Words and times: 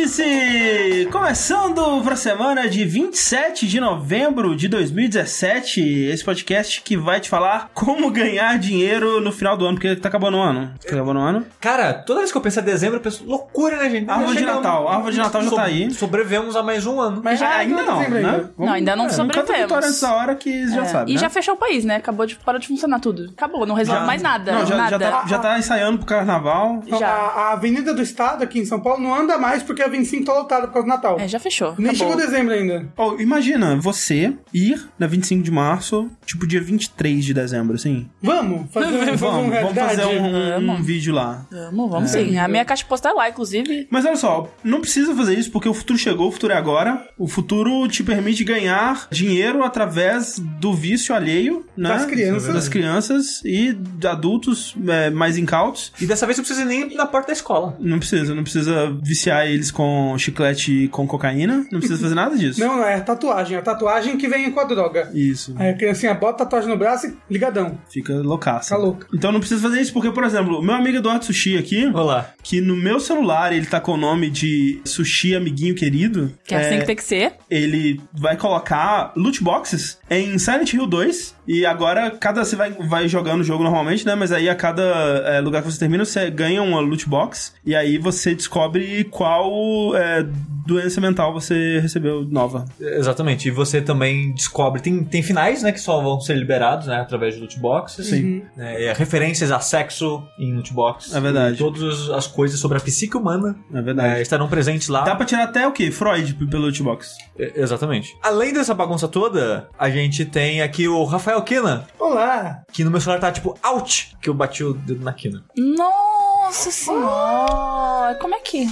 Vértice! 0.00 1.08
Começando 1.12 2.02
para 2.02 2.14
a 2.14 2.16
semana 2.16 2.66
de 2.68 2.84
27 2.86 3.68
de 3.68 3.78
novembro 3.78 4.56
de 4.56 4.66
2017. 4.66 5.80
Esse 6.10 6.24
podcast 6.24 6.80
que 6.80 6.96
vai 6.96 7.20
te 7.20 7.28
falar 7.28 7.68
como 7.74 8.10
ganhar 8.10 8.58
dinheiro 8.58 9.20
no 9.20 9.30
final 9.30 9.58
do 9.58 9.66
ano, 9.66 9.74
porque 9.74 9.94
tá 9.96 10.08
acabando 10.08 10.38
o 10.38 10.40
ano. 10.40 10.72
Tá 10.82 10.94
acabando 10.94 11.20
o 11.20 11.22
ano. 11.22 11.44
Cara, 11.60 11.92
toda 11.92 12.20
vez 12.20 12.32
que 12.32 12.38
eu 12.38 12.40
penso 12.40 12.60
em 12.60 12.62
dezembro, 12.62 12.96
eu 12.96 13.00
penso, 13.02 13.24
loucura, 13.26 13.76
né, 13.76 13.90
gente? 13.90 14.08
Árvore 14.10 14.38
de. 14.38 14.44
Natal. 14.46 14.88
Árvore 14.88 15.12
de 15.12 15.18
Natal 15.18 15.42
já 15.42 15.50
tá 15.50 15.62
aí. 15.64 15.90
Sobrevivemos 15.90 16.56
a 16.56 16.62
mais 16.62 16.86
um 16.86 16.98
ano. 16.98 17.20
Mas 17.22 17.38
já 17.38 17.56
ainda 17.56 17.82
não, 17.82 17.98
dezembro 17.98 18.20
né? 18.22 18.30
ainda. 18.30 18.52
Não, 18.56 18.72
ainda 18.72 18.96
não 18.96 19.04
canta 19.04 19.16
sobrevivemos. 19.16 19.62
vitória 19.62 19.86
nessa 19.86 20.14
hora 20.14 20.34
que 20.34 20.66
já 20.68 20.82
É, 20.82 20.84
sabe, 20.86 21.10
e 21.10 21.14
né? 21.14 21.20
já 21.20 21.28
fechou 21.28 21.54
o 21.54 21.58
país, 21.58 21.84
né? 21.84 21.96
Acabou 21.96 22.24
de 22.24 22.36
parar 22.36 22.58
de 22.58 22.68
funcionar 22.68 23.00
tudo. 23.00 23.30
Acabou, 23.36 23.66
não 23.66 23.74
resolve 23.74 24.00
Já- 24.00 24.06
mais 24.06 24.22
nada. 24.22 24.52
Não, 24.52 24.64
já, 24.66 24.76
nada. 24.76 24.90
já, 24.90 24.98
tá, 24.98 25.24
já 25.26 25.38
tá 25.38 25.58
ensaiando 25.58 25.98
pro 25.98 26.06
carnaval. 26.06 26.82
Não, 26.88 26.98
Já. 26.98 27.08
A, 27.08 27.40
a 27.48 27.52
Avenida 27.52 27.92
do 27.92 28.00
Estado 28.00 28.42
aqui 28.42 28.60
em 28.60 28.64
São 28.64 28.80
Paulo 28.80 29.02
não 29.02 29.14
anda 29.14 29.36
mais 29.36 29.62
porque 29.62 29.82
a 29.82 29.89
25 29.90 30.24
tá 30.24 30.32
lotada 30.32 30.66
por 30.66 30.74
causa 30.74 30.86
do 30.86 30.90
Natal. 30.90 31.18
É, 31.20 31.28
já 31.28 31.38
fechou. 31.38 31.74
Nem 31.78 31.90
acabou. 31.90 31.96
chegou 31.96 32.16
dezembro 32.16 32.54
ainda. 32.54 32.88
Oh, 32.96 33.16
imagina 33.20 33.76
você 33.76 34.32
ir 34.52 34.88
na 34.98 35.06
25 35.06 35.42
de 35.42 35.50
março, 35.50 36.10
tipo 36.24 36.46
dia 36.46 36.60
23 36.60 37.24
de 37.24 37.34
dezembro, 37.34 37.74
assim. 37.74 38.08
Vamos 38.22 38.70
fazer, 38.72 38.90
Vamos, 39.16 39.50
vamos 39.54 39.74
fazer 39.74 40.04
um, 40.06 40.56
um 40.58 40.66
Vamos. 40.66 40.86
vídeo 40.86 41.14
lá. 41.14 41.46
Vamos, 41.50 41.90
vamos 41.90 42.10
sim. 42.10 42.38
A 42.38 42.48
minha 42.48 42.64
caixa 42.64 42.84
postal 42.86 43.12
é 43.12 43.16
lá, 43.16 43.28
inclusive. 43.28 43.86
Mas 43.90 44.04
olha 44.04 44.16
só, 44.16 44.48
não 44.62 44.80
precisa 44.80 45.14
fazer 45.14 45.38
isso 45.38 45.50
porque 45.50 45.68
o 45.68 45.74
futuro 45.74 45.98
chegou, 45.98 46.28
o 46.28 46.32
futuro 46.32 46.52
é 46.52 46.56
agora. 46.56 47.06
O 47.18 47.26
futuro 47.26 47.86
te 47.88 48.02
permite 48.02 48.44
ganhar 48.44 49.08
dinheiro 49.10 49.62
através 49.62 50.38
do 50.38 50.72
vício 50.74 51.14
alheio, 51.14 51.64
né? 51.76 51.88
Das 51.88 52.06
crianças. 52.06 52.54
Das 52.54 52.68
crianças 52.68 53.42
e 53.44 53.72
de 53.72 54.06
adultos 54.06 54.74
é, 54.88 55.10
mais 55.10 55.36
incautos. 55.36 55.92
E 56.00 56.06
dessa 56.06 56.26
vez 56.26 56.36
você 56.36 56.42
precisa 56.42 56.64
nem 56.64 56.92
ir 56.92 56.94
na 56.94 57.06
porta 57.06 57.28
da 57.28 57.32
escola. 57.32 57.76
Não 57.80 57.98
precisa, 57.98 58.34
não 58.34 58.42
precisa 58.42 58.96
viciar 59.02 59.46
eles 59.46 59.70
com 59.70 59.79
chiclete 60.18 60.84
e 60.84 60.88
com 60.88 61.06
cocaína. 61.06 61.66
Não 61.70 61.78
precisa 61.80 62.00
fazer 62.00 62.14
nada 62.14 62.36
disso. 62.36 62.60
Não, 62.60 62.78
não, 62.78 62.84
é 62.84 63.00
tatuagem. 63.00 63.56
É 63.56 63.60
tatuagem 63.60 64.16
que 64.16 64.28
vem 64.28 64.50
com 64.50 64.60
a 64.60 64.64
droga. 64.64 65.10
Isso. 65.14 65.54
Aí 65.58 65.70
a 65.70 65.74
criancinha 65.76 66.14
bota 66.14 66.42
a 66.42 66.46
tatuagem 66.46 66.68
no 66.70 66.76
braço 66.76 67.06
e 67.06 67.16
ligadão. 67.30 67.78
Fica 67.88 68.14
loucaça. 68.14 68.70
Tá 68.70 68.76
louca. 68.76 69.06
Então 69.12 69.32
não 69.32 69.40
precisa 69.40 69.60
fazer 69.60 69.80
isso, 69.80 69.92
porque, 69.92 70.10
por 70.10 70.24
exemplo, 70.24 70.58
o 70.58 70.62
meu 70.62 70.74
amigo 70.74 70.98
Eduardo 70.98 71.24
Sushi 71.24 71.56
aqui, 71.56 71.86
Olá. 71.94 72.30
que 72.42 72.60
no 72.60 72.76
meu 72.76 73.00
celular 73.00 73.52
ele 73.52 73.66
tá 73.66 73.80
com 73.80 73.92
o 73.92 73.96
nome 73.96 74.30
de 74.30 74.80
Sushi 74.84 75.34
Amiguinho 75.34 75.74
Querido. 75.74 76.32
Que 76.44 76.54
é 76.54 76.58
assim 76.58 76.78
que 76.80 76.86
tem 76.86 76.96
que 76.96 77.04
ser. 77.04 77.34
ele 77.50 78.00
vai 78.12 78.36
colocar 78.36 79.12
loot 79.16 79.42
boxes 79.42 79.98
em 80.08 80.38
Silent 80.38 80.72
Hill 80.72 80.86
2. 80.86 81.40
E 81.46 81.66
agora, 81.66 82.10
cada 82.12 82.44
você 82.44 82.54
vai, 82.54 82.70
vai 82.70 83.08
jogando 83.08 83.40
o 83.40 83.44
jogo 83.44 83.64
normalmente, 83.64 84.06
né? 84.06 84.14
Mas 84.14 84.30
aí 84.30 84.48
a 84.48 84.54
cada 84.54 84.82
é, 85.26 85.40
lugar 85.40 85.62
que 85.62 85.70
você 85.70 85.78
termina, 85.78 86.04
você 86.04 86.30
ganha 86.30 86.62
uma 86.62 86.80
loot 86.80 87.08
box. 87.08 87.52
E 87.64 87.74
aí 87.74 87.98
você 87.98 88.34
descobre 88.34 89.04
qual 89.04 89.50
é, 89.96 90.24
doença 90.66 91.00
mental 91.00 91.32
você 91.32 91.78
recebeu 91.80 92.24
nova. 92.24 92.64
Exatamente. 92.80 93.48
E 93.48 93.50
você 93.50 93.80
também 93.80 94.32
descobre. 94.34 94.80
Tem, 94.80 95.02
tem 95.04 95.22
finais, 95.22 95.62
né? 95.62 95.72
Que 95.72 95.80
só 95.80 96.00
vão 96.00 96.20
ser 96.20 96.34
liberados, 96.34 96.86
né? 96.86 96.96
Através 97.00 97.34
de 97.34 97.40
loot 97.40 97.58
boxes. 97.58 98.06
Sim. 98.06 98.42
Né, 98.56 98.82
e 98.82 98.92
referências 98.92 99.50
a 99.50 99.60
sexo 99.60 100.22
em 100.38 100.54
loot 100.54 100.72
box. 100.72 101.14
É 101.14 101.20
verdade. 101.20 101.58
Todas 101.58 102.08
as 102.10 102.26
coisas 102.26 102.58
sobre 102.60 102.78
a 102.78 102.80
psique 102.80 103.16
humana 103.16 103.56
É 103.72 103.80
verdade. 103.82 104.08
né, 104.08 104.22
estarão 104.22 104.48
presentes 104.48 104.88
lá. 104.88 105.02
Dá 105.02 105.14
pra 105.14 105.26
tirar 105.26 105.44
até 105.44 105.66
o 105.66 105.72
quê? 105.72 105.90
Freud 105.90 106.34
pelo 106.34 106.64
loot 106.64 106.82
box. 106.82 107.16
É, 107.38 107.60
Exatamente. 107.60 108.16
Além 108.22 108.52
dessa 108.52 108.74
bagunça 108.74 109.08
toda, 109.08 109.68
a 109.78 109.90
gente 109.90 110.24
tem 110.24 110.62
aqui 110.62 110.86
o 110.88 111.04
Rafael 111.04 111.40
Kina, 111.42 111.86
Olá! 111.98 112.62
que 112.72 112.84
no 112.84 112.90
meu 112.90 113.00
celular 113.00 113.20
tá 113.20 113.32
tipo, 113.32 113.56
out, 113.62 114.16
que 114.20 114.28
eu 114.30 114.34
bati 114.34 114.62
o 114.64 114.72
dedo 114.74 115.04
na 115.04 115.12
quina. 115.12 115.42
Nossa 115.56 116.70
senhora. 116.70 118.14
Como 118.20 118.34
é 118.34 118.40
que. 118.40 118.66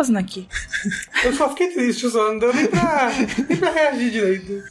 Fazendo 0.00 0.18
aqui? 0.18 0.48
Eu 1.24 1.34
só 1.34 1.48
fiquei 1.50 1.68
triste, 1.68 2.08
só 2.08 2.32
não 2.32 2.38
deu 2.38 2.52
nem 2.54 2.66
pra, 2.66 3.10
nem 3.48 3.58
pra 3.58 3.70
reagir 3.70 4.10
direito. 4.10 4.62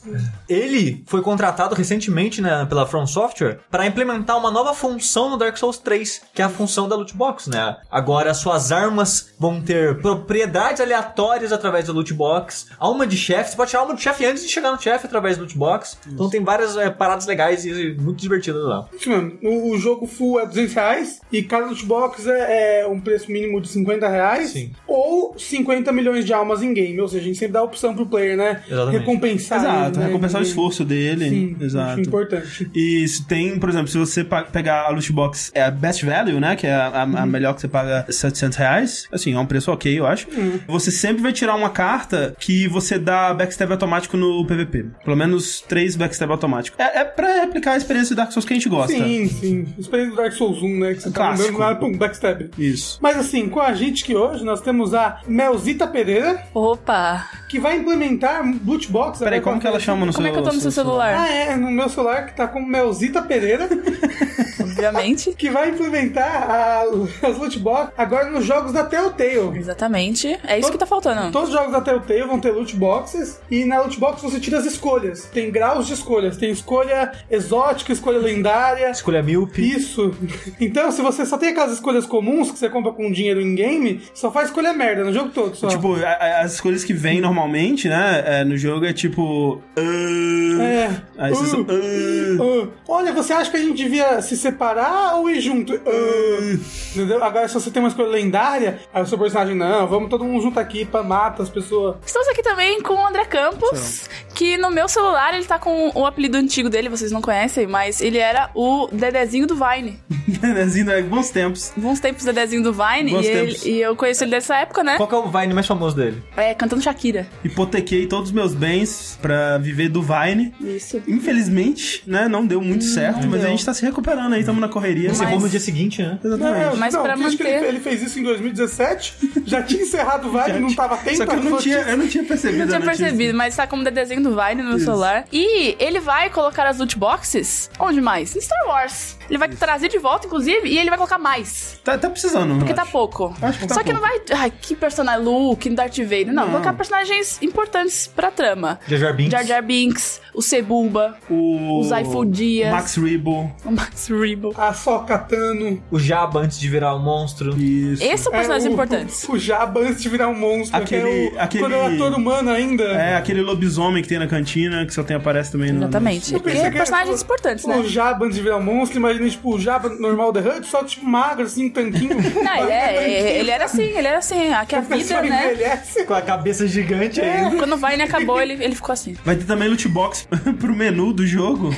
Ele 0.47 1.03
foi 1.05 1.21
contratado 1.21 1.75
recentemente 1.75 2.41
né, 2.41 2.65
pela 2.67 2.87
From 2.87 3.05
Software 3.05 3.59
para 3.69 3.85
implementar 3.85 4.37
uma 4.37 4.49
nova 4.49 4.73
função 4.73 5.29
no 5.29 5.37
Dark 5.37 5.55
Souls 5.57 5.77
3, 5.77 6.21
que 6.33 6.41
é 6.41 6.45
a 6.45 6.49
função 6.49 6.89
da 6.89 6.95
loot 6.95 7.15
box, 7.15 7.49
né? 7.49 7.77
Agora 7.91 8.33
suas 8.33 8.71
armas 8.71 9.31
vão 9.37 9.61
ter 9.61 10.01
propriedades 10.01 10.81
aleatórias 10.81 11.51
através 11.51 11.85
da 11.85 11.93
loot 11.93 12.13
box, 12.13 12.67
alma 12.79 13.05
de 13.05 13.15
chefe, 13.15 13.51
você 13.51 13.57
pode 13.57 13.69
tirar 13.69 13.81
alma 13.81 13.95
de 13.95 14.01
chefe 14.01 14.25
antes 14.25 14.43
de 14.43 14.49
chegar 14.49 14.71
no 14.71 14.81
chefe 14.81 15.05
através 15.05 15.37
da 15.37 15.43
loot 15.43 15.57
box. 15.57 15.97
Então 16.07 16.29
tem 16.29 16.43
várias 16.43 16.75
é, 16.75 16.89
paradas 16.89 17.27
legais 17.27 17.65
e 17.65 17.95
muito 17.99 18.19
divertidas 18.19 18.63
lá. 18.63 18.87
Isso 18.93 19.09
mesmo. 19.09 19.37
O, 19.43 19.71
o 19.71 19.77
jogo 19.77 20.07
full 20.07 20.39
é 20.39 20.45
200 20.45 20.73
reais 20.73 21.21
e 21.31 21.43
cada 21.43 21.67
loot 21.67 21.85
box 21.85 22.27
é, 22.27 22.81
é 22.81 22.87
um 22.87 22.99
preço 22.99 23.31
mínimo 23.31 23.61
de 23.61 23.67
50 23.69 24.07
reais 24.07 24.49
Sim. 24.51 24.71
ou 24.87 25.18
50 25.37 25.91
milhões 25.91 26.25
de 26.25 26.33
almas 26.33 26.61
em 26.61 26.73
game. 26.73 26.99
Ou 26.99 27.07
seja, 27.07 27.21
a 27.21 27.25
gente 27.25 27.37
sempre 27.37 27.53
dá 27.53 27.59
a 27.59 27.63
opção 27.63 27.93
pro 27.95 28.05
player, 28.05 28.35
né? 28.37 28.61
Exatamente. 28.67 28.97
Recompensar. 28.99 29.59
Exato, 29.59 29.89
ele, 29.91 29.99
né, 29.99 30.05
recompensar 30.07 30.41
o 30.41 30.43
esforço 30.43 30.85
dele. 30.85 31.29
Sim, 31.29 31.53
acho 31.55 31.63
Exato. 31.65 32.01
importante. 32.01 32.69
E 32.73 33.07
se 33.07 33.25
tem, 33.25 33.57
por 33.59 33.69
exemplo, 33.69 33.87
se 33.87 33.97
você 33.97 34.25
pegar 34.51 34.83
a 34.85 34.89
loot 34.89 35.11
box, 35.11 35.51
é 35.53 35.61
a 35.63 35.71
best 35.71 36.05
value, 36.05 36.39
né? 36.39 36.55
Que 36.55 36.67
é 36.67 36.73
a, 36.73 36.87
a- 36.87 37.01
a 37.03 37.25
melhor 37.25 37.53
que 37.55 37.61
você 37.61 37.67
paga 37.67 38.05
700 38.09 38.57
reais. 38.57 39.07
Assim, 39.11 39.33
é 39.33 39.39
um 39.39 39.45
preço 39.45 39.71
ok, 39.71 39.97
eu 39.99 40.05
acho. 40.05 40.27
Você 40.67 40.91
sempre 40.91 41.21
vai 41.21 41.31
tirar 41.33 41.55
uma 41.55 41.69
carta 41.69 42.35
que 42.39 42.67
você 42.67 42.97
dá 42.99 43.33
backstab 43.33 43.71
automático 43.71 44.17
no 44.17 44.45
PVP. 44.45 44.85
Pelo 45.03 45.15
menos 45.17 45.61
três 45.61 45.95
backstab 45.95 46.31
automáticos. 46.31 46.79
É, 46.79 46.99
é 46.99 47.03
pra 47.05 47.41
replicar 47.41 47.73
a 47.73 47.77
experiência 47.77 48.15
do 48.15 48.17
Dark 48.17 48.31
Souls 48.31 48.45
que 48.45 48.53
a 48.53 48.55
gente 48.55 48.69
gosta. 48.69 48.93
Sim, 48.93 49.27
sim. 49.27 49.67
Experiência 49.77 50.15
do 50.15 50.21
Dark 50.21 50.33
Souls 50.33 50.61
1, 50.61 50.79
né? 50.79 50.93
Que 50.93 51.01
você 51.01 51.11
tá 51.11 51.15
Clássico. 51.15 51.47
andando 51.49 51.59
lá, 51.59 51.75
pum, 51.75 51.97
backstab. 51.97 52.49
Isso. 52.57 52.99
Mas 53.01 53.17
assim, 53.17 53.47
com 53.49 53.59
a 53.59 53.73
gente 53.73 54.03
que 54.03 54.15
hoje 54.15 54.43
nós 54.43 54.61
temos 54.61 54.93
a 54.93 55.08
Melzita 55.27 55.87
Pereira, 55.87 56.43
Opa! 56.53 57.38
Que 57.49 57.59
vai 57.59 57.75
implementar 57.77 58.43
loot 58.65 58.89
box. 58.91 59.19
Peraí, 59.19 59.39
agora 59.39 59.51
como 59.51 59.61
que 59.61 59.67
ela 59.67 59.79
chama 59.79 60.05
no 60.05 60.13
Como 60.13 60.23
seu 60.25 60.29
é 60.29 60.31
que 60.31 60.39
eu 60.39 60.43
tô 60.43 60.53
no 60.53 60.61
seu 60.61 60.71
celular? 60.71 61.13
Ah, 61.19 61.29
é, 61.29 61.55
no 61.57 61.69
meu 61.71 61.89
celular 61.89 62.27
que 62.27 62.35
tá 62.35 62.47
com 62.47 62.61
Melzita 62.61 63.21
Pereira, 63.21 63.67
Obviamente. 64.61 65.33
que 65.37 65.49
vai 65.49 65.69
implementar 65.69 66.49
a, 66.49 66.83
as 67.27 67.37
loot 67.37 67.59
box 67.59 67.91
agora 67.97 68.29
nos 68.29 68.45
jogos 68.45 68.71
da 68.71 68.83
Telltale. 68.83 69.57
Exatamente. 69.57 70.39
É 70.45 70.57
isso 70.59 70.71
que 70.71 70.77
tá 70.77 70.85
faltando. 70.85 71.31
Todos 71.31 71.49
os 71.49 71.55
jogos 71.55 71.71
da 71.71 71.81
Telltale 71.81 72.23
vão 72.23 72.39
ter 72.39 72.51
loot 72.51 72.75
boxes 72.75 73.39
e 73.49 73.65
na 73.65 73.81
loot 73.81 73.99
box 73.99 74.21
você 74.21 74.39
tira 74.39 74.57
as 74.59 74.65
escolhas. 74.65 75.25
Tem 75.25 75.51
graus 75.51 75.87
de 75.87 75.93
escolhas. 75.93 76.37
Tem 76.37 76.49
escolha 76.51 77.11
exótica, 77.29 77.91
escolha 77.91 78.19
lendária. 78.19 78.89
Escolha 78.91 79.21
míope. 79.23 79.61
Isso. 79.75 80.13
Então, 80.59 80.91
se 80.91 81.01
você 81.01 81.25
só 81.25 81.37
tem 81.37 81.49
aquelas 81.49 81.73
escolhas 81.73 82.05
comuns 82.05 82.51
que 82.51 82.59
você 82.59 82.69
compra 82.69 82.91
com 82.91 83.11
dinheiro 83.11 83.39
em 83.41 83.55
game, 83.55 84.01
só 84.13 84.29
faz 84.31 84.49
escolha 84.49 84.73
merda 84.73 85.03
no 85.03 85.13
jogo 85.13 85.29
todo. 85.29 85.55
Só. 85.55 85.67
Tipo, 85.67 85.95
a- 85.95 86.07
a- 86.07 86.41
as 86.41 86.53
escolhas 86.53 86.83
que 86.83 86.93
vem 86.93 87.19
normalmente, 87.21 87.38
né? 87.47 88.23
é, 88.25 88.43
no 88.43 88.57
jogo 88.57 88.85
é 88.85 88.93
tipo. 88.93 89.61
ah, 89.77 90.63
é. 90.63 91.01
Aí 91.17 91.31
você 91.31 91.45
só- 91.47 91.57
Uh, 91.59 91.67
ah. 91.69 92.43
uh. 92.43 92.71
Olha, 92.87 93.11
você 93.13 93.33
acha 93.33 93.51
que 93.51 93.57
a 93.57 93.59
gente 93.59 93.77
devia 93.77 94.21
se 94.21 94.35
separar 94.37 95.15
ou 95.15 95.29
ir 95.29 95.41
junto? 95.41 95.73
Uh. 95.73 96.59
Entendeu? 96.95 97.23
Agora, 97.23 97.47
se 97.47 97.53
você 97.53 97.69
tem 97.69 97.81
uma 97.81 97.89
escolha 97.89 98.07
lendária, 98.09 98.79
aí 98.93 99.03
o 99.03 99.05
seu 99.05 99.17
personagem, 99.17 99.55
não, 99.55 99.87
vamos 99.87 100.09
todo 100.09 100.23
mundo 100.23 100.41
junto 100.41 100.59
aqui 100.59 100.85
pra 100.85 101.03
matar 101.03 101.43
as 101.43 101.49
pessoas. 101.49 101.97
Estamos 102.05 102.27
aqui 102.29 102.41
também 102.41 102.81
com 102.81 102.93
o 102.93 103.05
André 103.07 103.25
Campos, 103.25 104.09
que 104.39 104.57
no 104.57 104.69
meu 104.71 104.87
celular 104.87 105.33
ele 105.33 105.43
tá 105.43 105.59
com 105.59 105.91
o 105.93 106.05
apelido 106.05 106.37
antigo 106.37 106.69
dele, 106.69 106.87
vocês 106.87 107.11
não 107.11 107.21
conhecem, 107.21 107.67
mas 107.67 107.99
ele 107.99 108.17
era 108.19 108.49
o 108.55 108.87
Dedezinho 108.89 109.45
do 109.45 109.53
Vine. 109.53 109.99
Desenho, 110.39 110.89
é 110.91 111.01
bons 111.01 111.29
tempos. 111.29 111.73
Bons 111.75 111.99
tempos 111.99 112.23
Dedezinho 112.23 112.63
do 112.63 112.71
Vine, 112.71 113.11
Bons 113.11 113.25
e, 113.25 113.29
ele- 113.29 113.57
e 113.65 113.81
eu 113.81 113.93
conheço 113.97 114.23
ele 114.23 114.31
dessa 114.31 114.55
época, 114.55 114.81
né? 114.81 114.95
Qual 114.95 115.09
que 115.09 115.13
é 115.15 115.17
o 115.17 115.27
Vine 115.29 115.53
mais 115.53 115.67
famoso 115.67 115.93
dele? 115.97 116.23
É, 116.37 116.53
cantando 116.53 116.81
Shakira. 116.81 117.27
Hipotequei 117.43 118.07
todos 118.07 118.29
os 118.29 118.31
meus 118.33 118.53
bens 118.53 119.19
pra 119.21 119.57
viver 119.57 119.89
do 119.89 120.01
Vine. 120.01 120.53
Isso. 120.61 121.01
Infelizmente, 121.05 122.01
né, 122.07 122.29
não 122.29 122.45
deu 122.45 122.61
muito 122.61 122.85
certo, 122.85 123.27
mas 123.27 123.41
deu. 123.41 123.47
a 123.49 123.51
gente 123.51 123.65
tá 123.65 123.73
se 123.73 123.83
recuperando 123.85 124.31
aí, 124.33 124.39
estamos 124.39 124.61
na 124.61 124.69
correria. 124.69 125.13
Você 125.13 125.25
Mas- 125.25 125.41
no 125.43 125.49
dia 125.49 125.59
seguinte, 125.59 126.01
né? 126.01 126.17
Exatamente. 126.23 126.77
Mas 126.77 126.95
pra 126.95 127.13
acho 127.15 127.35
que 127.35 127.43
ele, 127.43 127.53
manter- 127.55 127.67
ele 127.67 127.79
fez 127.81 128.01
isso 128.01 128.17
em 128.19 128.23
2017, 128.23 129.15
já 129.45 129.61
tinha 129.63 129.83
encerrado 129.83 130.29
o 130.29 130.31
Vine, 130.31 130.59
não 130.59 130.73
tava 130.73 130.95
atento 130.95 131.17
Só 131.17 131.25
que 131.25 131.35
eu 131.35 131.43
não 131.43 131.57
tinha, 131.57 131.77
eu 131.79 131.97
não 131.97 132.07
tinha 132.07 132.23
percebido. 132.23 132.59
Não 132.59 132.67
tinha 132.67 132.81
percebido, 132.81 133.37
mas 133.37 133.55
tá 133.55 133.67
como 133.67 133.83
desenho 133.89 134.23
do 134.23 134.28
Vine 134.35 134.61
no 134.61 134.69
meu 134.69 134.77
Isso. 134.77 134.85
celular. 134.85 135.25
E 135.31 135.75
ele 135.79 135.99
vai 135.99 136.29
colocar 136.29 136.65
as 136.67 136.77
loot 136.79 136.97
boxes. 136.97 137.69
Onde 137.79 138.01
mais? 138.01 138.35
Em 138.35 138.41
Star 138.41 138.67
Wars. 138.67 139.17
Ele 139.29 139.37
vai 139.37 139.47
trazer 139.49 139.89
de 139.89 139.99
volta, 139.99 140.25
inclusive, 140.25 140.67
e 140.67 140.77
ele 140.79 140.89
vai 140.89 140.97
colocar 140.97 141.19
mais. 141.19 141.79
Tá, 141.83 141.97
tá 141.97 142.09
precisando, 142.09 142.57
Porque 142.57 142.73
tá 142.73 142.81
acho. 142.81 142.91
pouco. 142.91 143.33
Acho 143.41 143.59
que 143.59 143.67
tá 143.67 143.75
Só 143.75 143.83
que 143.83 143.93
não 143.93 144.01
vai. 144.01 144.19
Ai, 144.31 144.51
que 144.51 144.75
personagem. 144.75 145.23
Luke, 145.23 145.69
Darth 145.69 145.97
Vader. 145.99 146.27
Não, 146.27 146.33
Não. 146.33 146.43
vai 146.45 146.51
colocar 146.53 146.73
personagens 146.73 147.39
importantes 147.41 148.07
pra 148.07 148.31
trama. 148.31 148.79
Jar 148.87 148.97
Jar 148.99 149.13
Binks. 149.15 149.31
Jar 149.31 149.43
Jar 149.45 149.63
Binks, 149.63 150.21
o 150.33 150.41
Sebulba, 150.41 151.15
O... 151.29 151.79
o 151.79 151.83
Zypho 151.83 152.25
Dias, 152.25 152.71
Max 152.71 152.95
Rebo. 152.95 153.51
o 153.65 153.71
Max 153.71 154.07
Rebo. 154.07 154.53
A 154.57 154.73
Sokatano. 154.73 155.81
O 155.91 155.99
Jabba 155.99 156.41
antes 156.41 156.59
de 156.59 156.69
virar 156.69 156.95
um 156.95 156.99
monstro. 156.99 157.57
Isso. 157.59 158.03
Esses 158.03 158.21
são 158.21 158.31
personagens 158.31 158.65
é, 158.65 158.69
o, 158.69 158.73
importantes. 158.73 159.27
O 159.29 159.37
Jabba 159.37 159.81
antes 159.81 160.01
de 160.01 160.09
virar 160.09 160.27
um 160.27 160.35
monstro. 160.35 160.77
Aquele- 160.81 161.01
que 161.29 161.35
é 161.35 161.39
o, 161.39 161.41
aquele- 161.41 161.63
Quando 161.63 161.73
é 161.73 161.77
um 161.77 161.95
ator 161.95 162.13
humano 162.17 162.49
ainda. 162.51 162.83
É, 162.83 163.15
aquele 163.15 163.41
lobisomem 163.41 164.01
que 164.01 164.09
tem 164.09 164.18
na 164.19 164.27
cantina, 164.27 164.85
que 164.85 164.93
só 164.93 165.03
tem 165.03 165.15
aparece 165.17 165.51
também 165.51 165.71
no. 165.71 165.79
Exatamente. 165.83 166.33
Eu 166.33 166.39
Porque 166.39 166.53
pensei 166.55 166.69
que 166.69 166.75
era, 166.77 166.85
personagens 166.85 167.19
tipo, 167.19 167.33
importantes, 167.33 167.65
O 167.65 167.69
né? 167.69 167.83
Jabba 167.83 168.25
antes 168.25 168.37
de 168.37 168.43
virar 168.43 168.59
monstro, 168.59 168.97
imaginei, 168.99 169.29
tipo, 169.29 169.55
o 169.55 169.59
Jabba 169.59 169.89
normal 169.89 170.31
The 170.33 170.39
Hutt, 170.41 170.67
só 170.67 170.83
tipo 170.83 171.05
magro, 171.05 171.45
assim, 171.45 171.69
tanquinho. 171.69 172.15
Não, 172.43 172.63
ele, 172.63 172.71
é, 172.71 173.39
ele 173.39 173.51
era 173.51 173.65
assim, 173.65 173.83
ele 173.83 174.07
era 174.07 174.17
assim. 174.19 174.51
Aqui 174.53 174.75
a 174.75 174.81
vida, 174.81 175.03
Só 175.03 175.21
né? 175.21 175.51
envelhece. 175.53 176.03
Com 176.05 176.13
a 176.13 176.21
cabeça 176.21 176.67
gigante 176.67 177.19
ainda. 177.21 177.57
Quando 177.57 177.73
o 177.73 177.77
Vine 177.77 178.03
acabou, 178.03 178.41
ele, 178.41 178.53
ele 178.63 178.75
ficou 178.75 178.93
assim. 178.93 179.15
Vai 179.23 179.35
ter 179.35 179.45
também 179.45 179.67
loot 179.69 179.87
box 179.87 180.27
pro 180.59 180.75
menu 180.75 181.13
do 181.13 181.25
jogo. 181.25 181.69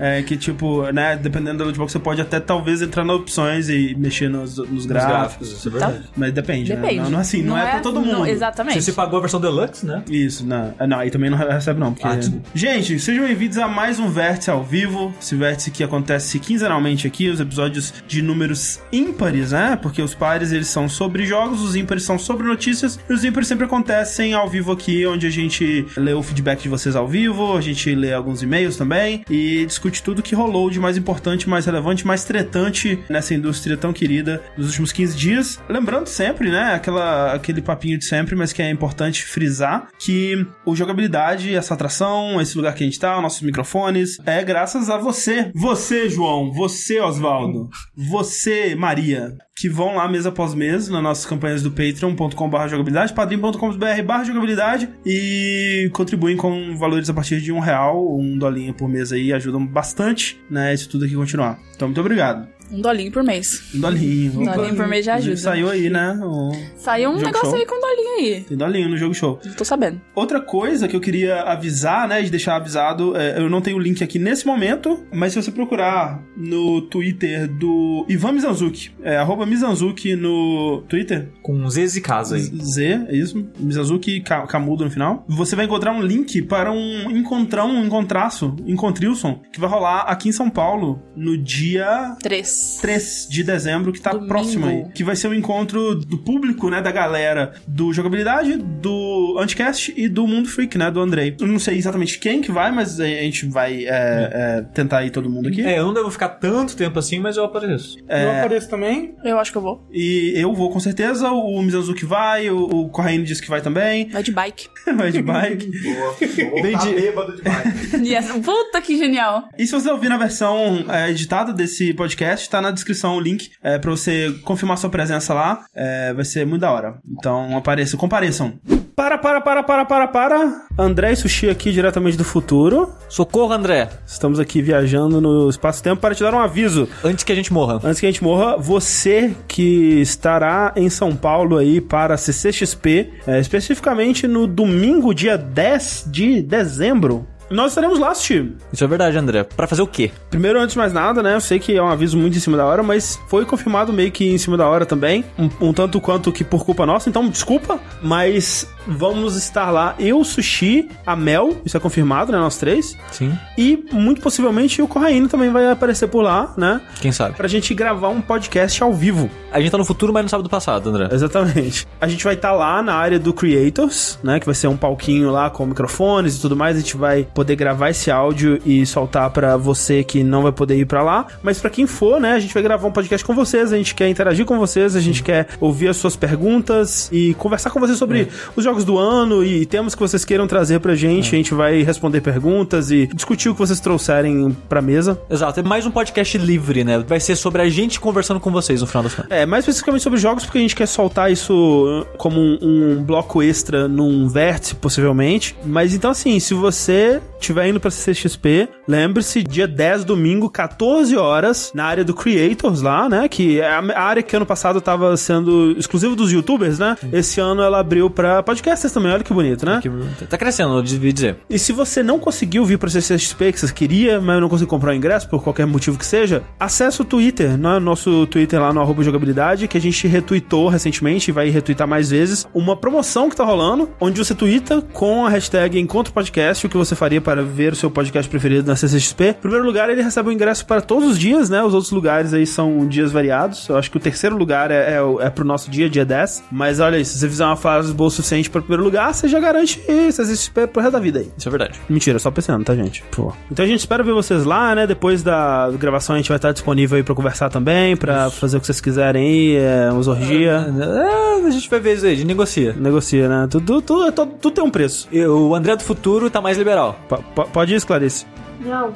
é 0.00 0.22
que, 0.22 0.36
tipo, 0.36 0.90
né, 0.92 1.16
dependendo 1.16 1.58
da 1.58 1.64
loot 1.64 1.78
box, 1.78 1.92
você 1.92 1.98
pode 1.98 2.20
até 2.20 2.38
talvez 2.40 2.82
entrar 2.82 3.04
nas 3.04 3.16
opções 3.16 3.68
e 3.68 3.94
mexer 3.98 4.28
nos, 4.28 4.58
nos 4.58 4.70
Os 4.70 4.86
gráficos. 4.86 5.50
isso 5.52 5.68
é 5.68 5.70
verdade. 5.70 6.04
Mas 6.16 6.32
depende, 6.32 6.72
Depende. 6.74 6.96
né? 6.96 7.02
Não, 7.04 7.10
não 7.10 7.18
é 7.18 7.22
assim, 7.22 7.42
não, 7.42 7.56
é, 7.58 7.70
pra 7.70 7.80
todo 7.80 8.00
mundo. 8.00 8.12
não, 8.18 8.24
Se 8.24 8.30
exatamente. 8.30 8.82
você 8.82 8.92
pagou 8.92 9.18
a 9.18 9.20
versão 9.20 9.40
Deluxe, 9.40 9.86
né? 9.86 10.02
Isso, 10.10 10.46
não. 10.46 10.74
Ah, 10.78 10.86
Não, 10.86 10.98
aí 10.98 11.10
também 11.10 11.30
não 11.30 11.38
recebe, 11.38 11.77
não. 11.78 11.94
Porque... 11.94 12.06
Ah. 12.06 12.18
Gente, 12.54 12.98
sejam 12.98 13.26
bem-vindos 13.26 13.58
a 13.58 13.68
mais 13.68 13.98
um 13.98 14.08
Vértice 14.08 14.50
ao 14.50 14.62
vivo. 14.62 15.14
Esse 15.20 15.34
vértice 15.34 15.70
que 15.70 15.84
acontece 15.84 16.38
quinzenalmente 16.38 17.06
aqui, 17.06 17.28
os 17.28 17.40
episódios 17.40 17.94
de 18.06 18.22
números 18.22 18.80
ímpares, 18.92 19.52
né? 19.52 19.78
Porque 19.80 20.02
os 20.02 20.14
pares 20.14 20.52
eles 20.52 20.68
são 20.68 20.88
sobre 20.88 21.24
jogos, 21.26 21.62
os 21.62 21.76
ímpares 21.76 22.02
são 22.02 22.18
sobre 22.18 22.46
notícias, 22.46 22.98
e 23.08 23.12
os 23.12 23.24
ímpares 23.24 23.48
sempre 23.48 23.64
acontecem 23.64 24.34
ao 24.34 24.48
vivo 24.48 24.72
aqui, 24.72 25.06
onde 25.06 25.26
a 25.26 25.30
gente 25.30 25.86
lê 25.96 26.12
o 26.12 26.22
feedback 26.22 26.62
de 26.62 26.68
vocês 26.68 26.96
ao 26.96 27.06
vivo, 27.06 27.56
a 27.56 27.60
gente 27.60 27.94
lê 27.94 28.12
alguns 28.12 28.42
e-mails 28.42 28.76
também 28.76 29.24
e 29.30 29.64
discute 29.66 30.02
tudo 30.02 30.22
que 30.22 30.34
rolou 30.34 30.70
de 30.70 30.80
mais 30.80 30.96
importante, 30.96 31.48
mais 31.48 31.66
relevante, 31.66 32.06
mais 32.06 32.24
tretante 32.24 32.98
nessa 33.08 33.34
indústria 33.34 33.76
tão 33.76 33.92
querida 33.92 34.42
nos 34.56 34.68
últimos 34.68 34.92
15 34.92 35.16
dias. 35.16 35.60
Lembrando 35.68 36.06
sempre, 36.06 36.50
né, 36.50 36.74
aquela, 36.74 37.34
aquele 37.34 37.62
papinho 37.62 37.98
de 37.98 38.04
sempre, 38.04 38.34
mas 38.34 38.52
que 38.52 38.62
é 38.62 38.70
importante 38.70 39.24
frisar 39.24 39.88
que 39.98 40.46
o 40.64 40.74
jogabilidade, 40.74 41.54
essa 41.68 41.74
atração, 41.74 42.40
esse 42.40 42.56
lugar 42.56 42.74
que 42.74 42.82
a 42.82 42.86
gente 42.86 42.98
tá, 42.98 43.20
nossos 43.20 43.42
microfones, 43.42 44.18
é 44.24 44.42
graças 44.42 44.88
a 44.88 44.96
você. 44.96 45.50
Você, 45.54 46.08
João, 46.08 46.50
você, 46.50 46.98
Osvaldo, 47.00 47.68
você, 47.94 48.74
Maria, 48.74 49.36
que 49.54 49.68
vão 49.68 49.96
lá 49.96 50.08
mês 50.08 50.24
após 50.24 50.54
mês 50.54 50.88
nas 50.88 51.02
nossas 51.02 51.26
campanhas 51.26 51.62
do 51.62 51.70
patreon.com.br 51.70 52.68
jogabilidade, 52.68 53.12
padrim.com.br 53.12 54.24
jogabilidade 54.24 54.88
e 55.04 55.90
contribuem 55.92 56.36
com 56.36 56.74
valores 56.76 57.10
a 57.10 57.14
partir 57.14 57.40
de 57.40 57.52
um 57.52 57.60
real, 57.60 58.16
um 58.18 58.38
dolinho 58.38 58.72
por 58.72 58.88
mês 58.88 59.12
aí, 59.12 59.32
ajudam 59.32 59.66
bastante, 59.66 60.40
né, 60.50 60.72
isso 60.72 60.88
tudo 60.88 61.04
aqui 61.04 61.14
continuar. 61.14 61.58
Então, 61.74 61.88
muito 61.88 62.00
obrigado. 62.00 62.57
Um 62.70 62.80
dolinho 62.80 63.10
por 63.10 63.22
mês. 63.22 63.62
Um 63.74 63.80
dolinho. 63.80 64.40
Um 64.40 64.44
dolinho 64.44 64.76
por 64.76 64.86
mês 64.86 65.04
já 65.06 65.14
ajuda. 65.14 65.36
Saiu 65.36 65.70
aí, 65.70 65.88
né? 65.88 66.18
o- 66.22 66.52
Saiu 66.76 67.10
um 67.10 67.16
negócio 67.16 67.50
show. 67.50 67.56
aí 67.58 67.64
com 67.66 67.74
um 67.76 67.80
dolinho 67.80 68.08
aí. 68.18 68.40
Tem 68.42 68.56
dolinho 68.56 68.88
no 68.88 68.96
jogo 68.96 69.14
show. 69.14 69.40
Não 69.44 69.54
tô 69.54 69.64
sabendo. 69.64 70.00
Outra 70.14 70.40
coisa 70.40 70.86
que 70.88 70.94
eu 70.94 71.00
queria 71.00 71.42
avisar, 71.42 72.06
né, 72.08 72.20
de 72.22 72.30
deixar 72.30 72.56
avisado, 72.56 73.16
é, 73.16 73.38
eu 73.38 73.48
não 73.48 73.60
tenho 73.60 73.76
o 73.76 73.80
link 73.80 74.02
aqui 74.04 74.18
nesse 74.18 74.46
momento, 74.46 75.04
mas 75.12 75.32
se 75.32 75.42
você 75.42 75.50
procurar 75.50 76.22
no 76.36 76.82
Twitter 76.82 77.48
do 77.48 78.04
Ivan 78.08 78.32
Mizanzuki, 78.32 78.90
é 79.02 79.16
arroba 79.16 79.46
Mizanzuki 79.46 80.14
no 80.14 80.82
Twitter, 80.88 81.28
Com 81.42 81.68
Z's 81.70 81.96
e 81.96 82.00
Casa 82.00 82.36
aí. 82.36 82.42
Z, 82.42 83.06
é 83.08 83.16
isso, 83.16 83.46
Mizanzuki 83.58 84.20
Kamudo 84.48 84.84
no 84.84 84.90
final, 84.90 85.24
você 85.28 85.56
vai 85.56 85.64
encontrar 85.64 85.92
um 85.92 86.02
link 86.02 86.42
para 86.42 86.70
um 86.72 87.10
encontrão, 87.10 87.70
um 87.70 87.84
encontraço, 87.86 88.54
Encontrilson, 88.66 89.40
que 89.52 89.60
vai 89.60 89.68
rolar 89.70 90.00
aqui 90.02 90.28
em 90.28 90.32
São 90.32 90.50
Paulo 90.50 91.02
no 91.16 91.36
dia 91.36 92.16
Três. 92.22 92.57
3 92.80 93.26
de 93.30 93.42
dezembro, 93.42 93.92
que 93.92 94.00
tá 94.00 94.10
Domingo. 94.10 94.28
próximo 94.28 94.66
aí. 94.66 94.84
Que 94.94 95.04
vai 95.04 95.16
ser 95.16 95.28
o 95.28 95.34
encontro 95.34 95.94
do 95.94 96.18
público, 96.18 96.68
né? 96.70 96.80
Da 96.80 96.90
galera 96.90 97.52
do 97.66 97.92
Jogabilidade, 97.92 98.56
do 98.56 99.36
Anticast 99.40 99.92
e 99.96 100.08
do 100.08 100.26
Mundo 100.26 100.48
Freak, 100.48 100.76
né? 100.78 100.90
Do 100.90 101.00
Andrei. 101.00 101.36
Eu 101.40 101.46
não 101.46 101.58
sei 101.58 101.76
exatamente 101.78 102.18
quem 102.18 102.40
que 102.40 102.50
vai, 102.50 102.70
mas 102.72 103.00
a 103.00 103.06
gente 103.06 103.46
vai 103.46 103.84
é, 103.84 103.88
é, 103.88 104.64
tentar 104.74 105.04
ir 105.04 105.10
todo 105.10 105.28
mundo 105.30 105.48
aqui. 105.48 105.62
É, 105.62 105.78
eu 105.78 105.84
não 105.86 105.94
devo 105.94 106.10
ficar 106.10 106.28
tanto 106.28 106.76
tempo 106.76 106.98
assim, 106.98 107.18
mas 107.18 107.36
eu 107.36 107.44
apareço. 107.44 107.98
Eu 108.08 108.30
apareço 108.30 108.68
também. 108.68 109.14
Eu 109.24 109.38
acho 109.38 109.50
que 109.52 109.58
eu 109.58 109.62
vou. 109.62 109.86
E 109.92 110.32
eu 110.36 110.52
vou 110.54 110.70
com 110.70 110.80
certeza, 110.80 111.30
o 111.30 111.60
Mizanzuki 111.62 112.04
vai, 112.04 112.50
o, 112.50 112.62
o 112.64 112.88
Corraine 112.88 113.24
disse 113.24 113.42
que 113.42 113.48
vai 113.48 113.60
também. 113.60 114.08
Vai 114.08 114.22
de 114.22 114.32
bike. 114.32 114.68
vai 114.96 115.10
de 115.12 115.22
bike. 115.22 115.70
Boa. 115.82 116.16
Vou 116.50 116.62
Bem 116.62 116.76
de- 116.78 116.94
bêbado 116.94 117.36
de 117.36 117.42
bike. 117.42 118.14
Essa- 118.14 118.38
Puta 118.38 118.80
que 118.80 118.96
genial. 118.96 119.48
E 119.58 119.66
se 119.66 119.72
você 119.72 119.90
ouvir 119.90 120.08
na 120.08 120.16
versão 120.16 120.84
é, 120.88 121.10
editada 121.10 121.52
desse 121.52 121.92
podcast, 121.94 122.47
tá 122.50 122.60
na 122.60 122.70
descrição 122.70 123.16
o 123.16 123.20
link 123.20 123.50
é, 123.62 123.78
pra 123.78 123.90
você 123.90 124.34
confirmar 124.44 124.78
sua 124.78 124.90
presença 124.90 125.34
lá. 125.34 125.64
É, 125.74 126.12
vai 126.12 126.24
ser 126.24 126.46
muito 126.46 126.62
da 126.62 126.70
hora. 126.70 126.98
Então 127.18 127.56
apareçam, 127.56 127.98
compareçam. 127.98 128.58
Para, 128.98 129.16
para, 129.16 129.40
para, 129.40 129.62
para, 129.62 129.84
para, 129.84 130.08
para. 130.08 130.66
André 130.76 131.12
e 131.12 131.16
Sushi 131.16 131.48
aqui 131.48 131.70
diretamente 131.70 132.16
do 132.16 132.24
futuro. 132.24 132.92
Socorro, 133.08 133.52
André. 133.52 133.88
Estamos 134.04 134.40
aqui 134.40 134.60
viajando 134.60 135.20
no 135.20 135.48
espaço-tempo 135.48 136.00
para 136.00 136.16
te 136.16 136.22
dar 136.24 136.34
um 136.34 136.40
aviso. 136.40 136.88
Antes 137.04 137.22
que 137.22 137.30
a 137.30 137.34
gente 137.36 137.52
morra. 137.52 137.80
Antes 137.84 138.00
que 138.00 138.06
a 138.06 138.10
gente 138.10 138.24
morra, 138.24 138.56
você 138.56 139.36
que 139.46 140.00
estará 140.00 140.72
em 140.74 140.90
São 140.90 141.14
Paulo 141.14 141.58
aí 141.58 141.80
para 141.80 142.16
CCXP, 142.16 143.12
é, 143.26 143.38
especificamente 143.38 144.26
no 144.26 144.48
domingo, 144.48 145.14
dia 145.14 145.38
10 145.38 146.08
de 146.10 146.42
dezembro, 146.42 147.24
nós 147.50 147.72
estaremos 147.72 147.98
lá, 147.98 148.14
Sushi. 148.14 148.52
Isso 148.72 148.84
é 148.84 148.86
verdade, 148.86 149.16
André. 149.16 149.44
Pra 149.44 149.66
fazer 149.66 149.82
o 149.82 149.86
quê? 149.86 150.10
Primeiro, 150.30 150.60
antes 150.60 150.72
de 150.72 150.78
mais 150.78 150.92
nada, 150.92 151.22
né? 151.22 151.34
Eu 151.34 151.40
sei 151.40 151.58
que 151.58 151.76
é 151.76 151.82
um 151.82 151.88
aviso 151.88 152.16
muito 152.16 152.36
em 152.36 152.40
cima 152.40 152.56
da 152.56 152.66
hora, 152.66 152.82
mas 152.82 153.18
foi 153.28 153.44
confirmado 153.44 153.92
meio 153.92 154.10
que 154.10 154.28
em 154.28 154.38
cima 154.38 154.56
da 154.56 154.66
hora 154.68 154.84
também. 154.84 155.24
Um, 155.38 155.68
um 155.68 155.72
tanto 155.72 156.00
quanto 156.00 156.30
que 156.32 156.44
por 156.44 156.64
culpa 156.64 156.84
nossa, 156.84 157.08
então 157.08 157.28
desculpa. 157.28 157.78
Mas 158.02 158.68
vamos 158.88 159.36
estar 159.36 159.70
lá, 159.70 159.94
eu, 159.98 160.24
Sushi, 160.24 160.88
a 161.06 161.14
Mel, 161.14 161.58
isso 161.64 161.76
é 161.76 161.80
confirmado, 161.80 162.32
né? 162.32 162.38
Nós 162.38 162.56
três. 162.56 162.96
Sim. 163.12 163.36
E 163.56 163.84
muito 163.92 164.20
possivelmente 164.20 164.80
o 164.80 164.88
Corraine 164.88 165.28
também 165.28 165.50
vai 165.50 165.70
aparecer 165.70 166.08
por 166.08 166.22
lá, 166.22 166.52
né? 166.56 166.80
Quem 167.00 167.12
sabe? 167.12 167.36
Pra 167.36 167.46
gente 167.46 167.74
gravar 167.74 168.08
um 168.08 168.20
podcast 168.20 168.82
ao 168.82 168.92
vivo. 168.92 169.30
A 169.52 169.60
gente 169.60 169.70
tá 169.70 169.78
no 169.78 169.84
futuro, 169.84 170.12
mas 170.12 170.22
não 170.22 170.28
sabe 170.28 170.42
do 170.42 170.48
passado, 170.48 170.90
André. 170.90 171.08
Exatamente. 171.12 171.86
A 172.00 172.08
gente 172.08 172.24
vai 172.24 172.34
estar 172.34 172.52
lá 172.52 172.82
na 172.82 172.94
área 172.94 173.18
do 173.18 173.32
Creators, 173.32 174.18
né? 174.22 174.38
Que 174.40 174.46
vai 174.46 174.54
ser 174.54 174.68
um 174.68 174.76
palquinho 174.76 175.30
lá 175.30 175.50
com 175.50 175.66
microfones 175.66 176.36
e 176.36 176.40
tudo 176.40 176.56
mais. 176.56 176.76
A 176.76 176.80
gente 176.80 176.96
vai 176.96 177.26
poder 177.34 177.56
gravar 177.56 177.90
esse 177.90 178.10
áudio 178.10 178.60
e 178.64 178.84
soltar 178.86 179.30
pra 179.30 179.56
você 179.56 180.04
que 180.04 180.22
não 180.22 180.42
vai 180.42 180.52
poder 180.52 180.76
ir 180.76 180.86
pra 180.86 181.02
lá. 181.02 181.26
Mas 181.42 181.58
pra 181.58 181.70
quem 181.70 181.86
for, 181.86 182.20
né? 182.20 182.32
A 182.32 182.38
gente 182.38 182.54
vai 182.54 182.62
gravar 182.62 182.86
um 182.86 182.92
podcast 182.92 183.24
com 183.26 183.34
vocês. 183.34 183.72
A 183.72 183.76
gente 183.76 183.94
quer 183.94 184.08
interagir 184.08 184.44
com 184.44 184.58
vocês. 184.58 184.94
A 184.96 185.00
gente 185.00 185.22
quer 185.22 185.48
ouvir 185.60 185.88
as 185.88 185.96
suas 185.96 186.16
perguntas 186.16 187.08
e 187.12 187.34
conversar 187.34 187.70
com 187.70 187.80
vocês 187.80 187.98
sobre 187.98 188.28
os 188.54 188.64
jogos 188.64 188.77
do 188.84 188.98
ano 188.98 189.44
e 189.44 189.66
temas 189.66 189.94
que 189.94 190.00
vocês 190.00 190.24
queiram 190.24 190.46
trazer 190.46 190.80
pra 190.80 190.94
gente. 190.94 191.34
A 191.34 191.36
gente 191.36 191.52
vai 191.52 191.82
responder 191.82 192.20
perguntas 192.20 192.90
e 192.90 193.06
discutir 193.08 193.48
o 193.48 193.54
que 193.54 193.58
vocês 193.58 193.80
trouxerem 193.80 194.56
pra 194.68 194.80
mesa. 194.80 195.20
Exato, 195.28 195.60
é 195.60 195.62
mais 195.62 195.84
um 195.84 195.90
podcast 195.90 196.38
livre, 196.38 196.84
né? 196.84 196.98
Vai 197.00 197.20
ser 197.20 197.36
sobre 197.36 197.62
a 197.62 197.68
gente 197.68 198.00
conversando 198.00 198.40
com 198.40 198.50
vocês 198.50 198.80
no 198.80 198.86
final 198.86 199.02
da 199.02 199.10
semana. 199.10 199.34
É, 199.34 199.44
mais 199.44 199.64
especificamente 199.64 200.02
sobre 200.02 200.18
jogos, 200.18 200.44
porque 200.44 200.58
a 200.58 200.60
gente 200.60 200.76
quer 200.76 200.86
soltar 200.86 201.30
isso 201.30 201.54
uh, 201.54 202.06
como 202.16 202.40
um, 202.40 202.58
um 202.62 203.02
bloco 203.02 203.42
extra 203.42 203.88
num 203.88 204.28
vértice, 204.28 204.74
possivelmente. 204.74 205.56
Mas 205.64 205.94
então, 205.94 206.10
assim, 206.10 206.38
se 206.40 206.54
você 206.54 207.20
estiver 207.40 207.68
indo 207.68 207.80
pra 207.80 207.90
CCXP, 207.90 208.68
lembre-se, 208.86 209.42
dia 209.42 209.66
10, 209.66 210.04
domingo, 210.04 210.48
14 210.48 211.16
horas, 211.16 211.72
na 211.74 211.84
área 211.84 212.04
do 212.04 212.14
Creators 212.14 212.80
lá, 212.80 213.08
né? 213.08 213.28
Que 213.28 213.60
é 213.60 213.68
a 213.68 213.98
a 213.98 214.02
área 214.02 214.22
que 214.22 214.34
ano 214.34 214.46
passado 214.46 214.80
tava 214.80 215.16
sendo 215.16 215.74
exclusivo 215.78 216.14
dos 216.14 216.32
youtubers, 216.32 216.78
né? 216.78 216.96
Esse 217.12 217.40
ano 217.40 217.62
ela 217.62 217.80
abriu 217.80 218.10
pra 218.10 218.42
podcasters 218.62 218.92
também, 218.92 219.12
olha 219.12 219.22
que 219.22 219.32
bonito, 219.32 219.64
né? 219.64 219.80
Que- 219.82 220.26
Tá 220.26 220.36
crescendo, 220.36 220.74
eu 220.76 220.82
devia 220.82 221.12
dizer. 221.12 221.36
E 221.48 221.58
se 221.58 221.72
você 221.72 222.02
não 222.02 222.18
conseguiu 222.18 222.64
vir 222.64 222.78
pra 222.78 222.88
CCXP 222.90 223.52
que 223.52 223.60
você 223.60 223.72
queria, 223.72 224.20
mas 224.20 224.40
não 224.40 224.48
conseguiu 224.48 224.68
comprar 224.68 224.90
o 224.92 224.94
ingresso 224.94 225.28
por 225.28 225.42
qualquer 225.42 225.66
motivo 225.66 225.98
que 225.98 226.04
seja, 226.04 226.42
acesse 226.58 227.00
o 227.00 227.04
Twitter, 227.04 227.56
né? 227.56 227.78
Nosso 227.78 228.26
Twitter 228.26 228.60
lá 228.60 228.72
no 228.72 228.80
arroba 228.80 229.02
jogabilidade, 229.02 229.66
que 229.68 229.78
a 229.78 229.80
gente 229.80 230.06
retweetou 230.06 230.68
recentemente 230.68 231.30
e 231.30 231.32
vai 231.32 231.48
retweetar 231.48 231.86
mais 231.88 232.10
vezes, 232.10 232.46
uma 232.54 232.76
promoção 232.76 233.28
que 233.30 233.36
tá 233.36 233.44
rolando, 233.44 233.88
onde 234.00 234.18
você 234.22 234.34
twitta 234.34 234.82
com 234.92 235.24
a 235.26 235.30
hashtag 235.30 235.78
Encontro 235.78 236.12
Podcast, 236.12 236.66
o 236.66 236.68
que 236.68 236.76
você 236.76 236.94
faria 236.94 237.20
para 237.20 237.42
ver 237.42 237.72
o 237.72 237.76
seu 237.76 237.90
podcast 237.90 238.28
preferido 238.28 238.66
na 238.68 238.76
CCXP. 238.76 239.28
Em 239.30 239.32
primeiro 239.34 239.64
lugar, 239.64 239.88
ele 239.90 240.02
recebe 240.02 240.28
o 240.28 240.32
ingresso 240.32 240.66
para 240.66 240.80
todos 240.80 241.10
os 241.10 241.18
dias, 241.18 241.48
né? 241.48 241.62
Os 241.62 241.74
outros 241.74 241.92
lugares 241.92 242.34
aí 242.34 242.46
são 242.46 242.86
dias 242.86 243.12
variados. 243.12 243.68
Eu 243.68 243.76
acho 243.76 243.90
que 243.90 243.96
o 243.96 244.00
terceiro 244.00 244.36
lugar 244.36 244.70
é, 244.70 244.94
é, 244.94 245.26
é 245.26 245.30
pro 245.30 245.44
nosso 245.44 245.70
dia, 245.70 245.88
dia 245.88 246.04
10. 246.04 246.44
Mas 246.50 246.80
olha 246.80 246.96
aí, 246.98 247.04
se 247.04 247.18
você 247.18 247.28
fizer 247.28 247.44
uma 247.44 247.56
frase 247.56 247.92
boa 247.92 248.08
o 248.08 248.10
suficiente 248.10 248.47
para 248.50 248.60
o 248.60 248.62
primeiro 248.62 248.82
lugar, 248.84 249.12
você 249.14 249.28
já 249.28 249.38
garante 249.40 249.80
CCXP 250.12 250.66
pro 250.68 250.82
resto 250.82 250.92
da 250.92 250.98
vida 251.00 251.18
aí. 251.20 251.30
Isso 251.36 251.48
é 251.48 251.50
verdade. 251.50 251.80
Mentira, 251.88 252.18
só 252.18 252.30
pensando, 252.30 252.64
tá, 252.64 252.74
gente? 252.74 253.02
Pô. 253.10 253.32
Então 253.50 253.64
a 253.64 253.68
gente 253.68 253.80
espera 253.80 254.02
ver 254.02 254.12
vocês 254.12 254.44
lá, 254.44 254.74
né? 254.74 254.86
Depois 254.86 255.22
da 255.22 255.70
gravação 255.78 256.14
a 256.14 256.18
gente 256.18 256.28
vai 256.28 256.36
estar 256.36 256.52
disponível 256.52 256.96
aí 256.96 257.02
pra 257.02 257.14
conversar 257.14 257.48
também, 257.50 257.96
pra 257.96 258.30
fazer 258.30 258.56
o 258.56 258.60
que 258.60 258.66
vocês 258.66 258.80
quiserem 258.80 259.22
aí, 259.22 259.56
é, 259.56 259.92
uns 259.92 260.06
orgia. 260.08 260.66
É, 260.78 261.46
a 261.46 261.50
gente 261.50 261.68
vai 261.70 261.80
ver 261.80 261.94
isso 261.96 262.06
aí, 262.06 262.12
a 262.12 262.16
gente 262.16 262.26
negocia. 262.26 262.72
Negocia, 262.78 263.28
né? 263.28 263.46
Tudo, 263.50 263.80
tudo, 263.82 264.12
tudo, 264.12 264.32
tudo 264.40 264.54
tem 264.54 264.64
um 264.64 264.70
preço. 264.70 265.08
E 265.12 265.24
O 265.26 265.54
André 265.54 265.76
do 265.76 265.82
futuro 265.82 266.28
tá 266.30 266.40
mais 266.40 266.56
liberal. 266.58 266.98
P- 267.08 267.16
p- 267.16 267.48
pode 267.52 267.74
ir, 267.74 267.84
Clarice. 267.84 268.26
Não. 268.60 268.92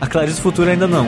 A 0.00 0.06
Clarice 0.06 0.36
do 0.36 0.42
futuro 0.42 0.68
ainda 0.70 0.86
não. 0.86 1.06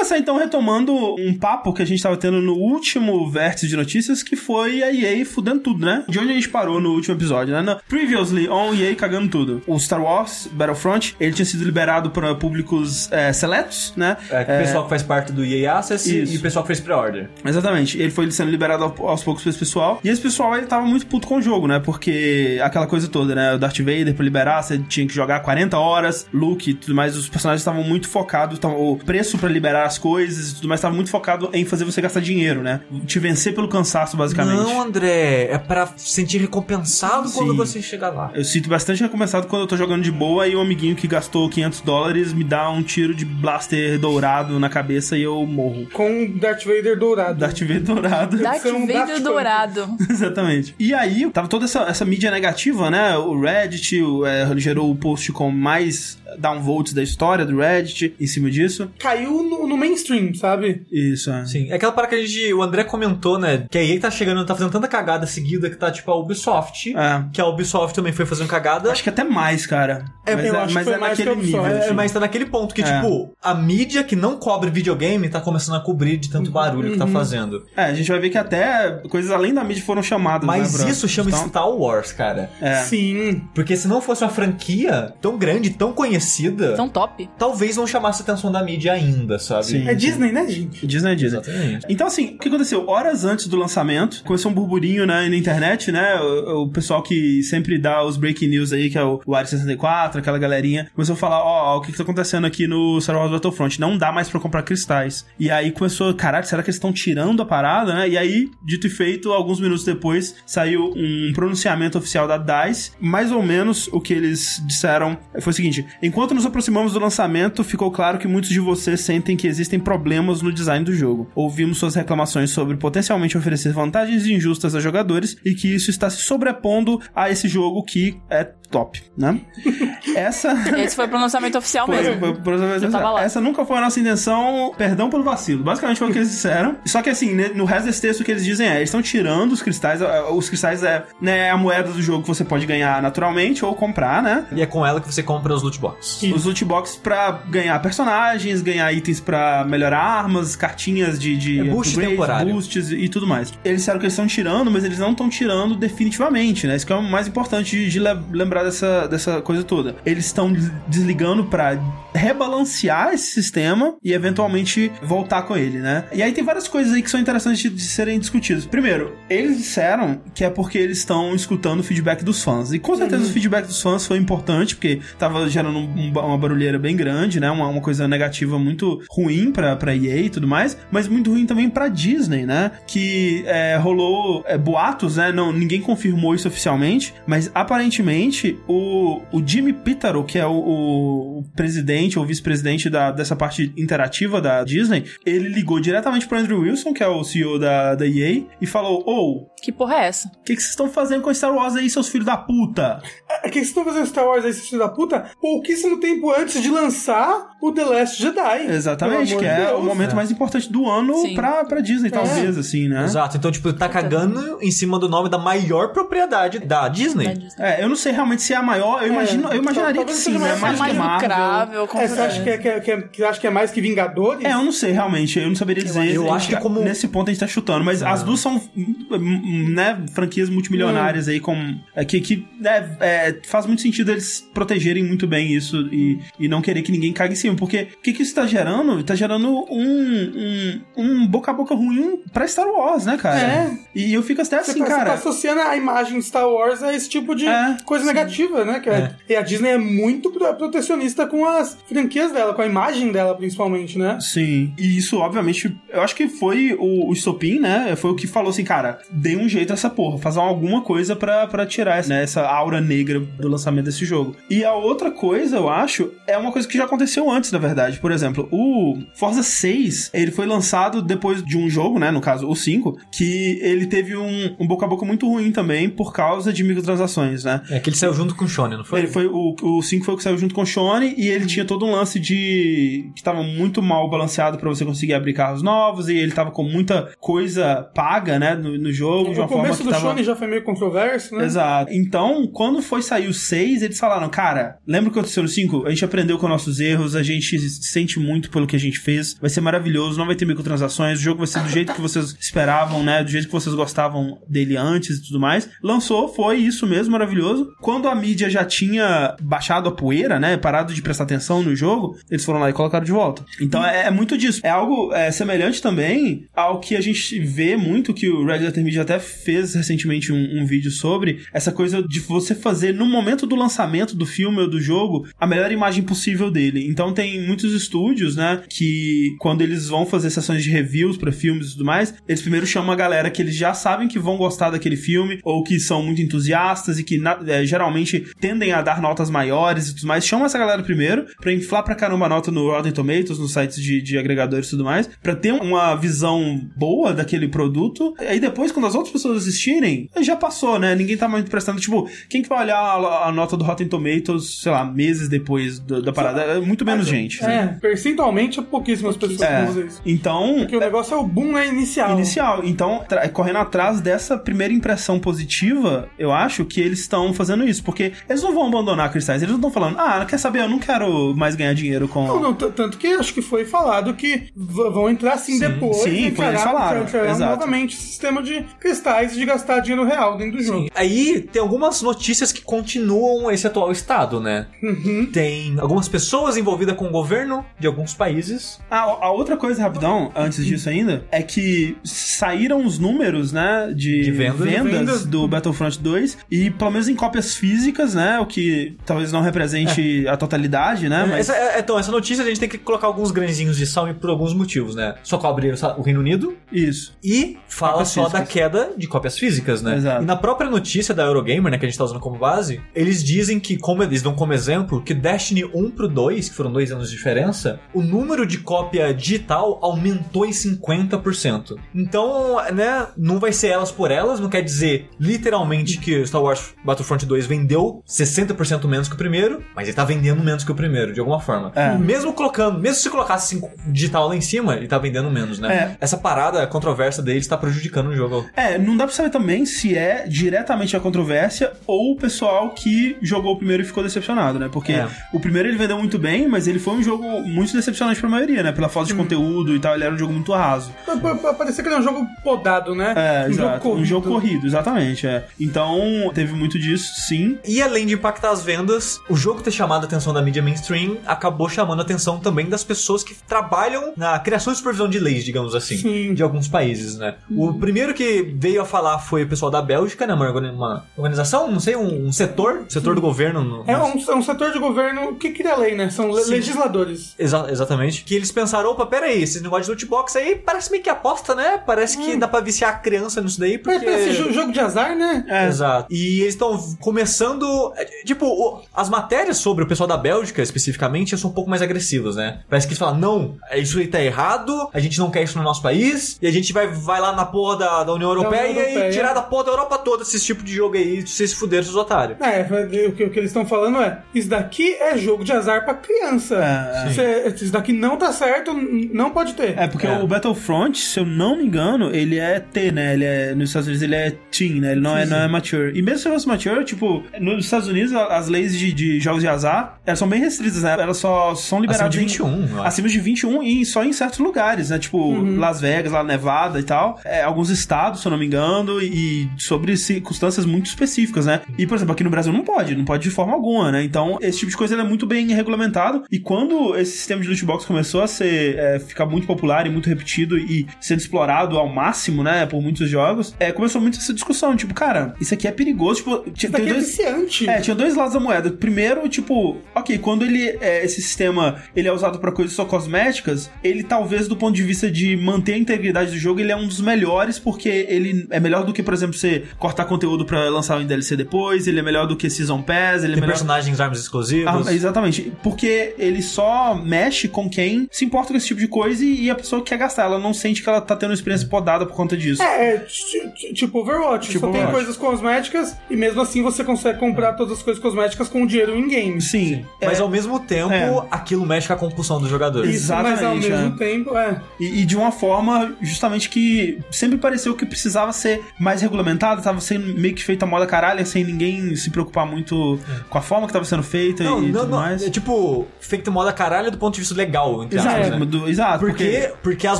Começar 0.00 0.16
então 0.18 0.38
retomando 0.38 0.94
um 1.18 1.34
papo 1.38 1.74
que 1.74 1.82
a 1.82 1.84
gente 1.84 2.02
tava 2.02 2.16
tendo 2.16 2.40
no 2.40 2.54
último 2.54 3.28
vértice 3.30 3.68
de 3.68 3.76
notícias, 3.76 4.22
que 4.22 4.34
foi 4.34 4.82
a 4.82 4.90
EA 4.90 5.26
fudendo 5.26 5.60
tudo, 5.60 5.84
né? 5.84 6.04
De 6.08 6.18
onde 6.18 6.30
a 6.30 6.32
gente 6.32 6.48
parou 6.48 6.80
no 6.80 6.94
último 6.94 7.14
episódio, 7.14 7.52
né? 7.52 7.60
No 7.60 7.76
Previously 7.86 8.48
on 8.48 8.72
EA 8.74 8.94
cagando 8.96 9.28
tudo. 9.28 9.62
O 9.66 9.78
Star 9.78 10.02
Wars 10.02 10.48
Battlefront, 10.52 11.14
ele 11.20 11.34
tinha 11.34 11.44
sido 11.44 11.62
liberado 11.64 12.10
para 12.10 12.34
públicos 12.34 13.12
é, 13.12 13.30
seletos, 13.34 13.92
né? 13.94 14.16
É, 14.30 14.40
o 14.40 14.46
pessoal 14.46 14.84
que 14.84 14.88
faz 14.88 15.02
parte 15.02 15.32
do 15.32 15.44
EA 15.44 15.74
Access 15.76 16.22
Isso. 16.22 16.32
e 16.32 16.38
o 16.38 16.40
pessoal 16.40 16.62
que 16.62 16.68
fez 16.68 16.80
pre-order. 16.80 17.28
Exatamente. 17.44 18.00
Ele 18.00 18.10
foi 18.10 18.30
sendo 18.30 18.50
liberado 18.50 18.84
ao- 18.84 19.06
aos 19.08 19.22
poucos 19.22 19.42
pra 19.42 19.50
esse 19.50 19.58
pessoal. 19.58 20.00
E 20.02 20.08
esse 20.08 20.22
pessoal, 20.22 20.56
ele 20.56 20.64
tava 20.66 20.86
muito 20.86 21.06
puto 21.06 21.28
com 21.28 21.36
o 21.36 21.42
jogo, 21.42 21.66
né? 21.68 21.78
Porque 21.78 22.58
aquela 22.64 22.86
coisa 22.86 23.06
toda, 23.06 23.34
né? 23.34 23.52
O 23.54 23.58
Darth 23.58 23.78
Vader, 23.80 24.14
pra 24.14 24.24
liberar, 24.24 24.62
você 24.62 24.78
tinha 24.78 25.06
que 25.06 25.12
jogar 25.12 25.40
40 25.40 25.78
horas, 25.78 26.26
Luke 26.32 26.70
e 26.70 26.74
tudo 26.74 26.94
mais. 26.94 27.14
Os 27.18 27.28
personagens 27.28 27.60
estavam 27.60 27.84
muito 27.84 28.08
focados, 28.08 28.58
tavam- 28.58 28.80
o 28.80 28.96
preço 28.96 29.36
pra 29.36 29.48
liberar 29.50 29.89
as 29.90 29.98
coisas 29.98 30.50
e 30.50 30.54
tudo 30.56 30.68
mais 30.68 30.78
estava 30.78 30.94
muito 30.94 31.10
focado 31.10 31.50
em 31.52 31.64
fazer 31.64 31.84
você 31.84 32.00
gastar 32.00 32.20
dinheiro, 32.20 32.62
né? 32.62 32.80
Te 33.06 33.18
vencer 33.18 33.54
pelo 33.54 33.68
cansaço, 33.68 34.16
basicamente. 34.16 34.56
Não, 34.56 34.80
André, 34.80 35.48
é 35.50 35.58
pra 35.58 35.86
se 35.96 36.12
sentir 36.12 36.38
recompensado 36.38 37.30
quando 37.30 37.50
Sim. 37.50 37.56
você 37.56 37.82
chegar 37.82 38.10
lá. 38.10 38.30
Eu 38.34 38.44
sinto 38.44 38.68
bastante 38.68 39.02
recompensado 39.02 39.46
quando 39.46 39.62
eu 39.62 39.68
tô 39.68 39.76
jogando 39.76 40.02
de 40.02 40.10
boa 40.10 40.46
e 40.46 40.54
o 40.54 40.60
amiguinho 40.60 40.96
que 40.96 41.06
gastou 41.06 41.48
500 41.48 41.80
dólares 41.80 42.32
me 42.32 42.44
dá 42.44 42.70
um 42.70 42.82
tiro 42.82 43.14
de 43.14 43.24
blaster 43.24 43.98
dourado 43.98 44.58
na 44.58 44.68
cabeça 44.68 45.16
e 45.16 45.22
eu 45.22 45.44
morro. 45.46 45.86
Com 45.92 46.30
Darth 46.38 46.64
Vader 46.64 46.98
dourado. 46.98 47.38
Darth 47.38 47.60
Vader 47.60 47.82
dourado. 47.82 48.38
Darth 48.38 48.62
dá 48.62 48.70
Vader 48.72 49.06
chance. 49.06 49.22
dourado. 49.22 49.96
Exatamente. 50.08 50.74
E 50.78 50.94
aí, 50.94 51.28
tava 51.30 51.48
toda 51.48 51.64
essa, 51.64 51.80
essa 51.82 52.04
mídia 52.04 52.30
negativa, 52.30 52.90
né? 52.90 53.16
O 53.16 53.40
Reddit 53.40 54.00
o, 54.00 54.24
é, 54.26 54.46
gerou 54.56 54.90
o 54.90 54.96
post 54.96 55.32
com 55.32 55.50
mais 55.50 56.18
downvotes 56.38 56.92
da 56.92 57.02
história 57.02 57.44
do 57.44 57.56
Reddit 57.56 58.14
em 58.20 58.26
cima 58.26 58.50
disso. 58.50 58.90
Caiu 58.98 59.42
no, 59.42 59.66
no 59.66 59.76
mainstream, 59.80 60.34
sabe? 60.34 60.86
Isso, 60.90 61.30
é. 61.30 61.44
Sim, 61.46 61.70
é 61.70 61.74
aquela 61.74 61.92
parada 61.92 62.14
que 62.14 62.20
a 62.22 62.26
gente, 62.26 62.52
o 62.52 62.62
André 62.62 62.84
comentou, 62.84 63.38
né? 63.38 63.64
Que 63.70 63.78
a 63.78 63.82
EA 63.82 63.98
tá 64.00 64.10
chegando, 64.10 64.44
tá 64.46 64.54
fazendo 64.54 64.70
tanta 64.72 64.86
cagada 64.86 65.26
seguida 65.26 65.68
que 65.70 65.76
tá 65.76 65.90
tipo 65.90 66.10
a 66.10 66.16
Ubisoft. 66.18 66.94
É. 66.96 67.24
Que 67.32 67.40
a 67.40 67.46
Ubisoft 67.46 67.94
também 67.94 68.12
foi 68.12 68.26
fazendo 68.26 68.48
cagada. 68.48 68.90
Acho 68.92 69.02
que 69.02 69.08
até 69.08 69.24
mais, 69.24 69.66
cara. 69.66 70.04
É, 70.26 70.36
mas 70.36 70.44
eu 70.46 70.54
é, 70.54 70.58
acho 70.58 70.68
que 70.68 70.74
mas 70.74 70.84
foi 70.84 70.94
é 70.94 70.98
mais 70.98 71.18
naquele 71.18 71.36
que 71.36 71.46
nível. 71.46 71.66
É, 71.66 71.78
assim. 71.84 71.94
mas 71.94 72.12
tá 72.12 72.20
naquele 72.20 72.46
ponto 72.46 72.74
que, 72.74 72.82
É. 72.82 72.84
tipo, 73.00 73.32
a 73.42 73.54
mídia 73.54 74.04
que 74.04 74.14
não 74.14 74.36
cobre 74.36 74.70
videogame 74.70 75.28
tá 75.28 75.40
começando 75.40 75.76
a 75.76 75.80
cobrir 75.80 76.16
de 76.16 76.30
tanto 76.30 76.50
barulho 76.50 76.92
que 76.92 76.98
tá 76.98 77.06
fazendo. 77.06 77.64
É, 77.76 77.84
a 77.84 77.94
gente 77.94 78.08
vai 78.10 78.20
ver 78.20 78.30
que 78.30 78.38
até 78.38 78.90
coisas 79.08 79.30
além 79.30 79.54
da 79.54 79.64
mídia 79.64 79.82
foram 79.82 80.02
chamadas. 80.02 80.46
Mas 80.46 80.72
né, 80.72 80.78
pra- 80.80 80.88
isso 80.90 81.08
chama 81.08 81.30
então, 81.30 81.48
Star 81.48 81.68
Wars, 81.70 82.12
cara. 82.12 82.50
É. 82.60 82.76
Sim. 82.82 83.42
Porque 83.54 83.76
se 83.76 83.88
não 83.88 84.00
fosse 84.00 84.22
uma 84.22 84.30
franquia 84.30 85.12
tão 85.20 85.36
grande, 85.38 85.70
tão 85.70 85.92
conhecida, 85.92 86.76
São 86.76 86.88
top. 86.88 87.28
talvez 87.38 87.76
não 87.76 87.86
chamasse 87.86 88.22
a 88.22 88.24
atenção 88.24 88.50
da 88.52 88.62
mídia 88.62 88.92
ainda, 88.92 89.38
sabe? 89.38 89.64
Sim. 89.70 89.88
É 89.88 89.94
Disney, 89.94 90.32
né, 90.32 90.48
gente? 90.48 90.86
Disney 90.86 91.12
é 91.12 91.14
Disney. 91.14 91.40
Exatamente. 91.40 91.86
Então, 91.88 92.06
assim, 92.06 92.34
o 92.34 92.38
que 92.38 92.48
aconteceu? 92.48 92.88
Horas 92.88 93.24
antes 93.24 93.46
do 93.46 93.56
lançamento, 93.56 94.22
começou 94.24 94.50
um 94.50 94.54
burburinho 94.54 95.06
né, 95.06 95.28
na 95.28 95.36
internet, 95.36 95.90
né? 95.92 96.20
O, 96.20 96.62
o 96.62 96.68
pessoal 96.68 97.02
que 97.02 97.42
sempre 97.42 97.78
dá 97.78 98.04
os 98.04 98.16
breaking 98.16 98.48
news 98.48 98.72
aí, 98.72 98.90
que 98.90 98.98
é 98.98 99.04
o, 99.04 99.20
o 99.24 99.34
Área 99.34 99.48
64, 99.48 100.20
aquela 100.20 100.38
galerinha, 100.38 100.90
começou 100.94 101.14
a 101.14 101.16
falar: 101.16 101.42
ó, 101.42 101.74
ó, 101.74 101.78
o 101.78 101.80
que, 101.80 101.92
que 101.92 101.96
tá 101.96 102.02
acontecendo 102.02 102.46
aqui 102.46 102.66
no 102.66 103.00
Star 103.00 103.16
Wars 103.16 103.30
Battlefront? 103.30 103.80
Não 103.80 103.96
dá 103.96 104.12
mais 104.12 104.28
pra 104.28 104.40
comprar 104.40 104.62
cristais. 104.62 105.26
E 105.38 105.50
aí 105.50 105.70
começou, 105.70 106.12
caralho, 106.14 106.46
será 106.46 106.62
que 106.62 106.68
eles 106.68 106.76
estão 106.76 106.92
tirando 106.92 107.42
a 107.42 107.46
parada, 107.46 107.94
né? 107.94 108.08
E 108.08 108.18
aí, 108.18 108.50
dito 108.62 108.86
e 108.86 108.90
feito, 108.90 109.32
alguns 109.32 109.60
minutos 109.60 109.84
depois, 109.84 110.34
saiu 110.46 110.92
um 110.96 111.32
pronunciamento 111.34 111.98
oficial 111.98 112.26
da 112.26 112.38
DICE. 112.38 112.92
Mais 113.00 113.32
ou 113.32 113.42
menos 113.42 113.88
o 113.92 114.00
que 114.00 114.12
eles 114.12 114.62
disseram 114.66 115.18
foi 115.40 115.52
o 115.52 115.54
seguinte: 115.54 115.86
enquanto 116.02 116.34
nos 116.34 116.46
aproximamos 116.46 116.92
do 116.92 116.98
lançamento, 116.98 117.62
ficou 117.64 117.90
claro 117.90 118.18
que 118.18 118.28
muitos 118.28 118.50
de 118.50 118.60
vocês 118.60 119.00
sentem 119.00 119.36
que 119.36 119.46
existem 119.60 119.78
problemas 119.78 120.42
no 120.42 120.52
design 120.52 120.84
do 120.84 120.94
jogo. 120.94 121.30
Ouvimos 121.34 121.78
suas 121.78 121.94
reclamações 121.94 122.50
sobre 122.50 122.76
potencialmente 122.76 123.36
oferecer 123.36 123.72
vantagens 123.72 124.26
injustas 124.26 124.74
a 124.74 124.80
jogadores 124.80 125.36
e 125.44 125.54
que 125.54 125.74
isso 125.74 125.90
está 125.90 126.08
se 126.08 126.22
sobrepondo 126.22 127.00
a 127.14 127.30
esse 127.30 127.46
jogo 127.48 127.82
que 127.84 128.20
é 128.28 128.44
top, 128.70 129.02
né? 129.16 129.40
Essa. 130.14 130.52
Esse 130.78 130.96
foi 130.96 131.06
o 131.06 131.08
pronunciamento 131.08 131.58
oficial 131.58 131.86
Foi, 131.86 131.96
mesmo. 131.96 132.20
foi, 132.20 132.58
foi, 132.58 132.76
Eu 132.86 132.90
tava 132.90 133.10
lá. 133.10 133.22
essa 133.22 133.40
nunca 133.40 133.64
foi 133.64 133.78
a 133.78 133.80
nossa 133.80 133.98
intenção, 134.00 134.72
perdão 134.76 135.10
pelo 135.10 135.22
vacilo. 135.22 135.62
Basicamente 135.62 135.98
foi 135.98 136.08
o 136.08 136.12
que 136.12 136.18
eles 136.18 136.30
disseram. 136.30 136.76
Só 136.86 137.02
que 137.02 137.10
assim, 137.10 137.34
né, 137.34 137.50
no 137.54 137.64
resto 137.64 137.86
desse 137.86 138.00
texto 138.00 138.20
o 138.20 138.24
que 138.24 138.30
eles 138.30 138.44
dizem 138.44 138.68
é, 138.68 138.76
eles 138.76 138.88
estão 138.88 139.02
tirando 139.02 139.52
os 139.52 139.62
cristais, 139.62 140.00
eh, 140.00 140.22
os 140.30 140.48
cristais 140.48 140.82
é 140.82 141.04
né, 141.20 141.50
a 141.50 141.56
moeda 141.56 141.90
do 141.92 142.00
jogo 142.00 142.22
que 142.22 142.28
você 142.28 142.44
pode 142.44 142.64
ganhar 142.64 143.02
naturalmente 143.02 143.64
ou 143.64 143.74
comprar, 143.74 144.22
né? 144.22 144.46
E 144.52 144.62
é 144.62 144.66
com 144.66 144.86
ela 144.86 145.00
que 145.00 145.12
você 145.12 145.22
compra 145.22 145.52
os 145.52 145.62
loot 145.62 145.78
boxes. 145.78 146.22
Os 146.32 146.44
loot 146.44 146.64
boxes 146.64 146.96
pra 146.96 147.42
ganhar 147.48 147.78
personagens, 147.80 148.62
ganhar 148.62 148.92
itens 148.92 149.20
pra 149.20 149.49
melhorar 149.66 150.00
armas, 150.00 150.56
cartinhas 150.56 151.18
de, 151.18 151.36
de 151.36 151.60
É 151.60 151.64
boost 151.64 151.96
temporário. 151.98 152.52
boosts 152.52 152.90
e 152.90 153.08
tudo 153.08 153.26
mais. 153.26 153.52
Eles 153.64 153.78
disseram 153.80 153.98
que 153.98 154.04
eles 154.06 154.12
estão 154.14 154.26
tirando, 154.26 154.70
mas 154.70 154.84
eles 154.84 154.98
não 154.98 155.10
estão 155.12 155.28
tirando 155.28 155.74
definitivamente, 155.76 156.66
né? 156.66 156.76
Isso 156.76 156.86
que 156.86 156.92
é 156.92 156.96
o 156.96 157.02
mais 157.02 157.26
importante 157.28 157.76
de, 157.76 157.88
de 157.90 157.98
le- 157.98 158.18
lembrar 158.32 158.62
dessa, 158.64 159.06
dessa 159.06 159.40
coisa 159.40 159.62
toda. 159.62 159.96
Eles 160.04 160.26
estão 160.26 160.52
des- 160.52 160.70
desligando 160.88 161.44
pra 161.44 161.78
rebalancear 162.14 163.12
esse 163.12 163.32
sistema 163.32 163.94
e 164.02 164.12
eventualmente 164.12 164.90
voltar 165.02 165.42
com 165.42 165.56
ele, 165.56 165.78
né? 165.78 166.04
E 166.12 166.22
aí 166.22 166.32
tem 166.32 166.44
várias 166.44 166.68
coisas 166.68 166.92
aí 166.92 167.02
que 167.02 167.10
são 167.10 167.18
interessantes 167.20 167.60
de, 167.72 167.80
serem 167.82 168.18
discutidas. 168.18 168.64
Primeiro, 168.66 169.16
eles 169.28 169.56
disseram 169.58 170.20
que 170.34 170.44
é 170.44 170.50
porque 170.50 170.78
eles 170.78 170.98
estão 170.98 171.34
escutando 171.34 171.80
o 171.80 171.82
feedback 171.82 172.24
dos 172.24 172.42
fãs. 172.42 172.72
E 172.72 172.78
com 172.78 172.96
certeza 172.96 173.24
o 173.24 173.28
feedback 173.28 173.66
dos 173.66 173.80
fãs 173.80 174.06
foi 174.06 174.18
importante, 174.18 174.74
porque 174.76 175.00
tava 175.18 175.48
gerando 175.48 175.78
um- 175.78 176.10
uma 176.10 176.38
barulheira 176.38 176.78
bem 176.78 176.96
grande, 176.96 177.40
né? 177.40 177.50
Uma, 177.50 177.68
uma 177.68 177.80
coisa 177.80 178.06
negativa 178.06 178.58
muito 178.58 179.02
ruim 179.10 179.39
pra, 179.52 179.76
pra 179.76 179.94
EA 179.94 180.16
e 180.22 180.30
tudo 180.30 180.48
mais, 180.48 180.76
mas 180.90 181.06
muito 181.06 181.30
ruim 181.30 181.46
também 181.46 181.70
pra 181.70 181.86
Disney, 181.88 182.44
né? 182.44 182.72
Que 182.86 183.44
é, 183.46 183.76
rolou 183.76 184.42
é, 184.46 184.58
boatos, 184.58 185.16
né? 185.16 185.30
Não, 185.30 185.52
ninguém 185.52 185.80
confirmou 185.80 186.34
isso 186.34 186.48
oficialmente, 186.48 187.14
mas 187.26 187.48
aparentemente 187.54 188.58
o, 188.68 189.20
o 189.32 189.40
Jimmy 189.46 189.72
Pitaro, 189.72 190.24
que 190.24 190.38
é 190.38 190.46
o, 190.46 190.50
o- 190.52 191.38
o 191.40 191.44
presidente 191.54 192.18
ou 192.18 192.24
vice-presidente 192.26 192.90
da- 192.90 193.10
dessa 193.12 193.36
parte 193.36 193.72
interativa 193.76 194.40
da 194.40 194.64
Disney, 194.64 195.04
ele 195.24 195.48
ligou 195.48 195.78
diretamente 195.80 196.26
pro 196.26 196.38
Andrew 196.38 196.60
Wilson, 196.60 196.92
que 196.92 197.02
é 197.02 197.06
o 197.08 197.22
CEO 197.22 197.58
da, 197.58 197.94
da 197.94 198.06
EA, 198.06 198.42
e 198.60 198.66
falou: 198.66 199.02
Ô, 199.06 199.46
Que 199.62 199.70
porra 199.72 199.94
é 199.96 200.06
essa? 200.08 200.28
o 200.28 200.30
que, 200.44 200.54
que 200.56 200.60
vocês 200.60 200.70
estão 200.70 200.88
fazendo 200.88 201.22
com 201.22 201.32
Star 201.32 201.54
Wars 201.54 201.76
aí, 201.76 201.88
seus 201.88 202.08
filhos 202.08 202.26
da 202.26 202.36
puta? 202.36 203.00
É 203.42 203.48
que 203.48 203.54
vocês 203.54 203.68
estão 203.68 203.84
fazendo 203.84 204.06
Star 204.06 204.26
Wars 204.26 204.44
aí, 204.44 204.52
filho 204.52 204.78
da 204.80 204.88
puta, 204.88 205.30
pouquíssimo 205.40 205.98
tempo 206.00 206.30
antes 206.32 206.60
de 206.62 206.68
lançar 206.70 207.49
o 207.60 207.72
The 207.72 207.84
Last 207.84 208.22
Jedi. 208.22 208.66
Exatamente, 208.70 209.36
que 209.36 209.44
é 209.44 209.66
Deus. 209.66 209.80
o 209.80 209.82
momento 209.84 210.14
mais 210.16 210.30
importante 210.30 210.70
do 210.72 210.88
ano 210.88 211.14
Sim. 211.22 211.34
pra, 211.34 211.64
pra 211.64 211.80
Disney, 211.80 212.10
talvez, 212.10 212.56
assim, 212.58 212.88
né? 212.88 213.04
Exato, 213.04 213.36
então, 213.36 213.50
tipo, 213.50 213.72
tá 213.72 213.88
cagando 213.88 214.58
em 214.62 214.70
cima 214.70 214.98
do 214.98 215.08
nome 215.08 215.28
da 215.28 215.38
maior 215.38 215.92
propriedade 215.92 216.58
da 216.60 216.88
Disney. 216.88 217.24
Da 217.26 217.32
Disney. 217.34 217.50
É, 217.58 217.82
eu 217.84 217.88
não 217.88 217.96
sei 217.96 218.12
realmente 218.12 218.42
se 218.42 218.52
é 218.52 218.56
a 218.56 218.62
maior, 218.62 219.02
eu, 219.02 219.08
imagino, 219.12 219.48
eu 219.48 219.58
imaginaria 219.60 220.04
que 220.04 220.12
sim, 220.12 220.32
né? 220.38 220.54
mais- 220.56 220.60
Mais 220.60 220.74
é 220.74 220.78
mais 220.78 220.92
que 220.92 220.98
Marvel. 220.98 221.82
lucrável. 221.82 221.88
É, 222.02 222.08
você 222.08 222.20
acha 222.20 222.42
que 222.42 222.50
é, 222.50 222.58
que, 222.58 222.68
é, 222.68 222.80
que, 222.80 222.90
é, 222.90 223.00
que 223.02 223.24
acha 223.24 223.40
que 223.40 223.46
é 223.46 223.50
mais 223.50 223.70
que 223.70 223.80
Vingadores? 223.80 224.44
É, 224.44 224.52
eu 224.52 224.64
não 224.64 224.72
sei 224.72 224.92
realmente, 224.92 225.38
eu 225.38 225.48
não 225.48 225.54
saberia 225.56 225.82
dizer. 225.84 226.14
eu 226.14 226.32
acho 226.32 226.48
que 226.48 226.56
como- 226.56 226.80
Nesse 226.80 227.08
ponto 227.08 227.28
a 227.28 227.32
gente 227.32 227.40
tá 227.40 227.46
chutando, 227.46 227.84
mas 227.84 228.02
as 228.02 228.22
duas 228.22 228.40
são, 228.40 228.60
hum, 228.76 229.70
né, 229.74 229.98
franquias 230.12 230.48
multimilionárias 230.48 231.28
aí, 231.28 231.40
com, 231.40 231.76
é, 231.94 232.04
que, 232.04 232.20
que 232.20 232.46
né, 232.60 232.96
é, 233.00 233.36
faz 233.46 233.66
muito 233.66 233.82
sentido 233.82 234.10
eles 234.10 234.48
protegerem 234.54 235.04
muito 235.04 235.26
bem 235.26 235.52
isso 235.52 235.76
e, 235.92 236.18
e 236.38 236.48
não 236.48 236.60
querer 236.62 236.82
que 236.82 236.92
ninguém 236.92 237.12
cague 237.12 237.32
em 237.32 237.36
cima, 237.36 237.49
porque 237.56 237.88
o 237.98 238.00
que, 238.02 238.12
que 238.12 238.22
isso 238.22 238.34
tá 238.34 238.46
gerando? 238.46 239.02
Tá 239.02 239.14
gerando 239.14 239.48
um, 239.70 240.30
um, 240.34 240.80
um 240.96 241.26
boca 241.26 241.50
a 241.50 241.54
boca 241.54 241.74
ruim 241.74 242.20
pra 242.32 242.46
Star 242.46 242.66
Wars, 242.68 243.06
né, 243.06 243.16
cara? 243.16 243.38
É. 243.40 243.70
E 243.94 244.12
eu 244.12 244.22
fico 244.22 244.40
até 244.42 244.62
Você 244.62 244.70
assim, 244.72 244.80
tá, 244.80 244.86
você 244.86 244.92
tá 244.92 244.98
cara. 244.98 245.12
associando 245.14 245.60
a 245.60 245.76
imagem 245.76 246.18
de 246.18 246.24
Star 246.24 246.48
Wars 246.48 246.82
a 246.82 246.94
esse 246.94 247.08
tipo 247.08 247.34
de 247.34 247.46
É, 247.46 247.76
coisa 247.84 248.04
negativa, 248.04 248.64
né? 248.64 248.80
Que 248.80 248.90
é- 248.90 249.14
E 249.28 249.36
a 249.36 249.42
Disney 249.42 249.70
é 249.70 249.78
muito 249.78 250.30
pro- 250.30 250.54
protecionista 250.54 251.26
com 251.26 251.44
as 251.46 251.76
franquias 251.88 252.32
dela, 252.32 252.54
com 252.54 252.62
a 252.62 252.66
imagem 252.66 253.10
dela, 253.12 253.34
principalmente, 253.34 253.98
né? 253.98 254.18
Sim, 254.20 254.72
e 254.78 254.96
isso, 254.98 255.18
obviamente, 255.18 255.74
eu 255.88 256.02
acho 256.02 256.14
que 256.14 256.28
foi 256.28 256.76
o, 256.78 257.08
o 257.08 257.12
estopim, 257.12 257.58
né? 257.58 257.94
Foi 257.96 258.10
o 258.10 258.14
que 258.14 258.26
falou 258.26 258.50
assim, 258.50 258.64
cara, 258.64 258.98
dê 259.10 259.36
um 259.36 259.48
jeito 259.48 259.70
nessa 259.70 259.88
porra, 259.90 260.18
fazer 260.18 260.40
alguma 260.40 260.82
coisa 260.82 261.14
pra, 261.16 261.46
pra 261.46 261.64
tirar 261.66 261.98
essa, 261.98 262.08
né, 262.10 262.22
essa 262.22 262.42
aura 262.46 262.80
negra 262.80 263.20
do 263.20 263.48
lançamento 263.48 263.84
desse 263.86 264.04
jogo. 264.04 264.36
E 264.50 264.64
a 264.64 264.72
outra 264.74 265.10
coisa, 265.10 265.56
eu 265.56 265.68
acho, 265.68 266.12
é 266.26 266.36
uma 266.36 266.52
coisa 266.52 266.66
que 266.68 266.76
já 266.76 266.84
aconteceu 266.84 267.30
antes, 267.30 267.39
na 267.52 267.58
verdade. 267.58 267.98
Por 267.98 268.12
exemplo, 268.12 268.48
o 268.50 268.98
Forza 269.14 269.42
6, 269.42 270.10
ele 270.12 270.30
foi 270.30 270.46
lançado 270.46 271.02
depois 271.02 271.42
de 271.42 271.56
um 271.56 271.68
jogo, 271.68 271.98
né? 271.98 272.10
No 272.10 272.20
caso, 272.20 272.48
o 272.48 272.54
5, 272.54 272.98
que 273.10 273.58
ele 273.62 273.86
teve 273.86 274.16
um, 274.16 274.56
um 274.58 274.66
boca 274.66 274.86
a 274.86 274.88
boca 274.88 275.06
muito 275.06 275.28
ruim 275.28 275.52
também 275.52 275.88
por 275.88 276.12
causa 276.12 276.52
de 276.52 276.64
microtransações, 276.64 277.44
né? 277.44 277.62
É 277.70 277.78
que 277.78 277.88
ele 277.88 277.96
saiu 277.96 278.12
junto 278.12 278.34
com 278.34 278.44
o 278.44 278.48
Shone, 278.48 278.76
não 278.76 278.84
foi? 278.84 279.00
Ele 279.00 279.08
foi 279.08 279.26
o, 279.26 279.54
o 279.62 279.82
5 279.82 280.04
foi 280.04 280.14
o 280.14 280.16
que 280.16 280.22
saiu 280.22 280.38
junto 280.38 280.54
com 280.54 280.62
o 280.62 280.66
Shone 280.66 281.14
e 281.16 281.28
ele 281.28 281.46
tinha 281.46 281.64
todo 281.64 281.86
um 281.86 281.92
lance 281.92 282.18
de 282.18 283.10
que 283.14 283.22
tava 283.22 283.42
muito 283.42 283.82
mal 283.82 284.08
balanceado 284.10 284.58
pra 284.58 284.68
você 284.68 284.84
conseguir 284.84 285.14
abrir 285.14 285.32
carros 285.32 285.62
novos 285.62 286.08
e 286.08 286.16
ele 286.16 286.32
tava 286.32 286.50
com 286.50 286.62
muita 286.62 287.10
coisa 287.18 287.88
paga, 287.94 288.38
né, 288.38 288.54
no, 288.54 288.76
no 288.78 288.92
jogo, 288.92 289.30
uma 289.30 289.44
o 289.44 289.48
forma 289.48 289.62
começo 289.62 289.78
que 289.78 289.84
do 289.84 289.90
tava 289.90 290.08
Shone 290.08 290.24
já 290.24 290.36
foi 290.36 290.46
meio 290.46 290.62
controverso, 290.64 291.36
né? 291.36 291.44
Exato. 291.44 291.92
Então, 291.92 292.46
quando 292.46 292.82
foi 292.82 293.02
sair 293.02 293.28
o 293.28 293.34
6, 293.34 293.82
eles 293.82 293.98
falaram, 293.98 294.28
cara, 294.28 294.78
lembra 294.86 295.10
o 295.10 295.12
que 295.12 295.18
aconteceu 295.18 295.42
no 295.42 295.48
5? 295.48 295.86
A 295.86 295.90
gente 295.90 296.04
aprendeu 296.04 296.38
com 296.38 296.48
nossos 296.48 296.80
erros, 296.80 297.14
a 297.14 297.22
gente 297.22 297.29
sente 297.40 298.18
muito 298.18 298.50
pelo 298.50 298.66
que 298.66 298.76
a 298.76 298.78
gente 298.78 298.98
fez. 298.98 299.36
Vai 299.40 299.50
ser 299.50 299.60
maravilhoso, 299.60 300.18
não 300.18 300.26
vai 300.26 300.34
ter 300.34 300.44
microtransações, 300.44 301.18
o 301.18 301.22
jogo 301.22 301.38
vai 301.38 301.46
ser 301.46 301.60
do 301.60 301.68
jeito 301.68 301.92
que 301.92 302.00
vocês 302.00 302.36
esperavam, 302.40 303.02
né? 303.02 303.22
Do 303.22 303.30
jeito 303.30 303.46
que 303.46 303.52
vocês 303.52 303.74
gostavam 303.74 304.38
dele 304.48 304.76
antes 304.76 305.18
e 305.18 305.22
tudo 305.22 305.38
mais. 305.38 305.68
Lançou, 305.82 306.28
foi 306.28 306.56
isso 306.56 306.86
mesmo, 306.86 307.12
maravilhoso. 307.12 307.72
Quando 307.80 308.08
a 308.08 308.14
mídia 308.14 308.48
já 308.48 308.64
tinha 308.64 309.36
baixado 309.40 309.88
a 309.88 309.92
poeira, 309.92 310.40
né? 310.40 310.56
Parado 310.56 310.94
de 310.94 311.02
prestar 311.02 311.24
atenção 311.24 311.62
no 311.62 311.74
jogo, 311.76 312.16
eles 312.30 312.44
foram 312.44 312.60
lá 312.60 312.70
e 312.70 312.72
colocaram 312.72 313.04
de 313.04 313.12
volta. 313.12 313.44
Então 313.60 313.84
é, 313.84 314.06
é 314.06 314.10
muito 314.10 314.36
disso. 314.36 314.60
É 314.62 314.70
algo 314.70 315.12
é, 315.12 315.30
semelhante 315.30 315.82
também 315.82 316.46
ao 316.54 316.80
que 316.80 316.96
a 316.96 317.00
gente 317.00 317.38
vê 317.40 317.76
muito, 317.76 318.14
que 318.14 318.28
o 318.28 318.44
Red 318.44 318.58
Letter 318.58 318.84
Media 318.84 319.02
até 319.02 319.18
fez 319.18 319.74
recentemente 319.74 320.32
um, 320.32 320.60
um 320.60 320.66
vídeo 320.66 320.90
sobre, 320.90 321.44
essa 321.52 321.72
coisa 321.72 322.02
de 322.02 322.20
você 322.20 322.54
fazer 322.54 322.94
no 322.94 323.06
momento 323.06 323.46
do 323.46 323.56
lançamento 323.56 324.16
do 324.16 324.26
filme 324.26 324.60
ou 324.60 324.68
do 324.68 324.80
jogo 324.80 325.26
a 325.38 325.46
melhor 325.46 325.70
imagem 325.72 326.02
possível 326.02 326.50
dele. 326.50 326.86
Então 326.88 327.12
tem 327.20 327.38
muitos 327.46 327.74
estúdios, 327.74 328.34
né, 328.36 328.62
que 328.68 329.34
quando 329.38 329.60
eles 329.60 329.88
vão 329.88 330.06
fazer 330.06 330.30
sessões 330.30 330.64
de 330.64 330.70
reviews 330.70 331.18
para 331.18 331.30
filmes 331.30 331.68
e 331.68 331.72
tudo 331.72 331.84
mais, 331.84 332.14
eles 332.26 332.40
primeiro 332.40 332.66
chamam 332.66 332.92
a 332.92 332.96
galera 332.96 333.30
que 333.30 333.42
eles 333.42 333.54
já 333.54 333.74
sabem 333.74 334.08
que 334.08 334.18
vão 334.18 334.38
gostar 334.38 334.70
daquele 334.70 334.96
filme 334.96 335.38
ou 335.44 335.62
que 335.62 335.78
são 335.78 336.02
muito 336.02 336.22
entusiastas 336.22 336.98
e 336.98 337.04
que 337.04 337.18
na, 337.18 337.38
é, 337.46 337.64
geralmente 337.66 338.24
tendem 338.40 338.72
a 338.72 338.80
dar 338.80 339.02
notas 339.02 339.28
maiores 339.28 339.88
e 339.88 339.94
tudo 339.96 340.06
mais. 340.06 340.24
Chama 340.26 340.46
essa 340.46 340.56
galera 340.58 340.82
primeiro 340.82 341.26
pra 341.40 341.52
inflar 341.52 341.82
pra 341.82 341.94
caramba 341.94 342.24
a 342.24 342.28
nota 342.28 342.50
no 342.50 342.70
Rotten 342.70 342.92
Tomatoes, 342.92 343.38
nos 343.38 343.52
sites 343.52 343.82
de, 343.82 344.00
de 344.00 344.16
agregadores 344.16 344.68
e 344.68 344.70
tudo 344.70 344.84
mais, 344.84 345.08
pra 345.22 345.34
ter 345.36 345.52
uma 345.52 345.94
visão 345.96 346.58
boa 346.76 347.12
daquele 347.12 347.48
produto. 347.48 348.14
Aí 348.18 348.40
depois, 348.40 348.72
quando 348.72 348.86
as 348.86 348.94
outras 348.94 349.12
pessoas 349.12 349.42
assistirem, 349.42 350.08
já 350.22 350.36
passou, 350.36 350.78
né? 350.78 350.94
Ninguém 350.94 351.16
tá 351.18 351.28
muito 351.28 351.50
prestando. 351.50 351.80
Tipo, 351.80 352.08
quem 352.30 352.40
que 352.40 352.48
vai 352.48 352.62
olhar 352.64 352.78
a, 352.78 353.28
a 353.28 353.32
nota 353.32 353.56
do 353.58 353.64
Rotten 353.64 353.88
Tomatoes, 353.88 354.60
sei 354.62 354.72
lá, 354.72 354.84
meses 354.84 355.28
depois 355.28 355.78
do- 355.78 356.00
da 356.02 356.12
parada? 356.12 356.40
É 356.42 356.60
muito 356.60 356.84
menos 356.84 357.09
gente. 357.10 357.42
né? 357.42 357.74
É, 357.76 357.80
percentualmente, 357.80 358.60
pouquíssimas 358.62 359.16
pessoas 359.16 359.40
É. 359.42 359.58
vão 359.58 359.66
fazer 359.66 359.86
isso. 359.86 360.02
Então, 360.04 360.54
Porque 360.58 360.76
o 360.76 360.80
negócio 360.80 361.14
é 361.14 361.16
o 361.16 361.24
boom, 361.24 361.52
né, 361.52 361.66
inicial. 361.68 362.12
inicial. 362.12 362.60
Então, 362.64 363.04
correndo 363.32 363.58
atrás 363.58 364.00
dessa 364.00 364.36
primeira 364.36 364.72
impressão 364.72 365.18
positiva, 365.18 366.08
eu 366.18 366.32
acho 366.32 366.64
que 366.64 366.80
eles 366.80 367.00
estão 367.00 367.32
fazendo 367.32 367.64
isso. 367.66 367.82
Porque 367.82 368.12
eles 368.28 368.42
não 368.42 368.52
vão 368.54 368.66
abandonar 368.68 369.10
cristais. 369.10 369.42
Eles 369.42 369.50
não 369.52 369.58
estão 369.58 369.70
falando, 369.70 369.98
ah, 369.98 370.24
quer 370.28 370.38
saber, 370.38 370.60
eu 370.60 370.68
não 370.68 370.78
quero 370.78 371.34
mais 371.36 371.54
ganhar 371.56 371.74
dinheiro 371.74 372.06
com. 372.08 372.26
Não, 372.26 372.40
não, 372.40 372.54
tanto 372.54 372.98
que 372.98 373.08
acho 373.08 373.32
que 373.34 373.42
foi 373.42 373.64
falado 373.64 374.14
que 374.14 374.48
vão 374.54 375.08
entrar 375.10 375.36
sim, 375.38 375.58
depois. 375.58 375.96
sim, 375.98 376.30
foi 376.34 376.46
encarar- 376.46 376.50
eles 376.50 376.62
falaram, 376.62 377.38
novamente 377.50 377.96
sistema 377.96 378.42
de 378.42 378.64
cristais 378.78 379.32
e 379.32 379.36
de 379.38 379.44
gastar 379.46 379.80
dinheiro 379.80 380.04
real 380.06 380.36
dentro 380.36 380.58
do 380.58 380.62
jogo. 380.62 380.88
Aí 380.94 381.40
tem 381.40 381.60
algumas 381.60 382.02
notícias 382.02 382.52
que 382.52 382.60
continuam 382.62 383.50
esse 383.50 383.66
atual 383.66 383.90
estado, 383.92 384.40
né? 384.40 384.66
Uhum. 384.82 385.28
Tem 385.32 385.76
algumas 385.78 386.08
pessoas 386.08 386.56
envolvidas 386.56 386.96
com 387.00 387.06
o 387.06 387.10
governo 387.10 387.64
de 387.78 387.86
alguns 387.86 388.12
países. 388.12 388.78
Ah, 388.90 389.00
a 389.22 389.32
outra 389.32 389.56
coisa, 389.56 389.80
rapidão, 389.82 390.30
antes 390.36 390.62
disso 390.66 390.86
ainda, 390.90 391.24
é 391.30 391.42
que 391.42 391.96
saíram 392.04 392.84
os 392.84 392.98
números, 392.98 393.52
né, 393.52 393.90
de, 393.96 394.20
De 394.24 394.30
vendas. 394.30 394.58
Vendas. 394.58 395.24
do 395.24 395.48
Battlefront 395.48 395.98
2, 395.98 396.36
e 396.50 396.70
pelo 396.70 396.90
menos 396.90 397.08
em 397.08 397.14
cópias 397.16 397.54
físicas, 397.56 398.14
né, 398.14 398.38
o 398.38 398.44
que 398.44 398.98
talvez 399.06 399.32
não 399.32 399.40
represente 399.40 400.26
a 400.28 400.36
totalidade, 400.36 401.08
né, 401.08 401.24
mas... 401.26 401.48
Essa, 401.48 401.56
é- 401.56 401.80
então, 401.80 401.98
essa 401.98 402.12
notícia 402.12 402.44
a 402.44 402.46
gente 402.46 402.60
tem 402.60 402.68
que 402.68 402.76
colocar 402.76 403.06
alguns 403.06 403.30
grãozinhos 403.30 403.78
de 403.78 403.86
sal 403.86 404.06
por 404.14 404.28
alguns 404.28 404.52
motivos, 404.52 404.94
né? 404.94 405.14
Só 405.22 405.38
cobre 405.38 405.72
o 405.96 406.02
Reino 406.02 406.20
Unido 406.20 406.56
Isso. 406.70 407.16
e 407.24 407.56
fala 407.66 407.92
Cópias 407.92 408.08
só 408.08 408.22
da 408.24 408.40
físicas. 408.40 408.48
queda 408.52 408.90
de 408.96 409.06
cópias 409.06 409.38
físicas, 409.38 409.80
né? 409.82 409.96
Exato. 409.96 410.22
E 410.22 410.26
na 410.26 410.36
própria 410.36 410.68
notícia 410.68 411.14
da 411.14 411.22
Eurogamer, 411.24 411.70
né, 411.72 411.78
que 411.78 411.86
a 411.86 411.88
gente 411.88 411.96
tá 411.96 412.04
usando 412.04 412.20
como 412.20 412.36
base, 412.38 412.80
eles 412.94 413.22
dizem 413.24 413.58
que, 413.58 413.76
como 413.78 414.02
eles 414.02 414.20
dão 414.22 414.34
como 414.34 414.52
exemplo, 414.52 415.00
que 415.02 415.14
Destiny 415.14 415.64
1 415.64 415.90
pro 415.92 416.08
2, 416.08 416.48
que 416.48 416.54
foram 416.54 416.72
dois 416.72 416.79
anos 416.90 417.10
de 417.10 417.16
diferença, 417.16 417.78
o 417.92 418.00
número 418.00 418.46
de 418.46 418.58
cópia 418.58 419.12
digital 419.12 419.78
aumentou 419.82 420.46
em 420.46 420.52
50%. 420.52 421.76
Então, 421.94 422.56
né, 422.72 423.06
não 423.16 423.38
vai 423.38 423.52
ser 423.52 423.68
elas 423.68 423.90
por 423.90 424.10
elas, 424.10 424.40
não 424.40 424.48
quer 424.48 424.62
dizer 424.62 425.08
literalmente 425.18 425.98
que 425.98 426.24
Star 426.26 426.42
Wars 426.42 426.74
Battlefront 426.84 427.26
2 427.26 427.46
vendeu 427.46 428.02
60% 428.08 428.86
menos 428.86 429.08
que 429.08 429.14
o 429.14 429.18
primeiro, 429.18 429.62
mas 429.74 429.86
ele 429.88 429.96
tá 429.96 430.04
vendendo 430.04 430.42
menos 430.42 430.64
que 430.64 430.72
o 430.72 430.74
primeiro, 430.74 431.12
de 431.12 431.20
alguma 431.20 431.40
forma. 431.40 431.72
É. 431.74 431.96
Mesmo 431.96 432.32
colocando, 432.32 432.78
mesmo 432.78 432.96
se 433.02 433.10
colocasse 433.10 433.48
cinco- 433.48 433.70
digital 433.86 434.28
lá 434.28 434.36
em 434.36 434.40
cima, 434.40 434.76
ele 434.76 434.86
tá 434.86 434.98
vendendo 434.98 435.30
menos, 435.30 435.58
né? 435.58 435.74
É. 435.74 435.96
Essa 436.00 436.16
parada 436.16 436.66
controversa 436.66 437.22
deles 437.22 437.46
tá 437.46 437.56
prejudicando 437.56 438.08
o 438.08 438.16
jogo. 438.16 438.46
É, 438.56 438.78
não 438.78 438.96
dá 438.96 439.04
pra 439.06 439.14
saber 439.14 439.30
também 439.30 439.66
se 439.66 439.96
é 439.96 440.26
diretamente 440.28 440.96
a 440.96 441.00
controvérsia 441.00 441.72
ou 441.86 442.12
o 442.12 442.16
pessoal 442.16 442.70
que 442.70 443.16
jogou 443.22 443.54
o 443.54 443.56
primeiro 443.56 443.82
e 443.82 443.86
ficou 443.86 444.02
decepcionado, 444.02 444.58
né? 444.58 444.68
Porque 444.72 444.92
É. 444.92 445.08
o 445.32 445.40
primeiro 445.40 445.68
ele 445.68 445.76
vendeu 445.78 445.98
muito 445.98 446.18
bem, 446.18 446.48
mas 446.48 446.66
ele 446.70 446.78
foi 446.78 446.94
um 446.94 447.02
jogo 447.02 447.24
muito 447.42 447.72
decepcionante 447.72 448.20
pra 448.20 448.28
maioria, 448.28 448.62
né? 448.62 448.72
Pela 448.72 448.88
falta 448.88 449.08
de 449.08 449.14
conteúdo 449.14 449.74
e 449.74 449.80
tal, 449.80 449.94
ele 449.94 450.04
era 450.04 450.14
um 450.14 450.18
jogo 450.18 450.32
muito 450.32 450.52
raso. 450.52 450.92
Pa- 451.04 451.16
pa- 451.16 451.34
pa- 451.34 451.54
Parecia 451.54 451.82
que 451.84 451.90
era 451.90 451.98
um 452.00 452.02
jogo 452.02 452.26
podado, 452.42 452.94
né? 452.94 453.12
É, 453.16 453.46
um 453.46 453.50
exato. 453.50 453.68
jogo 453.68 453.80
corrido. 453.80 454.00
Um 454.00 454.04
jogo 454.04 454.28
corrido, 454.28 454.66
exatamente. 454.66 455.26
É. 455.26 455.46
Então, 455.58 456.30
teve 456.34 456.52
muito 456.54 456.78
disso, 456.78 457.12
sim. 457.26 457.58
E 457.66 457.82
além 457.82 458.06
de 458.06 458.14
impactar 458.14 458.50
as 458.50 458.62
vendas, 458.64 459.20
o 459.28 459.36
jogo 459.36 459.60
ter 459.62 459.70
chamado 459.70 460.04
a 460.04 460.06
atenção 460.06 460.32
da 460.32 460.40
mídia 460.42 460.62
mainstream 460.62 461.18
acabou 461.26 461.68
chamando 461.68 462.00
a 462.00 462.02
atenção 462.02 462.38
também 462.40 462.66
das 462.68 462.82
pessoas 462.84 463.22
que 463.22 463.34
trabalham 463.46 464.12
na 464.16 464.38
criação 464.38 464.72
e 464.72 464.76
supervisão 464.76 465.08
de 465.08 465.18
leis, 465.18 465.44
digamos 465.44 465.74
assim, 465.74 465.96
Sim. 465.98 466.34
de 466.34 466.42
alguns 466.42 466.68
países, 466.68 467.16
né? 467.18 467.34
O 467.50 467.74
primeiro 467.74 468.14
que 468.14 468.42
veio 468.58 468.80
a 468.80 468.84
falar 468.84 469.18
foi 469.18 469.42
o 469.44 469.48
pessoal 469.48 469.70
da 469.70 469.82
Bélgica, 469.82 470.26
né? 470.26 470.34
Uma, 470.34 470.46
organi- 470.46 470.74
uma 470.74 471.04
organização, 471.16 471.70
não 471.70 471.80
sei, 471.80 471.96
um, 471.96 472.26
um 472.28 472.32
setor, 472.32 472.84
setor 472.88 473.14
do 473.14 473.20
governo. 473.20 473.62
no- 473.62 473.84
É 473.86 473.96
um, 473.96 474.18
é 474.30 474.34
um 474.34 474.42
setor 474.42 474.72
de 474.72 474.78
governo 474.78 475.34
que 475.36 475.50
cria 475.50 475.76
lei, 475.76 475.94
né? 475.94 476.08
São 476.10 476.30
le- 476.30 476.42
Sim. 476.42 476.59
Legisladores. 476.60 477.34
Exa- 477.38 477.66
exatamente. 477.70 478.24
Que 478.24 478.34
eles 478.34 478.50
pensaram, 478.52 478.90
opa, 478.90 479.06
peraí, 479.06 479.42
esse 479.42 479.60
negócio 479.62 479.84
de 479.84 479.90
loot 479.90 480.06
box 480.06 480.36
aí 480.36 480.56
parece 480.56 480.90
meio 480.90 481.02
que 481.02 481.10
aposta, 481.10 481.54
né? 481.54 481.78
Parece 481.84 482.18
que 482.18 482.36
dá 482.36 482.46
pra 482.48 482.60
viciar 482.60 482.90
a 482.90 482.98
criança 482.98 483.40
nisso 483.40 483.58
daí, 483.60 483.78
porque... 483.78 484.04
Parece 484.04 484.32
jo- 484.32 484.52
jogo 484.52 484.72
de 484.72 484.80
azar, 484.80 485.16
né? 485.16 485.44
É. 485.48 485.66
Exato. 485.66 486.06
E 486.10 486.40
eles 486.40 486.54
estão 486.54 486.78
começando. 487.00 487.92
é, 487.96 488.04
Tipo, 488.24 488.82
as 488.94 489.08
matérias 489.08 489.56
sobre 489.58 489.84
o 489.84 489.86
pessoal 489.86 490.06
da 490.06 490.16
Bélgica, 490.16 490.62
especificamente, 490.62 491.36
são 491.36 491.50
um 491.50 491.52
pouco 491.54 491.68
mais 491.70 491.82
agressivas, 491.82 492.36
né? 492.36 492.60
Parece 492.68 492.86
que 492.86 492.92
eles 492.92 492.98
falam: 492.98 493.18
não, 493.18 493.56
isso 493.74 493.98
aí 493.98 494.06
tá 494.06 494.20
errado, 494.22 494.88
a 494.92 495.00
gente 495.00 495.18
não 495.18 495.30
quer 495.30 495.42
isso 495.42 495.58
no 495.58 495.64
nosso 495.64 495.82
país, 495.82 496.38
e 496.40 496.46
a 496.46 496.50
gente 496.52 496.72
vai, 496.72 496.86
vai 496.88 497.20
lá 497.20 497.32
na 497.32 497.44
porra 497.44 497.76
da, 497.78 498.04
da 498.04 498.12
União 498.14 498.30
Europeia, 498.30 498.70
União 498.70 498.82
Europeia. 498.82 499.08
e 499.08 499.12
tirar 499.12 499.32
da 499.34 499.42
porra 499.42 499.64
da 499.64 499.70
Europa 499.72 499.98
toda 499.98 500.22
esse 500.22 500.38
tipo 500.40 500.62
de 500.62 500.72
jogo 500.74 500.96
aí, 500.96 501.26
vocês 501.26 501.50
se 501.50 501.56
fuderam, 501.56 501.84
seus 501.84 501.96
otários. 501.96 502.38
É, 502.40 502.62
o 503.08 503.12
que, 503.12 503.24
o 503.24 503.30
que 503.30 503.38
eles 503.38 503.50
estão 503.50 503.66
falando 503.66 504.00
é: 504.02 504.22
isso 504.34 504.48
daqui 504.48 504.94
é 504.94 505.16
jogo 505.18 505.44
de 505.44 505.52
azar 505.52 505.84
pra 505.84 505.94
criança. 505.94 506.49
É, 506.54 507.06
é. 507.06 507.10
Cê- 507.12 507.54
isso 507.64 507.72
daqui 507.72 507.92
não 507.92 508.16
tá 508.16 508.32
certo, 508.32 508.72
não 509.12 509.30
pode 509.30 509.54
ter. 509.54 509.78
É, 509.78 509.86
porque 509.86 510.06
É. 510.06 510.18
o 510.18 510.26
Battlefront, 510.26 510.98
se 510.98 511.18
eu 511.20 511.26
não 511.26 511.56
me 511.56 511.64
engano, 511.64 512.14
ele 512.14 512.38
é 512.38 512.58
T, 512.60 512.90
né? 512.92 513.14
Ele 513.14 513.24
é, 513.24 513.54
nos 513.54 513.70
Estados 513.70 513.86
Unidos 513.88 514.02
ele 514.02 514.14
é 514.14 514.32
teen, 514.50 514.80
né? 514.80 514.92
Ele 514.92 515.00
não, 515.00 515.16
é, 515.16 515.26
não 515.26 515.36
é 515.38 515.48
mature. 515.48 515.92
E 515.96 516.02
mesmo 516.02 516.18
se 516.20 516.28
fosse 516.28 516.46
mature, 516.48 516.84
tipo, 516.84 517.22
nos 517.40 517.64
Estados 517.64 517.88
Unidos 517.88 518.12
as 518.14 518.48
leis 518.48 518.76
de, 518.78 518.92
de 518.92 519.20
jogos 519.20 519.42
de 519.42 519.48
azar, 519.48 519.98
elas 520.06 520.18
são 520.18 520.28
bem 520.28 520.40
restritas, 520.40 520.82
né? 520.82 520.96
Elas 521.00 521.16
só 521.18 521.54
são 521.54 521.78
Acima 521.78 521.80
liberadas 521.80 522.10
de 522.12 522.18
em- 522.18 522.26
21, 522.26 522.46
eu 522.68 522.78
acho. 522.78 522.88
Acima 522.88 523.08
de 523.08 523.20
21 523.20 523.62
e 523.62 523.84
só 523.84 524.04
em 524.04 524.12
certos 524.12 524.38
lugares, 524.40 524.90
né? 524.90 524.98
Tipo, 524.98 525.32
Las 525.56 525.80
Vegas, 525.80 526.12
lá 526.12 526.22
Nevada 526.24 526.78
e 526.78 526.82
tal. 526.82 527.18
É, 527.24 527.42
alguns 527.42 527.70
estados, 527.70 528.20
se 528.20 528.26
eu 528.26 528.30
não 528.30 528.38
me 528.38 528.46
engano, 528.46 529.00
e 529.00 529.48
sobre 529.58 529.96
circunstâncias 529.96 530.66
muito 530.66 530.86
específicas, 530.86 531.46
né? 531.46 531.60
E, 531.78 531.86
por 531.86 531.94
exemplo, 531.96 532.12
aqui 532.12 532.24
no 532.24 532.30
Brasil 532.30 532.52
não 532.52 532.62
pode, 532.62 532.94
não 532.96 533.04
pode 533.04 533.22
de 533.22 533.30
forma 533.30 533.52
alguma, 533.52 533.92
né? 533.92 534.02
Então, 534.02 534.38
esse 534.40 534.58
tipo 534.60 534.70
de 534.70 534.76
coisa 534.76 534.94
ele 534.94 535.02
é 535.02 535.04
muito 535.04 535.26
bem 535.26 535.46
regulamentado. 535.48 536.22
E 536.30 536.39
quando 536.40 536.96
esse 536.96 537.12
sistema 537.18 537.42
de 537.42 537.48
loot 537.48 537.64
box 537.64 537.84
começou 537.84 538.22
a 538.22 538.26
ser, 538.26 538.76
é, 538.78 538.98
ficar 538.98 539.26
muito 539.26 539.46
popular 539.46 539.86
e 539.86 539.90
muito 539.90 540.08
repetido 540.08 540.58
e 540.58 540.86
sendo 541.00 541.20
explorado 541.20 541.78
ao 541.78 541.88
máximo, 541.88 542.42
né? 542.42 542.66
Por 542.66 542.80
muitos 542.82 543.08
jogos, 543.08 543.54
é, 543.58 543.72
começou 543.72 544.00
muito 544.00 544.18
essa 544.18 544.32
discussão. 544.32 544.76
Tipo, 544.76 544.94
cara, 544.94 545.34
isso 545.40 545.54
aqui 545.54 545.66
é 545.68 545.72
perigoso. 545.72 546.16
Tipo, 546.20 546.50
tinha, 546.50 546.70
Isso 546.70 546.76
é 546.76 546.84
dois. 546.84 547.06
viciante. 547.06 547.68
É, 547.68 547.80
tinha 547.80 547.94
dois 547.94 548.14
lados 548.16 548.34
da 548.34 548.40
moeda. 548.40 548.70
Primeiro, 548.70 549.28
tipo, 549.28 549.78
ok, 549.94 550.18
quando 550.18 550.44
ele 550.44 550.68
é, 550.80 551.04
esse 551.04 551.20
sistema 551.22 551.76
ele 551.94 552.08
é 552.08 552.12
usado 552.12 552.38
pra 552.38 552.52
coisas 552.52 552.74
só 552.74 552.84
cosméticas, 552.84 553.70
ele 553.82 554.02
talvez 554.02 554.46
do 554.48 554.56
ponto 554.56 554.74
de 554.74 554.82
vista 554.82 555.10
de 555.10 555.36
manter 555.36 555.74
a 555.74 555.78
integridade 555.78 556.30
do 556.30 556.38
jogo, 556.38 556.60
ele 556.60 556.72
é 556.72 556.76
um 556.76 556.86
dos 556.86 557.00
melhores 557.00 557.58
porque 557.58 558.06
ele 558.08 558.46
é 558.50 558.60
melhor 558.60 558.84
do 558.84 558.92
que, 558.92 559.02
por 559.02 559.12
exemplo, 559.14 559.34
você 559.36 559.64
cortar 559.78 560.04
conteúdo 560.04 560.44
pra 560.44 560.68
lançar 560.68 560.98
um 560.98 561.04
DLC 561.06 561.36
depois, 561.36 561.86
ele 561.86 561.98
é 561.98 562.02
melhor 562.02 562.26
do 562.26 562.36
que 562.36 562.48
Season 562.48 562.80
Pass, 562.82 563.24
ele 563.24 563.32
é 563.32 563.34
Tem 563.34 563.40
melhor 563.40 563.48
personagens, 563.48 564.00
armas 564.00 564.20
exclusivas. 564.20 564.86
ah, 564.88 564.92
exatamente. 564.92 565.52
Porque 565.62 566.14
ele 566.18 566.29
só 566.42 566.94
mexe 566.94 567.48
com 567.48 567.68
quem 567.68 568.08
se 568.10 568.24
importa 568.24 568.52
com 568.52 568.56
esse 568.56 568.66
tipo 568.68 568.80
de 568.80 568.88
coisa 568.88 569.24
e, 569.24 569.44
e 569.44 569.50
a 569.50 569.54
pessoa 569.54 569.82
quer 569.82 569.96
gastar. 569.98 570.24
Ela 570.24 570.38
não 570.38 570.52
sente 570.54 570.82
que 570.82 570.88
ela 570.88 571.00
tá 571.00 571.16
tendo 571.16 571.30
uma 571.30 571.34
experiência 571.34 571.66
podada 571.68 572.06
por 572.06 572.14
conta 572.14 572.36
disso. 572.36 572.62
É, 572.62 572.94
é 572.94 572.98
ti- 572.98 573.52
ti- 573.54 573.74
tipo 573.74 573.98
Overwatch. 574.00 574.48
Tipo 574.48 574.60
só 574.60 574.72
tem 574.72 574.82
Overwatch. 574.82 574.92
coisas 574.92 575.16
cosméticas 575.16 575.96
e 576.10 576.16
mesmo 576.16 576.40
assim 576.40 576.62
você 576.62 576.84
consegue 576.84 577.18
comprar 577.18 577.54
todas 577.54 577.78
as 577.78 577.82
coisas 577.82 578.02
cosméticas 578.02 578.48
com 578.48 578.62
o 578.62 578.66
dinheiro 578.66 578.94
em 578.96 579.08
game. 579.08 579.40
Sim. 579.40 579.84
Mas 580.02 580.18
é, 580.18 580.22
ao 580.22 580.28
mesmo 580.28 580.58
tempo, 580.60 580.92
É. 580.92 581.26
aquilo 581.30 581.64
mexe 581.66 581.86
com 581.86 581.94
a 581.94 581.96
compulsão 581.96 582.40
dos 582.40 582.48
jogadores. 582.48 582.94
Isso, 582.94 583.12
mas 583.12 583.26
ao 583.42 583.56
Exatamente, 583.56 583.68
mesmo 583.68 583.94
é. 583.94 583.98
tempo, 583.98 584.36
é. 584.36 584.60
E, 584.78 585.00
e 585.02 585.04
de 585.04 585.16
uma 585.16 585.32
forma, 585.32 585.94
justamente 586.00 586.48
que 586.48 586.98
sempre 587.10 587.38
pareceu 587.38 587.74
que 587.74 587.86
precisava 587.86 588.32
ser 588.32 588.62
mais 588.78 589.02
regulamentado, 589.02 589.62
tava 589.62 589.80
sendo 589.80 590.06
meio 590.18 590.34
que 590.34 590.42
feita 590.44 590.64
a 590.64 590.68
moda 590.68 590.86
caralho, 590.86 591.24
sem 591.26 591.44
ninguém 591.44 591.94
se 591.96 592.10
preocupar 592.10 592.46
muito 592.46 592.98
com 593.28 593.38
a 593.38 593.42
forma 593.42 593.66
que 593.66 593.72
tava 593.72 593.84
sendo 593.84 594.02
feita 594.02 594.42
Não, 594.44 594.62
e 594.62 594.70
não, 594.70 594.80
tudo 594.80 594.90
não. 594.90 594.98
mais. 594.98 595.22
É 595.22 595.30
tipo, 595.30 595.86
efeito 596.20 596.30
moda 596.32 596.52
caralho 596.52 596.90
do 596.90 596.98
ponto 596.98 597.14
de 597.14 597.20
vista 597.20 597.34
legal, 597.34 597.82
entre 597.84 597.98
Exato, 597.98 598.20
aspas, 598.20 598.38
né? 598.40 598.46
do- 598.46 598.68
exato 598.68 598.98
Porque, 599.00 599.52
porque 599.62 599.86
as 599.86 599.98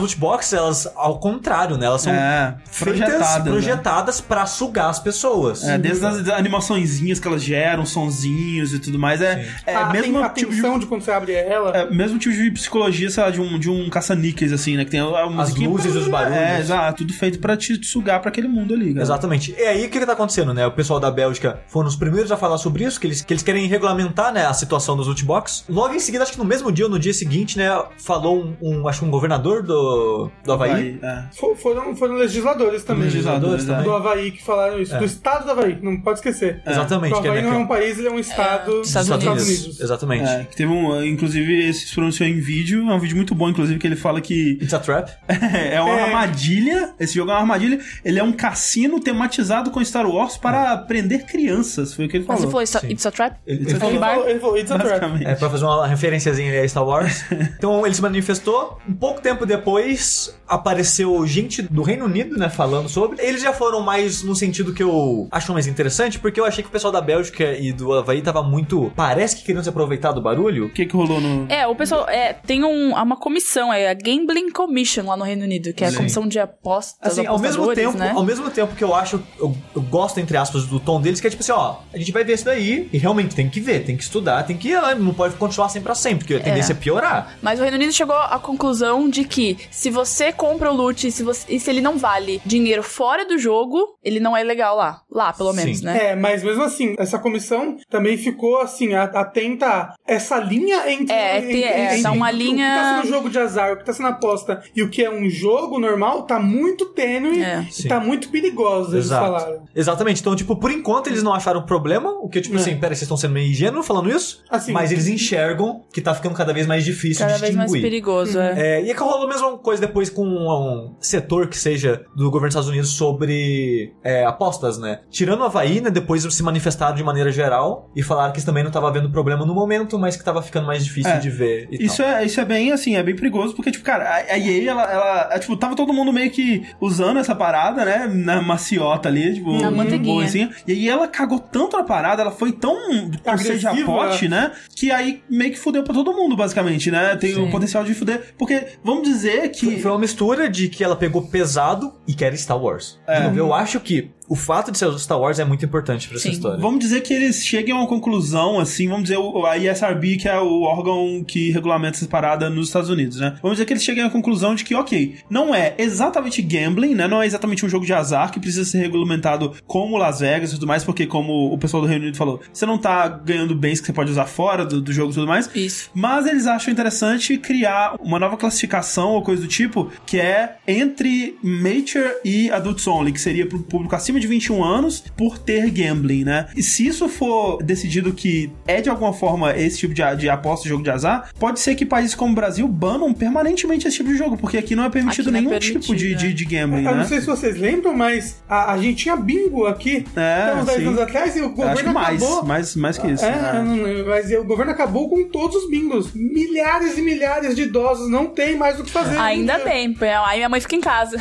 loot 0.00 0.16
boxes, 0.16 0.52
elas, 0.52 0.88
ao 0.96 1.18
contrário, 1.18 1.76
né? 1.78 1.86
Elas 1.86 2.02
são 2.02 2.12
É, 2.12 2.56
feitas, 2.70 2.98
projetadas, 3.00 3.44
né? 3.44 3.50
projetadas 3.50 4.20
pra 4.20 4.46
sugar 4.46 4.88
as 4.90 4.98
pessoas. 4.98 5.64
É, 5.64 5.78
desde 5.78 6.04
as 6.04 6.28
animaçõezinhas 6.28 7.18
que 7.18 7.26
elas 7.26 7.42
geram, 7.42 7.84
sonzinhos 7.86 8.72
e 8.74 8.78
tudo 8.78 8.98
mais. 8.98 9.20
É, 9.20 9.46
é 9.66 9.74
a, 9.74 9.86
mesmo 9.90 10.22
a 10.22 10.28
tipo 10.28 10.52
de, 10.52 10.60
de 10.80 10.86
quando 10.86 11.02
você 11.02 11.10
abre 11.10 11.32
ela. 11.32 11.70
é, 11.76 11.90
mesmo 11.90 12.18
tipo 12.18 12.34
de 12.34 12.50
psicologia, 12.50 13.08
sei 13.10 13.22
lá, 13.22 13.30
de 13.30 13.40
um, 13.40 13.58
de 13.58 13.70
um 13.70 13.88
caça-níqueis, 13.88 14.52
assim, 14.52 14.76
né? 14.76 14.84
Que 14.84 14.90
tem 14.90 15.00
a, 15.00 15.04
a 15.04 15.30
musiquinha- 15.30 15.68
luzes 15.68 15.94
e 15.94 15.98
os 15.98 16.08
barulhos. 16.08 16.36
É, 16.36 16.58
exato, 16.60 16.98
tudo 16.98 17.12
feito 17.12 17.38
pra 17.38 17.56
te 17.56 17.82
sugar 17.84 18.20
pra 18.20 18.28
aquele 18.30 18.48
mundo 18.48 18.74
ali, 18.74 18.92
cara. 18.92 19.02
Exatamente. 19.02 19.54
E 19.56 19.62
aí, 19.62 19.86
o 19.86 19.90
que, 19.90 19.98
que 19.98 20.06
tá 20.06 20.12
acontecendo, 20.12 20.52
né? 20.52 20.66
O 20.66 20.72
pessoal 20.72 21.00
da 21.00 21.10
Bélgica 21.10 21.60
foram 21.68 21.88
os 21.88 21.96
primeiros 21.96 22.30
a 22.32 22.36
falar 22.36 22.58
sobre 22.58 22.84
isso, 22.84 23.00
que 23.00 23.06
eles, 23.06 23.22
que 23.22 23.32
eles 23.32 23.42
querem 23.42 23.66
regulamentar, 23.66 24.32
né, 24.32 24.46
a 24.46 24.52
situação 24.52 24.96
dos 24.96 25.06
loot 25.06 25.24
box. 25.24 25.64
Logo 25.68 25.94
em 25.94 26.00
seguida, 26.10 26.22
acho 26.24 26.32
que 26.32 26.38
no 26.38 26.44
mesmo 26.44 26.70
dia 26.72 26.84
ou 26.84 26.90
no 26.90 26.98
dia 26.98 27.12
seguinte, 27.14 27.56
né, 27.58 27.68
falou 27.98 28.42
um, 28.60 28.80
um- 28.82 28.88
acho 28.88 29.00
que 29.00 29.04
um 29.06 29.10
governador 29.10 29.62
do, 29.62 30.30
do 30.44 30.52
Havaí. 30.52 30.98
é. 31.02 31.24
Fo- 31.34 31.54
Foram, 31.56 31.94
foram 31.96 32.14
legisladores 32.14 32.84
também. 32.84 33.04
Legisladores 33.04 33.64
também. 33.64 33.84
Do 33.84 33.92
Havaí 33.92 34.30
que 34.32 34.42
falaram 34.42 34.80
isso. 34.80 34.96
Do 34.96 35.04
estado 35.04 35.44
do 35.44 35.50
Havaí, 35.50 35.78
não 35.82 36.00
pode 36.00 36.18
esquecer. 36.18 36.62
Exatamente. 36.66 37.14
O 37.14 37.20
que 37.20 37.26
é, 37.26 37.30
Havaí 37.30 37.42
né, 37.42 37.48
não 37.48 37.54
é 37.54 37.58
que- 37.58 37.64
um 37.64 37.66
país, 37.68 37.98
ele 37.98 38.08
é 38.08 38.10
um 38.10 38.18
estado 38.18 38.70
É, 38.70 38.74
dos 38.78 38.88
Estados 38.88 39.08
Estados 39.08 39.26
Unidos. 39.26 39.48
Unidos. 39.64 39.80
Exatamente. 39.80 40.28
É, 40.28 40.44
que 40.44 40.56
teve 40.56 40.70
um, 40.72 41.04
inclusive, 41.04 41.68
esse 41.68 41.86
se 41.88 41.94
pronunciou 41.94 42.28
em 42.28 42.40
vídeo, 42.40 42.88
é 42.90 42.94
um 42.94 42.98
vídeo 42.98 43.16
muito 43.16 43.34
bom, 43.34 43.48
inclusive, 43.48 43.78
que 43.78 43.86
ele 43.86 43.96
fala 43.96 44.20
que 44.20 44.58
It's 44.60 44.74
a 44.74 44.78
trap. 44.78 45.10
é 45.28 45.80
uma 45.80 45.98
É. 45.98 46.02
armadilha, 46.04 46.94
esse 46.98 47.14
jogo 47.14 47.30
é 47.30 47.34
uma 47.34 47.40
armadilha, 47.40 47.78
ele 48.04 48.18
é 48.18 48.22
um 48.22 48.32
cassino 48.32 49.00
tematizado 49.00 49.70
com 49.70 49.84
Star 49.84 50.06
Wars 50.08 50.36
para 50.36 50.76
prender 50.78 51.26
crianças, 51.26 51.94
foi 51.94 52.06
o 52.06 52.08
que 52.08 52.16
ele 52.18 52.24
Mas 52.26 52.40
falou. 52.40 52.50
você 52.50 52.50
falou, 52.50 52.62
it's 52.62 52.76
a, 52.76 52.90
it's 52.90 53.06
a 53.06 53.10
trap? 53.10 53.36
Ele- 53.46 53.62
It's 53.62 53.74
a 53.74 53.86
ele- 53.86 53.96
Ele 53.96 53.98
falou, 54.04 54.28
ele 54.28 54.40
falou, 54.40 54.56
it's 54.56 54.70
a 54.72 54.78
trap. 54.78 55.24
É, 55.24 55.34
pra 55.34 55.50
fazer 55.50 55.64
uma 55.64 55.86
referenciazinha 55.90 56.62
a 56.62 56.68
Star 56.68 56.84
Wars. 56.84 57.24
então 57.58 57.84
ele 57.84 57.94
se 57.94 58.02
manifestou. 58.02 58.78
Um 58.88 58.94
pouco 58.94 59.20
tempo 59.20 59.44
depois, 59.44 60.34
apareceu 60.48 61.26
gente 61.26 61.62
do 61.62 61.82
Reino 61.82 62.04
Unido, 62.04 62.36
né, 62.36 62.48
falando 62.48 62.88
sobre. 62.88 63.20
Eles 63.20 63.42
já 63.42 63.52
foram 63.52 63.80
mais 63.80 64.22
no 64.22 64.34
sentido 64.34 64.72
que 64.72 64.82
eu 64.82 65.28
acho 65.30 65.52
mais 65.52 65.66
interessante, 65.66 66.18
porque 66.18 66.40
eu 66.40 66.44
achei 66.44 66.62
que 66.62 66.68
o 66.68 66.72
pessoal 66.72 66.92
da 66.92 67.00
Bélgica 67.00 67.52
e 67.52 67.72
do 67.72 67.92
Havaí 67.92 68.22
tava 68.22 68.42
muito. 68.42 68.92
Parece 68.96 69.36
que 69.36 69.44
queriam 69.44 69.62
se 69.62 69.68
aproveitar 69.68 70.12
do 70.12 70.20
barulho. 70.20 70.66
O 70.66 70.70
que 70.70 70.86
que 70.86 70.96
rolou 70.96 71.20
no... 71.20 71.46
É, 71.50 71.66
o 71.66 71.74
pessoal 71.74 72.08
é, 72.08 72.32
tem 72.32 72.64
um, 72.64 72.94
uma 72.94 73.16
comissão, 73.16 73.72
é 73.72 73.90
a 73.90 73.94
Gambling 73.94 74.50
Commission 74.50 75.06
lá 75.06 75.16
no 75.16 75.24
Reino 75.24 75.44
Unido, 75.44 75.72
que 75.72 75.84
é 75.84 75.88
a 75.88 75.90
Sim. 75.90 75.96
comissão 75.98 76.26
de 76.26 76.38
apostas, 76.38 77.12
Assim, 77.12 77.26
ao 77.26 77.38
mesmo 77.38 77.72
tempo, 77.74 77.96
né? 77.96 78.12
ao 78.14 78.24
mesmo 78.24 78.50
tempo 78.50 78.74
que 78.74 78.84
eu 78.84 78.94
acho, 78.94 79.22
eu, 79.38 79.54
eu 79.74 79.82
gosto, 79.82 80.18
entre 80.18 80.36
aspas, 80.36 80.66
do 80.66 80.78
tom 80.80 81.00
deles, 81.00 81.20
que 81.20 81.26
é 81.26 81.30
tipo 81.30 81.42
assim, 81.42 81.52
ó, 81.52 81.76
a 81.92 81.98
gente 81.98 82.12
vai 82.12 82.24
ver 82.24 82.34
isso 82.34 82.44
daí 82.44 82.88
e 82.92 82.98
realmente 82.98 83.34
tem 83.34 83.48
que 83.48 83.60
ver, 83.60 83.84
tem 83.84 83.96
que 83.96 84.02
estudar, 84.02 84.42
tem 84.44 84.56
que. 84.56 84.74
ah, 84.74 84.94
Não 84.94 85.12
pode 85.14 85.34
continuar 85.34 85.68
sempre 85.80 85.84
pra 85.84 85.94
sempre, 85.94 86.18
porque 86.18 86.34
a 86.34 86.40
tendência 86.40 86.72
é 86.72 86.76
piorar. 86.76 87.36
Mas 87.42 87.58
o 87.58 87.62
Reino 87.62 87.76
Unido 87.76 87.92
chegou 87.92 88.14
à 88.16 88.38
conclusão 88.38 89.08
de 89.08 89.24
que 89.24 89.58
se 89.70 89.90
você 89.90 90.32
compra 90.32 90.70
o 90.70 90.74
loot 90.76 91.06
e 91.06 91.10
se, 91.12 91.22
você- 91.22 91.46
e 91.54 91.58
se 91.58 91.70
ele 91.70 91.80
não 91.80 91.96
vale 91.98 92.40
dinheiro 92.44 92.82
fora 92.82 93.24
do 93.24 93.38
jogo, 93.38 93.96
ele 94.04 94.20
não 94.20 94.36
é 94.36 94.42
legal 94.42 94.76
lá. 94.76 95.02
Lá, 95.12 95.32
pelo 95.32 95.52
menos, 95.52 95.78
Sim. 95.78 95.84
né? 95.84 96.10
É, 96.12 96.16
mas 96.16 96.42
mesmo 96.44 96.62
assim, 96.62 96.94
essa 96.98 97.18
comissão 97.18 97.76
também 97.88 98.16
ficou 98.16 98.60
assim, 98.60 98.94
atenta 98.94 99.66
a 99.66 99.94
essa 100.06 100.38
linha 100.38 100.90
entre, 100.90 101.12
É, 101.14 101.38
entre, 101.38 101.52
tem- 101.52 101.64
é, 101.64 101.84
entre 101.90 102.02
tá 102.02 102.12
uma 102.12 102.26
o 102.28 102.30
que 102.30 102.36
linha- 102.36 102.74
tá 102.76 103.00
sendo 103.02 103.12
jogo 103.12 103.28
de 103.30 103.38
azar, 103.38 103.72
o 103.72 103.76
que 103.76 103.84
tá 103.84 103.92
sendo 103.92 104.08
aposta 104.08 104.62
e 104.74 104.82
o 104.82 104.88
que 104.88 105.02
é 105.04 105.10
um 105.10 105.28
jogo 105.28 105.78
normal, 105.78 106.22
tá 106.22 106.38
muito 106.38 106.86
tênue 106.86 107.42
É. 107.42 107.62
e 107.68 107.72
Sim. 107.72 107.88
tá 107.88 107.98
muito 108.00 108.28
perigoso, 108.28 108.94
eles 108.94 109.06
Exato. 109.06 109.24
falaram. 109.24 109.62
Exatamente. 109.74 110.20
Então, 110.20 110.36
tipo, 110.36 110.54
por 110.56 110.70
enquanto 110.70 111.08
eles 111.08 111.22
não 111.22 111.32
acharam 111.34 111.62
problema. 111.64 112.10
O 112.20 112.28
que, 112.28 112.40
tipo 112.40 112.56
É. 112.56 112.60
assim, 112.60 112.76
pera, 112.76 112.94
vocês 112.94 113.02
estão 113.02 113.16
sendo 113.16 113.32
meio 113.34 113.50
ingênuos 113.50 113.86
falando 113.86 114.08
isso? 114.10 114.42
Assim. 114.48 114.72
Mas 114.72 114.92
eles 114.92 115.08
enxergam 115.08 115.82
que 115.92 116.00
tá 116.00 116.14
ficando 116.14 116.34
cada 116.36 116.52
vez 116.52 116.66
mais 116.66 116.84
difícil 116.84 117.24
Cada 117.26 117.34
de 117.36 117.40
vez 117.42 117.54
mais 117.56 117.66
distinguir. 117.70 117.90
perigoso, 117.90 118.38
é. 118.38 118.78
É, 118.78 118.82
e 118.84 118.90
é 118.90 118.94
que 118.94 119.00
rolou 119.00 119.24
a 119.24 119.28
mesma 119.28 119.58
coisa 119.58 119.80
depois 119.80 120.08
com 120.08 120.24
um, 120.24 120.94
setor 121.00 121.48
que 121.48 121.56
seja 121.58 122.04
do 122.14 122.26
governo 122.30 122.48
dos 122.48 122.54
Estados 122.54 122.68
Unidos 122.68 122.90
sobre 122.90 123.92
é, 124.04 124.24
apostas, 124.24 124.78
né? 124.78 124.99
Tirando 125.10 125.40
o 125.40 125.44
Havaí, 125.44 125.80
né? 125.80 125.90
Depois 125.90 126.22
se 126.22 126.42
manifestaram 126.42 126.94
de 126.94 127.02
maneira 127.04 127.30
geral 127.32 127.90
e 127.94 128.02
falaram 128.02 128.32
que 128.32 128.38
isso 128.38 128.46
também 128.46 128.62
não 128.64 128.70
tava 128.70 128.88
havendo 128.88 129.10
problema 129.10 129.44
no 129.46 129.54
momento, 129.54 129.98
mas 129.98 130.16
que 130.16 130.24
tava 130.24 130.42
ficando 130.42 130.66
mais 130.66 130.84
difícil 130.84 131.10
É. 131.12 131.18
de 131.18 131.30
ver 131.30 131.68
e 131.70 131.84
Isso 131.84 131.98
tal. 131.98 132.06
é, 132.06 132.24
isso 132.24 132.40
é 132.40 132.44
bem, 132.44 132.72
assim, 132.72 132.96
é 132.96 133.02
bem 133.02 133.14
perigoso, 133.16 133.54
porque, 133.54 133.70
tipo, 133.70 133.84
cara, 133.84 134.04
a, 134.04 134.16
a 134.34 134.38
EA, 134.38 134.70
ela, 134.70 134.82
ela, 134.92 135.28
é, 135.32 135.38
tipo, 135.38 135.56
tava 135.56 135.74
todo 135.76 135.92
mundo 135.92 136.12
meio 136.12 136.30
que 136.30 136.66
usando 136.80 137.18
essa 137.18 137.34
parada, 137.34 137.84
né, 137.84 138.06
na 138.12 138.40
maciota 138.42 139.08
ali, 139.08 139.34
tipo, 139.34 139.60
Na 139.60 139.70
manteiguinha. 139.70 140.12
boa, 140.14 140.24
assim, 140.24 140.48
e 140.66 140.72
aí 140.72 140.88
ela 140.88 141.06
cagou 141.08 141.38
tanto 141.38 141.76
na 141.76 141.84
parada, 141.84 142.22
ela 142.22 142.30
foi 142.32 142.52
tão 142.52 142.74
com 143.22 143.38
sede 143.38 143.66
a 143.66 143.70
Agressiva. 143.70 143.86
pote, 143.92 144.28
né, 144.28 144.52
que 144.74 144.90
aí 144.90 145.22
meio 145.28 145.50
que 145.52 145.58
fudeu 145.58 145.82
pra 145.82 145.94
todo 145.94 146.12
mundo, 146.12 146.36
basicamente, 146.36 146.90
né, 146.90 147.16
tem 147.16 147.34
Sim. 147.34 147.42
o 147.42 147.50
potencial 147.50 147.84
de 147.84 147.94
fuder, 147.94 148.34
porque, 148.38 148.66
vamos 148.84 149.02
dizer 149.08 149.48
que... 149.50 149.80
Foi 149.80 149.90
uma 149.90 149.98
mistura 150.00 150.48
de 150.48 150.68
que 150.68 150.82
ela 150.84 150.96
pegou 150.96 151.22
pesado 151.28 151.94
e 152.06 152.14
que 152.14 152.24
era 152.24 152.36
Star 152.36 152.58
Wars. 152.58 152.98
De 153.06 153.12
É. 153.14 153.20
novo, 153.24 153.38
eu 153.38 153.54
acho 153.54 153.80
que 153.80 154.10
o 154.30 154.36
fato 154.36 154.70
de 154.70 154.78
ser 154.78 154.96
Star 154.96 155.18
Wars 155.18 155.40
é 155.40 155.44
muito 155.44 155.64
importante 155.64 156.06
pra 156.06 156.16
essa 156.16 156.28
história. 156.28 156.56
Vamos 156.60 156.78
dizer 156.78 157.00
que 157.00 157.12
eles 157.12 157.44
cheguem 157.44 157.74
a 157.74 157.78
uma 157.78 157.88
conclusão, 157.88 158.60
assim, 158.60 158.86
vamos 158.86 159.08
dizer, 159.08 159.18
a 159.44 159.58
ISRB, 159.58 160.18
que 160.18 160.28
é 160.28 160.38
o 160.38 160.62
órgão 160.62 161.24
que 161.26 161.50
regulamenta 161.50 161.96
essa 161.96 162.06
parada 162.06 162.48
nos 162.48 162.68
Estados 162.68 162.88
Unidos, 162.88 163.18
né? 163.18 163.36
Vamos 163.42 163.56
dizer 163.56 163.66
que 163.66 163.72
eles 163.72 163.82
cheguem 163.82 164.04
à 164.04 164.08
conclusão 164.08 164.54
de 164.54 164.64
que, 164.64 164.72
ok, 164.72 165.16
não 165.28 165.52
é 165.52 165.74
exatamente 165.76 166.42
gambling, 166.42 166.94
né? 166.94 167.08
Não 167.08 167.20
é 167.20 167.26
exatamente 167.26 167.66
um 167.66 167.68
jogo 167.68 167.84
de 167.84 167.92
azar 167.92 168.30
que 168.30 168.38
precisa 168.38 168.64
ser 168.64 168.78
regulamentado 168.78 169.52
como 169.66 169.98
Las 169.98 170.20
Vegas 170.20 170.50
e 170.50 170.54
tudo 170.54 170.66
mais, 170.68 170.84
porque, 170.84 171.08
como 171.08 171.52
o 171.52 171.58
pessoal 171.58 171.82
do 171.82 171.88
Reino 171.88 172.04
Unido 172.04 172.16
falou, 172.16 172.40
você 172.52 172.64
não 172.64 172.78
tá 172.78 173.08
ganhando 173.08 173.56
bens 173.56 173.80
que 173.80 173.86
você 173.86 173.92
pode 173.92 174.12
usar 174.12 174.26
fora 174.26 174.64
do, 174.64 174.80
do 174.80 174.92
jogo 174.92 175.10
e 175.10 175.14
tudo 175.14 175.26
mais. 175.26 175.50
Isso. 175.56 175.90
Mas 175.92 176.26
eles 176.26 176.46
acham 176.46 176.72
interessante 176.72 177.36
criar 177.36 177.96
uma 178.00 178.20
nova 178.20 178.36
classificação 178.36 179.10
ou 179.10 179.22
coisa 179.22 179.42
do 179.42 179.48
tipo, 179.48 179.90
que 180.06 180.20
é 180.20 180.58
entre 180.68 181.36
Mature 181.42 182.12
e 182.24 182.48
Adults 182.52 182.86
Only, 182.86 183.10
que 183.10 183.20
seria 183.20 183.44
pro 183.44 183.58
público 183.58 183.96
acima 183.96 184.19
de 184.20 184.26
21 184.26 184.62
anos 184.62 185.02
por 185.16 185.38
ter 185.38 185.70
gambling, 185.70 186.24
né? 186.24 186.46
E 186.56 186.62
se 186.62 186.86
isso 186.86 187.08
for 187.08 187.62
decidido 187.62 188.12
que 188.12 188.50
é 188.66 188.80
de 188.80 188.88
alguma 188.88 189.12
forma 189.12 189.56
esse 189.56 189.78
tipo 189.78 189.94
de, 189.94 190.02
de 190.16 190.28
aposta, 190.28 190.68
jogo 190.68 190.82
de 190.82 190.90
azar, 190.90 191.30
pode 191.38 191.60
ser 191.60 191.74
que 191.74 191.84
países 191.86 192.14
como 192.14 192.32
o 192.32 192.34
Brasil 192.34 192.66
banam 192.68 193.12
permanentemente 193.12 193.86
esse 193.88 193.96
tipo 193.96 194.08
de 194.10 194.16
jogo, 194.16 194.36
porque 194.36 194.58
aqui 194.58 194.76
não 194.76 194.84
é 194.84 194.90
permitido 194.90 195.30
não 195.30 195.38
é 195.38 195.40
nenhum 195.40 195.50
permitido, 195.50 195.80
tipo 195.80 195.94
de, 195.96 196.12
é. 196.12 196.16
de, 196.16 196.34
de 196.34 196.44
gambling, 196.44 196.84
Eu 196.84 196.92
né? 196.92 196.98
não 196.98 197.04
sei 197.04 197.20
se 197.20 197.26
vocês 197.26 197.56
lembram, 197.58 197.94
mas 197.94 198.42
a, 198.48 198.72
a 198.72 198.78
gente 198.78 198.96
tinha 199.02 199.16
bingo 199.16 199.66
aqui 199.66 200.04
É, 200.16 200.54
uns 200.54 200.66
10 200.66 200.78
sim. 200.78 200.86
anos 200.86 201.00
atrás 201.00 201.36
e 201.36 201.40
o 201.40 201.50
governo 201.50 201.72
Acho 201.72 201.84
que 201.84 201.90
mais, 201.90 202.22
acabou. 202.22 202.44
mais, 202.44 202.76
mais 202.76 202.98
que 202.98 203.06
isso. 203.08 203.24
É, 203.24 203.30
né? 203.30 204.04
mas 204.06 204.30
o 204.32 204.44
governo 204.44 204.72
acabou 204.72 205.08
com 205.08 205.24
todos 205.28 205.56
os 205.64 205.70
bingos. 205.70 206.12
Milhares 206.14 206.98
e 206.98 207.02
milhares 207.02 207.54
de 207.56 207.62
idosos 207.62 208.10
não 208.10 208.26
tem 208.26 208.56
mais 208.56 208.78
o 208.78 208.84
que 208.84 208.90
fazer. 208.90 209.16
Ainda 209.18 209.58
bem, 209.58 209.94
aí 210.26 210.36
minha 210.38 210.48
mãe 210.48 210.60
fica 210.60 210.76
em 210.76 210.80
casa. 210.80 211.16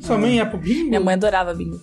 Sua 0.00 0.18
mãe 0.18 0.40
é 0.40 0.44
pro 0.44 0.58
bingo? 0.58 0.88
minha 0.88 1.00
mãe 1.00 1.14
adorava 1.14 1.54
bingo. 1.54 1.80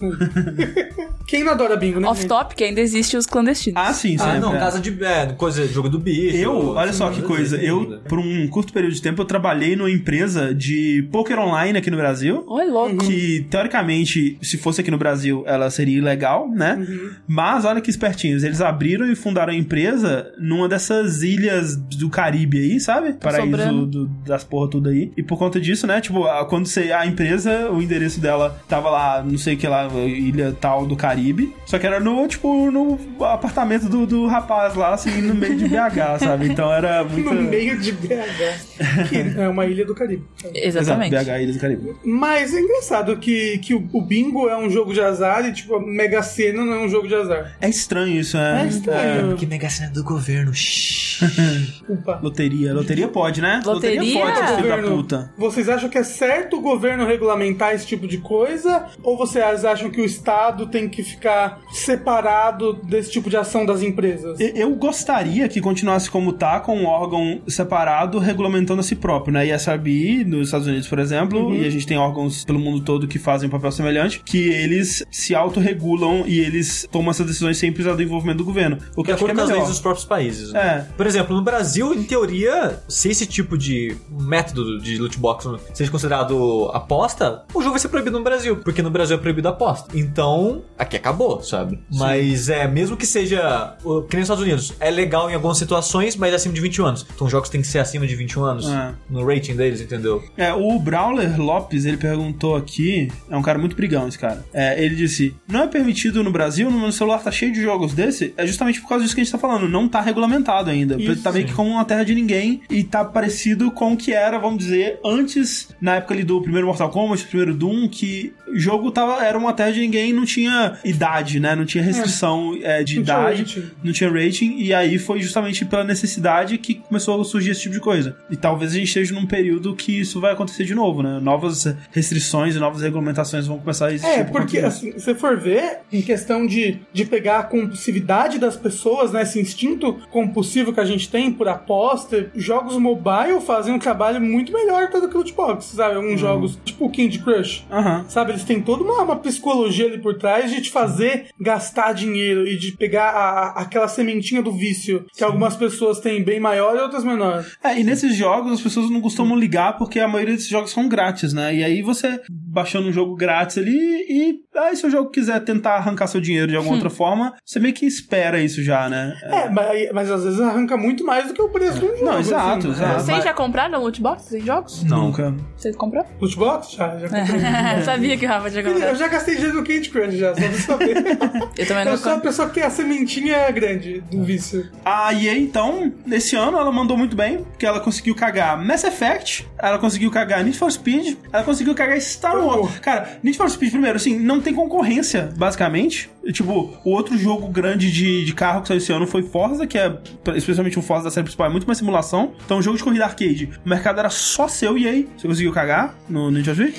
Quem 1.27 1.43
não 1.43 1.53
adora 1.53 1.75
bingo, 1.75 1.99
né? 1.99 2.07
gente? 2.07 2.17
Off-top, 2.17 2.55
que 2.55 2.63
ainda 2.63 2.79
existe 2.79 3.17
os 3.17 3.25
clandestinos. 3.25 3.81
Ah, 3.81 3.91
sim, 3.93 4.17
sempre. 4.17 4.37
Ah, 4.37 4.39
não, 4.39 4.55
é. 4.55 4.59
casa 4.59 4.79
de 4.79 5.03
é, 5.03 5.25
coisa, 5.33 5.67
jogo 5.67 5.89
do 5.89 5.97
bicho. 5.99 6.37
Eu, 6.37 6.69
olha 6.75 6.93
só 6.93 7.09
que 7.09 7.15
Sim, 7.17 7.21
coisa, 7.27 7.57
sim, 7.57 7.65
eu, 7.65 7.99
por 8.07 8.19
um 8.19 8.47
curto 8.47 8.71
período 8.71 8.93
de 8.93 9.01
tempo, 9.01 9.21
eu 9.21 9.25
trabalhei 9.25 9.75
numa 9.75 9.89
empresa 9.89 10.53
de 10.53 11.07
poker 11.11 11.39
online 11.39 11.77
aqui 11.79 11.89
no 11.89 11.97
Brasil. 11.97 12.43
Oi, 12.47 12.65
louco. 12.67 12.97
Que, 12.97 13.45
teoricamente, 13.49 14.37
se 14.41 14.57
fosse 14.57 14.81
aqui 14.81 14.91
no 14.91 14.97
Brasil, 14.97 15.43
ela 15.47 15.69
seria 15.71 15.97
ilegal, 15.97 16.47
né? 16.49 16.85
Mas, 17.27 17.65
olha 17.65 17.81
que 17.81 17.89
espertinhos, 17.89 18.43
eles 18.43 18.61
abriram 18.61 19.11
e 19.11 19.15
fundaram 19.15 19.51
a 19.51 19.55
empresa 19.55 20.31
numa 20.37 20.69
dessas 20.69 21.23
ilhas 21.23 21.75
do 21.75 22.09
Caribe 22.09 22.59
aí, 22.59 22.79
sabe? 22.79 23.13
Paraíso 23.13 23.45
sobrando. 23.49 23.85
do- 23.87 24.05
das 24.25 24.43
porra 24.43 24.69
tudo 24.69 24.89
aí. 24.89 25.11
E 25.17 25.23
por 25.23 25.37
conta 25.37 25.59
disso, 25.59 25.87
né, 25.87 25.99
tipo, 26.01 26.23
quando 26.49 26.67
você, 26.67 26.91
a 26.91 27.05
empresa, 27.05 27.69
o 27.71 27.81
endereço 27.81 28.19
dela 28.19 28.57
tava 28.67 28.89
lá, 28.89 29.23
não 29.23 29.37
sei 29.37 29.55
o 29.55 29.57
que 29.57 29.67
lá, 29.67 29.87
ilha 30.07 30.55
tal 30.59 30.85
do 30.85 30.95
Caribe. 30.95 31.53
Só 31.65 31.77
que 31.77 31.85
era 31.85 31.99
no, 31.99 32.27
tipo, 32.27 32.71
no 32.71 32.97
apartamento 33.23 33.87
do, 33.89 34.05
do 34.05 34.27
rapaz 34.27 34.75
lá, 34.75 34.93
assim, 34.93 35.21
no 35.21 35.35
meio 35.35 35.55
de 35.55 35.67
BH, 35.67 36.19
sabe? 36.19 36.47
Então 36.47 36.71
era 36.71 37.03
muito... 37.03 37.33
No 37.33 37.41
meio 37.41 37.79
de 37.79 37.91
BH, 37.91 39.09
que 39.09 39.17
é 39.39 39.49
uma 39.49 39.65
ilha 39.65 39.85
do 39.85 39.95
Caribe. 39.95 40.23
Exatamente. 40.53 41.15
Exato, 41.15 41.29
BH, 41.31 41.41
Ilha 41.41 41.53
do 41.53 41.59
Caribe. 41.59 41.95
Mas 42.03 42.53
é 42.53 42.59
engraçado 42.59 43.17
que, 43.17 43.57
que 43.59 43.73
o, 43.73 43.87
o 43.93 44.01
bingo 44.01 44.47
é 44.47 44.57
um 44.57 44.69
jogo 44.69 44.93
de 44.93 45.01
azar 45.01 45.45
e, 45.45 45.53
tipo, 45.53 45.75
a 45.75 45.81
Mega 45.81 46.21
Sena 46.21 46.63
não 46.63 46.73
é 46.73 46.79
um 46.79 46.89
jogo 46.89 47.07
de 47.07 47.15
azar. 47.15 47.55
É 47.59 47.69
estranho 47.69 48.19
isso, 48.19 48.37
né? 48.37 48.63
É 48.63 48.67
estranho. 48.67 49.35
Que 49.35 49.45
mega 49.45 49.69
cena 49.69 49.91
do 49.91 50.03
governo. 50.03 50.51
Loteria. 52.21 52.73
Loteria 52.73 53.07
pode, 53.07 53.41
né? 53.41 53.61
Loteria? 53.65 54.19
pode, 54.19 54.55
filho 54.55 54.67
da 54.69 54.77
puta. 54.77 55.33
Vocês 55.37 55.69
acham 55.69 55.89
que 55.89 55.97
é 55.97 56.03
certo 56.03 56.57
o 56.57 56.61
governo 56.61 57.05
regulamentar 57.05 57.73
esse 57.73 57.85
tipo 57.85 58.07
de 58.07 58.17
coisa? 58.17 58.85
Ou 59.03 59.17
vocês 59.17 59.63
acham 59.63 59.89
que 59.95 60.01
o 60.01 60.05
Estado 60.05 60.67
tem 60.67 60.87
que 60.89 61.01
ficar 61.03 61.59
separado 61.71 62.73
desse 62.83 63.11
tipo 63.11 63.29
de 63.29 63.37
ação 63.37 63.65
das 63.65 63.81
empresas? 63.81 64.39
E- 64.39 64.53
Eu 64.55 64.75
gostaria 64.75 65.47
que 65.47 65.61
continuasse 65.61 66.09
como 66.11 66.33
tá, 66.33 66.59
com 66.59 66.77
um 66.77 66.85
órgão 66.85 67.41
separado 67.47 68.19
regulamentando 68.19 68.79
a 68.81 68.83
si 68.83 68.95
próprio, 68.95 69.33
né? 69.33 69.47
ISRB 69.47 70.23
nos 70.25 70.47
Estados 70.47 70.67
Unidos, 70.67 70.87
por 70.87 70.99
exemplo, 70.99 71.55
e 71.55 71.65
a 71.65 71.69
gente 71.69 71.87
tem 71.87 71.97
órgãos 71.97 72.43
pelo 72.45 72.59
mundo 72.59 72.81
todo 72.81 73.07
que 73.07 73.17
fazem 73.19 73.47
um 73.47 73.51
papel 73.51 73.71
semelhante, 73.71 74.21
que 74.23 74.49
eles 74.49 75.03
se 75.11 75.33
autorregulam 75.33 76.23
e 76.27 76.39
eles 76.39 76.87
tomam 76.91 77.11
essas 77.11 77.25
decisões 77.25 77.57
sem 77.57 77.71
precisar 77.71 77.95
do 77.95 78.03
envolvimento 78.03 78.39
do 78.39 78.45
governo. 78.45 78.77
O 78.95 79.03
que 79.03 79.07
De 79.07 79.13
acho 79.13 79.23
que 79.25 79.31
é 79.31 79.33
acordo 79.33 79.35
com 79.35 79.41
as 79.41 79.47
melhor. 79.47 79.59
leis 79.61 79.69
dos 79.69 79.79
próprios 79.81 80.05
países. 80.05 80.51
né? 80.51 80.85
É. 80.89 80.93
Por 80.97 81.05
exemplo, 81.07 81.35
no 81.35 81.41
Brasil, 81.41 81.93
em 81.93 82.03
teoria, 82.03 82.79
se 82.87 83.09
esse 83.09 83.25
tipo 83.25 83.57
de 83.57 83.95
método 84.09 84.79
de 84.79 84.97
loot 84.97 85.17
box 85.17 85.47
seja 85.73 85.89
considerado 85.91 86.69
aposta, 86.73 87.43
o 87.53 87.59
jogo 87.59 87.71
vai 87.71 87.79
ser 87.79 87.89
proibido 87.89 88.17
no 88.17 88.23
Brasil, 88.23 88.57
porque 88.57 88.81
no 88.81 88.89
Brasil 88.89 89.15
é 89.15 89.19
proibido 89.19 89.47
a 89.47 89.51
aposta. 89.51 89.84
Então, 89.93 90.63
aqui 90.77 90.95
acabou, 90.97 91.41
sabe? 91.41 91.79
Mas 91.91 92.49
é, 92.49 92.67
mesmo 92.67 92.97
que 92.97 93.05
seja, 93.05 93.75
que 93.81 94.15
nem 94.15 94.19
nos 94.19 94.23
Estados 94.23 94.43
Unidos, 94.43 94.73
é 94.79 94.89
legal 94.89 95.29
em 95.29 95.33
algumas 95.33 95.57
situações, 95.57 96.15
mas 96.15 96.33
é 96.33 96.35
acima 96.35 96.53
de 96.53 96.61
21 96.61 96.85
anos. 96.85 97.05
Então 97.13 97.25
os 97.25 97.31
jogos 97.31 97.49
têm 97.49 97.61
que 97.61 97.67
ser 97.67 97.79
acima 97.79 98.05
de 98.07 98.15
21 98.15 98.43
anos 98.43 98.69
É. 98.69 98.93
no 99.09 99.25
rating 99.25 99.55
deles, 99.55 99.81
entendeu? 99.81 100.23
É, 100.37 100.53
o 100.53 100.77
Brawler 100.79 101.39
Lopes, 101.39 101.85
ele 101.85 101.97
perguntou 101.97 102.55
aqui, 102.55 103.11
é 103.29 103.37
um 103.37 103.41
cara 103.41 103.57
muito 103.57 103.75
brigão 103.75 104.07
esse 104.07 104.17
cara. 104.19 104.45
É, 104.53 104.83
ele 104.83 104.95
disse: 104.95 105.35
Não 105.47 105.63
é 105.63 105.67
permitido 105.67 106.23
no 106.23 106.31
Brasil, 106.31 106.69
no 106.69 106.79
meu 106.79 106.91
celular 106.91 107.19
tá 107.23 107.31
cheio 107.31 107.51
de 107.53 107.61
jogos 107.61 107.93
desse? 107.93 108.33
É 108.37 108.45
justamente 108.45 108.81
por 108.81 108.89
causa 108.89 109.03
disso 109.03 109.15
que 109.15 109.21
a 109.21 109.23
gente 109.23 109.31
tá 109.31 109.37
falando, 109.39 109.67
não 109.69 109.87
tá 109.87 110.01
regulamentado 110.01 110.69
ainda. 110.69 111.01
Isso. 111.01 111.21
Tá 111.23 111.31
meio 111.31 111.45
que 111.45 111.53
como 111.53 111.69
uma 111.71 111.85
terra 111.85 112.03
de 112.03 112.13
ninguém 112.13 112.61
e 112.69 112.83
tá 112.83 113.03
parecido 113.03 113.71
com 113.71 113.93
o 113.93 113.97
que 113.97 114.11
era, 114.13 114.37
vamos 114.37 114.59
dizer, 114.59 114.99
antes, 115.03 115.69
na 115.81 115.95
época 115.95 116.13
ali 116.13 116.23
do 116.23 116.41
primeiro 116.41 116.67
Mortal 116.67 116.89
Kombat, 116.89 117.23
do 117.23 117.27
primeiro 117.29 117.53
Doom, 117.53 117.87
que 117.89 118.33
o 118.47 118.57
jogo 118.59 118.91
tava, 118.91 119.23
era 119.23 119.37
uma 119.37 119.53
terra 119.53 119.71
de 119.71 119.74
ninguém 119.79 120.13
não 120.13 120.25
tinha 120.25 120.77
idade, 120.83 121.39
né? 121.39 121.55
Não 121.55 121.65
tinha 121.65 121.83
restrição 121.83 122.57
é, 122.61 122.83
de 122.83 122.97
Não 122.97 123.03
tinha 123.03 123.15
idade, 123.17 123.39
rating. 123.41 123.71
não 123.83 123.93
tinha 123.93 124.11
rating, 124.11 124.57
e 124.57 124.73
aí 124.73 124.97
foi 124.97 125.21
justamente 125.21 125.65
pela 125.65 125.83
necessidade 125.83 126.57
que 126.57 126.75
começou 126.75 127.19
a 127.19 127.25
surgir 127.25 127.51
esse 127.51 127.61
tipo 127.61 127.73
de 127.73 127.79
coisa. 127.81 128.17
E 128.29 128.35
talvez 128.35 128.71
a 128.71 128.75
gente 128.75 128.87
esteja 128.87 129.13
num 129.13 129.25
período 129.25 129.75
que 129.75 129.99
isso 129.99 130.19
vai 130.19 130.33
acontecer 130.33 130.63
de 130.63 130.75
novo, 130.75 131.01
né? 131.01 131.19
Novas 131.21 131.65
restrições 131.91 132.55
e 132.55 132.59
novas 132.59 132.81
regulamentações 132.81 133.47
vão 133.47 133.57
começar 133.59 133.87
a 133.87 133.93
existir. 133.93 134.09
É, 134.09 134.23
porque 134.23 134.59
assim, 134.59 134.91
se 134.93 134.99
você 134.99 135.15
for 135.15 135.37
ver, 135.37 135.79
em 135.91 136.01
questão 136.01 136.45
de, 136.45 136.79
de 136.93 137.05
pegar 137.05 137.39
a 137.39 137.43
compulsividade 137.43 138.39
das 138.39 138.55
pessoas, 138.55 139.11
né, 139.11 139.23
esse 139.23 139.39
instinto 139.39 139.93
compulsivo 140.11 140.73
que 140.73 140.79
a 140.79 140.85
gente 140.85 141.09
tem 141.09 141.31
por 141.31 141.47
aposta, 141.47 142.29
jogos 142.35 142.77
mobile 142.77 143.41
fazem 143.45 143.73
um 143.73 143.79
trabalho 143.79 144.21
muito 144.21 144.51
melhor 144.53 144.89
do 144.89 145.07
que 145.09 145.15
o 145.15 145.19
loot 145.19 145.33
box, 145.33 145.65
sabe? 145.65 145.95
Alguns 145.95 146.19
jogos, 146.19 146.57
tipo 146.63 146.85
o 146.85 146.89
Candy 146.89 147.19
Crush. 147.19 147.65
Aham. 147.71 148.05
Sabe, 148.07 148.31
eles 148.31 148.43
têm 148.43 148.61
toda 148.61 148.83
uma, 148.83 149.01
uma 149.01 149.15
psicologia 149.17 149.64
ali 149.65 149.97
por 149.99 150.17
trás 150.17 150.51
de 150.51 150.61
te 150.61 150.69
fazer 150.71 151.27
gastar 151.39 151.93
dinheiro 151.93 152.47
e 152.47 152.57
de 152.57 152.71
pegar 152.73 153.09
a- 153.09 153.61
aquela 153.61 153.87
sementinha 153.87 154.41
do 154.41 154.51
vício 154.51 155.05
que 155.15 155.23
algumas 155.23 155.55
pessoas 155.55 155.99
têm 155.99 156.23
bem 156.23 156.39
maior 156.39 156.75
e 156.75 156.79
outras 156.79 157.03
menor. 157.03 157.45
É, 157.63 157.79
e 157.79 157.83
nesses 157.83 158.15
jogos 158.15 158.51
as 158.53 158.61
pessoas 158.61 158.89
não 158.89 159.01
costumam 159.01 159.37
ligar 159.37 159.77
porque 159.77 159.99
a 159.99 160.07
maioria 160.07 160.33
desses 160.35 160.49
jogos 160.49 160.71
são 160.71 160.87
grátis, 160.87 161.33
né? 161.33 161.55
E 161.55 161.63
aí 161.63 161.81
você 161.81 162.19
baixando 162.55 162.87
um 162.87 162.91
jogo 162.93 163.15
grátis 163.15 163.57
ali 163.57 163.75
e 163.75 164.39
aí 164.55 164.75
se 164.77 164.87
o 164.87 164.89
jogo 164.89 165.09
quiser 165.09 165.41
tentar 165.41 165.75
arrancar 165.75 166.07
seu 166.07 166.21
dinheiro 166.21 166.47
de 166.47 166.55
alguma 166.55 166.75
outra 166.75 166.89
forma, 166.89 167.33
você 167.45 167.59
meio 167.59 167.73
que 167.73 167.85
espera 167.85 168.39
isso 168.39 168.63
já, 168.63 168.87
né? 168.87 169.13
É, 169.23 169.49
mas, 169.49 169.91
mas 169.91 170.09
às 170.09 170.23
vezes 170.23 170.39
arranca 170.39 170.77
muito 170.77 171.05
mais 171.05 171.27
do 171.27 171.33
que 171.33 171.41
o 171.41 171.49
preço 171.49 171.79
de 171.79 171.85
um 171.85 171.89
jogo. 171.89 172.05
Não, 172.05 172.19
exato, 172.19 172.69
assim. 172.69 172.69
exato. 172.69 173.03
Vocês 173.03 173.23
já 173.25 173.33
compraram 173.33 173.81
loot 173.81 174.01
box 174.01 174.33
em 174.33 174.39
jogos? 174.39 174.83
Nunca. 174.83 175.35
Vocês 175.57 175.75
comprou? 175.75 176.05
Loot 176.21 176.37
box? 176.37 176.75
Já, 176.75 176.97
já 176.97 177.09
comprei. 177.09 177.41
Sabia 177.83 178.17
que 178.17 178.25
o 178.25 178.29
Rafa 178.29 178.49
tinha 178.49 178.63
Eu 178.63 178.73
comprado. 178.73 178.95
já 178.95 179.07
gastei 179.09 179.35
dinheiro 179.35 179.57
no 179.57 179.63
Candy 179.65 179.89
Crush 179.89 180.17
já, 180.17 180.33
só 180.33 180.41
pra 180.41 180.53
saber. 180.53 180.95
Eu 181.57 181.67
também 181.67 181.83
Eu 181.83 181.91
não 181.91 181.97
sou 181.97 182.13
a 182.13 182.19
pessoa 182.19 182.47
que 182.47 182.55
tem 182.55 182.63
a 182.63 182.69
sementinha 182.69 183.51
grande 183.51 183.99
do 184.09 184.23
vício. 184.23 184.69
A 184.85 185.13
EA, 185.13 185.37
então, 185.37 185.91
nesse 186.05 186.37
ano 186.37 186.57
ela 186.57 186.71
mandou 186.71 186.97
muito 186.97 187.15
bem, 187.17 187.39
porque 187.43 187.65
ela 187.65 187.81
conseguiu 187.81 188.15
cagar 188.15 188.57
Mass 188.63 188.85
Effect, 188.85 189.45
ela 189.57 189.77
conseguiu 189.77 190.09
cagar 190.09 190.43
Need 190.43 190.57
for 190.57 190.71
Speed, 190.71 191.17
ela 191.33 191.43
conseguiu 191.43 191.75
cagar 191.75 191.99
Star 191.99 192.44
Wars. 192.45 192.79
Cara, 192.79 193.19
Need 193.23 193.37
for 193.37 193.49
Speed, 193.49 193.71
primeiro, 193.71 193.97
assim, 193.97 194.17
não 194.19 194.41
tem 194.41 194.53
concorrência, 194.53 195.29
basicamente. 195.35 196.09
Tipo, 196.31 196.73
o 196.83 196.91
outro 196.91 197.17
jogo 197.17 197.47
grande 197.47 197.91
de, 197.91 198.25
de 198.25 198.33
carro 198.33 198.61
que 198.61 198.67
saiu 198.67 198.77
esse 198.77 198.91
ano 198.91 199.05
foi 199.05 199.23
Forza, 199.23 199.67
que 199.67 199.77
é, 199.77 199.95
especialmente 200.35 200.79
o 200.79 200.81
Forza 200.81 201.05
da 201.05 201.11
série 201.11 201.23
principal, 201.23 201.47
é 201.47 201.49
muito 201.49 201.67
mais 201.67 201.77
simulação. 201.77 202.33
Então, 202.45 202.61
jogo 202.61 202.77
de 202.77 202.83
corrida 202.83 203.05
arcade, 203.05 203.49
o 203.65 203.69
mercado 203.69 203.99
era 203.99 204.09
só 204.09 204.47
seu, 204.47 204.77
e 204.77 204.87
aí, 204.87 205.07
você 205.17 205.27
conseguiu 205.27 205.51
cagar 205.51 205.95
no 206.09 206.31
Need 206.31 206.45
for 206.45 206.55
Speed? 206.55 206.75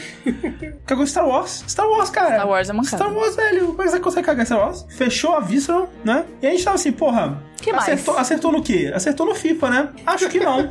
Cagou 0.87 1.07
Star 1.07 1.27
Wars. 1.27 1.65
Star 1.69 1.89
Wars, 1.89 2.11
cara. 2.11 2.35
Star 2.35 2.49
Wars 2.49 2.71
é 2.71 2.73
mancada. 2.73 2.97
Star 2.97 3.15
Wars, 3.15 3.37
velho. 3.37 3.67
Como 3.69 3.83
é 3.83 3.85
que 3.85 3.91
você 3.91 4.01
consegue 4.01 4.27
cagar 4.27 4.47
Star 4.47 4.59
Wars? 4.59 4.87
Fechou 4.89 5.35
a 5.35 5.41
Visceral, 5.41 5.91
né? 6.05 6.25
E 6.43 6.47
a 6.47 6.51
gente 6.51 6.65
tava 6.65 6.77
assim, 6.77 6.93
porra. 6.93 7.43
Que 7.61 7.73
mais? 7.73 7.85
acertou, 7.85 8.17
acertou 8.17 8.53
no 8.53 8.63
quê? 8.63 8.91
Acertou 8.95 9.27
no 9.27 9.35
FIFA, 9.35 9.71
né? 9.71 9.89
Acho 10.07 10.29
que 10.29 10.39
não. 10.39 10.69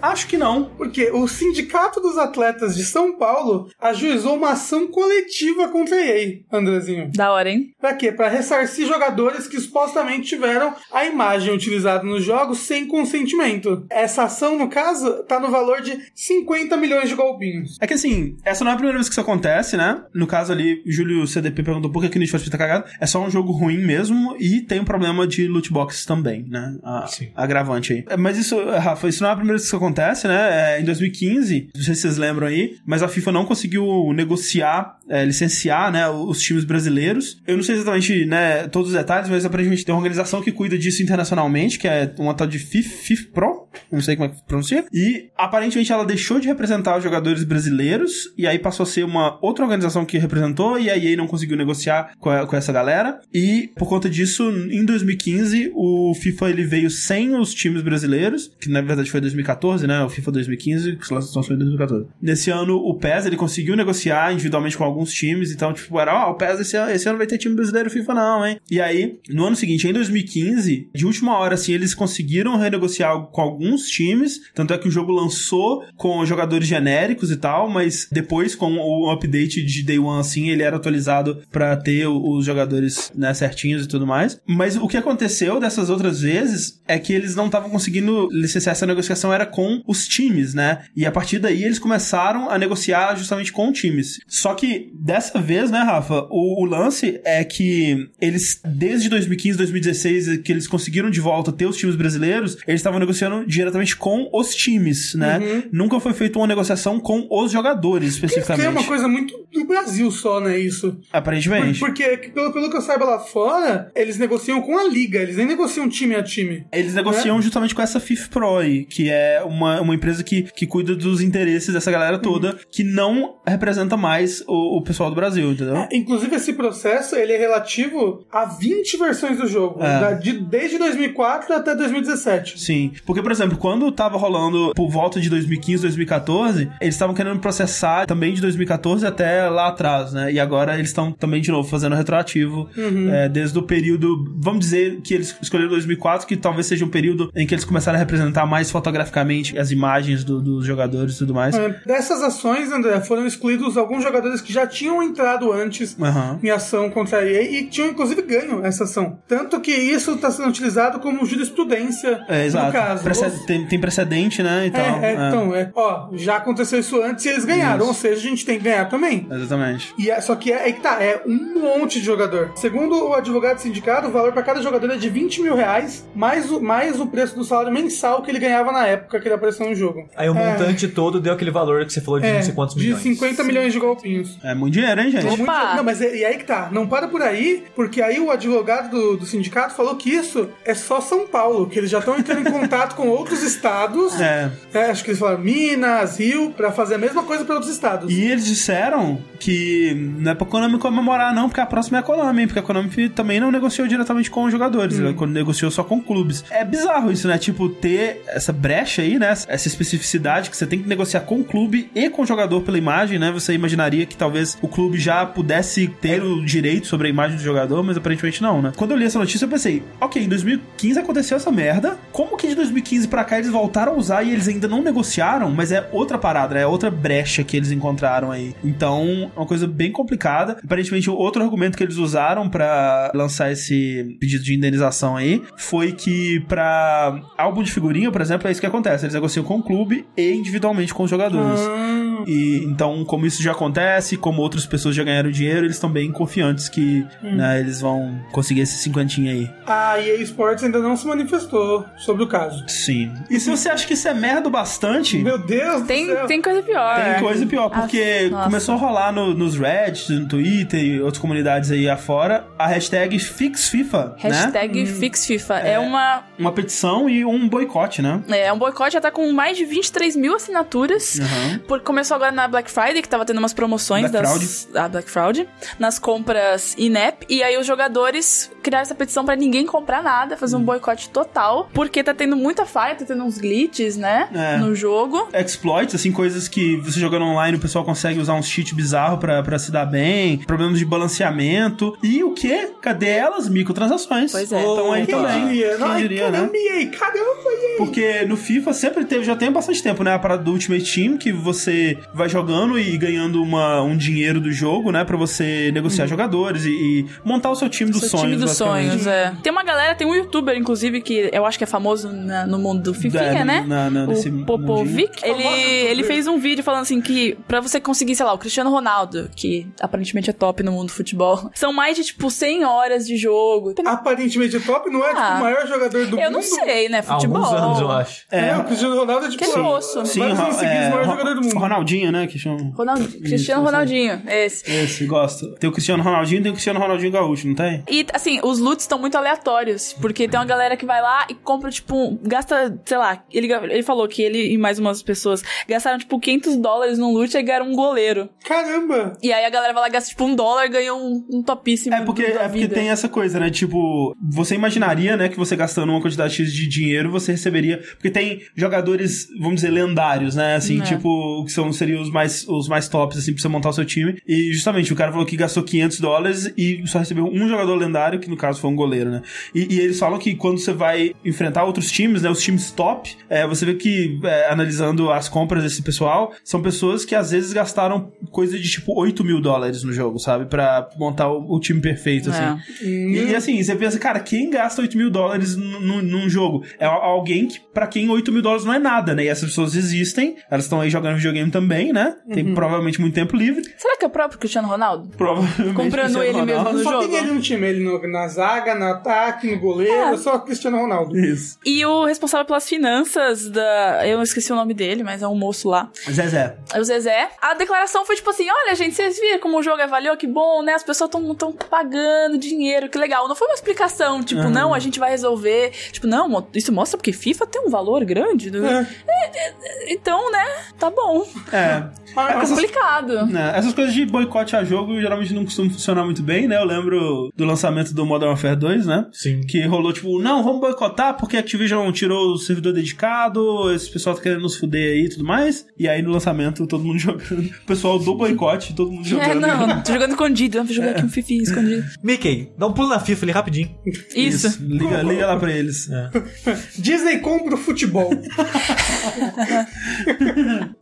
Acho 0.00 0.26
que 0.26 0.36
não. 0.36 0.64
Porque 0.76 1.10
o 1.10 1.26
Sindicato 1.26 2.00
dos 2.00 2.16
Atletas 2.18 2.76
de 2.76 2.84
São 2.84 3.16
Paulo 3.16 3.70
ajuizou 3.80 4.36
uma 4.36 4.50
ação 4.50 4.86
coletiva 4.86 5.68
contra 5.68 5.96
a 5.96 6.00
EA, 6.00 6.40
Andrezinho. 6.52 7.10
Da 7.14 7.32
hora, 7.32 7.50
hein? 7.50 7.74
Pra 7.80 7.94
quê? 7.94 8.12
Pra 8.12 8.28
ressarcir 8.28 8.86
jogadores 8.86 9.46
que 9.46 9.58
supostamente 9.60 10.28
tiveram 10.28 10.74
a 10.92 11.04
imagem 11.04 11.54
utilizada 11.54 12.04
nos 12.04 12.24
jogos 12.24 12.58
sem 12.58 12.86
consentimento. 12.86 13.86
Essa 13.90 14.24
ação, 14.24 14.56
no 14.58 14.68
caso, 14.68 15.24
tá 15.24 15.40
no 15.40 15.50
valor 15.50 15.80
de 15.80 15.98
50 16.14 16.76
milhões 16.76 17.08
de 17.08 17.14
golpinhos. 17.14 17.76
É 17.80 17.86
que 17.86 17.94
assim, 17.94 18.36
essa 18.44 18.64
não 18.64 18.70
é 18.70 18.74
a 18.74 18.76
primeira 18.76 18.98
vez 18.98 19.08
que 19.08 19.12
isso 19.14 19.20
acontece, 19.20 19.76
né? 19.76 20.02
No 20.14 20.26
caso 20.26 20.52
ali, 20.52 20.82
o 20.86 20.92
Júlio 20.92 21.26
CDP 21.26 21.62
perguntou 21.62 21.90
por 21.90 22.02
que 22.08 22.16
o 22.16 22.18
Need 22.18 22.30
for 22.30 22.38
Speed 22.38 22.52
tá 22.52 22.58
cagado. 22.58 22.84
É 23.00 23.06
só 23.06 23.20
um 23.22 23.30
jogo 23.30 23.52
ruim 23.52 23.78
mesmo 23.78 24.36
e 24.38 24.60
tem 24.60 24.80
um 24.80 24.84
problema 24.84 25.26
de 25.26 25.46
loot 25.48 25.72
boxes 25.72 26.04
também, 26.04 26.27
né? 26.48 26.76
A, 26.82 27.06
agravante 27.34 27.92
aí. 27.92 28.04
É, 28.08 28.16
Mas 28.16 28.38
isso, 28.38 28.56
Rafa, 28.70 29.08
isso 29.08 29.22
não 29.22 29.30
é 29.30 29.32
a 29.32 29.36
primeira 29.36 29.56
vez 29.56 29.62
que 29.62 29.68
isso 29.68 29.76
acontece, 29.76 30.28
né? 30.28 30.76
É, 30.76 30.80
em 30.80 30.84
2015, 30.84 31.70
não 31.74 31.82
sei 31.82 31.94
se 31.94 32.02
vocês 32.02 32.16
lembram 32.16 32.46
aí, 32.46 32.76
mas 32.84 33.02
a 33.02 33.08
FIFA 33.08 33.32
não 33.32 33.44
conseguiu 33.44 34.12
negociar, 34.14 34.97
é, 35.08 35.24
licenciar, 35.24 35.90
né, 35.92 36.08
os 36.08 36.40
times 36.40 36.64
brasileiros. 36.64 37.40
Eu 37.46 37.56
não 37.56 37.62
sei 37.62 37.76
exatamente, 37.76 38.24
né, 38.26 38.66
todos 38.68 38.90
os 38.90 38.96
detalhes, 38.96 39.28
mas 39.28 39.44
aparentemente 39.44 39.84
tem 39.84 39.92
uma 39.94 39.98
organização 40.00 40.42
que 40.42 40.52
cuida 40.52 40.76
disso 40.78 41.02
internacionalmente, 41.02 41.78
que 41.78 41.88
é 41.88 42.12
uma 42.18 42.34
tal 42.34 42.46
de 42.46 42.58
FIF, 42.58 42.88
FIF 42.88 43.26
Pro, 43.28 43.68
não 43.90 44.00
sei 44.00 44.16
como 44.16 44.28
é 44.30 44.34
que 44.34 44.42
pronuncia. 44.46 44.84
E 44.92 45.28
aparentemente 45.36 45.92
ela 45.92 46.04
deixou 46.04 46.38
de 46.40 46.46
representar 46.48 46.96
os 46.96 47.02
jogadores 47.04 47.44
brasileiros 47.44 48.32
e 48.36 48.46
aí 48.46 48.58
passou 48.58 48.84
a 48.84 48.86
ser 48.86 49.04
uma 49.04 49.38
outra 49.44 49.64
organização 49.64 50.04
que 50.04 50.18
representou 50.18 50.78
e 50.78 50.90
a 50.90 50.96
EA 50.96 51.16
não 51.16 51.26
conseguiu 51.26 51.56
negociar 51.56 52.12
com, 52.18 52.30
a- 52.30 52.46
com 52.46 52.56
essa 52.56 52.72
galera. 52.72 53.20
E 53.32 53.70
por 53.76 53.88
conta 53.88 54.08
disso, 54.08 54.48
em 54.70 54.84
2015, 54.84 55.72
o 55.74 56.12
FIFA 56.14 56.50
ele 56.50 56.64
veio 56.64 56.90
sem 56.90 57.34
os 57.38 57.54
times 57.54 57.82
brasileiros, 57.82 58.50
que 58.60 58.68
na 58.68 58.80
verdade 58.80 59.10
foi 59.10 59.20
2014, 59.20 59.86
né? 59.86 60.02
O 60.02 60.08
FIFA 60.08 60.32
2015, 60.32 60.96
que 60.96 61.06
se 61.06 61.12
lançou 61.14 61.42
em 61.54 61.58
2014. 61.58 62.06
Nesse 62.20 62.50
ano, 62.50 62.76
o 62.76 62.94
PES 62.94 63.26
ele 63.26 63.36
conseguiu 63.36 63.76
negociar 63.76 64.32
individualmente 64.32 64.76
com 64.76 64.84
alguns 64.84 64.97
times, 65.06 65.52
então, 65.52 65.72
tipo, 65.72 65.98
era, 65.98 66.26
ó, 66.26 66.30
o 66.30 66.34
PES 66.34 66.60
esse, 66.60 66.76
ano- 66.76 66.90
esse 66.90 67.08
ano 67.08 67.18
vai 67.18 67.26
ter 67.26 67.38
time 67.38 67.54
brasileiro 67.54 67.90
FIFA 67.90 68.14
não, 68.14 68.46
hein? 68.46 68.60
E 68.70 68.80
aí, 68.80 69.18
no 69.28 69.44
ano 69.46 69.56
seguinte, 69.56 69.86
em 69.86 69.92
2015, 69.92 70.88
de 70.94 71.06
última 71.06 71.36
hora, 71.38 71.54
assim, 71.54 71.72
eles 71.72 71.94
conseguiram 71.94 72.56
renegociar 72.56 73.20
com 73.28 73.40
alguns 73.40 73.88
times, 73.88 74.40
tanto 74.54 74.72
é 74.74 74.78
que 74.78 74.88
o 74.88 74.90
jogo 74.90 75.12
lançou 75.12 75.84
com 75.96 76.24
jogadores 76.26 76.66
genéricos 76.68 77.30
e 77.30 77.36
tal, 77.36 77.68
mas 77.68 78.08
depois, 78.10 78.54
com 78.54 78.74
o 78.76 79.10
update 79.10 79.62
de 79.64 79.82
Day 79.82 79.98
One, 79.98 80.20
assim, 80.20 80.50
ele 80.50 80.62
era 80.62 80.76
atualizado 80.76 81.42
pra 81.50 81.76
ter 81.76 82.06
os 82.06 82.44
jogadores, 82.44 83.10
né, 83.14 83.32
certinhos 83.34 83.84
e 83.84 83.88
tudo 83.88 84.06
mais. 84.06 84.40
Mas 84.46 84.76
o 84.76 84.88
que 84.88 84.96
aconteceu 84.96 85.60
dessas 85.60 85.90
outras 85.90 86.20
vezes 86.20 86.80
é 86.86 86.98
que 86.98 87.12
eles 87.12 87.34
não 87.34 87.46
estavam 87.46 87.70
conseguindo 87.70 88.28
licenciar 88.32 88.72
essa 88.72 88.86
negociação, 88.86 89.32
era 89.32 89.46
com 89.46 89.82
os 89.86 90.06
times, 90.06 90.54
né? 90.54 90.84
E 90.96 91.04
a 91.06 91.12
partir 91.12 91.38
daí 91.38 91.62
eles 91.64 91.78
começaram 91.78 92.50
a 92.50 92.58
negociar 92.58 93.14
justamente 93.16 93.52
com 93.52 93.72
times. 93.72 94.20
Só 94.26 94.54
que 94.54 94.87
dessa 94.94 95.40
vez, 95.40 95.70
né, 95.70 95.78
Rafa, 95.80 96.26
o, 96.30 96.62
o 96.62 96.64
lance 96.64 97.20
é 97.24 97.44
que 97.44 98.08
eles, 98.20 98.60
desde 98.64 99.08
2015, 99.08 99.58
2016, 99.58 100.38
que 100.38 100.52
eles 100.52 100.66
conseguiram 100.66 101.10
de 101.10 101.20
volta 101.20 101.52
ter 101.52 101.66
os 101.66 101.76
times 101.76 101.96
brasileiros, 101.96 102.56
eles 102.66 102.80
estavam 102.80 102.98
negociando 102.98 103.46
diretamente 103.46 103.96
com 103.96 104.28
os 104.32 104.54
times, 104.54 105.14
né? 105.14 105.64
Nunca 105.72 105.98
foi 106.00 106.12
feita 106.12 106.38
uma 106.38 106.46
negociação 106.46 106.98
com 107.00 107.26
os 107.30 107.50
jogadores, 107.52 108.10
Isso 108.10 108.20
que 108.20 108.26
especificamente. 108.26 108.66
é 108.66 108.70
uma 108.70 108.84
coisa 108.84 109.08
muito 109.08 109.34
do 109.52 109.64
Brasil 109.66 110.10
só, 110.10 110.40
né? 110.40 110.58
Isso. 110.58 110.92
Por- 110.92 110.98
Aparentemente. 111.12 111.78
porque, 111.78 112.04
pelo, 112.34 112.52
pelo 112.52 112.70
que 112.70 112.76
eu 112.76 112.82
saiba 112.82 113.04
lá 113.04 113.18
fora, 113.18 113.90
eles 113.94 114.18
negociam 114.18 114.60
com 114.62 114.78
a 114.78 114.84
liga, 114.88 115.20
eles 115.20 115.36
nem 115.36 115.46
negociam 115.46 115.88
time 115.88 116.14
a 116.14 116.22
time. 116.22 116.64
Eles 116.72 116.94
negociam 116.94 117.40
justamente 117.40 117.74
com 117.74 117.82
essa 117.82 118.00
FIF 118.00 118.28
Pro 118.28 118.56
aí, 118.58 118.84
que 118.84 119.08
é 119.10 119.42
uma, 119.44 119.80
uma 119.80 119.94
empresa 119.94 120.22
que, 120.22 120.42
que 120.42 120.66
cuida 120.66 120.94
dos 120.94 121.20
interesses 121.20 121.72
dessa 121.72 121.90
galera 121.90 122.18
toda, 122.18 122.58
que 122.70 122.82
não 122.82 123.36
representa 123.46 123.96
mais 123.96 124.42
o- 124.46 124.77
o 124.78 124.82
pessoal 124.82 125.10
do 125.10 125.16
Brasil, 125.16 125.50
entendeu? 125.52 125.76
É, 125.76 125.88
inclusive, 125.92 126.34
esse 126.36 126.52
processo 126.52 127.14
ele 127.16 127.32
é 127.32 127.38
relativo 127.38 128.24
a 128.32 128.44
20 128.44 128.96
versões 128.96 129.38
do 129.38 129.46
jogo, 129.46 129.82
É. 129.82 130.00
da- 130.00 130.12
de- 130.14 130.40
desde 130.40 130.78
2004 130.78 131.54
até 131.54 131.74
2017. 131.74 132.58
Sim. 132.60 132.92
Porque, 133.06 133.22
por 133.22 133.30
exemplo, 133.32 133.56
quando 133.58 133.90
tava 133.92 134.16
rolando 134.18 134.72
por 134.74 134.88
volta 134.90 135.20
de 135.20 135.28
2015, 135.30 135.82
2014, 135.82 136.70
eles 136.80 136.94
estavam 136.94 137.14
querendo 137.14 137.38
processar 137.40 138.06
também 138.06 138.32
de 138.34 138.40
2014 138.40 139.06
até 139.06 139.48
lá 139.48 139.68
atrás, 139.68 140.12
né? 140.12 140.32
E 140.32 140.40
agora 140.40 140.74
eles 140.74 140.88
estão 140.88 141.12
também, 141.12 141.40
de 141.40 141.50
novo, 141.50 141.68
fazendo 141.68 141.94
retroativo 141.94 142.68
é, 143.12 143.28
desde 143.28 143.58
o 143.58 143.62
período. 143.62 144.24
Vamos 144.38 144.60
dizer 144.60 145.00
que 145.02 145.14
eles 145.14 145.36
escolheram 145.40 145.70
2004, 145.70 146.26
que 146.26 146.36
talvez 146.36 146.66
seja 146.66 146.84
um 146.84 146.88
período 146.88 147.30
em 147.34 147.46
que 147.46 147.54
eles 147.54 147.64
começaram 147.64 147.96
a 147.96 147.98
representar 147.98 148.46
mais 148.46 148.70
fotograficamente 148.70 149.58
as 149.58 149.70
imagens 149.70 150.24
do- 150.24 150.40
dos 150.40 150.66
jogadores 150.66 151.14
e 151.14 151.18
tudo 151.18 151.34
mais. 151.34 151.54
É, 151.54 151.68
Dessas 151.86 152.22
ações, 152.22 152.70
André, 152.72 153.00
foram 153.00 153.26
excluídos 153.26 153.76
alguns 153.76 154.02
jogadores 154.02 154.40
que 154.40 154.52
já 154.52 154.66
tinham 154.68 155.02
entrado 155.02 155.52
antes 155.52 155.96
Aham. 156.00 156.38
em 156.42 156.50
ação 156.50 156.88
contra 156.90 157.18
a 157.18 157.24
EA 157.26 157.42
e 157.42 157.66
tinham 157.66 157.88
inclusive 157.90 158.22
ganho 158.22 158.64
essa 158.64 158.84
ação. 158.84 159.18
Tanto 159.26 159.60
que 159.60 159.72
isso 159.72 160.12
está 160.12 160.30
sendo 160.30 160.48
utilizado 160.48 161.00
como 161.00 161.24
jurisprudência 161.26 162.24
É, 162.28 162.46
exato. 162.46 162.66
no 162.66 162.72
caso. 162.72 163.02
Prece- 163.02 163.46
tem, 163.46 163.66
tem 163.66 163.80
precedente, 163.80 164.42
né? 164.42 164.66
E 164.66 164.70
tal. 164.70 164.80
É, 164.82 165.12
é, 165.12 165.14
É. 165.14 165.28
então, 165.28 165.54
é, 165.54 165.70
ó, 165.74 166.08
já 166.12 166.36
aconteceu 166.36 166.78
isso 166.78 167.00
antes 167.02 167.24
e 167.24 167.28
eles 167.30 167.44
ganharam, 167.44 167.78
Isso. 167.80 167.88
ou 167.88 167.94
seja, 167.94 168.16
a 168.16 168.30
gente 168.30 168.44
tem 168.44 168.58
que 168.58 168.64
ganhar 168.64 168.84
também. 168.88 169.26
Exatamente. 169.30 169.94
E 169.98 170.10
é, 170.10 170.20
só 170.20 170.34
que 170.36 170.52
é, 170.52 170.68
é 170.68 170.72
que 170.72 170.80
tá, 170.80 171.02
é 171.02 171.22
um 171.26 171.60
monte 171.60 171.98
de 171.98 172.04
jogador. 172.04 172.52
Segundo 172.56 173.08
o 173.08 173.14
advogado 173.14 173.56
do 173.56 173.60
sindicato, 173.62 174.08
o 174.08 174.10
valor 174.10 174.32
para 174.32 174.42
cada 174.42 174.62
jogador 174.62 174.90
é 174.90 174.96
de 174.96 175.08
20 175.08 175.40
mil 175.42 175.54
reais, 175.56 176.06
mais 176.14 176.50
o, 176.50 176.60
mais 176.60 177.00
o 177.00 177.06
preço 177.06 177.34
do 177.36 177.44
salário 177.44 177.72
mensal 177.72 178.22
que 178.22 178.30
ele 178.30 178.38
ganhava 178.38 178.70
na 178.72 178.86
época 178.86 179.18
que 179.20 179.26
ele 179.28 179.34
apareceu 179.34 179.68
no 179.68 179.74
jogo. 179.74 180.08
Aí 180.16 180.28
o 180.28 180.36
É. 180.36 180.50
montante 180.52 180.88
todo 180.88 181.20
deu 181.20 181.32
aquele 181.32 181.50
valor 181.50 181.84
que 181.84 181.92
você 181.92 182.00
falou 182.00 182.20
de 182.20 182.26
É, 182.26 182.34
não 182.34 182.42
sei 182.42 182.54
quantos 182.54 182.74
de 182.74 182.82
milhões. 182.82 183.02
50 183.02 183.44
milhões 183.44 183.72
de 183.72 183.78
golpinhos. 183.78 184.38
É 184.42 184.54
muito 184.58 184.74
dinheiro, 184.74 185.00
hein, 185.00 185.10
gente? 185.10 185.26
É 185.26 185.30
muito-! 185.30 185.46
Não, 185.46 185.84
mas 185.84 186.00
é- 186.00 186.16
e 186.16 186.24
aí 186.24 186.36
que 186.36 186.44
tá, 186.44 186.68
não 186.72 186.86
para 186.86 187.08
por 187.08 187.22
aí, 187.22 187.64
porque 187.74 188.02
aí 188.02 188.18
o 188.20 188.30
advogado 188.30 188.90
do, 188.90 189.16
do 189.18 189.26
sindicato 189.26 189.74
falou 189.74 189.96
que 189.96 190.10
isso 190.10 190.48
é 190.64 190.74
só 190.74 191.00
São 191.00 191.26
Paulo, 191.26 191.66
que 191.68 191.78
eles 191.78 191.90
já 191.90 191.98
estão 191.98 192.18
entrando 192.18 192.46
em 192.46 192.50
contato 192.52 192.94
com 192.94 193.08
outros 193.08 193.42
estados. 193.42 194.20
É. 194.20 194.50
É, 194.74 194.90
acho 194.90 195.02
que 195.04 195.10
eles 195.10 195.18
falaram 195.18 195.38
Minas, 195.40 196.18
Rio, 196.18 196.50
pra 196.50 196.72
fazer 196.72 196.96
a 196.96 196.98
mesma 196.98 197.22
coisa 197.22 197.44
para 197.44 197.54
outros 197.54 197.72
estados. 197.72 198.12
E 198.12 198.20
eles 198.22 198.44
disseram 198.44 199.20
que 199.38 199.94
não 200.18 200.32
é 200.32 200.34
pra 200.34 200.46
Konami 200.46 200.78
comemorar, 200.78 201.34
não, 201.34 201.48
porque 201.48 201.60
a 201.60 201.66
próxima 201.66 201.98
é 201.98 202.00
a 202.00 202.02
Konami, 202.02 202.46
porque 202.46 202.58
a 202.58 202.62
Konami 202.62 203.08
também 203.10 203.38
não 203.40 203.50
negociou 203.50 203.86
diretamente 203.86 204.30
com 204.30 204.44
os 204.44 204.52
jogadores, 204.52 204.98
ela 204.98 205.14
negociou 205.26 205.70
só 205.70 205.84
com 205.84 206.00
clubes. 206.00 206.44
É 206.50 206.64
bizarro 206.64 207.10
isso, 207.12 207.28
né? 207.28 207.38
Tipo, 207.38 207.68
ter 207.68 208.22
essa 208.26 208.52
brecha 208.52 209.02
aí, 209.02 209.18
né? 209.18 209.28
Essa 209.30 209.68
especificidade 209.68 210.50
que 210.50 210.56
você 210.56 210.66
tem 210.66 210.80
que 210.82 210.88
negociar 210.88 211.20
com 211.20 211.40
o 211.40 211.44
clube 211.44 211.90
e 211.94 212.08
com 212.10 212.22
o 212.22 212.26
jogador 212.26 212.62
pela 212.62 212.78
imagem, 212.78 213.18
né? 213.18 213.30
Você 213.32 213.52
imaginaria 213.52 214.06
que 214.06 214.16
talvez 214.16 214.37
o 214.62 214.68
clube 214.68 214.98
já 214.98 215.24
pudesse 215.26 215.88
ter 216.00 216.22
o 216.22 216.44
direito 216.44 216.86
sobre 216.86 217.06
a 217.08 217.10
imagem 217.10 217.36
do 217.36 217.42
jogador, 217.42 217.82
mas 217.82 217.96
aparentemente 217.96 218.42
não, 218.42 218.60
né? 218.62 218.72
Quando 218.76 218.92
eu 218.92 218.96
li 218.96 219.04
essa 219.04 219.18
notícia, 219.18 219.44
eu 219.44 219.48
pensei, 219.48 219.82
ok, 220.00 220.22
em 220.22 220.28
2015 220.28 220.98
aconteceu 220.98 221.36
essa 221.36 221.50
merda, 221.50 221.98
como 222.12 222.36
que 222.36 222.48
de 222.48 222.54
2015 222.54 223.08
pra 223.08 223.24
cá 223.24 223.38
eles 223.38 223.50
voltaram 223.50 223.92
a 223.92 223.96
usar 223.96 224.22
e 224.22 224.30
eles 224.32 224.48
ainda 224.48 224.68
não 224.68 224.82
negociaram? 224.82 225.50
Mas 225.50 225.72
é 225.72 225.88
outra 225.92 226.18
parada, 226.18 226.58
é 226.58 226.66
outra 226.66 226.90
brecha 226.90 227.42
que 227.44 227.56
eles 227.56 227.70
encontraram 227.70 228.30
aí. 228.30 228.54
Então, 228.62 229.30
é 229.34 229.38
uma 229.38 229.46
coisa 229.46 229.66
bem 229.66 229.90
complicada. 229.92 230.58
Aparentemente, 230.64 231.10
o 231.10 231.14
outro 231.14 231.42
argumento 231.42 231.76
que 231.76 231.82
eles 231.82 231.96
usaram 231.96 232.48
pra 232.48 233.10
lançar 233.14 233.50
esse 233.52 234.16
pedido 234.20 234.44
de 234.44 234.54
indenização 234.54 235.16
aí 235.16 235.42
foi 235.56 235.92
que 235.92 236.40
pra 236.40 237.20
álbum 237.36 237.62
de 237.62 237.72
figurinha, 237.72 238.10
por 238.10 238.20
exemplo, 238.20 238.48
é 238.48 238.50
isso 238.52 238.60
que 238.60 238.66
acontece. 238.66 239.04
Eles 239.04 239.14
negociam 239.14 239.44
com 239.44 239.56
o 239.58 239.62
clube 239.62 240.06
e 240.16 240.32
individualmente 240.32 240.92
com 240.94 241.02
os 241.04 241.10
jogadores. 241.10 241.60
Ah, 241.60 242.24
E 242.26 242.64
então, 242.64 243.04
como 243.04 243.26
isso 243.26 243.42
já 243.42 243.52
acontece, 243.52 244.16
como 244.28 244.42
outras 244.42 244.66
pessoas 244.66 244.94
já 244.94 245.02
ganharam 245.02 245.30
dinheiro, 245.30 245.60
eles 245.64 245.76
estão 245.76 245.90
bem 245.90 246.12
confiantes 246.12 246.68
que 246.68 247.06
né, 247.22 247.60
eles 247.60 247.80
vão 247.80 248.20
conseguir 248.30 248.60
esse 248.60 248.76
cinquentinho 248.76 249.30
aí. 249.30 249.50
a 249.66 249.98
EA 249.98 250.16
Sports 250.22 250.62
ainda 250.62 250.78
não 250.80 250.96
se 250.96 251.06
manifestou 251.06 251.86
sobre 251.96 252.22
o 252.24 252.26
caso. 252.26 252.62
Sim. 252.68 253.12
E 253.30 253.40
se 253.40 253.48
você 253.50 253.70
acha 253.70 253.86
que 253.86 253.94
isso 253.94 254.06
é 254.06 254.12
merda 254.12 254.48
o 254.48 254.50
bastante, 254.50 255.16
Meu 255.18 255.38
Deus 255.38 255.82
Tem, 255.86 256.06
do 256.06 256.12
céu. 256.12 256.26
tem 256.26 256.42
coisa 256.42 256.62
pior. 256.62 257.02
tem 257.02 257.22
coisa 257.22 257.46
pior, 257.46 257.70
porque 257.70 258.28
nossa. 258.30 258.44
começou 258.44 258.74
a 258.74 258.78
rolar 258.78 259.12
no- 259.12 259.32
nos 259.34 259.56
Reddit, 259.56 260.12
no 260.12 260.26
Twitter 260.28 260.78
e 260.84 261.00
outras 261.00 261.18
comunidades 261.18 261.70
aí 261.70 261.88
afora, 261.88 262.46
a 262.58 262.66
hashtag 262.66 263.18
FixFIFA, 263.18 264.16
né? 264.22 264.28
Hashtag 264.30 264.86
FixFIFA. 264.86 265.58
É. 265.60 265.78
uma. 265.78 266.22
Uma 266.38 266.52
petição 266.52 267.08
e 267.08 267.24
um 267.24 267.48
boicote, 267.48 268.02
né? 268.02 268.20
É, 268.28 268.52
um 268.52 268.58
boicote 268.58 268.92
já 268.92 269.00
tá 269.00 269.10
com 269.10 269.32
mais 269.32 269.56
de 269.56 269.64
23 269.64 270.14
mil 270.16 270.34
assinaturas. 270.34 271.18
Aham. 271.18 271.60
Porque 271.66 271.84
começou 271.84 272.14
agora 272.14 272.30
na 272.32 272.46
Black 272.46 272.70
Friday, 272.70 273.00
que 273.02 273.08
tava 273.08 273.24
tendo 273.24 273.38
umas 273.38 273.52
promoções 273.52 274.02
Black 274.02 274.16
das. 274.22 274.68
Ah, 274.74 274.88
Black 274.88 275.10
Fraud. 275.10 275.48
Nas 275.78 275.98
compras 275.98 276.74
in-app. 276.78 277.26
E 277.28 277.42
aí 277.42 277.56
os 277.58 277.66
jogadores 277.66 278.50
criaram 278.62 278.82
essa 278.82 278.94
petição 278.94 279.24
pra 279.24 279.36
ninguém 279.36 279.64
comprar 279.66 280.02
nada, 280.02 280.36
fazer 280.36 280.56
Hum. 280.56 280.60
um 280.60 280.64
boicote 280.64 281.08
total. 281.10 281.68
Porque 281.72 282.02
tá 282.02 282.12
tendo 282.14 282.36
muita 282.36 282.66
falha, 282.66 282.94
tá 282.94 283.04
tendo 283.04 283.22
uns 283.24 283.38
glitches, 283.38 283.96
né? 283.96 284.28
É. 284.34 284.56
No 284.58 284.74
jogo. 284.74 285.28
exploits, 285.32 285.94
assim, 285.94 286.12
coisas 286.12 286.48
que 286.48 286.76
você 286.76 286.98
jogando 287.00 287.24
online 287.24 287.56
o 287.56 287.60
pessoal 287.60 287.84
consegue 287.84 288.18
usar 288.18 288.34
uns 288.34 288.46
cheat 288.46 288.74
bizarro 288.74 289.18
pra, 289.18 289.42
pra 289.42 289.58
se 289.58 289.70
dar 289.70 289.86
bem, 289.86 290.38
problemas 290.38 290.78
de 290.78 290.84
balanceamento. 290.84 291.96
E 292.02 292.22
o 292.22 292.32
que? 292.32 292.68
Cadê 292.80 293.08
elas? 293.08 293.48
Microtransações. 293.48 294.32
Pois 294.32 294.52
é. 294.52 294.60
Então 294.60 294.92
aí 294.92 295.06
Quem 295.06 295.14
também. 295.14 295.48
diria? 295.48 295.76
Quem 295.76 295.86
Ai, 295.86 296.02
diria, 296.02 296.30
né? 296.30 296.38
caramba, 296.38 296.52
EA, 296.56 296.86
caramba, 296.90 297.50
EA. 297.50 297.76
Porque 297.78 298.24
no 298.26 298.36
FIFA 298.36 298.72
sempre 298.72 299.04
teve, 299.04 299.24
já 299.24 299.36
tem 299.36 299.50
bastante 299.50 299.82
tempo, 299.82 300.02
né? 300.02 300.14
A 300.14 300.18
parada 300.18 300.42
do 300.42 300.52
Ultimate 300.52 300.94
Team, 300.94 301.16
que 301.16 301.32
você 301.32 301.98
vai 302.14 302.28
jogando 302.28 302.78
e 302.78 302.96
ganhando 302.96 303.42
uma, 303.42 303.82
um 303.82 303.96
dinheiro 303.96 304.07
do 304.12 304.50
jogo, 304.52 304.90
né? 304.90 305.04
Pra 305.04 305.16
você 305.16 305.70
negociar 305.72 306.06
jogadores 306.06 306.64
e, 306.64 306.70
e 306.70 307.06
montar 307.24 307.50
o 307.50 307.54
seu 307.54 307.68
time 307.68 307.90
dos 307.90 308.00
Seu 308.00 308.10
sonhos. 308.10 308.24
time 308.30 308.36
dos 308.36 308.52
sonhos, 308.56 309.06
é. 309.06 309.32
Tem 309.42 309.52
uma 309.52 309.62
galera, 309.62 309.94
tem 309.94 310.06
um 310.06 310.14
youtuber, 310.14 310.56
inclusive, 310.56 311.00
que 311.00 311.28
eu 311.32 311.44
acho 311.44 311.58
que 311.58 311.64
é 311.64 311.66
famoso 311.66 312.08
na- 312.12 312.46
no 312.46 312.58
mundo 312.58 312.82
do 312.82 312.94
Fifinha, 312.94 313.34
Da- 313.34 313.44
né? 313.44 313.64
na- 313.66 313.90
na- 313.90 314.06
nesse 314.06 314.28
o 314.30 314.44
Popovic. 314.46 315.22
Ele, 315.22 315.42
Famoso 315.42 315.56
youtuber. 315.56 315.90
ele 315.90 316.04
fez 316.04 316.26
um 316.26 316.38
vídeo 316.38 316.64
falando 316.64 316.82
assim 316.82 317.00
que 317.00 317.36
pra 317.46 317.60
você 317.60 317.80
conseguir, 317.80 318.14
sei 318.14 318.24
lá, 318.26 318.32
o 318.32 318.38
Cristiano 318.38 318.70
Ronaldo, 318.70 319.30
que 319.36 319.66
aparentemente 319.80 320.30
é 320.30 320.32
top 320.32 320.62
no 320.62 320.72
mundo 320.72 320.86
do 320.86 320.92
futebol, 320.92 321.50
são 321.54 321.72
mais 321.72 321.96
de, 321.96 322.04
tipo, 322.04 322.30
100 322.30 322.64
horas 322.64 323.06
de 323.06 323.16
jogo. 323.16 323.74
Aparentemente 323.84 324.56
o 324.56 324.60
top 324.60 324.90
não 324.90 325.04
é 325.04 325.08
tipo, 325.08 325.20
Ah, 325.20 325.36
o 325.38 325.40
maior 325.42 325.66
jogador 325.66 326.06
do 326.06 326.16
Eu 326.18 326.24
mundo. 326.24 326.32
não 326.32 326.42
sei, 326.42 326.88
né? 326.88 326.98
Há 327.00 327.02
Futebol. 327.02 327.42
alguns 327.42 327.60
anos, 327.60 327.80
eu 327.80 327.90
acho. 327.90 328.22
É, 328.30 328.56
o 328.56 328.64
Cristiano 328.64 328.96
Ronaldo 328.96 329.26
é 329.26 329.30
tipo. 329.30 329.44
Que 329.44 329.58
ó, 329.58 329.62
moço. 329.62 330.06
Sim, 330.06 330.20
seguidos, 330.20 330.62
é, 330.62 330.88
o 330.88 330.90
maior 330.92 331.04
Ro- 331.06 331.10
jogador 331.12 331.34
do 331.34 331.42
mundo. 331.42 331.58
Ronaldinho, 331.58 332.12
né? 332.12 332.26
Que 332.26 332.38
chama. 332.38 332.72
Ronald- 332.76 333.06
Cristiano 333.18 333.62
Isso, 333.62 333.70
Ronaldinho, 334.06 334.22
esse. 334.28 334.70
Esse, 334.70 335.06
gosto. 335.06 335.54
Tem 335.56 335.68
o 335.68 335.72
Cristiano 335.72 336.02
Ronaldinho 336.02 336.40
e 336.40 336.42
tem 336.42 336.50
o 336.50 336.54
Cristiano 336.54 336.78
Ronaldinho 336.80 337.10
Gaúcho, 337.12 337.46
não 337.48 337.54
tem? 337.54 337.82
E, 337.90 338.06
assim, 338.12 338.40
os 338.42 338.58
loots 338.58 338.84
estão 338.84 338.98
muito 338.98 339.16
aleatórios, 339.16 339.92
porque 340.00 340.28
tem 340.28 340.38
uma 340.38 340.46
galera 340.46 340.76
que 340.76 340.86
vai 340.86 341.00
lá 341.02 341.26
e 341.28 341.34
compra, 341.34 341.70
tipo, 341.70 341.94
um- 341.96 342.18
gasta, 342.22 342.78
sei 342.84 342.96
lá, 342.98 343.22
ele, 343.32 343.52
ele 343.52 343.82
falou 343.82 344.06
que 344.08 344.22
ele 344.22 344.52
e 344.52 344.58
mais 344.58 344.78
umas 344.78 345.02
pessoas 345.02 345.42
gastaram, 345.68 345.98
tipo, 345.98 346.18
500 346.18 346.56
dólares 346.56 346.98
num 346.98 347.12
loot 347.12 347.36
e 347.36 347.42
ganharam 347.42 347.66
um 347.70 347.74
goleiro. 347.74 348.28
Caramba! 348.44 349.12
E 349.22 349.32
aí 349.32 349.44
a 349.44 349.50
galera 349.50 349.72
vai 349.72 349.82
lá, 349.82 349.88
gasta, 349.88 350.10
tipo, 350.10 350.24
um 350.24 350.34
dólar 350.34 350.66
e 350.66 350.68
ganha 350.68 350.94
um, 350.94 351.24
um 351.30 351.42
topíssimo 351.42 351.94
É 351.94 352.00
porque, 352.02 352.22
é 352.22 352.48
porque 352.48 352.68
tem 352.68 352.88
essa 352.90 353.08
coisa, 353.08 353.38
né? 353.40 353.50
Tipo, 353.50 354.14
você 354.20 354.54
imaginaria, 354.54 355.16
né, 355.16 355.28
que 355.28 355.36
você 355.36 355.56
gastando 355.56 355.90
uma 355.90 356.00
quantidade 356.00 356.34
X 356.34 356.52
de 356.52 356.68
dinheiro, 356.68 357.10
você 357.10 357.32
receberia. 357.32 357.78
Porque 357.78 358.10
tem 358.10 358.40
jogadores, 358.54 359.26
vamos 359.40 359.56
dizer, 359.56 359.70
lendários, 359.70 360.34
né? 360.36 360.56
Assim, 360.56 360.80
É. 360.80 360.84
tipo, 360.84 361.44
que 361.44 361.52
são, 361.52 361.72
seriam 361.72 362.00
os 362.02 362.10
mais, 362.10 362.46
os 362.48 362.68
mais 362.68 362.88
tops, 362.88 363.18
assim, 363.18 363.32
pra 363.32 363.42
você 363.42 363.48
montar 363.48 363.70
o 363.70 363.72
seu 363.72 363.84
time. 363.88 364.20
E 364.26 364.52
justamente, 364.52 364.92
o 364.92 364.96
cara 364.96 365.10
falou 365.10 365.26
que 365.26 365.36
gastou 365.36 365.62
500 365.62 366.00
dólares 366.00 366.52
e 366.56 366.82
só 366.86 366.98
recebeu 366.98 367.26
um 367.26 367.48
jogador 367.48 367.74
lendário, 367.74 368.20
que 368.20 368.28
no 368.30 368.36
caso 368.36 368.60
foi 368.60 368.70
um 368.70 368.76
goleiro, 368.76 369.10
né? 369.10 369.22
E, 369.54 369.74
e 369.74 369.80
eles 369.80 369.98
falam 369.98 370.18
que 370.18 370.34
quando 370.34 370.58
você 370.58 370.72
vai 370.72 371.12
enfrentar 371.24 371.64
outros 371.64 371.90
times, 371.90 372.22
né? 372.22 372.30
Os 372.30 372.40
times 372.42 372.70
top, 372.70 373.16
é, 373.28 373.46
você 373.46 373.64
vê 373.64 373.74
que, 373.74 374.18
é, 374.24 374.50
analisando 374.50 375.10
as 375.10 375.28
compras 375.28 375.62
desse 375.62 375.82
pessoal, 375.82 376.32
são 376.44 376.60
pessoas 376.62 377.04
que 377.04 377.14
às 377.14 377.30
vezes 377.30 377.52
gastaram 377.52 378.12
coisa 378.30 378.58
de 378.58 378.68
tipo 378.68 378.92
8 379.00 379.24
mil 379.24 379.40
dólares 379.40 379.82
no 379.82 379.92
jogo, 379.92 380.18
sabe? 380.18 380.46
Pra 380.46 380.88
montar 380.98 381.28
o, 381.30 381.54
o 381.56 381.60
time 381.60 381.80
perfeito, 381.80 382.30
assim. 382.30 382.42
É. 382.82 382.84
E, 382.86 383.30
e, 383.30 383.34
assim, 383.36 383.62
você 383.62 383.74
pensa, 383.74 383.98
cara, 383.98 384.20
quem 384.20 384.50
gasta 384.50 384.82
8 384.82 384.96
mil 384.96 385.10
dólares 385.10 385.56
num- 385.56 386.28
jogo? 386.28 386.64
É 386.78 386.84
al- 386.84 387.02
alguém 387.02 387.46
que, 387.46 387.58
pra 387.72 387.86
quem 387.86 388.08
8 388.10 388.30
mil 388.30 388.42
dólares 388.42 388.64
não 388.64 388.74
é 388.74 388.78
nada, 388.78 389.14
né? 389.14 389.24
E 389.24 389.28
essas 389.28 389.48
pessoas 389.48 389.74
existem, 389.74 390.36
elas 390.50 390.64
estão 390.64 390.80
aí 390.80 390.90
jogando 390.90 391.16
videogame 391.16 391.50
também, 391.50 391.92
né? 391.92 392.14
Tem 392.34 392.44
provavelmente 392.54 393.00
muito 393.00 393.14
tempo 393.14 393.34
livre. 393.36 393.62
Será 393.78 393.96
que 393.96 394.04
é 394.04 394.08
o 394.08 394.10
próprio 394.10 394.38
Cristiano 394.38 394.66
Ronaldo? 394.68 395.08
Provavelmente. 395.16 395.74
Comprando 395.74 396.18
Cristiano 396.18 396.22
ele 396.24 396.42
mesmo 396.42 396.58
Ronaldo. 396.58 396.78
no 396.78 396.84
Só 396.84 396.90
jogo? 396.92 397.06
tem 397.08 397.16
ele 397.16 397.32
no 397.32 397.40
time, 397.40 397.66
ele 397.66 397.84
no- 397.84 398.08
na 398.08 398.28
zaga, 398.28 398.74
no 398.74 398.86
ataque, 398.86 399.50
no 399.50 399.58
goleiro, 399.60 400.14
É. 400.14 400.16
só 400.16 400.38
Cristiano 400.40 400.78
Ronaldo. 400.78 401.16
Isso. 401.16 401.58
E 401.64 401.84
o 401.86 402.04
responsável 402.04 402.44
pelas 402.44 402.68
finanças 402.68 403.48
da. 403.48 404.06
Eu 404.06 404.20
esqueci 404.22 404.52
o 404.52 404.56
nome 404.56 404.74
dele, 404.74 405.02
mas 405.04 405.22
é 405.22 405.28
um 405.28 405.36
moço 405.36 405.68
lá. 405.68 405.90
Zezé. 406.10 406.56
É 406.74 406.80
o 406.80 406.84
Zezé. 406.84 407.28
A 407.40 407.54
declaração 407.54 408.04
foi 408.04 408.16
tipo 408.16 408.30
assim: 408.30 408.46
olha, 408.50 408.74
gente, 408.74 408.94
vocês 408.96 409.18
viram 409.18 409.38
como 409.38 409.58
o 409.58 409.62
jogo 409.62 409.80
avaliou? 409.80 410.16
Que 410.16 410.26
bom, 410.26 410.62
né? 410.62 410.74
As 410.74 410.82
pessoas 410.82 411.08
estão 411.08 411.52
pagando 411.70 412.36
dinheiro, 412.36 412.88
que 412.88 412.98
legal. 412.98 413.28
Não 413.28 413.36
foi 413.36 413.46
uma 413.48 413.54
explicação, 413.54 414.22
tipo, 414.22 414.40
Aham. 414.40 414.50
não, 414.50 414.74
a 414.74 414.78
gente 414.78 414.98
vai 414.98 415.10
resolver. 415.10 415.70
Tipo, 415.92 416.06
não, 416.06 416.46
isso 416.54 416.72
mostra 416.72 416.96
porque 416.98 417.12
FIFA 417.12 417.46
tem 417.46 417.62
um 417.64 417.70
valor 417.70 418.04
grande. 418.04 418.50
né? 418.50 418.86
É. 419.06 419.92
Então, 419.92 420.30
né? 420.30 420.44
Tá 420.78 420.90
bom. 420.90 421.26
É. 421.52 421.84
Ah, 422.16 422.32
É 422.32 422.36
essas- 422.38 422.48
complicado. 422.50 423.26
né, 423.26 423.52
Essas 423.56 423.67
essas 423.68 423.74
coisas 423.74 423.94
de 423.94 424.06
boicote 424.06 424.56
a 424.56 424.64
jogo 424.64 424.98
geralmente 425.00 425.34
não 425.34 425.44
costumam 425.44 425.70
funcionar 425.70 426.04
muito 426.04 426.22
bem, 426.22 426.48
né? 426.48 426.56
Eu 426.56 426.64
lembro 426.64 427.30
do 427.36 427.44
lançamento 427.44 427.92
do 427.92 428.04
Modern 428.06 428.30
Warfare 428.30 428.56
2, 428.56 428.86
né? 428.86 429.06
Sim. 429.12 429.40
Que 429.42 429.64
rolou 429.66 429.92
tipo, 429.92 430.18
não, 430.20 430.42
vamos 430.42 430.60
boicotar 430.60 431.16
porque 431.16 431.36
a 431.36 431.40
Activision 431.40 431.90
tirou 431.92 432.32
o 432.32 432.38
servidor 432.38 432.72
dedicado, 432.72 433.72
esse 433.72 433.90
pessoal 433.90 434.16
tá 434.16 434.22
querendo 434.22 434.42
nos 434.42 434.56
fuder 434.56 434.92
aí 434.92 435.04
e 435.04 435.08
tudo 435.10 435.24
mais. 435.24 435.66
E 435.78 435.88
aí 435.88 436.00
no 436.02 436.10
lançamento 436.10 436.66
todo 436.66 436.82
mundo 436.84 436.98
jogando. 436.98 437.40
O 437.40 437.66
pessoal 437.66 437.98
do 437.98 438.14
boicote, 438.14 438.74
todo 438.74 438.90
mundo 438.90 439.06
É, 439.08 439.10
jogando. 439.10 439.40
não, 439.40 439.82
tô 439.82 439.92
jogando 439.92 440.10
escondido. 440.10 440.64
Vou 440.64 440.74
jogar 440.74 440.90
aqui 440.90 441.04
um 441.04 441.08
fifinho 441.08 441.42
escondido. 441.42 441.84
Mickey, 442.02 442.50
dá 442.56 442.66
um 442.66 442.72
pulo 442.72 442.88
na 442.88 443.00
FIFA 443.00 443.24
ali 443.26 443.32
rapidinho. 443.32 443.70
Isso. 444.14 444.58
Liga, 444.62 445.02
liga 445.02 445.26
lá 445.26 445.36
pra 445.36 445.52
eles. 445.52 445.88
Disney 446.78 447.18
compra 447.18 447.54
o 447.54 447.58
futebol. 447.58 448.10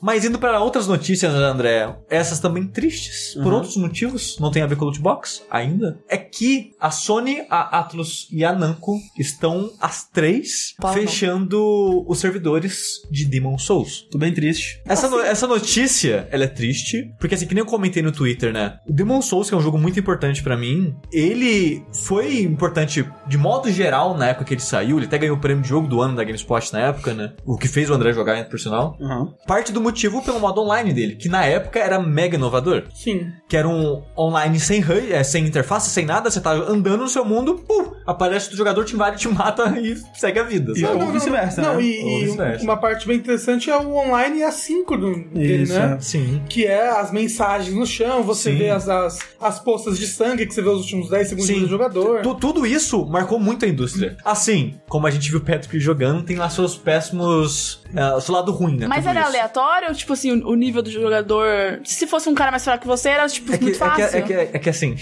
Mas 0.00 0.24
indo 0.24 0.38
para 0.38 0.60
outras 0.60 0.86
notícias, 0.86 1.34
André, 1.34 1.94
essas 2.08 2.38
também 2.38 2.65
tristes, 2.66 3.34
por 3.42 3.52
outros 3.52 3.76
motivos, 3.76 4.36
não 4.40 4.50
tem 4.50 4.62
a 4.62 4.66
ver 4.66 4.76
com 4.76 4.84
o 4.84 4.88
loot 4.88 5.00
box 5.00 5.42
ainda, 5.50 5.98
é 6.08 6.16
que 6.16 6.72
a 6.80 6.90
Sony, 6.90 7.42
a 7.50 7.78
Atlus 7.80 8.28
e 8.30 8.44
a 8.44 8.52
Namco 8.52 8.98
estão 9.18 9.70
as 9.80 10.04
três 10.08 10.74
Pau, 10.80 10.94
não. 10.94 11.00
fechando 11.00 12.04
os 12.08 12.18
servidores 12.18 13.02
de 13.10 13.24
Demon 13.24 13.58
Souls. 13.58 14.06
Tô 14.10 14.18
bem 14.18 14.32
triste. 14.32 14.80
Essa, 14.86 15.08
no- 15.08 15.20
essa 15.20 15.46
notícia, 15.46 16.28
ela 16.30 16.44
é 16.44 16.48
triste, 16.48 17.10
porque 17.18 17.34
assim, 17.34 17.46
que 17.46 17.54
nem 17.54 17.62
eu 17.62 17.66
comentei 17.66 18.02
no 18.02 18.12
Twitter, 18.12 18.52
né? 18.52 18.78
O 18.88 18.92
Demon 18.92 19.20
Souls, 19.22 19.48
que 19.48 19.54
é 19.54 19.58
um 19.58 19.62
jogo 19.62 19.78
muito 19.78 19.98
importante 19.98 20.42
pra 20.42 20.56
mim, 20.56 20.94
ele 21.12 21.84
foi 22.04 22.42
importante 22.42 23.06
de 23.26 23.38
modo 23.38 23.70
geral 23.70 24.16
na 24.16 24.28
época 24.28 24.44
que 24.46 24.54
ele 24.54 24.60
saiu, 24.60 24.96
ele 24.98 25.06
até 25.06 25.18
ganhou 25.18 25.36
o 25.36 25.40
prêmio 25.40 25.62
de 25.62 25.68
jogo 25.68 25.86
do 25.86 26.00
ano 26.00 26.16
da 26.16 26.24
GameSpot 26.24 26.72
na 26.72 26.80
época, 26.80 27.14
né? 27.14 27.32
O 27.44 27.56
que 27.56 27.68
fez 27.68 27.90
o 27.90 27.94
André 27.94 28.12
jogar, 28.12 28.36
por 28.48 28.58
sinal. 28.58 28.96
Uhum. 29.00 29.32
Parte 29.46 29.72
do 29.72 29.80
motivo 29.80 30.22
pelo 30.22 30.40
modo 30.40 30.60
online 30.62 30.92
dele, 30.92 31.16
que 31.16 31.28
na 31.28 31.44
época 31.44 31.78
era 31.78 32.00
mega 32.00 32.36
inovador. 32.36 32.55
Sim. 32.94 33.32
Que 33.48 33.56
era 33.56 33.68
um 33.68 34.02
online 34.18 34.58
sem 34.60 34.80
HUD, 34.82 35.12
é, 35.12 35.22
sem 35.22 35.44
interface, 35.46 35.90
sem 35.90 36.04
nada, 36.04 36.30
você 36.30 36.40
tá 36.40 36.52
andando 36.52 37.02
no 37.02 37.08
seu 37.08 37.24
mundo, 37.24 37.54
pum, 37.66 37.92
aparece 38.06 38.52
o 38.52 38.56
jogador, 38.56 38.84
te 38.84 38.94
invade, 38.94 39.18
te 39.18 39.28
mata 39.28 39.74
e 39.78 39.96
segue 40.14 40.38
a 40.38 40.42
vida. 40.42 40.72
E- 40.76 40.80
sabe? 40.80 41.02
Ou 41.02 41.10
vice-versa, 41.12 41.62
Não, 41.62 41.76
né? 41.76 41.82
e, 41.82 42.02
Ou 42.04 42.10
e 42.20 42.24
vice-versa. 42.24 42.64
uma 42.64 42.76
parte 42.76 43.06
bem 43.06 43.16
interessante 43.18 43.70
é 43.70 43.76
o 43.76 43.94
online 43.94 44.42
assíncrono 44.42 45.24
dele, 45.30 45.62
Isso, 45.62 45.72
né? 45.74 45.94
é. 45.96 46.00
Sim. 46.00 46.42
Que 46.48 46.66
é 46.66 46.88
as 46.88 47.10
mensagens 47.10 47.74
no 47.74 47.86
chão, 47.86 48.22
você 48.22 48.50
Sim. 48.52 48.58
vê 48.58 48.70
as, 48.70 48.88
as, 48.88 49.18
as 49.40 49.58
poças 49.60 49.98
de 49.98 50.06
sangue 50.06 50.46
que 50.46 50.54
você 50.54 50.62
vê 50.62 50.68
os 50.68 50.80
últimos 50.80 51.08
10 51.10 51.28
segundos 51.28 51.46
Sim. 51.48 51.60
do 51.60 51.68
jogador. 51.68 52.22
Tu- 52.22 52.34
tudo 52.36 52.66
isso 52.66 53.04
marcou 53.06 53.38
muito 53.38 53.64
a 53.64 53.68
indústria. 53.68 54.16
Assim, 54.24 54.74
como 54.88 55.06
a 55.06 55.10
gente 55.10 55.30
viu 55.30 55.38
o 55.38 55.42
Patrick 55.42 55.78
jogando, 55.78 56.22
tem 56.22 56.36
lá 56.36 56.48
seus 56.50 56.76
péssimos. 56.76 57.80
é, 57.94 58.20
seu 58.20 58.34
lado 58.34 58.52
ruim, 58.52 58.76
né? 58.76 58.86
Mas 58.86 59.06
era 59.06 59.20
isso. 59.20 59.28
aleatório? 59.28 59.94
Tipo 59.94 60.12
assim, 60.12 60.32
o, 60.42 60.48
o 60.50 60.54
nível 60.54 60.82
do 60.82 60.90
jogador. 60.90 61.80
Se 61.84 62.06
fosse 62.06 62.28
um 62.28 62.34
cara 62.34 62.45
mais 62.50 62.64
fraco 62.64 62.82
que 62.82 62.86
você, 62.86 63.08
era, 63.10 63.26
tipo, 63.28 63.52
É 63.52 63.58
que, 63.58 63.64
muito 63.64 63.76
é, 63.76 63.78
que, 63.78 64.02
fácil. 64.02 64.18
é, 64.18 64.22
que, 64.22 64.32
é 64.32 64.58
que 64.58 64.70
assim, 64.70 64.96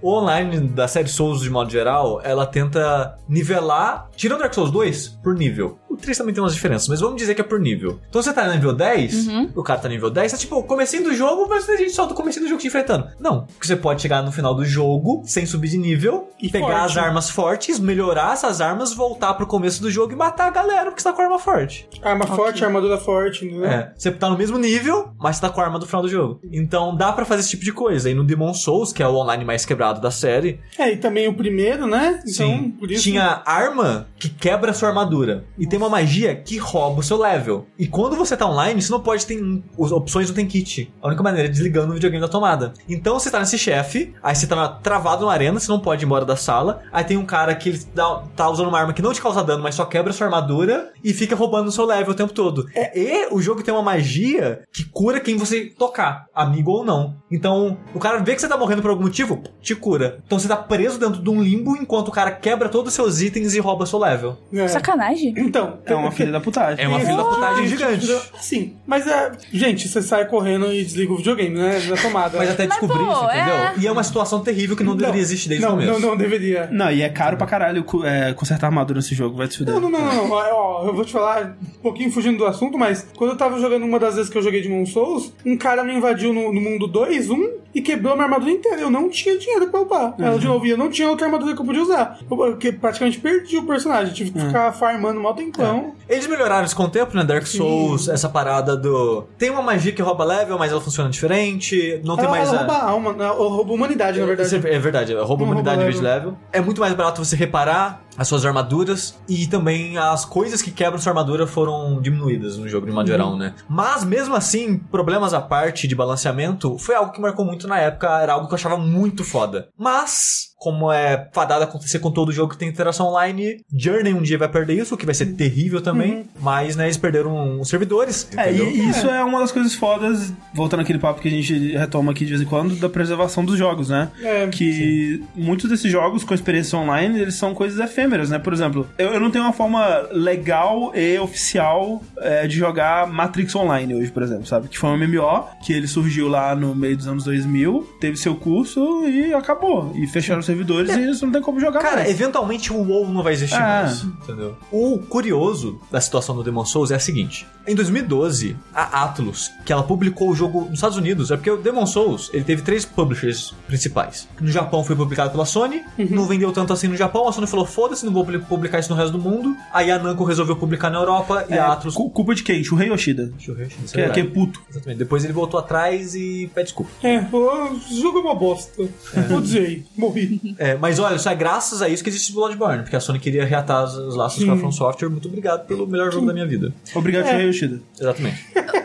o 0.00 0.10
online 0.12 0.60
da 0.68 0.86
série 0.88 1.08
Souls, 1.08 1.40
de 1.42 1.50
modo 1.50 1.70
geral, 1.70 2.20
ela 2.24 2.46
tenta 2.46 3.16
nivelar, 3.28 4.08
tirando 4.16 4.40
Dark 4.40 4.54
Souls 4.54 4.70
2, 4.70 5.08
por 5.22 5.34
nível. 5.34 5.78
O 5.88 5.96
3 5.96 6.18
também 6.18 6.34
tem 6.34 6.42
umas 6.42 6.54
diferenças, 6.54 6.88
mas 6.88 7.00
vamos 7.00 7.16
dizer 7.16 7.34
que 7.36 7.40
é 7.40 7.44
por 7.44 7.60
nível. 7.60 8.00
Então 8.08 8.20
você 8.20 8.32
tá 8.32 8.44
no 8.46 8.52
nível 8.54 8.72
10, 8.72 9.28
o 9.54 9.62
cara 9.62 9.78
tá 9.78 9.86
no 9.88 9.94
nível 9.94 10.10
10, 10.10 10.32
tá 10.32 10.38
tipo, 10.38 10.60
comecinho 10.64 11.04
do 11.04 11.14
jogo, 11.14 11.46
mas 11.48 11.68
a 11.68 11.76
gente 11.76 11.92
só 11.92 12.04
do 12.06 12.14
comecinho 12.14 12.44
do 12.46 12.48
jogo 12.48 12.60
te 12.60 12.66
enfrentando. 12.66 13.08
Não, 13.20 13.46
porque 13.46 13.66
você 13.66 13.76
pode 13.76 14.02
chegar 14.02 14.20
no 14.22 14.32
final 14.32 14.54
do 14.54 14.64
jogo, 14.64 15.22
sem 15.24 15.46
subir 15.46 15.68
de 15.68 15.78
nível, 15.78 16.30
E 16.40 16.48
pegar 16.48 16.66
forte. 16.66 16.84
as 16.84 16.96
armas 16.96 17.30
fortes, 17.30 17.78
melhorar 17.78 18.32
essas 18.32 18.60
armas, 18.60 18.92
voltar 18.92 19.34
pro 19.34 19.46
começo 19.46 19.80
do 19.80 19.88
jogo 19.90 20.12
e 20.12 20.16
matar 20.16 20.48
a 20.48 20.50
galera, 20.50 20.86
porque 20.90 21.00
você 21.00 21.08
tá 21.08 21.14
com 21.14 21.22
a 21.22 21.24
arma 21.26 21.38
forte. 21.38 21.88
Arma 22.02 22.26
forte, 22.26 22.64
armadura 22.64 22.98
forte, 22.98 23.44
né? 23.52 23.74
É, 23.74 23.92
você 23.96 24.10
tá 24.10 24.28
no 24.28 24.36
mesmo 24.36 24.58
nível, 24.58 25.12
mas 25.18 25.36
você 25.36 25.42
tá 25.42 25.50
com 25.50 25.60
a 25.60 25.64
arma 25.64 25.78
do 25.78 25.86
final 25.86 26.02
do 26.02 26.08
jogo. 26.08 26.40
Então 26.52 26.96
dá 26.96 27.12
pra 27.12 27.24
fazer 27.24 27.40
esse 27.40 27.50
tipo 27.50 27.64
de 27.64 27.72
coisa. 27.72 28.10
E 28.10 28.14
no 28.14 28.24
Demon 28.24 28.52
Souls, 28.54 28.92
que 28.92 29.02
é 29.02 29.08
o 29.08 29.14
online 29.14 29.44
mais 29.44 29.64
quebrado 29.64 30.00
da 30.00 30.10
série, 30.10 30.60
É, 30.78 30.92
e 30.92 30.96
também 30.96 31.28
o 31.28 31.34
primeiro, 31.34 31.86
né? 31.86 32.20
Então, 32.20 32.32
sim, 32.32 32.70
por 32.78 32.90
isso. 32.90 33.02
tinha 33.02 33.42
arma 33.44 34.08
que 34.18 34.28
quebra 34.28 34.70
a 34.70 34.74
sua 34.74 34.88
armadura. 34.88 35.44
E 35.58 35.66
tem 35.66 35.78
uma 35.78 35.88
magia 35.88 36.34
que 36.34 36.56
rouba 36.58 37.00
o 37.00 37.02
seu 37.02 37.16
level. 37.16 37.66
E 37.78 37.86
quando 37.86 38.16
você 38.16 38.36
tá 38.36 38.46
online, 38.46 38.80
você 38.80 38.90
não 38.92 39.00
pode 39.00 39.26
ter 39.26 39.38
as 39.80 39.92
opções 39.92 40.28
não 40.28 40.34
tem 40.34 40.46
kit. 40.46 40.92
A 41.02 41.08
única 41.08 41.22
maneira 41.22 41.48
é 41.48 41.50
desligando 41.50 41.90
o 41.90 41.94
videogame 41.94 42.20
da 42.20 42.28
tomada. 42.28 42.72
Então 42.88 43.18
você 43.18 43.30
tá 43.30 43.38
nesse 43.40 43.58
chefe, 43.58 44.14
aí 44.22 44.34
você 44.34 44.46
tá 44.46 44.68
travado 44.68 45.26
na 45.26 45.32
arena, 45.32 45.58
você 45.60 45.70
não 45.70 45.80
pode 45.80 46.02
ir 46.04 46.06
embora 46.06 46.24
da 46.24 46.36
sala. 46.36 46.82
Aí 46.92 47.04
tem 47.04 47.16
um 47.16 47.26
cara 47.26 47.54
que 47.54 47.68
ele 47.70 47.80
dá- 47.94 48.22
tá 48.36 48.48
usando 48.50 48.68
uma 48.68 48.78
arma 48.78 48.92
que 48.92 49.02
não 49.02 49.12
te 49.12 49.20
causa 49.20 49.42
dano, 49.42 49.62
mas 49.62 49.74
só 49.74 49.84
quebra 49.84 50.10
a 50.10 50.14
sua 50.14 50.26
armadura 50.26 50.92
e 51.02 51.12
fica 51.12 51.34
roubando 51.36 51.68
o 51.68 51.72
seu 51.72 51.84
level 51.84 52.12
o 52.12 52.16
tempo 52.16 52.32
todo. 52.32 52.66
E 52.94 53.26
o 53.32 53.40
jogo 53.40 53.62
tem 53.62 53.72
uma 53.74 53.82
magia 53.82 54.60
que 54.72 54.84
cura 54.84 55.20
quem 55.20 55.36
você 55.36 55.66
tocar, 55.78 56.26
amigo 56.34 56.70
ou 56.70 56.84
não. 56.84 57.14
Então, 57.30 57.76
o 57.94 57.98
cara 57.98 58.18
vê 58.18 58.34
que 58.34 58.40
você 58.40 58.48
tá 58.48 58.56
morrendo 58.56 58.82
por 58.82 58.90
algum 58.90 59.02
motivo, 59.04 59.42
te 59.60 59.74
cura. 59.74 60.18
Então 60.26 60.38
você 60.38 60.48
tá 60.48 60.56
preso 60.56 60.98
dentro 60.98 61.22
de 61.22 61.30
um 61.30 61.42
limbo 61.42 61.76
enquanto 61.76 62.08
o 62.08 62.12
cara 62.12 62.30
quebra 62.30 62.68
todos 62.68 62.88
os 62.88 62.94
seus 62.94 63.20
itens 63.20 63.54
e 63.54 63.60
rouba 63.60 63.86
seu 63.86 63.98
level. 63.98 64.36
É. 64.52 64.68
Sacanagem. 64.68 65.34
Então, 65.36 65.78
É 65.84 65.94
uma 65.94 66.10
filha 66.10 66.32
da 66.32 66.40
putagem. 66.40 66.84
É 66.84 66.88
uma 66.88 67.00
filha 67.00 67.16
da 67.16 67.24
putagem 67.24 67.66
gigante. 67.66 68.06
Sim, 68.40 68.76
mas 68.86 69.06
é. 69.06 69.32
Gente, 69.52 69.88
você 69.88 70.02
sai 70.02 70.26
correndo 70.26 70.72
e 70.72 70.84
desliga 70.84 71.12
o 71.12 71.16
videogame, 71.16 71.56
né? 71.56 71.80
Na 71.88 71.96
tomada. 71.96 72.38
Mas 72.38 72.50
até 72.50 72.66
Mas, 72.66 72.78
descobrir 72.78 73.04
pô, 73.04 73.12
isso, 73.12 73.24
entendeu? 73.24 73.54
é. 73.54 73.74
E 73.78 73.86
é 73.86 73.92
uma 73.92 74.02
situação 74.04 74.40
terrível 74.40 74.76
que 74.76 74.84
não, 74.84 74.96
deveria 74.96 75.20
existir 75.20 75.48
desde 75.48 75.64
não, 75.66 75.74
o 75.74 75.78
começo. 75.78 76.00
Não, 76.00 76.10
não 76.10 76.16
deveria. 76.16 76.68
Não, 76.70 76.90
e 76.90 77.02
é 77.02 77.08
caro 77.08 77.36
pra 77.36 77.46
caralho 77.46 77.84
é, 78.04 78.32
consertar 78.34 78.68
armadura 78.68 78.98
nesse 78.98 79.14
jogo, 79.14 79.36
vai 79.36 79.48
te 79.48 79.58
fuder. 79.58 79.74
Não, 79.74 79.80
não, 79.80 79.90
não, 79.90 80.28
não. 80.28 80.30
Ó, 80.30 80.86
eu 80.86 80.94
vou 80.94 81.04
te 81.04 81.12
falar 81.12 81.56
um 81.62 81.82
pouquinho 81.82 82.10
fugindo 82.10 82.38
do 82.38 82.46
assunto, 82.46 82.78
mas 82.78 83.06
quando 83.16 83.30
eu 83.30 83.36
tava 83.36 83.58
jogando 83.60 83.84
uma 83.84 83.98
das 83.98 84.16
vezes 84.16 84.30
que 84.30 84.38
eu 84.38 84.42
joguei 84.42 84.62
Demon 84.62 84.86
Souls, 84.86 85.32
um 85.44 85.56
cara 85.56 85.84
me 85.84 85.94
invadiu 85.94 86.23
no, 86.32 86.52
no 86.52 86.60
mundo 86.60 86.86
2, 86.86 87.30
1, 87.30 87.50
e 87.74 87.82
quebrou 87.82 88.12
a 88.12 88.16
minha 88.16 88.26
armadura 88.26 88.50
inteira. 88.52 88.80
Eu 88.80 88.90
não 88.90 89.08
tinha 89.10 89.36
dinheiro 89.36 89.66
pra 89.68 89.80
upar. 89.80 90.14
Ela 90.18 90.38
de 90.38 90.46
novo, 90.46 90.64
eu 90.66 90.78
não 90.78 90.88
tinha 90.88 91.08
outra 91.10 91.26
armadura 91.26 91.54
que 91.54 91.60
eu 91.60 91.64
podia 91.66 91.82
usar. 91.82 92.18
Porque 92.28 92.70
praticamente 92.70 93.18
perdi 93.18 93.58
o 93.58 93.64
personagem. 93.66 94.14
Tive 94.14 94.30
que 94.30 94.38
ficar 94.40 94.72
farmando 94.72 95.20
mal 95.20 95.34
tempão. 95.34 95.92
Eles 96.08 96.26
melhoraram 96.28 96.64
isso 96.64 96.76
com 96.76 96.84
o 96.84 96.88
tempo, 96.88 97.16
né? 97.16 97.24
Dark 97.24 97.46
Souls, 97.46 98.08
essa 98.08 98.28
parada 98.28 98.76
do. 98.76 99.24
Tem 99.36 99.50
uma 99.50 99.62
magia 99.62 99.90
que 99.92 100.00
rouba 100.02 100.24
level, 100.24 100.56
mas 100.58 100.70
ela 100.70 100.80
funciona 100.80 101.10
diferente. 101.10 102.00
Não 102.04 102.14
tem 102.16 102.26
Ela, 102.26 102.36
mais. 102.36 102.48
ela 102.48 102.58
a- 102.58 102.64
rouba 102.64 102.74
a 102.74 102.90
alma? 102.90 103.32
Ou 103.34 103.48
rouba 103.48 103.72
humanidade, 103.72 104.20
na 104.20 104.26
verdade. 104.26 104.54
É 104.54 104.74
é 104.74 104.78
verdade, 104.78 105.14
rouba 105.14 105.42
humanidade 105.44 105.76
em 105.78 105.84
rouba 105.84 105.90
vez 105.90 105.96
de 105.96 106.02
level. 106.02 106.36
É 106.52 106.60
muito 106.60 106.80
mais 106.80 106.92
barato 106.94 107.24
você 107.24 107.34
reparar 107.34 108.03
as 108.16 108.28
suas 108.28 108.44
armaduras 108.44 109.18
e 109.28 109.46
também 109.46 109.96
as 109.98 110.24
coisas 110.24 110.62
que 110.62 110.70
quebram 110.70 110.98
sua 110.98 111.10
armadura 111.10 111.46
foram 111.46 112.00
diminuídas 112.00 112.56
no 112.56 112.68
jogo 112.68 112.86
de 112.86 112.92
modo 112.92 113.06
geral, 113.06 113.36
né? 113.36 113.54
Mas 113.68 114.04
mesmo 114.04 114.34
assim, 114.34 114.78
problemas 114.78 115.34
à 115.34 115.40
parte 115.40 115.88
de 115.88 115.94
balanceamento 115.94 116.78
foi 116.78 116.94
algo 116.94 117.12
que 117.12 117.20
marcou 117.20 117.44
muito 117.44 117.66
na 117.66 117.78
época, 117.78 118.20
era 118.20 118.34
algo 118.34 118.46
que 118.46 118.52
eu 118.52 118.56
achava 118.56 118.76
muito 118.76 119.24
foda. 119.24 119.68
Mas, 119.78 120.53
como 120.64 120.90
é 120.90 121.28
fadado 121.30 121.60
a 121.60 121.64
acontecer 121.66 121.98
com 121.98 122.10
todo 122.10 122.32
jogo 122.32 122.52
que 122.52 122.56
tem 122.56 122.70
interação 122.70 123.08
online, 123.08 123.62
Journey 123.70 124.14
um 124.14 124.22
dia 124.22 124.38
vai 124.38 124.48
perder 124.48 124.80
isso, 124.80 124.94
o 124.94 124.96
que 124.96 125.04
vai 125.04 125.14
ser 125.14 125.26
terrível 125.34 125.82
também. 125.82 126.24
Mas, 126.40 126.74
né, 126.74 126.86
eles 126.86 126.96
perderam 126.96 127.60
os 127.60 127.68
servidores. 127.68 128.30
É, 128.34 128.50
entendeu? 128.50 128.70
e 128.70 128.88
isso 128.88 129.06
é 129.06 129.22
uma 129.22 129.40
das 129.40 129.52
coisas 129.52 129.74
fodas, 129.74 130.32
voltando 130.54 130.80
àquele 130.80 130.98
papo 130.98 131.20
que 131.20 131.28
a 131.28 131.30
gente 131.30 131.76
retoma 131.76 132.12
aqui 132.12 132.24
de 132.24 132.30
vez 132.30 132.40
em 132.40 132.46
quando, 132.46 132.76
da 132.76 132.88
preservação 132.88 133.44
dos 133.44 133.58
jogos, 133.58 133.90
né? 133.90 134.10
É, 134.22 134.46
que 134.46 135.22
muitos 135.34 135.68
desses 135.68 135.92
jogos 135.92 136.24
com 136.24 136.32
experiência 136.32 136.78
online, 136.78 137.20
eles 137.20 137.34
são 137.34 137.52
coisas 137.52 137.78
efêmeras, 137.78 138.30
né? 138.30 138.38
Por 138.38 138.54
exemplo, 138.54 138.88
eu, 138.96 139.08
eu 139.10 139.20
não 139.20 139.30
tenho 139.30 139.44
uma 139.44 139.52
forma 139.52 140.08
legal 140.12 140.92
e 140.94 141.18
oficial 141.18 142.02
é, 142.16 142.46
de 142.46 142.56
jogar 142.56 143.06
Matrix 143.06 143.54
Online 143.54 143.96
hoje, 143.96 144.10
por 144.10 144.22
exemplo, 144.22 144.46
sabe? 144.46 144.68
Que 144.68 144.78
foi 144.78 144.88
um 144.88 144.96
MMO, 144.96 145.44
que 145.62 145.74
ele 145.74 145.86
surgiu 145.86 146.26
lá 146.26 146.56
no 146.56 146.74
meio 146.74 146.96
dos 146.96 147.06
anos 147.06 147.24
2000, 147.24 147.96
teve 148.00 148.16
seu 148.16 148.34
curso 148.34 149.06
e 149.06 149.34
acabou. 149.34 149.92
E 149.94 150.06
fecharam 150.06 150.40
os 150.40 150.53
servidores 150.54 150.94
e 150.96 151.10
isso 151.10 151.24
não 151.24 151.32
tem 151.32 151.42
como 151.42 151.58
jogar 151.60 151.80
Cara, 151.80 151.96
mais. 151.96 152.10
eventualmente 152.10 152.72
o 152.72 152.76
WoW 152.76 153.08
não 153.08 153.22
vai 153.22 153.32
existir 153.32 153.56
Ah. 153.56 153.82
mais, 153.84 154.02
entendeu? 154.02 154.56
O 154.70 154.98
curioso 154.98 155.80
da 155.90 156.00
situação 156.00 156.34
do 156.36 156.42
Demon 156.42 156.64
Souls 156.64 156.90
é 156.90 156.94
a 156.94 156.98
seguinte. 157.00 157.46
Em 157.66 157.74
2012, 157.74 158.56
a 158.74 159.04
Atlus, 159.04 159.50
que 159.64 159.72
ela 159.72 159.82
publicou 159.82 160.28
o 160.28 160.34
jogo 160.34 160.62
nos 160.66 160.74
Estados 160.74 160.98
Unidos, 160.98 161.30
é 161.30 161.36
porque 161.36 161.50
o 161.50 161.56
Demon 161.56 161.86
Souls, 161.86 162.28
ele 162.32 162.44
teve 162.44 162.60
três 162.62 162.84
publishers 162.84 163.54
principais. 163.66 164.28
No 164.40 164.48
Japão 164.48 164.84
foi 164.84 164.94
publicado 164.94 165.30
pela 165.30 165.46
Sony, 165.46 165.82
não 166.10 166.26
vendeu 166.26 166.52
tanto 166.52 166.72
assim 166.74 166.88
no 166.88 166.96
Japão, 166.96 167.26
a 167.26 167.32
Sony 167.32 167.46
falou, 167.46 167.64
foda-se, 167.64 168.04
não 168.04 168.12
vou 168.12 168.24
publicar 168.24 168.80
isso 168.80 168.90
no 168.90 168.96
resto 168.96 169.12
do 169.12 169.18
mundo. 169.18 169.56
Aí 169.72 169.90
a 169.90 169.98
Namco 169.98 170.24
resolveu 170.24 170.56
publicar 170.56 170.90
na 170.90 170.98
Europa 170.98 171.46
e 171.48 171.54
É, 171.54 171.58
a 171.58 171.72
Atlus... 171.72 171.94
cu- 171.94 172.10
culpa 172.10 172.34
de 172.34 172.42
quem? 172.42 172.62
Shuhei 172.62 172.88
Yoshida. 172.90 173.32
Ver, 173.48 173.68
isso 173.82 173.94
Que 173.94 174.00
é, 174.02 174.08
que 174.10 174.20
é 174.20 174.24
puto. 174.24 174.60
Exatamente. 174.70 174.98
Depois 174.98 175.24
ele 175.24 175.32
voltou 175.32 175.58
atrás 175.58 176.14
e 176.14 176.50
pede 176.54 176.66
desculpa. 176.66 176.90
É, 177.02 177.18
o 177.32 177.78
jogo 178.00 178.18
é 178.18 178.20
uma 178.20 178.34
bosta. 178.34 178.84
Vou 179.28 179.40
dizer 179.40 179.60
aí, 179.66 179.84
morri. 179.96 180.40
É, 180.58 180.74
mas 180.76 180.98
olha, 180.98 181.18
só 181.18 181.30
é 181.30 181.34
graças 181.34 181.80
a 181.82 181.88
isso 181.88 182.02
que 182.02 182.10
existe 182.10 182.32
Bloodborne, 182.32 182.82
porque 182.82 182.96
a 182.96 183.00
Sony 183.00 183.18
queria 183.18 183.44
reatar 183.44 183.84
os 183.84 183.94
os 183.94 184.16
laços 184.16 184.44
com 184.44 184.52
a 184.52 184.56
From 184.56 184.72
Software. 184.72 185.08
Muito 185.08 185.28
obrigado 185.28 185.66
pelo 185.66 185.86
melhor 185.86 186.12
jogo 186.12 186.26
da 186.26 186.32
minha 186.32 186.46
vida. 186.46 186.72
Obrigado, 186.94 187.26
é. 187.26 187.42
Yoshida. 187.44 187.80
Exatamente. 187.98 188.44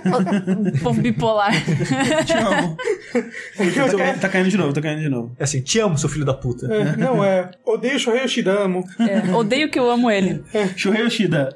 Povo 0.84 1.02
bipolar. 1.02 1.52
Te 2.26 2.34
amo. 2.34 2.78
tá, 3.56 3.98
caindo, 3.98 4.20
tá 4.20 4.30
caindo 4.30 4.50
de 4.50 4.58
novo, 4.58 4.74
tá 4.74 4.82
caindo 4.82 5.02
de 5.02 5.10
novo. 5.10 5.36
É 5.38 5.44
assim, 5.44 5.62
te 5.62 5.80
amo, 5.80 5.98
seu 5.98 6.10
filho 6.10 6.26
da 6.26 6.34
puta. 6.34 6.72
É, 6.74 6.96
não, 6.96 7.24
é. 7.24 7.52
Odeio 7.66 8.00
Shohei 8.00 8.22
Yoshida, 8.24 8.52
amo. 8.64 8.84
É, 9.00 9.34
odeio 9.36 9.70
que 9.70 9.78
eu 9.80 9.90
amo 9.90 10.10
ele. 10.10 10.42
Shuhei 10.76 11.04
Yoshida, 11.04 11.56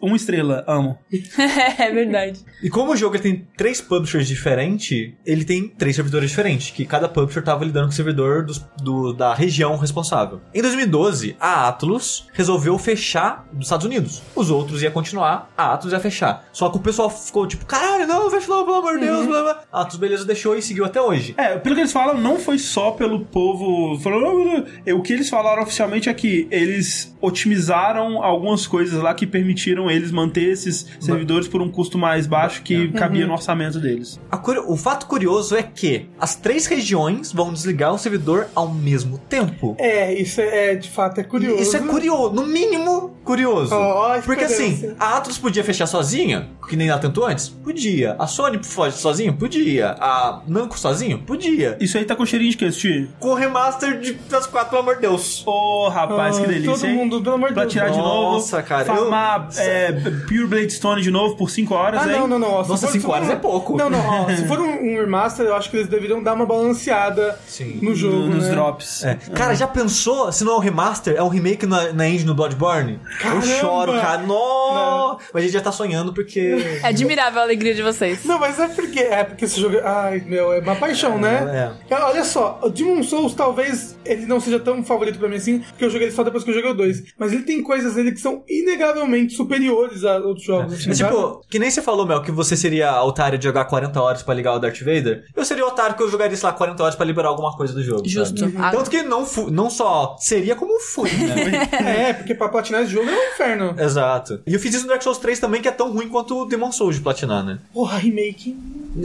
uma 0.00 0.16
estrela, 0.16 0.64
amo. 0.66 0.98
é 1.78 1.90
verdade. 1.90 2.40
E 2.62 2.70
como 2.70 2.92
o 2.92 2.96
jogo 2.96 3.18
tem 3.18 3.46
três 3.56 3.80
publishers 3.80 4.26
diferentes, 4.26 5.12
ele 5.24 5.44
tem 5.44 5.68
três 5.68 5.96
servidores 5.96 6.30
diferentes, 6.30 6.70
que 6.70 6.84
cada 6.84 7.08
publisher 7.08 7.42
tava 7.42 7.64
lidando 7.64 7.86
com 7.86 7.92
o 7.92 7.96
servidor 7.96 8.44
dos- 8.44 8.64
do- 8.82 9.12
da 9.12 9.34
região 9.42 9.76
responsável. 9.76 10.40
Em 10.54 10.62
2012, 10.62 11.36
a 11.40 11.68
Atlus 11.68 12.28
resolveu 12.32 12.78
fechar 12.78 13.44
dos 13.52 13.66
Estados 13.66 13.84
Unidos. 13.84 14.22
Os 14.36 14.50
outros 14.50 14.82
ia 14.82 14.90
continuar, 14.90 15.50
a 15.56 15.74
Atlus 15.74 15.92
ia 15.92 15.98
fechar. 15.98 16.44
Só 16.52 16.68
que 16.70 16.76
o 16.76 16.80
pessoal 16.80 17.10
ficou 17.10 17.46
tipo, 17.46 17.66
caralho, 17.66 18.06
não, 18.06 18.30
fecha 18.30 18.48
logo, 18.48 18.66
pelo 18.66 18.78
amor 18.78 18.98
de 18.98 19.06
Deus, 19.06 19.26
blá, 19.26 19.42
blá. 19.42 19.60
A 19.72 19.80
Atlus, 19.82 19.96
beleza, 19.98 20.24
deixou 20.24 20.56
e 20.56 20.62
seguiu 20.62 20.84
até 20.84 21.00
hoje. 21.00 21.34
É, 21.36 21.58
pelo 21.58 21.74
que 21.74 21.80
eles 21.80 21.92
falam, 21.92 22.18
não 22.20 22.38
foi 22.38 22.58
só 22.58 22.92
pelo 22.92 23.24
povo. 23.24 23.98
É, 24.86 24.94
O 24.94 25.02
que 25.02 25.12
eles 25.12 25.28
falaram 25.28 25.62
oficialmente 25.62 26.08
é 26.08 26.14
que 26.14 26.46
eles 26.50 27.14
otimizaram 27.20 28.22
algumas 28.22 28.66
coisas 28.66 29.00
lá 29.02 29.14
que 29.14 29.26
permitiram 29.26 29.90
eles 29.90 30.10
manter 30.10 30.50
esses 30.50 30.86
servidores 31.00 31.48
por 31.48 31.60
um 31.60 31.70
custo 31.70 31.98
mais 31.98 32.26
baixo 32.26 32.62
que 32.62 32.88
cabia 32.92 33.26
no 33.26 33.32
orçamento 33.32 33.80
deles. 33.80 34.20
O 34.66 34.76
fato 34.76 35.06
curioso 35.06 35.56
é 35.56 35.62
que 35.62 36.06
as 36.20 36.34
três 36.34 36.66
regiões 36.66 37.32
vão 37.32 37.52
desligar 37.52 37.92
o 37.92 37.98
servidor 37.98 38.48
ao 38.54 38.68
mesmo 38.68 39.18
tempo. 39.28 39.74
É, 39.78 40.12
isso 40.14 40.40
é, 40.40 40.72
é, 40.72 40.74
de 40.74 40.88
fato 40.88 41.20
é 41.20 41.24
curioso. 41.24 41.62
Isso 41.62 41.76
é 41.76 41.80
curioso, 41.80 42.32
no 42.34 42.46
mínimo 42.46 43.16
curioso. 43.24 43.74
Ó, 43.74 44.20
Porque 44.22 44.44
assim, 44.44 44.94
a 44.98 45.16
Atlus 45.16 45.38
podia 45.38 45.62
fechar 45.64 45.86
sozinha, 45.86 46.48
que 46.68 46.76
nem 46.76 46.88
ela 46.88 46.98
tentou 46.98 47.24
antes? 47.26 47.48
Podia. 47.48 48.16
A 48.18 48.26
Sony 48.26 48.58
foge 48.62 48.96
sozinha? 48.96 49.32
Podia. 49.32 49.96
A 50.00 50.40
Namco 50.46 50.78
sozinho? 50.78 51.18
Podia. 51.20 51.76
Isso 51.80 51.96
aí 51.98 52.04
tá 52.04 52.14
com 52.16 52.24
cheirinho 52.26 52.50
de 52.50 52.56
que, 52.56 52.70
Sushi? 52.70 53.08
Com 53.20 53.30
o 53.30 53.34
remaster 53.34 53.98
de, 54.00 54.14
das 54.28 54.46
quatro, 54.46 54.70
pelo 54.70 54.82
amor 54.82 54.94
de 54.96 55.02
Deus. 55.02 55.42
Ô, 55.46 55.88
rapaz, 55.88 56.38
que 56.38 56.44
Ah, 56.44 56.48
delícia, 56.48 56.72
Todo 56.72 56.86
hein? 56.86 56.94
mundo, 56.96 57.22
pelo 57.22 57.34
amor 57.36 57.48
de 57.48 57.54
Pra 57.54 57.62
Deus. 57.64 57.72
tirar 57.72 57.90
de 57.90 57.98
novo. 57.98 58.32
Nossa, 58.34 58.62
cara, 58.62 58.84
Farmar 58.84 59.48
é, 59.56 59.92
Pure 60.26 60.46
Blade 60.46 60.70
Stone 60.72 61.02
de 61.02 61.10
novo 61.10 61.36
por 61.36 61.50
5 61.50 61.74
horas, 61.74 62.02
Ah, 62.02 62.12
hein? 62.12 62.20
não, 62.20 62.26
não, 62.28 62.38
não. 62.38 62.48
ó, 62.50 62.58
Nossa, 62.66 62.86
for- 62.86 62.92
cinco 62.92 62.92
se 62.92 63.00
for 63.00 63.12
horas 63.12 63.28
um- 63.28 63.32
é 63.32 63.36
pouco. 63.36 63.76
Não, 63.76 63.88
não, 63.90 64.24
ó, 64.24 64.28
se 64.28 64.44
for 64.48 64.58
um, 64.60 64.64
um 64.94 64.96
remaster, 65.00 65.46
eu 65.46 65.54
acho 65.54 65.70
que 65.70 65.76
eles 65.76 65.88
deveriam 65.88 66.22
dar 66.22 66.34
uma 66.34 66.46
balanceada 66.46 67.38
Sim. 67.46 67.78
no 67.80 67.94
jogo, 67.94 68.16
No- 68.16 68.34
nos 68.36 68.44
né? 68.46 68.50
drops. 68.50 69.04
É. 69.04 69.11
Cara, 69.34 69.54
já 69.54 69.66
pensou 69.66 70.30
se 70.32 70.44
não 70.44 70.52
é 70.52 70.56
um 70.56 70.60
remaster, 70.60 71.14
é 71.16 71.22
um 71.22 71.28
remake 71.28 71.66
na, 71.66 71.92
na 71.92 72.08
engine 72.08 72.24
do 72.26 72.34
Bloodborne? 72.34 73.00
Caramba! 73.20 73.46
Eu 73.46 73.60
choro, 73.60 73.92
cara. 73.92 74.18
No! 74.22 75.18
Mas 75.32 75.42
a 75.42 75.46
gente 75.46 75.52
já 75.52 75.60
tá 75.60 75.72
sonhando 75.72 76.12
porque. 76.12 76.80
É 76.82 76.88
admirável 76.88 77.40
a 77.40 77.44
alegria 77.44 77.74
de 77.74 77.82
vocês. 77.82 78.24
Não, 78.24 78.38
mas 78.38 78.58
é 78.58 78.68
porque, 78.68 79.00
é 79.00 79.24
porque 79.24 79.44
esse 79.44 79.60
jogo. 79.60 79.76
Ai, 79.84 80.20
meu, 80.26 80.52
é 80.52 80.60
uma 80.60 80.76
paixão, 80.76 81.18
né? 81.18 81.74
Cara, 81.88 82.06
Olha 82.08 82.24
só, 82.24 82.58
o 82.62 82.68
Demon 82.68 83.02
Souls 83.02 83.34
talvez 83.34 83.96
ele 84.04 84.26
não 84.26 84.40
seja 84.40 84.58
tão 84.58 84.82
favorito 84.84 85.18
pra 85.18 85.28
mim 85.28 85.36
assim, 85.36 85.60
porque 85.60 85.84
eu 85.84 85.90
joguei 85.90 86.08
ele 86.08 86.14
só 86.14 86.22
depois 86.24 86.42
que 86.44 86.50
eu 86.50 86.54
joguei 86.54 86.70
o 86.70 86.74
2. 86.74 87.02
Mas 87.18 87.32
ele 87.32 87.42
tem 87.42 87.62
coisas 87.62 87.94
nele 87.96 88.12
que 88.12 88.20
são 88.20 88.42
inegavelmente 88.48 89.34
superiores 89.34 90.04
a 90.04 90.16
outros 90.18 90.44
jogos. 90.46 90.74
assim, 90.74 90.90
É 90.90 90.94
sabe? 90.94 91.14
tipo, 91.14 91.40
que 91.48 91.58
nem 91.58 91.70
você 91.70 91.80
falou, 91.80 92.06
Mel, 92.06 92.22
que 92.22 92.32
você 92.32 92.56
seria 92.56 92.90
a 92.90 93.04
otário 93.04 93.38
de 93.38 93.44
jogar 93.44 93.64
40 93.66 94.00
horas 94.02 94.22
pra 94.22 94.34
ligar 94.34 94.54
o 94.54 94.58
Darth 94.58 94.78
Vader. 94.80 95.24
Eu 95.34 95.44
seria 95.44 95.64
o 95.64 95.68
otário 95.68 95.94
que 95.96 96.02
eu 96.02 96.10
jogaria, 96.10 96.36
sei 96.36 96.46
lá, 96.48 96.52
40 96.54 96.82
horas 96.82 96.94
pra 96.96 97.06
liberar 97.06 97.28
alguma 97.28 97.56
coisa 97.56 97.72
do 97.72 97.82
jogo. 97.82 98.02
Justo. 98.06 98.52
Ah, 98.58 98.70
Tanto 98.70 98.90
que 98.90 99.01
não, 99.02 99.24
fu- 99.26 99.50
não 99.50 99.68
só 99.70 100.16
seria 100.18 100.54
como 100.56 100.78
fui, 100.80 101.10
né? 101.10 101.68
É, 102.08 102.12
porque 102.12 102.34
pra 102.34 102.48
platinar 102.48 102.82
esse 102.82 102.92
jogo 102.92 103.08
é 103.08 103.12
um 103.12 103.32
inferno. 103.34 103.74
Exato. 103.78 104.40
E 104.46 104.54
eu 104.54 104.60
fiz 104.60 104.74
isso 104.74 104.84
no 104.84 104.90
Dark 104.90 105.02
Souls 105.02 105.18
3 105.18 105.38
também, 105.38 105.60
que 105.60 105.68
é 105.68 105.72
tão 105.72 105.92
ruim 105.92 106.08
quanto 106.08 106.40
o 106.42 106.44
Demon 106.46 106.72
Souls 106.72 106.94
de 106.96 107.00
platinar, 107.00 107.44
né? 107.44 107.58
Porra, 107.72 107.98
remake. 107.98 108.56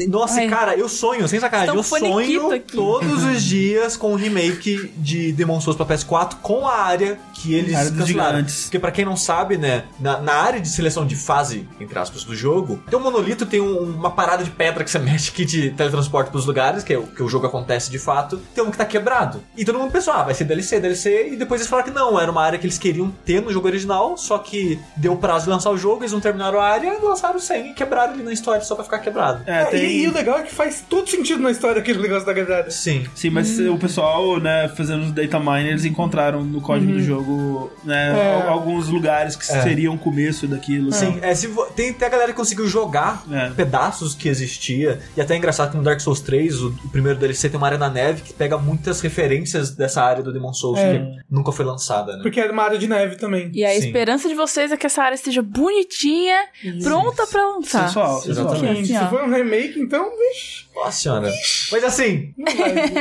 Nossa, 0.09 0.39
Ai. 0.41 0.47
cara, 0.49 0.75
eu 0.75 0.89
sonho, 0.89 1.27
sem 1.29 1.39
sacanagem, 1.39 1.69
Tão 1.73 1.77
eu 1.77 1.83
sonho 1.83 2.51
aqui. 2.51 2.75
todos 2.75 3.23
os 3.23 3.41
dias 3.43 3.95
com 3.95 4.11
um 4.11 4.15
remake 4.15 4.91
de 4.97 5.31
Demon 5.31 5.61
Souls 5.61 5.77
pra 5.77 5.85
PS4 5.85 6.35
com 6.41 6.67
a 6.67 6.75
área 6.75 7.17
que 7.33 7.53
eles 7.53 7.73
Área 7.73 7.89
dos 7.91 7.99
cancelaram. 8.01 8.43
Porque 8.63 8.79
pra 8.79 8.91
quem 8.91 9.05
não 9.05 9.15
sabe, 9.15 9.57
né, 9.57 9.85
na, 9.99 10.19
na 10.19 10.33
área 10.33 10.59
de 10.59 10.67
seleção 10.67 11.05
de 11.05 11.15
fase, 11.15 11.67
entre 11.79 11.97
aspas, 11.97 12.23
do 12.25 12.35
jogo, 12.35 12.81
tem 12.89 12.99
um 12.99 13.01
monolito, 13.01 13.45
tem 13.45 13.61
um- 13.61 13.83
uma 13.95 14.11
parada 14.11 14.43
de 14.43 14.49
pedra 14.51 14.83
que 14.83 14.91
você 14.91 14.99
mexe 14.99 15.31
aqui 15.31 15.45
de 15.45 15.69
teletransporte 15.71 16.31
pros 16.31 16.45
lugares, 16.45 16.83
que 16.83 16.93
é 16.93 16.97
o 16.97 17.03
que 17.07 17.23
o 17.23 17.29
jogo 17.29 17.47
acontece 17.47 17.89
de 17.89 17.97
fato, 17.99 18.37
tem 18.53 18.63
um 18.63 18.69
que 18.71 18.77
tá 18.77 18.85
quebrado. 18.85 19.41
E 19.55 19.63
todo 19.63 19.79
mundo 19.79 19.86
pensou, 19.89 20.13
ah, 20.13 20.23
vai 20.23 20.33
ser 20.33 20.43
DLC, 20.45 20.79
DLC, 20.79 21.29
e 21.31 21.35
depois 21.35 21.61
eles 21.61 21.69
falaram 21.69 21.89
que 21.89 21.93
não, 21.95 22.19
era 22.19 22.31
uma 22.31 22.41
área 22.43 22.57
que 22.59 22.65
eles 22.65 22.77
queriam 22.77 23.11
ter 23.25 23.41
no 23.41 23.51
jogo 23.51 23.67
original, 23.67 24.17
só 24.17 24.37
que 24.37 24.79
deu 24.95 25.15
prazo 25.15 25.45
de 25.45 25.51
lançar 25.51 25.71
o 25.71 25.77
jogo, 25.77 26.01
eles 26.03 26.11
não 26.11 26.19
terminaram 26.19 26.59
a 26.59 26.65
área, 26.67 26.97
lançaram 27.01 27.39
sem 27.39 27.71
e 27.71 27.73
quebraram 27.73 28.13
ali 28.13 28.23
na 28.23 28.31
história 28.33 28.61
só 28.61 28.75
pra 28.75 28.83
ficar 28.83 28.99
quebrado. 28.99 29.43
É, 29.45 29.61
É, 29.61 29.65
tem... 29.65 29.81
e, 29.85 30.03
e 30.03 30.07
o 30.07 30.13
legal 30.13 30.37
é 30.39 30.43
que 30.43 30.53
faz 30.53 30.83
todo 30.89 31.09
sentido 31.09 31.41
na 31.41 31.51
história 31.51 31.79
aquele 31.81 31.99
negócio 32.01 32.25
da 32.25 32.33
quebrada. 32.33 32.69
Sim. 32.71 33.05
Sim, 33.15 33.29
mas 33.29 33.59
o 33.59 33.77
pessoal, 33.77 34.39
né, 34.39 34.67
fazendo 34.75 35.03
os 35.03 35.11
data 35.11 35.39
mine, 35.39 35.69
eles 35.69 35.85
encontraram 35.85 36.43
no 36.43 36.61
código 36.61 36.91
do 36.93 37.01
jogo, 37.01 37.71
né, 37.83 38.13
É. 38.17 38.41
al- 38.41 38.49
alguns 38.49 38.87
lugares 38.87 39.35
que 39.35 39.43
É. 39.51 39.61
seriam 39.61 39.95
o 39.95 39.97
começo 39.97 40.47
daquilo. 40.47 40.91
Sim, 40.91 41.19
é, 41.21 41.33
se 41.35 41.47
vo- 41.47 41.65
tem 41.75 41.89
até 41.91 42.05
a 42.05 42.09
galera 42.09 42.31
que 42.31 42.37
conseguiu 42.37 42.67
jogar 42.67 43.23
É. 43.31 43.49
pedaços 43.51 44.13
que 44.15 44.27
existia. 44.29 44.99
E 45.15 45.21
até 45.21 45.33
é 45.33 45.37
engraçado 45.37 45.71
que 45.71 45.77
no 45.77 45.83
Dark 45.83 45.99
Souls 45.99 46.19
3, 46.21 46.61
o, 46.61 46.69
o 46.85 46.89
primeiro 46.89 47.17
DLC 47.19 47.49
tem 47.49 47.57
uma 47.57 47.67
área 47.67 47.77
na 47.77 47.89
neve 47.89 48.21
que 48.21 48.33
pega 48.33 48.57
muitas 48.57 49.01
referências 49.01 49.71
dessa 49.77 50.01
área 50.03 50.23
do 50.23 50.33
Demon 50.33 50.53
Souls 50.53 50.79
É. 50.79 50.97
que 50.97 51.19
nunca 51.29 51.51
foi 51.51 51.63
lançada, 51.65 52.17
né? 52.17 52.23
Porque 52.23 52.39
era 52.39 52.51
uma 52.51 52.63
área 52.63 52.77
de 52.77 52.87
neve 52.87 53.15
também. 53.15 53.51
E 53.53 53.63
a 53.63 53.69
Sim. 53.69 53.77
esperança 53.85 54.27
de 54.27 54.33
vocês 54.35 54.71
é 54.71 54.77
que 54.77 54.85
essa 54.85 55.03
área 55.03 55.15
esteja 55.15 55.41
bonitinha, 55.41 56.37
pronta 56.83 57.25
pra 57.27 57.47
lançar. 57.47 57.87
Sensual, 57.87 58.21
sensual. 58.21 58.47
Exatamente. 58.47 58.75
Gente, 58.85 58.95
Assim, 58.95 59.05
se 59.05 59.09
for 59.11 59.23
um 59.23 59.31
remake, 59.31 59.79
então, 59.79 60.09
vixi, 60.17 60.66
Nossa 60.77 60.91
senhora. 61.01 61.31
Mas 61.71 61.83
assim, 61.83 62.33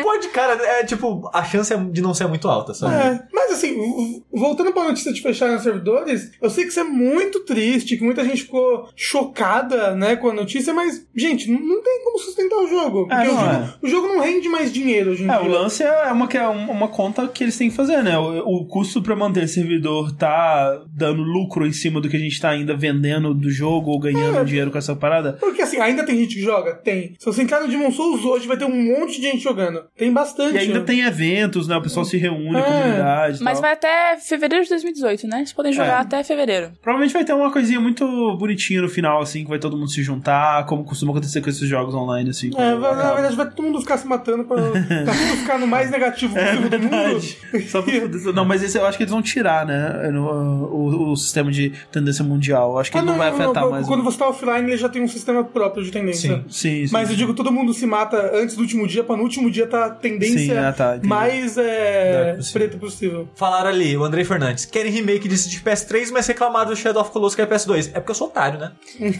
pode, 0.02 0.28
cara, 0.28 0.54
é 0.80 0.84
tipo, 0.84 1.28
a 1.32 1.44
chance 1.44 1.72
é 1.72 1.76
de 1.76 2.00
não 2.02 2.14
ser 2.14 2.26
muito 2.26 2.48
alta, 2.48 2.74
sabe? 2.74 2.94
É, 2.94 3.22
mas 3.32 3.52
assim, 3.52 4.22
voltando 4.32 4.72
pra 4.72 4.84
notícia 4.84 5.12
de 5.12 5.20
fecharem 5.22 5.56
os 5.56 5.62
servidores, 5.62 6.30
eu 6.40 6.50
sei 6.50 6.64
que 6.64 6.70
isso 6.70 6.80
é 6.80 6.84
muito 6.84 7.40
triste, 7.40 7.96
que 7.96 8.04
muita 8.04 8.24
gente 8.24 8.42
ficou 8.42 8.88
chocada, 8.94 9.94
né, 9.94 10.16
com 10.16 10.28
a 10.28 10.34
notícia, 10.34 10.72
mas, 10.74 11.06
gente, 11.14 11.50
não, 11.50 11.82
tem 11.82 12.04
como 12.04 12.18
sustentar 12.18 12.56
o 12.56 12.68
jogo. 12.68 13.06
Porque 13.08 13.14
É, 13.26 13.28
o, 13.28 13.34
jogo 13.34 13.42
é. 13.50 13.74
o 13.82 13.88
jogo 13.88 14.08
não 14.08 14.20
rende 14.20 14.48
mais 14.48 14.72
dinheiro 14.72 15.10
hoje 15.12 15.24
em 15.24 15.30
É, 15.30 15.38
dia. 15.38 15.42
o 15.42 15.48
lance 15.48 15.82
é 15.82 16.12
uma, 16.12 16.26
que 16.28 16.36
é 16.36 16.46
uma, 16.46 16.72
uma 16.72 16.88
conta 16.88 17.26
que 17.28 17.44
eles 17.44 17.56
têm 17.56 17.70
que 17.70 17.76
fazer, 17.76 18.02
né? 18.02 18.18
O, 18.18 18.38
o 18.62 18.66
custo 18.66 19.02
pra 19.02 19.14
manter 19.16 19.44
esse 19.44 19.54
servidor 19.54 20.12
tá 20.16 20.82
dando 20.94 21.22
lucro 21.22 21.66
em 21.66 21.72
cima 21.72 22.00
do 22.00 22.08
que 22.08 22.16
a 22.16 22.20
gente 22.20 22.40
tá 22.40 22.50
ainda 22.50 22.76
vendendo 22.76 23.34
do 23.34 23.50
jogo 23.50 23.90
ou 23.90 23.98
ganhando 23.98 24.38
É. 24.38 24.44
dinheiro 24.44 24.70
com 24.70 24.78
essa 24.78 24.94
parada. 24.94 25.34
Porque 25.40 25.62
assim, 25.62 25.78
ainda 25.78 26.04
tem 26.04 26.16
gente 26.16 26.34
que 26.36 26.42
joga? 26.42 26.74
Tem. 26.74 27.14
Se 27.18 27.26
você 27.26 27.42
entrar 27.42 27.60
no 27.66 27.70
Demon 27.72 27.90
Souls 27.90 28.24
hoje, 28.24 28.46
vai 28.46 28.56
ter 28.56 28.64
um 28.64 28.74
monte 28.98 29.16
de 29.20 29.22
gente 29.22 29.42
jogando. 29.42 29.82
Tem 29.96 30.12
bastante. 30.12 30.54
E 30.54 30.58
ainda 30.58 30.80
tem 30.80 31.00
eventos, 31.02 31.66
né? 31.68 31.76
O 31.76 31.82
pessoal 31.82 32.04
se 32.04 32.16
reúne, 32.16 32.56
É. 32.56 32.62
comunidade. 32.62 33.42
Mas 33.42 33.54
tal. 33.54 33.62
vai 33.62 33.72
até 33.72 34.16
fevereiro 34.18 34.64
de 34.64 34.70
2018, 34.70 35.26
né? 35.26 35.38
Vocês 35.38 35.52
podem 35.52 35.72
jogar 35.72 35.98
É. 35.98 36.00
até 36.00 36.22
fevereiro. 36.24 36.72
Provavelmente 36.82 37.12
vai 37.12 37.24
ter 37.24 37.32
uma 37.32 37.50
coisinha 37.52 37.80
muito 37.80 38.04
bonitinha 38.38 38.82
no 38.82 38.88
final, 38.88 39.20
assim, 39.20 39.42
que 39.44 39.48
vai 39.50 39.58
todo 39.58 39.76
mundo 39.76 39.90
se 39.90 40.02
juntar, 40.02 40.64
como 40.66 40.84
costuma 40.84 41.12
acontecer 41.12 41.40
com 41.40 41.50
esses 41.50 41.68
jogos 41.68 41.94
online, 41.94 42.30
assim. 42.30 42.50
É, 42.56 42.74
vai- 42.74 42.94
na 42.96 43.12
verdade, 43.14 43.36
vai 43.36 43.48
todo 43.50 43.62
mundo 43.62 43.80
ficar 43.80 43.98
se 43.98 44.06
matando 44.06 44.44
pra, 44.44 44.56
pra 45.04 45.14
tudo 45.14 45.36
ficar 45.38 45.58
no 45.58 45.66
mais 45.66 45.90
negativo 45.90 46.36
É 46.38 46.54
possível 46.56 46.70
do 46.70 46.78
mundo. 46.80 47.20
Só 47.68 47.82
pra 47.82 48.32
Não, 48.32 48.44
mas 48.44 48.62
esse 48.62 48.78
eu 48.78 48.86
acho 48.86 48.96
que 48.96 49.04
eles 49.04 49.10
vão 49.12 49.22
tirar, 49.22 49.66
né? 49.66 50.10
no- 50.12 50.26
o, 50.66 51.12
o 51.12 51.16
sistema 51.16 51.50
de 51.50 51.72
tendência 51.90 52.24
mundial. 52.24 52.72
Eu 52.72 52.78
acho 52.78 52.90
que 52.90 52.96
Ah, 52.98 53.00
ele 53.00 53.10
não, 53.10 53.16
vai 53.18 53.28
afetar 53.28 53.62
não, 53.64 53.70
mais. 53.70 53.86
Quando 53.86 54.00
o- 54.00 54.04
você 54.04 54.18
tá 54.18 54.28
offline, 54.28 54.68
ele 54.68 54.76
já 54.76 54.88
tem 54.88 55.02
um 55.02 55.08
sistema 55.08 55.42
próprio 55.44 55.82
de 55.84 55.90
tendência. 55.90 56.36
Sim. 56.48 56.66
Sim, 56.66 56.86
sim. 56.86 56.92
Mas 56.92 57.10
eu 57.10 57.16
digo, 57.16 57.32
todo 57.34 57.50
mundo 57.50 57.55
se 57.74 57.86
mata 57.86 58.30
antes 58.34 58.56
do 58.56 58.62
último 58.62 58.86
dia, 58.86 59.02
pra 59.04 59.16
no 59.16 59.22
último 59.22 59.50
dia 59.50 59.66
tá 59.66 59.86
a 59.86 59.90
tendência 59.90 60.38
Sim, 60.38 60.56
ah, 60.56 60.72
tá, 60.72 60.98
mais 61.02 61.56
é, 61.58 62.12
Dark 62.24 62.36
possível. 62.36 62.60
preta 62.60 62.78
possível. 62.78 63.28
Falaram 63.34 63.68
ali, 63.70 63.96
o 63.96 64.04
Andrei 64.04 64.24
Fernandes, 64.24 64.64
querem 64.64 64.90
remake 64.92 65.28
disso 65.28 65.48
de 65.48 65.60
PS3, 65.60 66.10
mas 66.12 66.26
reclamaram 66.26 66.70
do 66.70 66.76
Shadow 66.76 67.02
of 67.02 67.10
Colossus 67.10 67.34
que 67.36 67.42
é 67.42 67.46
PS2. 67.46 67.90
É 67.94 68.00
porque 68.00 68.10
eu 68.10 68.14
sou 68.14 68.28
otário, 68.28 68.58
né? 68.58 68.72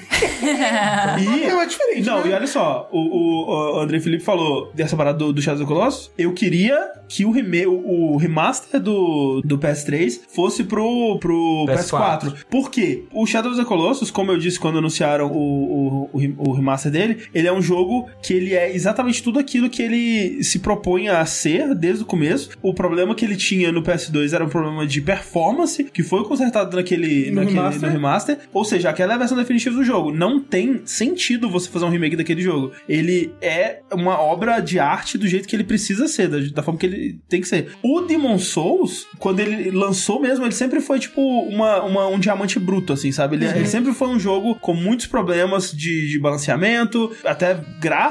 E, 1.18 1.46
Não, 1.48 1.60
é 1.60 1.66
diferente, 1.66 2.06
Não, 2.06 2.22
né? 2.24 2.30
e 2.30 2.32
olha 2.32 2.46
só, 2.46 2.88
o, 2.92 2.98
o, 2.98 3.76
o 3.76 3.80
André 3.80 4.00
Felipe 4.00 4.22
falou 4.22 4.70
dessa 4.74 4.96
parada 4.96 5.18
do, 5.18 5.32
do 5.32 5.40
Shadow 5.42 5.62
of 5.62 5.72
Colossus. 5.72 6.10
Eu 6.16 6.32
queria 6.32 6.90
que 7.08 7.24
o, 7.24 7.30
reme, 7.30 7.66
o, 7.66 8.12
o 8.12 8.16
remaster 8.16 8.80
do, 8.80 9.40
do 9.44 9.58
PS3 9.58 10.20
fosse 10.28 10.64
pro, 10.64 11.18
pro 11.20 11.66
PS4. 11.68 12.20
PS4. 12.20 12.34
Por 12.50 12.70
quê? 12.70 13.04
O 13.12 13.26
Shadow 13.26 13.52
of 13.52 13.60
the 13.60 13.66
Colossus, 13.66 14.10
como 14.10 14.32
eu 14.32 14.38
disse 14.38 14.58
quando 14.58 14.78
anunciaram 14.78 15.26
o, 15.26 16.10
o, 16.10 16.10
o, 16.12 16.50
o 16.50 16.52
remaster 16.52 16.90
dele, 16.90 17.26
ele 17.34 17.46
é 17.48 17.52
um 17.52 17.62
jogo 17.62 18.08
que 18.26 18.34
ele 18.34 18.54
é 18.54 18.74
exatamente 18.74 19.22
tudo 19.22 19.38
aquilo 19.38 19.70
que 19.70 19.82
ele 19.82 20.42
se 20.42 20.58
propõe 20.58 21.08
a 21.08 21.24
ser 21.26 21.74
desde 21.74 22.02
o 22.02 22.06
começo. 22.06 22.50
O 22.62 22.74
problema 22.74 23.14
que 23.14 23.24
ele 23.24 23.36
tinha 23.36 23.70
no 23.70 23.82
PS2 23.82 24.32
era 24.32 24.44
um 24.44 24.48
problema 24.48 24.86
de 24.86 25.00
performance, 25.00 25.84
que 25.84 26.02
foi 26.02 26.24
consertado 26.24 26.76
naquele, 26.76 27.30
No 27.30 27.36
naquele 27.42 27.56
remaster. 27.56 27.82
no 27.88 27.88
remaster. 27.94 28.38
Ou 28.52 28.64
seja, 28.64 28.90
aquela 28.90 29.12
é 29.12 29.16
a 29.16 29.18
versão 29.18 29.36
definitiva 29.36 29.74
do 29.76 29.84
jogo. 29.84 30.12
Não 30.12 30.40
tem 30.40 30.82
sentido 30.84 31.48
você 31.48 31.68
fazer 31.68 31.84
um 31.84 31.90
remake 31.90 32.16
daquele 32.16 32.40
jogo. 32.40 32.72
Ele 32.88 33.32
é 33.40 33.80
uma 33.92 34.18
obra 34.20 34.60
de 34.60 34.78
arte 34.78 35.16
do 35.18 35.26
jeito 35.28 35.46
que 35.48 35.54
ele 35.54 35.64
precisa 35.64 36.08
ser, 36.08 36.28
da, 36.28 36.38
da 36.54 36.62
forma 36.62 36.78
que 36.80 36.86
ele 36.86 37.20
tem 37.28 37.40
que 37.40 37.48
ser. 37.48 37.68
O 37.82 38.00
Demon 38.02 38.38
Souls, 38.38 39.06
quando 39.18 39.40
ele 39.40 39.70
lançou 39.70 40.20
mesmo, 40.20 40.44
ele 40.44 40.52
sempre 40.52 40.80
foi 40.80 40.98
tipo 40.98 41.20
uma, 41.20 41.82
uma- 41.82 42.08
um 42.08 42.18
diamante 42.18 42.58
bruto, 42.58 42.92
assim, 42.92 43.12
sabe? 43.12 43.36
Ele, 43.36 43.46
ele 43.46 43.66
sempre 43.66 43.92
foi 43.92 44.08
um 44.08 44.18
jogo 44.18 44.54
com 44.56 44.74
muitos 44.74 45.06
problemas 45.06 45.70
de, 45.72 46.10
de 46.10 46.18
balanceamento, 46.18 47.14
até 47.24 47.54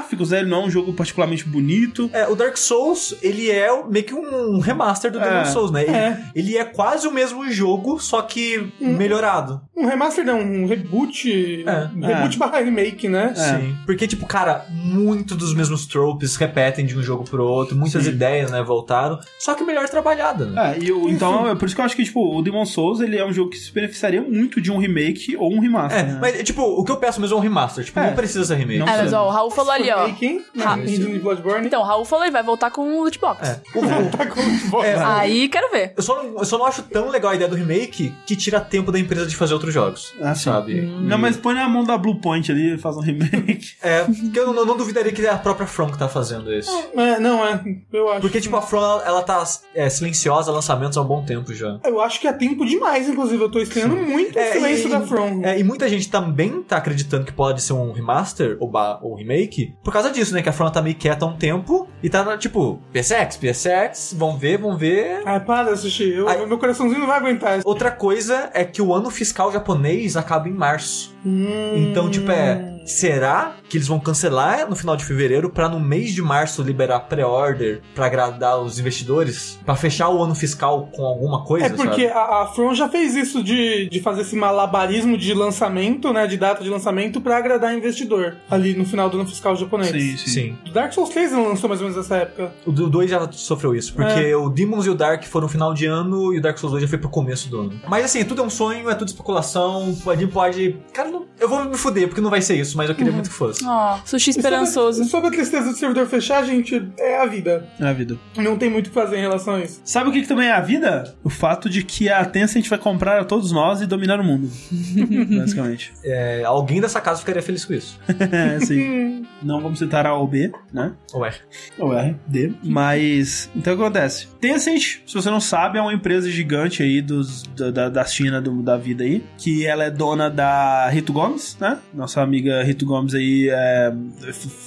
gráficos, 0.06 0.30
né? 0.30 0.40
Ele 0.40 0.48
não 0.50 0.62
é 0.62 0.66
um 0.66 0.70
jogo 0.70 0.92
particularmente 0.92 1.44
bonito. 1.44 2.08
É, 2.12 2.26
o 2.28 2.34
Dark 2.34 2.56
Souls, 2.56 3.14
ele 3.22 3.50
é 3.50 3.68
meio 3.88 4.04
que 4.04 4.14
um 4.14 4.60
remaster 4.60 5.10
do 5.10 5.18
Demon 5.18 5.40
É. 5.40 5.44
Souls, 5.46 5.70
né? 5.70 5.82
Ele 5.82 5.92
É. 5.96 6.18
ele 6.34 6.56
é 6.56 6.64
quase 6.64 7.06
o 7.06 7.12
mesmo 7.12 7.48
jogo, 7.50 7.98
só 8.00 8.22
que 8.22 8.72
Hum. 8.80 8.96
melhorado. 8.96 9.60
Um 9.76 9.86
remaster 9.86 10.24
não, 10.24 10.38
um 10.40 10.66
reboot. 10.66 11.64
É. 11.66 11.88
um 11.96 12.06
reboot 12.06 12.38
barra 12.38 12.58
remake, 12.60 13.08
né? 13.08 13.34
Sim. 13.34 13.76
Porque, 13.84 14.06
tipo, 14.06 14.26
cara, 14.26 14.64
muito 14.70 15.34
dos 15.34 15.54
mesmos 15.54 15.86
tropes 15.86 16.36
repetem 16.36 16.86
de 16.86 16.96
um 16.96 17.02
jogo 17.02 17.24
pro 17.24 17.44
outro, 17.44 17.76
muitas 17.76 18.04
Sim. 18.04 18.10
ideias, 18.10 18.50
né, 18.50 18.62
voltaram, 18.62 19.18
só 19.38 19.54
que 19.54 19.64
melhor 19.64 19.88
trabalhada, 19.88 20.46
né? 20.46 20.76
É, 20.78 20.82
e 20.84 20.92
o- 20.92 21.08
então, 21.08 21.48
é 21.48 21.54
por 21.54 21.66
isso 21.66 21.74
que 21.74 21.80
eu 21.80 21.84
acho 21.84 21.96
que, 21.96 22.04
tipo, 22.04 22.36
o 22.38 22.42
Demon 22.42 22.64
Souls, 22.64 23.00
ele 23.00 23.16
é 23.18 23.24
um 23.26 23.32
jogo 23.32 23.50
que 23.50 23.58
se 23.58 23.72
beneficiaria 23.72 24.22
muito 24.22 24.60
de 24.60 24.70
um 24.70 24.78
remake 24.78 25.36
ou 25.36 25.52
um 25.52 25.60
remaster. 25.60 25.98
É, 26.00 26.02
né? 26.04 26.18
mas, 26.20 26.42
tipo, 26.42 26.62
o 26.62 26.84
que 26.84 26.90
eu 26.92 26.96
peço 26.96 27.20
mesmo 27.20 27.36
é 27.36 27.38
um 27.38 27.42
remaster, 27.42 27.84
tipo, 27.84 27.98
É. 27.98 28.08
não 28.08 28.14
precisa 28.14 28.44
ser 28.44 28.54
remake. 28.56 28.78
Não 28.78 28.86
Ah, 28.88 28.96
mas 28.98 29.12
ó, 29.12 29.26
o 29.26 29.30
Raul 29.30 29.50
falou 29.50 29.72
ali, 29.72 29.85
ó. 29.90 30.06
Hein? 30.06 30.44
Ah, 30.58 30.78
Engine 30.78 31.12
de 31.12 31.18
Bloodborne. 31.18 31.66
Então, 31.66 31.80
o 31.80 31.84
Raul 31.84 32.04
falou, 32.04 32.24
ele 32.24 32.32
vai 32.32 32.42
voltar 32.42 32.70
com 32.70 32.98
o 32.98 33.02
loot 33.04 33.18
box. 33.18 33.48
É. 33.48 33.60
O- 33.76 34.10
Tá 34.16 34.26
com 34.26 34.76
o 34.78 34.82
É, 34.84 34.94
Aí, 34.96 35.48
quero 35.48 35.70
ver. 35.70 35.92
eu, 35.96 36.02
só 36.02 36.22
não, 36.22 36.38
eu 36.38 36.44
só 36.44 36.58
não 36.58 36.66
acho 36.66 36.82
tão 36.84 37.08
legal 37.08 37.30
a 37.32 37.34
ideia 37.34 37.48
do 37.50 37.56
remake 37.56 38.12
que 38.26 38.36
tira 38.36 38.60
tempo 38.60 38.90
da 38.92 38.98
empresa 38.98 39.26
de 39.26 39.36
fazer 39.36 39.54
outros 39.54 39.72
jogos. 39.72 40.12
Ah, 40.20 40.34
sim. 40.34 40.44
sabe? 40.44 40.80
Não, 40.82 41.18
mas 41.18 41.36
põe 41.36 41.54
na 41.54 41.68
mão 41.68 41.84
da 41.84 41.96
Blue 41.98 42.20
Point 42.20 42.50
ali 42.50 42.74
e 42.74 42.78
faz 42.78 42.96
um 42.96 43.00
remake. 43.00 43.74
É, 43.82 44.02
porque 44.04 44.38
eu 44.38 44.46
não, 44.52 44.56
eu 44.56 44.66
não 44.66 44.76
duvidaria 44.76 45.12
que 45.12 45.24
é 45.24 45.30
a 45.30 45.36
própria 45.38 45.66
From 45.66 45.90
que 45.90 45.98
tá 45.98 46.08
fazendo 46.08 46.52
isso. 46.52 46.70
É, 46.96 47.18
não, 47.18 47.44
é. 47.46 47.60
Eu 47.92 48.08
acho. 48.10 48.20
Porque, 48.20 48.38
que- 48.38 48.42
tipo, 48.42 48.56
a 48.56 48.62
From, 48.62 48.78
ela, 48.82 49.02
ela 49.04 49.22
tá 49.22 49.42
é, 49.74 49.88
silenciosa, 49.88 50.50
lançamentos 50.52 50.96
há 50.96 51.02
um 51.02 51.06
bom 51.06 51.24
tempo 51.24 51.52
já. 51.54 51.78
Eu 51.84 52.00
acho 52.00 52.20
que 52.20 52.26
é 52.28 52.32
tempo 52.32 52.64
demais, 52.64 53.08
inclusive. 53.08 53.42
Eu 53.42 53.50
tô 53.50 53.58
estranhando 53.60 53.96
muito 53.96 54.36
o 54.36 54.38
É, 54.38 54.52
silêncio 54.52 54.86
e- 54.88 54.90
da 54.90 55.00
From. 55.02 55.42
É, 55.44 55.58
e 55.58 55.64
muita 55.64 55.88
gente 55.88 56.08
também 56.10 56.62
tá 56.62 56.76
acreditando 56.76 57.24
que 57.24 57.32
pode 57.32 57.62
ser 57.62 57.72
um 57.72 57.92
remaster 57.92 58.56
ou, 58.60 58.68
ba- 58.70 58.98
ou 59.02 59.14
remake 59.14 59.74
por 59.86 59.92
causa 59.92 60.10
disso, 60.10 60.34
né? 60.34 60.42
Que 60.42 60.48
a 60.48 60.52
From 60.52 60.68
tá 60.68 60.82
meio 60.82 60.96
quieta 60.96 61.24
há 61.24 61.28
um 61.28 61.36
tempo 61.36 61.88
e 62.06 62.08
tá, 62.08 62.38
tipo, 62.38 62.80
PSX, 62.92 63.36
PSX, 63.36 64.14
vão 64.16 64.38
ver, 64.38 64.58
vão 64.58 64.76
ver. 64.76 65.22
Ai, 65.26 65.40
para, 65.40 65.74
Sushi. 65.74 66.08
Eu, 66.08 66.28
Ai. 66.28 66.46
Meu 66.46 66.56
coraçãozinho 66.56 67.00
não 67.00 67.06
vai 67.08 67.18
aguentar. 67.18 67.58
Outra 67.64 67.90
coisa 67.90 68.48
é 68.54 68.64
que 68.64 68.80
o 68.80 68.94
ano 68.94 69.10
fiscal 69.10 69.52
japonês 69.52 70.16
acaba 70.16 70.48
em 70.48 70.52
março. 70.52 71.12
Hum. 71.26 71.74
Então, 71.74 72.08
tipo, 72.08 72.30
é. 72.30 72.76
Será 72.86 73.56
que 73.68 73.76
eles 73.76 73.88
vão 73.88 73.98
cancelar 73.98 74.70
no 74.70 74.76
final 74.76 74.96
de 74.96 75.04
fevereiro 75.04 75.50
pra 75.50 75.68
no 75.68 75.80
mês 75.80 76.14
de 76.14 76.22
março 76.22 76.62
liberar 76.62 77.00
pré-order 77.00 77.82
pra 77.94 78.06
agradar 78.06 78.60
os 78.60 78.78
investidores? 78.78 79.58
Pra 79.64 79.74
fechar 79.74 80.08
o 80.08 80.22
ano 80.22 80.36
fiscal 80.36 80.88
com 80.94 81.04
alguma 81.04 81.44
coisa? 81.44 81.66
É 81.66 81.70
porque 81.70 82.06
sabe? 82.06 82.18
a, 82.18 82.42
a 82.42 82.46
From 82.54 82.72
já 82.74 82.88
fez 82.88 83.16
isso 83.16 83.42
de, 83.42 83.88
de 83.88 84.00
fazer 84.00 84.20
esse 84.20 84.36
malabarismo 84.36 85.18
de 85.18 85.34
lançamento, 85.34 86.12
né? 86.12 86.28
De 86.28 86.36
data 86.36 86.62
de 86.62 86.70
lançamento 86.70 87.20
pra 87.20 87.38
agradar 87.38 87.74
investidor. 87.74 88.36
Ali 88.48 88.74
no 88.74 88.84
final 88.84 89.10
do 89.10 89.18
ano 89.18 89.28
fiscal 89.28 89.56
japonês. 89.56 90.20
Sim. 90.20 90.56
O 90.64 90.70
Dark 90.70 90.92
Souls 90.92 91.10
3 91.10 91.32
lançou 91.32 91.68
mais 91.68 91.80
ou 91.80 91.88
menos 91.88 91.95
nessa 91.96 92.16
época. 92.16 92.52
O 92.66 92.72
2 92.72 93.10
já 93.10 93.30
sofreu 93.32 93.74
isso, 93.74 93.94
porque 93.94 94.34
o 94.34 94.48
Demons 94.48 94.86
e 94.86 94.90
o 94.90 94.94
Dark 94.94 95.24
foram 95.24 95.46
no 95.46 95.52
final 95.52 95.72
de 95.74 95.86
ano 95.86 96.32
e 96.34 96.38
o 96.38 96.42
Dark 96.42 96.58
Souls 96.58 96.72
2 96.72 96.82
já 96.82 96.88
foi 96.88 96.98
pro 96.98 97.08
começo 97.08 97.48
do 97.48 97.60
ano. 97.60 97.80
Mas 97.88 98.04
assim, 98.04 98.24
tudo 98.24 98.42
é 98.42 98.44
um 98.44 98.50
sonho, 98.50 98.88
é 98.90 98.94
tudo 98.94 99.08
especulação, 99.08 99.96
pode, 100.04 100.26
pode... 100.28 100.76
Cara, 100.92 101.10
não- 101.10 101.26
eu 101.38 101.48
vou 101.48 101.64
me 101.64 101.76
fuder, 101.76 102.08
porque 102.08 102.20
não 102.20 102.30
vai 102.30 102.40
ser 102.42 102.56
isso, 102.56 102.76
mas 102.76 102.88
eu 102.88 102.94
queria 102.94 103.12
muito 103.12 103.28
que 103.28 103.34
fosse. 103.36 103.64
Ó, 103.64 103.98
sushi 104.04 104.30
E 104.30 104.32
sobre- 104.32 104.46
esperançoso. 104.48 105.04
Sobre, 105.04 105.28
a 105.28 105.32
tristeza 105.32 105.70
do 105.70 105.76
servidor 105.76 106.06
fechar, 106.06 106.44
gente, 106.44 106.86
é 106.98 107.20
a 107.20 107.26
vida. 107.26 107.68
É 107.78 107.84
a 107.86 107.92
vida. 107.92 108.18
Não 108.36 108.56
tem 108.56 108.70
muito 108.70 108.86
o 108.86 108.90
que 108.90 108.94
fazer 108.94 109.16
em 109.18 109.20
relação 109.20 109.54
a 109.56 109.60
isso. 109.60 109.80
Sabe 109.84 110.08
o 110.10 110.12
que, 110.12 110.22
que 110.22 110.28
também 110.28 110.48
é 110.48 110.52
a 110.52 110.60
vida? 110.60 111.14
O 111.22 111.28
fato 111.30 111.68
de 111.68 111.82
que 111.84 112.08
a 112.08 112.24
Tencent 112.24 112.68
vai 112.68 112.78
comprar 112.78 113.20
a 113.20 113.24
todos 113.24 113.52
nós 113.52 113.80
e 113.82 113.86
dominar 113.86 114.18
o 114.20 114.24
mundo. 114.24 114.48
Basicamente. 115.38 115.92
É, 116.04 116.42
alguém 116.44 116.80
dessa 116.80 117.00
casa 117.00 117.20
ficaria 117.20 117.42
feliz 117.42 117.64
com 117.64 117.74
isso. 117.74 117.98
É, 118.32 118.56
assim. 118.56 119.24
Não 119.42 119.60
vamos 119.60 119.78
citar 119.78 120.06
A 120.06 120.14
ou 120.14 120.26
B, 120.26 120.50
né? 120.72 120.92
Ué. 121.14 121.32
Ou 121.78 121.94
R, 121.94 122.14
D. 122.26 122.52
Mas, 122.64 123.50
então 123.54 123.74
o 123.74 123.76
que 123.76 123.82
acontece? 123.82 124.28
Tencent, 124.40 125.00
se 125.06 125.14
você 125.14 125.30
não 125.30 125.40
sabe, 125.40 125.78
é 125.78 125.82
uma 125.82 125.92
empresa 125.92 126.30
gigante 126.30 126.82
aí 126.82 127.02
dos, 127.02 127.42
da, 127.56 127.88
da- 127.88 128.04
China, 128.06 128.40
do- 128.40 128.62
da 128.62 128.76
vida 128.76 129.04
aí, 129.04 129.22
que 129.36 129.66
ela 129.66 129.84
é 129.84 129.90
dona 129.90 130.30
da 130.30 130.88
Rito 130.88 131.12
Gomes, 131.12 131.56
né? 131.60 131.78
Nossa 131.92 132.22
amiga 132.22 132.62
Rito 132.62 132.86
Gomes 132.86 133.14
aí 133.14 133.48
é 133.50 133.92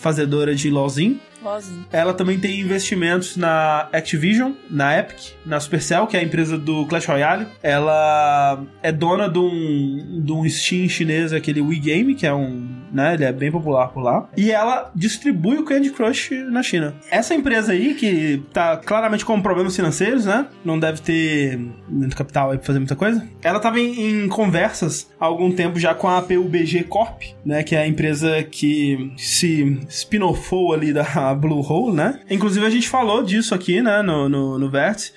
fazedora 0.01 0.53
de 0.55 0.69
LOLzinho. 0.69 1.19
Igualzinho. 1.39 1.85
Ela 1.91 2.13
também 2.13 2.37
tem 2.37 2.59
investimentos 2.59 3.37
na 3.37 3.87
Activision, 3.93 4.51
na 4.69 4.97
Epic, 4.99 5.31
na 5.45 5.57
Supercell, 5.59 6.05
que 6.05 6.17
é 6.17 6.19
a 6.19 6.23
empresa 6.23 6.57
do 6.57 6.85
Clash 6.85 7.05
Royale. 7.05 7.47
Ela 7.63 8.61
é 8.83 8.91
dona 8.91 9.29
de 9.29 9.39
um, 9.39 10.21
de 10.23 10.31
um 10.33 10.47
Steam 10.49 10.89
chinês, 10.89 11.31
aquele 11.31 11.61
Wii 11.61 11.79
Game, 11.79 12.15
que 12.15 12.27
é 12.27 12.33
um, 12.33 12.67
né, 12.91 13.13
ele 13.13 13.23
é 13.23 13.31
bem 13.31 13.51
popular 13.51 13.87
por 13.89 14.01
lá. 14.01 14.27
E 14.37 14.51
ela 14.51 14.91
distribui 14.95 15.57
o 15.57 15.65
Candy 15.65 15.89
Crush 15.91 16.31
na 16.49 16.63
China. 16.63 16.93
Essa 17.09 17.33
empresa 17.33 17.71
aí, 17.71 17.93
que 17.93 18.41
tá 18.53 18.77
claramente 18.77 19.25
com 19.25 19.41
problemas 19.41 19.75
financeiros, 19.75 20.25
né, 20.25 20.45
não 20.63 20.79
deve 20.79 21.01
ter 21.01 21.59
muito 21.87 22.15
capital 22.15 22.51
aí 22.51 22.57
pra 22.57 22.67
fazer 22.67 22.79
muita 22.79 22.95
coisa. 22.95 23.25
Ela 23.43 23.59
tava 23.59 23.79
em, 23.79 24.23
em 24.25 24.27
conversas 24.27 25.09
há 25.19 25.25
algum 25.25 25.51
tempo 25.51 25.79
já 25.79 25.93
com 25.93 26.07
a 26.07 26.21
PUBG 26.21 26.83
Corp, 26.85 27.21
né, 27.45 27.63
que 27.63 27.75
é 27.75 27.79
a 27.79 27.87
empresa 27.87 28.43
que 28.43 29.13
se 29.17 29.79
spin-offou 29.89 30.73
ali 30.73 30.91
da 30.93 31.03
Bluehole, 31.35 31.95
né? 31.95 32.19
Inclusive 32.29 32.65
a 32.65 32.69
gente 32.69 32.87
falou 32.89 33.23
disso 33.23 33.53
aqui, 33.53 33.81
né, 33.81 34.01
no, 34.01 34.27
no, 34.29 34.57
no 34.59 34.69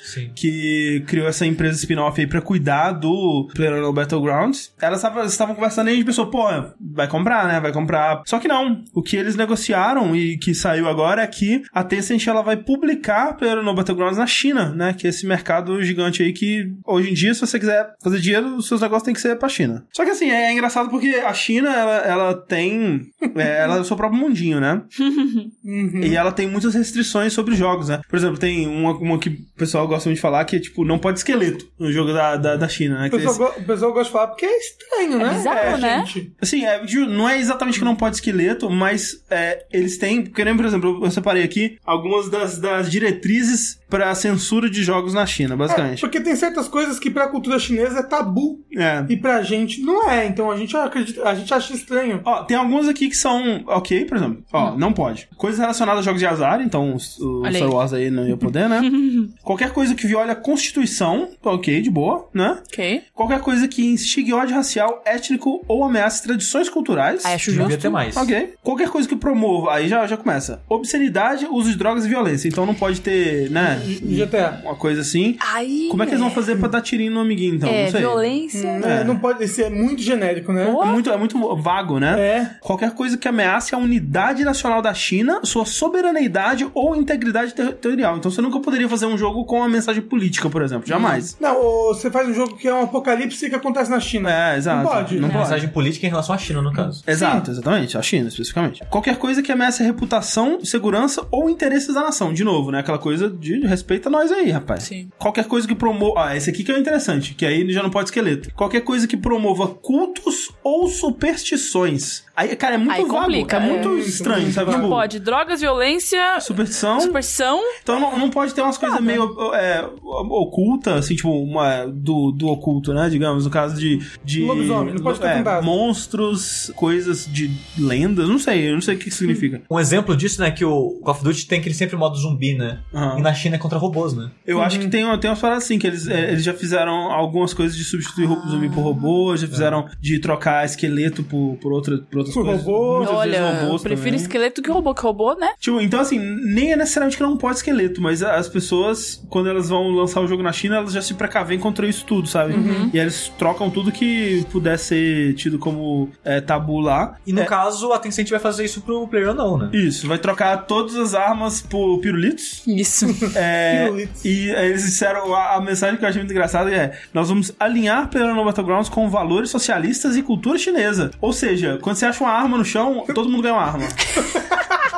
Sim. 0.03 0.31
que 0.35 1.05
criou 1.07 1.29
essa 1.29 1.47
empresa 1.47 1.79
spin-off 1.79 2.21
aí 2.21 2.27
pra 2.27 2.41
cuidar 2.41 2.93
do 2.93 3.49
PlayerUnknown's 3.55 3.95
Battlegrounds. 3.95 4.73
Elas 4.81 5.01
tava- 5.03 5.25
estavam 5.25 5.55
conversando 5.55 5.89
e 5.89 5.93
a 5.93 5.95
gente 5.95 6.05
pensou, 6.05 6.27
pô, 6.27 6.47
vai 6.81 7.07
comprar, 7.09 7.47
né? 7.47 7.61
Vai 7.63 7.73
comprar. 7.73 8.23
Só 8.27 8.39
que 8.39 8.49
não. 8.49 8.83
O 8.95 9.03
que 9.03 9.17
eles 9.17 9.37
negociaram 9.37 10.15
e 10.17 10.37
que 10.39 10.55
saiu 10.55 10.89
agora 10.89 11.23
é 11.23 11.27
que 11.27 11.63
a 11.73 11.83
Tencent 11.85 12.27
ela 12.27 12.43
vai 12.43 12.57
publicar 12.57 13.37
PlayerUnknown's 13.37 13.77
Battlegrounds 13.77 14.19
na 14.19 14.27
China, 14.27 14.71
né? 14.75 14.93
Que 14.93 15.07
é 15.07 15.11
esse 15.11 15.27
mercado 15.27 15.83
gigante 15.83 16.23
aí 16.23 16.33
que 16.33 16.67
hoje 16.87 17.11
em 17.11 17.15
dia, 17.15 17.33
se 17.35 17.41
você 17.41 17.59
quiser 17.59 17.89
fazer 18.03 18.19
dinheiro, 18.21 18.57
os 18.57 18.67
seus 18.69 18.81
negócios 18.81 19.05
tem 19.05 19.15
que 19.15 19.21
ser 19.21 19.37
pra 19.39 19.49
China. 19.49 19.85
Só 19.93 20.05
que 20.05 20.11
assim, 20.11 20.31
é, 20.31 20.49
é 20.49 20.53
engraçado 20.53 20.89
porque 20.91 21.09
a 21.09 21.33
China, 21.33 21.71
ela, 21.73 21.97
ela 21.99 22.35
tem. 22.35 23.03
é, 23.37 23.61
ela 23.63 23.77
é 23.77 23.81
o 23.81 23.85
seu 23.85 23.97
próprio 23.97 24.21
mundinho, 24.21 24.61
né? 24.61 24.83
Uhum. 24.99 25.51
E 26.03 26.17
ela 26.17 26.33
tem 26.33 26.49
muitas 26.49 26.75
restrições 26.75 27.33
sobre 27.33 27.55
jogos, 27.55 27.89
né? 27.89 28.01
Por 28.09 28.17
exemplo, 28.17 28.39
tem 28.39 28.67
uma, 28.67 28.93
uma 28.99 29.19
que 29.19 29.29
o 29.31 29.37
pessoal 29.57 29.87
gosta 29.87 30.09
muito 30.09 30.17
de 30.17 30.23
falar 30.23 30.45
que 30.45 30.57
é 30.57 30.61
tipo, 30.61 30.85
não 30.85 30.99
pode 30.99 31.19
esqueleto 31.19 31.67
no 31.79 31.93
jogo 31.93 32.13
da, 32.13 32.37
da, 32.37 32.57
da 32.57 32.69
China, 32.69 32.99
né? 32.99 33.07
O 33.07 33.11
Que 33.11 33.17
pessoal, 33.19 33.37
go- 33.53 33.61
o 33.61 33.65
pessoal 33.65 33.93
gosta 33.93 34.05
de 34.07 34.13
falar 34.13 34.27
porque 34.29 34.45
é 34.47 34.59
estranho, 34.59 35.19
né? 35.19 35.35
bizarro, 35.35 35.79
né? 35.79 36.05
gente. 36.07 36.33
Assim, 36.41 36.65
é, 36.65 36.83
não 37.07 37.29
é 37.29 37.39
exatamente 37.39 37.52
que 37.57 37.85
não 37.85 37.95
pode 37.97 38.17
esqueleto, 38.17 38.69
mas 38.71 39.23
é, 39.31 39.65
eles 39.73 39.99
têm. 39.99 40.23
Porque 40.25 40.45
nem, 40.45 40.57
por 40.57 40.65
exemplo, 40.65 41.01
eu 41.03 41.11
separei 41.11 41.43
aqui 41.43 41.79
algumas 41.85 42.29
das, 42.31 42.59
das 42.59 42.91
diretrizes 42.91 43.79
pra 43.89 44.15
censura 44.15 44.71
de 44.71 44.83
jogos 44.83 45.13
na 45.15 45.27
China, 45.27 45.55
É, 45.55 45.57
basicamente. 45.57 46.01
porque 46.01 46.21
tem 46.21 46.35
certas 46.35 46.67
coisas 46.67 46.99
que 46.99 47.11
pra 47.11 47.29
cultura 47.29 47.59
chinesa 47.59 47.99
é 48.01 48.03
tabu 48.03 48.61
É. 48.75 49.05
e 49.09 49.17
pra 49.17 49.43
gente 49.43 49.83
não 49.83 50.09
é. 50.11 50.27
Então 50.27 50.51
a 50.51 50.57
gente 50.57 50.75
acredita, 50.77 51.29
a 51.29 51.35
gente 51.35 51.53
acha 51.53 51.75
estranho. 51.75 52.21
Ó, 52.25 52.43
tem 52.45 52.57
alguns 52.57 52.89
aqui 52.89 53.09
que 53.09 53.17
são 53.17 53.63
ok, 53.67 54.05
por 54.07 54.17
exemplo. 54.17 54.43
Ó, 54.53 54.77
não 54.77 54.93
pode. 54.93 55.29
Coisas 55.37 55.61
relacionadas 55.61 56.01
a 56.01 56.03
jogos 56.05 56.21
de 56.21 56.27
azar, 56.27 56.61
então 56.63 56.95
o, 56.95 57.25
o 57.25 57.41
Olha 57.43 57.53
Star 57.53 57.69
aí. 57.69 57.75
Wars 57.75 57.93
aí 57.93 58.11
não 58.11 58.27
ia 58.27 58.37
poder, 58.37 58.69
né? 58.69 58.81
Qualquer 59.43 59.73
coisa 59.73 59.95
que 59.95 60.07
viole 60.07 60.31
a 60.31 60.35
Constituição, 60.37 61.29
ok, 61.43 61.81
de 61.83 61.91
boa, 61.91 62.29
né? 62.33 62.59
Ok. 62.67 63.03
Qualquer 63.15 63.41
coisa 63.41 63.69
que 63.69 63.85
instigue 63.85 64.33
ódio 64.33 64.55
racial, 64.57 65.03
étnico 65.05 65.63
ou 65.69 65.85
ameace 65.85 66.23
tradições 66.23 66.69
culturais. 66.71 67.25
Aí 67.27 67.35
acho 67.43 67.51
Devia 67.53 67.65
justo. 67.67 67.81
ter 67.83 67.89
mais. 67.89 68.17
Ok. 68.17 68.55
Qualquer 68.63 68.89
coisa 68.89 69.09
que 69.09 69.17
promova, 69.17 69.73
aí 69.75 69.89
já, 69.89 70.07
já 70.07 70.17
começa. 70.17 70.63
Obscenidade, 70.69 71.47
uso 71.51 71.71
de 71.71 71.77
drogas 71.77 72.05
e 72.05 72.09
violência. 72.09 72.49
Então 72.49 72.65
não 72.67 72.75
pode 72.75 73.01
ter, 73.01 73.51
né? 73.51 73.81
GTA. 74.03 74.61
Uma 74.65 74.75
coisa 74.77 75.01
assim. 75.01 75.37
Aí. 75.55 75.89
Como 75.91 76.03
é 76.03 76.07
que 76.07 76.13
eles 76.13 76.21
vão 76.21 76.31
fazer 76.31 76.57
pra 76.57 76.69
dar 76.69 76.81
tirinho 76.81 77.13
no 77.13 77.21
amiguinho, 77.21 77.55
então? 77.57 77.69
É, 77.69 77.85
não 77.85 77.91
sei. 77.91 78.01
violência. 78.01 78.69
É, 78.69 79.05
não 79.05 79.17
pode 79.19 79.47
ser 79.49 79.71
muito 79.71 80.03
genérico, 80.03 80.53
né? 80.53 80.69
É 80.69 80.85
muito, 80.87 81.11
é 81.11 81.17
muito 81.17 81.57
vago, 81.57 81.99
né? 81.99 82.19
É. 82.21 82.51
Qualquer 82.61 82.93
coisa 82.95 83.17
que 83.17 83.27
ameace 83.29 83.75
a 83.75 83.79
unidade 83.79 84.45
nacional 84.45 84.81
da 84.83 84.93
China, 84.95 85.41
sua 85.45 85.65
soberaneidade 85.65 86.69
ou 86.75 86.97
integridade 86.97 87.55
ter- 87.55 87.73
territorial. 87.75 88.17
Então 88.17 88.31
você 88.31 88.41
nunca 88.43 88.61
poderia 88.61 88.89
fazer 88.89 89.07
um 89.07 89.17
jogo 89.17 89.45
com 89.45 89.57
uma 89.59 89.69
mensagem 89.69 90.03
política, 90.03 90.49
por 90.51 90.63
exemplo. 90.63 90.87
Jamais. 90.87 91.37
Não, 91.41 91.57
ou 91.61 91.95
você 91.95 92.11
faz 92.11 92.29
um 92.29 92.35
jogo 92.35 92.57
que 92.57 92.69
é 92.69 92.75
um 92.75 92.83
apocalipse 92.83 93.49
que 93.49 93.55
acontece 93.57 93.91
na 93.91 94.01
China. 94.01 94.31
É, 94.33 94.57
exato. 94.57 94.83
Não 94.85 94.91
pode. 94.91 95.17
Não 95.21 95.29
É. 95.29 95.31
pode. 95.33 95.43
Mensagem 95.43 95.69
política 95.71 96.07
em 96.07 96.11
relação 96.11 96.35
à 96.35 96.39
China, 96.39 96.63
no 96.63 96.73
caso. 96.73 97.03
Exato. 97.07 97.32
Exato, 97.33 97.51
exatamente. 97.51 97.99
A 97.99 98.03
China, 98.03 98.29
especificamente. 98.29 98.83
Qualquer 98.91 99.17
coisa 99.17 99.43
que 99.43 99.51
ameace 99.53 99.83
a 99.83 99.87
reputação, 99.87 100.65
segurança 100.65 101.27
ou 101.31 101.49
interesses 101.51 101.95
da 101.95 102.03
nação. 102.03 102.33
De 102.33 102.45
novo, 102.45 102.71
né? 102.71 102.81
Aquela 102.81 102.99
coisa 102.99 103.29
de 103.29 103.61
respeita 103.67 104.11
nós 104.11 104.31
aí, 104.31 104.51
rapaz. 104.51 104.85
Sim. 104.85 105.09
Qualquer 105.19 105.47
coisa 105.47 105.67
que 105.67 105.75
promova. 105.75 106.27
Ah, 106.27 106.37
esse 106.37 106.51
aqui 106.51 106.65
que 106.65 106.71
é 106.71 106.75
o 106.75 106.79
interessante, 106.79 107.35
que 107.35 107.47
aí 107.47 107.71
já 107.73 107.83
não 107.83 107.91
pode 107.91 108.09
esqueleto. 108.09 108.53
Qualquer 108.55 108.81
coisa 108.83 109.07
que 109.07 109.17
promova 109.17 109.69
cultos 109.69 110.51
ou 110.63 110.89
superstições. 110.89 112.25
Aí, 112.35 112.57
cara, 112.57 112.75
é 112.77 112.79
muito 112.79 112.93
Aí 112.93 113.03
vago. 113.03 113.15
complica, 113.15 113.57
é 113.57 113.61
muito 113.61 113.89
é. 113.91 113.99
estranho, 114.01 114.51
sabe? 114.53 114.71
Não 114.71 114.79
Tipo, 114.79 114.89
pode. 114.91 115.19
Drogas, 115.21 115.61
violência, 115.61 116.41
Superstição. 116.41 117.01
superstição. 117.01 117.61
Então 117.83 118.01
não, 118.01 118.19
não 118.19 118.31
pode 118.31 118.55
ter 118.55 118.63
umas 118.63 118.79
coisas 118.79 119.01
meio 119.01 119.25
é, 119.55 119.85
ocultas, 120.03 120.95
assim, 121.05 121.15
tipo, 121.15 121.31
uma 121.31 121.85
do, 121.87 122.33
do 122.33 122.49
oculto, 122.49 122.93
né? 122.95 123.09
Digamos, 123.11 123.45
no 123.45 123.51
caso 123.51 123.79
de. 123.79 123.99
de 124.25 124.43
Lobisomem, 124.45 124.95
não 124.95 125.03
pode 125.03 125.21
ter 125.21 125.27
é, 125.27 125.61
monstros, 125.61 126.73
coisas 126.75 127.27
de 127.31 127.51
lendas, 127.79 128.29
não 128.29 128.39
sei, 128.39 128.69
eu 128.71 128.75
não 128.75 128.81
sei 128.81 128.95
o 128.95 128.99
que 128.99 129.05
que 129.05 129.11
significa. 129.11 129.63
Um 129.71 129.79
exemplo 129.79 130.17
disso, 130.17 130.41
né, 130.41 130.51
que 130.51 130.65
o 130.65 131.01
Call 131.03 131.15
of 131.15 131.25
Duty 131.25 131.47
tem 131.47 131.59
aquele 131.61 131.75
sempre 131.75 131.97
modo 131.97 132.17
zumbi, 132.17 132.55
né? 132.55 132.81
Aham. 132.95 133.19
E 133.19 133.23
na 133.23 133.35
China 133.35 133.57
é 133.57 133.59
contra 133.59 133.79
robôs, 133.79 134.15
né? 134.15 134.31
Eu 134.47 134.61
acho 134.63 134.79
que 134.79 134.89
tem, 134.89 135.05
uma- 135.05 135.19
tem 135.19 135.31
umas 135.31 135.39
paradas 135.41 135.65
assim, 135.65 135.79
que 135.79 135.87
eles, 135.87 136.07
é, 136.09 136.31
eles 136.31 136.43
já 136.45 136.55
fizeram 136.55 136.95
algumas 137.13 137.53
coisas 137.53 137.77
de 137.77 137.85
substituir 137.85 138.25
ro- 138.27 138.41
zumbi 138.49 138.69
por 138.69 138.81
robô, 138.83 139.37
já 139.37 139.47
fizeram 139.47 139.87
de 140.01 140.19
trocar 140.19 140.65
esqueleto 140.65 141.23
por, 141.23 141.57
por, 141.61 141.73
outra, 141.73 141.99
por 141.99 142.19
outras 142.23 142.35
Por 142.35 142.45
coisas. 142.47 142.65
robô. 142.67 142.97
Muitas 142.99 143.09
vezes 143.09 143.21
Olha, 143.21 143.37
eu 143.37 143.61
robôs 143.63 143.83
prefiro 143.83 144.07
também. 144.11 144.21
esqueleto 144.21 144.63
que 144.63 144.71
robô, 144.71 144.95
que 144.95 145.03
robô, 145.03 145.35
né? 145.35 145.51
Tipo, 145.59 145.81
então 145.81 146.01
assim, 146.01 146.19
nem 146.19 146.73
é 146.73 146.77
necessariamente 146.77 147.17
que 147.17 147.23
não 147.23 147.37
pode 147.37 147.57
esqueleto, 147.57 148.01
mas 148.01 148.23
as 148.23 148.49
pessoas, 148.49 149.23
quando 149.29 149.49
elas 149.49 149.69
vão 149.69 149.89
lançar 149.91 150.21
o 150.21 150.27
jogo 150.27 150.43
na 150.43 150.53
China, 150.53 150.77
elas 150.77 150.93
já 150.93 151.03
se 151.03 151.15
precavem 151.15 151.59
contra 151.59 151.87
isso 151.87 152.05
tudo, 152.05 152.29
sabe? 152.29 152.55
E 152.93 152.99
aí 152.99 153.05
eles 153.05 153.33
trocam 153.39 153.71
tudo 153.71 153.91
que 153.93 154.45
puder 154.51 154.79
ser 154.79 155.35
tido 155.35 155.59
como 155.59 156.09
é, 156.25 156.41
tabu 156.41 156.81
lá. 156.81 157.17
E 157.27 157.33
no 157.33 157.41
É, 157.41 157.45
caso, 157.45 157.93
a 157.93 157.99
Tencent 157.99 158.29
vai 158.31 158.39
fazer 158.41 158.65
isso 158.65 158.81
pro 158.83 159.07
player 159.09 159.29
ou 159.31 159.35
não, 159.35 159.59
né? 159.59 159.71
Isso, 159.73 160.07
vai 160.07 160.19
trocar 160.19 160.57
todas 160.67 160.97
as 160.97 161.15
armas 161.15 161.61
por 161.63 161.99
pirulitos. 162.01 162.63
Isso. 162.67 163.07
É, 163.37 163.85
Pirulitos. 163.87 164.25
e 164.25 164.51
aí 164.55 164.69
eles 164.71 164.83
disseram, 164.85 165.35
a, 165.35 165.57
a 165.57 165.61
mensagem 165.61 165.97
que 165.97 166.05
eu 166.05 166.09
achei 166.09 166.21
muito 166.21 166.31
engraçada 166.33 166.71
é: 166.71 166.99
nós 167.13 167.29
vamos 167.29 167.53
alinhar 167.59 168.09
Player 168.09 168.33
Battlegrounds 168.35 168.89
com 168.89 169.09
valores 169.09 169.51
socialistas 169.51 170.17
e 170.17 170.23
cultura 170.23 170.59
chinesa. 170.59 171.11
Ou 171.21 171.33
seja, 171.33 171.79
quando 171.81 171.97
você 171.97 172.07
acha 172.13 172.25
uma 172.25 172.33
arma 172.33 172.57
no 172.59 172.65
chão, 172.65 173.05
todo 173.15 173.29
mundo 173.29 173.43
ganha 173.43 173.55
uma 173.55 173.63
arma. 173.65 173.85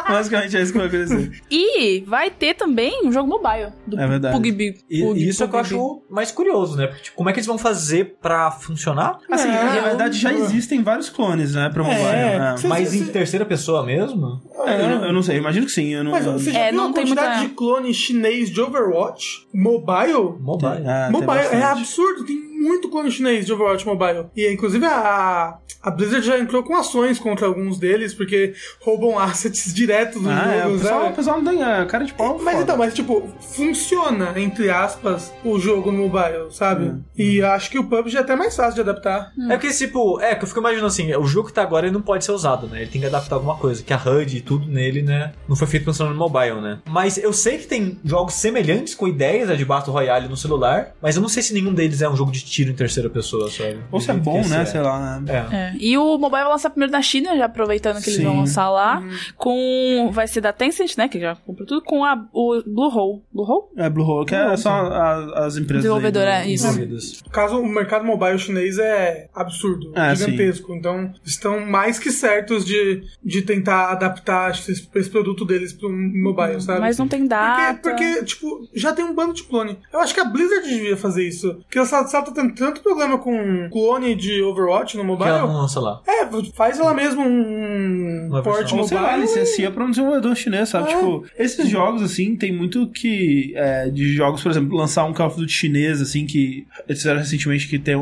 Basicamente 0.07 0.55
é 0.57 0.61
isso 0.63 0.71
que 0.73 0.79
vai 0.79 0.87
acontecer. 0.89 1.31
E 1.51 2.01
vai 2.07 2.31
ter 2.31 2.55
também 2.55 3.07
um 3.07 3.11
jogo 3.13 3.27
mobile. 3.29 3.73
Do 3.87 3.99
É 3.99 4.07
verdade. 4.07 4.35
PUBG. 4.37 4.75
E 4.91 5.01
Pug- 5.03 5.19
e 5.19 5.29
isso 5.29 5.43
é 5.43 5.49
que 5.49 5.55
eu 5.57 5.61
acho 5.61 6.03
mais 6.11 6.31
curioso, 6.31 6.77
né? 6.77 6.89
Porque, 6.89 7.03
tipo, 7.05 7.17
como 7.17 7.31
é 7.31 7.33
que 7.33 7.39
eles 7.39 7.47
vão 7.47 7.57
fazer 7.57 8.17
pra 8.21 8.51
funcionar? 8.51 9.19
Assim, 9.31 9.49
É, 9.49 9.53
na 9.53 9.81
verdade 9.81 10.19
já 10.19 10.33
existem 10.33 10.83
vários 10.83 11.09
clones, 11.09 11.55
né, 11.55 11.71
pra 11.73 11.83
mobile. 11.83 12.03
É, 12.05 12.39
né? 12.39 12.55
Mas 12.65 12.93
em 12.93 13.07
terceira 13.07 13.47
pessoa 13.47 13.83
mesmo? 13.85 14.43
É, 14.67 14.83
eu, 14.83 14.89
não- 14.89 15.05
eu 15.07 15.13
não 15.13 15.23
sei, 15.23 15.39
imagino 15.39 15.65
que 15.67 15.73
sim. 15.73 15.89
Eu 15.95 16.05
não, 16.05 16.11
Mas 16.13 16.27
você 16.27 16.51
já 16.53 16.59
É, 16.59 16.71
viu 16.71 16.77
não 16.81 16.91
a 16.91 16.93
tem 16.93 17.05
quantidade 17.05 17.29
muita- 17.39 17.49
de 17.49 17.55
clone 17.55 17.95
chinês 17.95 18.51
de 18.51 18.61
Overwatch? 18.61 19.47
Mobile? 19.55 20.35
Mobile. 20.39 20.83
Ah, 20.87 21.09
mobile 21.11 21.39
é 21.51 21.63
absurdo, 21.63 22.25
tem 22.27 22.37
muito 22.65 22.89
clone 22.89 23.11
chinês 23.11 23.47
de 23.47 23.53
Overwatch 23.53 23.87
Mobile. 23.87 24.27
E 24.35 24.51
inclusive 24.51 24.85
a, 24.87 25.59
a 25.83 25.91
Blizzard 25.91 26.27
já 26.27 26.39
entrou 26.39 26.63
com 26.63 26.75
ações 26.77 27.19
contra 27.19 27.47
alguns 27.47 27.79
deles, 27.79 28.15
porque 28.15 28.55
roubam 28.81 29.19
assets 29.21 29.73
direto 29.75 30.19
do 30.19 30.31
Ah, 30.31 30.55
é, 30.55 30.67
o 30.67 30.71
jogo, 30.71 30.79
pessoal, 30.79 31.01
sabe? 31.01 31.13
o 31.13 31.17
pessoal 31.17 31.43
não 31.43 31.53
tem 31.53 31.63
é, 31.63 31.85
cara 31.85 32.05
de 32.05 32.15
pau. 32.15 32.39
Mas 32.43 32.55
foda. 32.55 32.63
então, 32.63 32.77
mas 32.77 32.95
tipo, 32.95 33.29
funciona, 33.41 34.33
entre 34.37 34.71
aspas, 34.71 35.33
o 35.45 35.59
jogo 35.59 35.93
no 35.93 36.09
mobile, 36.09 36.51
sabe? 36.51 36.87
Hum. 36.87 37.03
E 37.17 37.43
acho 37.43 37.71
que 37.71 37.79
o 37.79 37.85
PUBG 37.85 38.17
é 38.17 38.21
até 38.21 38.35
mais 38.37 38.57
fácil 38.57 38.75
de 38.75 38.81
adaptar. 38.81 39.33
É 39.51 39.57
porque, 39.57 39.73
tipo, 39.73 40.21
é 40.21 40.35
que 40.35 40.45
eu 40.45 40.49
fico 40.49 40.61
imaginando 40.61 40.87
assim, 40.87 41.15
o 41.15 41.27
jogo 41.27 41.49
que 41.49 41.55
tá 41.55 41.63
agora 41.63 41.87
ele 41.87 41.95
não 41.95 42.03
pode 42.03 42.25
ser 42.25 42.33
usado, 42.33 42.67
né? 42.67 42.83
Ele 42.83 42.91
tem 42.91 43.01
que 43.01 43.07
adaptar 43.07 43.37
alguma 43.37 43.57
coisa, 43.57 43.83
que 43.83 43.93
a 43.93 43.97
HUD 43.97 44.37
e 44.37 44.41
tudo 44.41 44.67
nele, 44.67 45.03
né? 45.03 45.33
Não 45.49 45.57
foi 45.57 45.67
feito 45.67 45.85
pensando 45.85 46.11
no 46.11 46.17
mobile, 46.17 46.61
né? 46.61 46.79
Mas 46.89 47.19
eu 47.19 47.33
sei 47.33 47.59
que 47.59 47.67
tem 47.67 47.99
jogos 48.05 48.35
semelhantes 48.35 48.95
com 48.95 49.07
ideias 49.07 49.49
né, 49.49 49.57
de 49.57 49.65
Battle 49.65 49.93
Royale 49.93 50.29
no 50.29 50.37
celular, 50.37 50.95
mas 51.01 51.17
eu 51.17 51.23
não 51.23 51.29
sei 51.29 51.43
se 51.43 51.53
nenhum 51.55 51.73
deles 51.73 52.03
é 52.03 52.09
um 52.09 52.17
jogo 52.17 52.31
de 52.31 52.45
tiro 52.55 52.71
em 52.71 52.75
terceira 52.75 53.11
pessoa, 53.11 53.51
sabe? 53.51 53.79
Ou 53.91 54.01
se 54.01 54.11
é 54.11 54.15
bom, 54.15 54.41
né? 54.47 54.63
é. 54.63 54.65
Sei 54.65 54.81
lá, 54.81 55.21
né? 55.21 55.33
É. 55.51 55.57
É. 55.57 55.73
E 55.79 55.97
o 55.99 56.17
mobile 56.19 56.43
vai 56.43 56.49
lançar 56.53 56.71
primeiro 56.71 56.93
na 56.93 57.03
China, 57.03 57.37
já 57.37 57.47
aproveitando 57.47 58.01
que 58.03 58.09
eles 58.11 58.19
Sim. 58.19 58.25
vão 58.25 58.39
lançar 58.39 58.69
lá. 58.71 59.03
Com. 59.37 60.11
Vai 60.13 60.27
ser 60.27 60.41
da 60.41 60.53
Tencent, 60.53 60.97
né? 60.97 61.09
Que 61.09 61.21
já 61.21 61.35
comprou 61.37 61.67
tudo, 61.67 61.83
com 61.83 62.05
a, 62.05 62.15
o 62.33 62.63
Bluehole. 62.67 63.23
Bluehole? 63.33 63.67
É, 63.77 63.91
Bluehole, 63.91 64.27
que 64.27 64.35
é 64.35 64.57
só 64.57 64.71
a- 64.71 65.47
as 65.47 65.57
empresas. 65.57 65.83
Desenvolvedora, 65.85 66.37
aí 66.39 66.47
do- 66.49 66.53
isso. 66.55 66.67
Envolvidas. 66.67 67.23
No 67.25 67.31
caso, 67.31 67.59
o 67.61 67.67
mercado 67.69 68.05
mobile 68.05 68.39
chinês 68.39 68.79
é 68.79 69.29
absurdo, 69.35 69.93
É, 69.95 70.15
gigantesco. 70.15 70.75
Então, 70.75 71.13
estão 71.25 71.61
mais 71.61 71.99
que 71.99 72.11
certos 72.11 72.65
de, 72.65 73.03
de 73.23 73.43
tentar 73.43 73.91
adaptar 73.91 74.51
esse, 74.53 74.89
esse 74.95 75.11
produto 75.11 75.45
deles 75.45 75.73
pro 75.73 75.91
mobile, 75.91 76.61
sabe? 76.61 76.81
Mas 76.81 76.99
não 76.99 77.09
tem 77.09 77.27
data. 77.27 77.75
Porque, 77.83 78.05
porque, 78.05 78.25
tipo, 78.25 78.69
já 78.75 78.93
tem 78.93 79.05
um 79.05 79.15
bando 79.15 79.35
de 79.35 79.43
clone. 79.45 79.79
Eu 79.93 80.01
acho 80.01 80.15
que 80.15 80.21
a 80.21 80.25
Blizzard 80.25 80.67
devia 80.69 80.97
fazer 80.97 81.27
isso. 81.27 81.55
Porque 81.65 81.79
ela, 81.79 81.89
ela 81.91 82.05
tá 82.05 82.44
tanto 82.51 82.83
problema 82.83 83.19
com 83.19 83.69
clone 83.71 84.15
de 84.15 84.43
Overwatch 84.43 84.97
no 84.97 85.03
Que 85.03 85.07
mobile. 85.09 85.29
ela 85.31 85.47
não 85.47 85.55
lança 85.63 85.81
lá. 85.81 86.01
É, 86.07 86.25
faz 86.55 86.79
ela 86.79 86.95
mesmo 86.95 87.23
um 87.23 88.27
Uma 88.29 88.43
port 88.43 88.59
versão. 88.61 88.79
Ou 88.79 88.89
sei 88.89 88.97
lá, 88.99 89.03
mobile. 89.13 89.23
licencia 89.23 89.71
pra 89.71 89.85
um 89.85 89.91
desenvolvedor 89.91 90.35
chinês, 90.37 90.69
sabe? 90.69 90.91
É. 90.91 90.95
Tipo, 90.97 91.25
esses 91.39 91.69
jogos, 91.69 92.03
assim, 92.03 92.37
tem 92.37 92.53
muito 92.53 92.87
que. 92.89 93.53
é, 93.57 93.89
de 93.89 94.15
jogos, 94.15 94.43
por 94.43 94.51
exemplo, 94.51 94.77
lançar 94.77 95.05
um 95.05 95.13
Call 95.13 95.27
of 95.29 95.37
Duty 95.39 95.53
chinês, 95.53 96.01
assim, 96.01 96.27
que 96.27 96.67
eles 96.89 97.01
fizeram 97.01 97.19
recentemente 97.21 97.69
que 97.69 97.79
tem. 97.79 97.95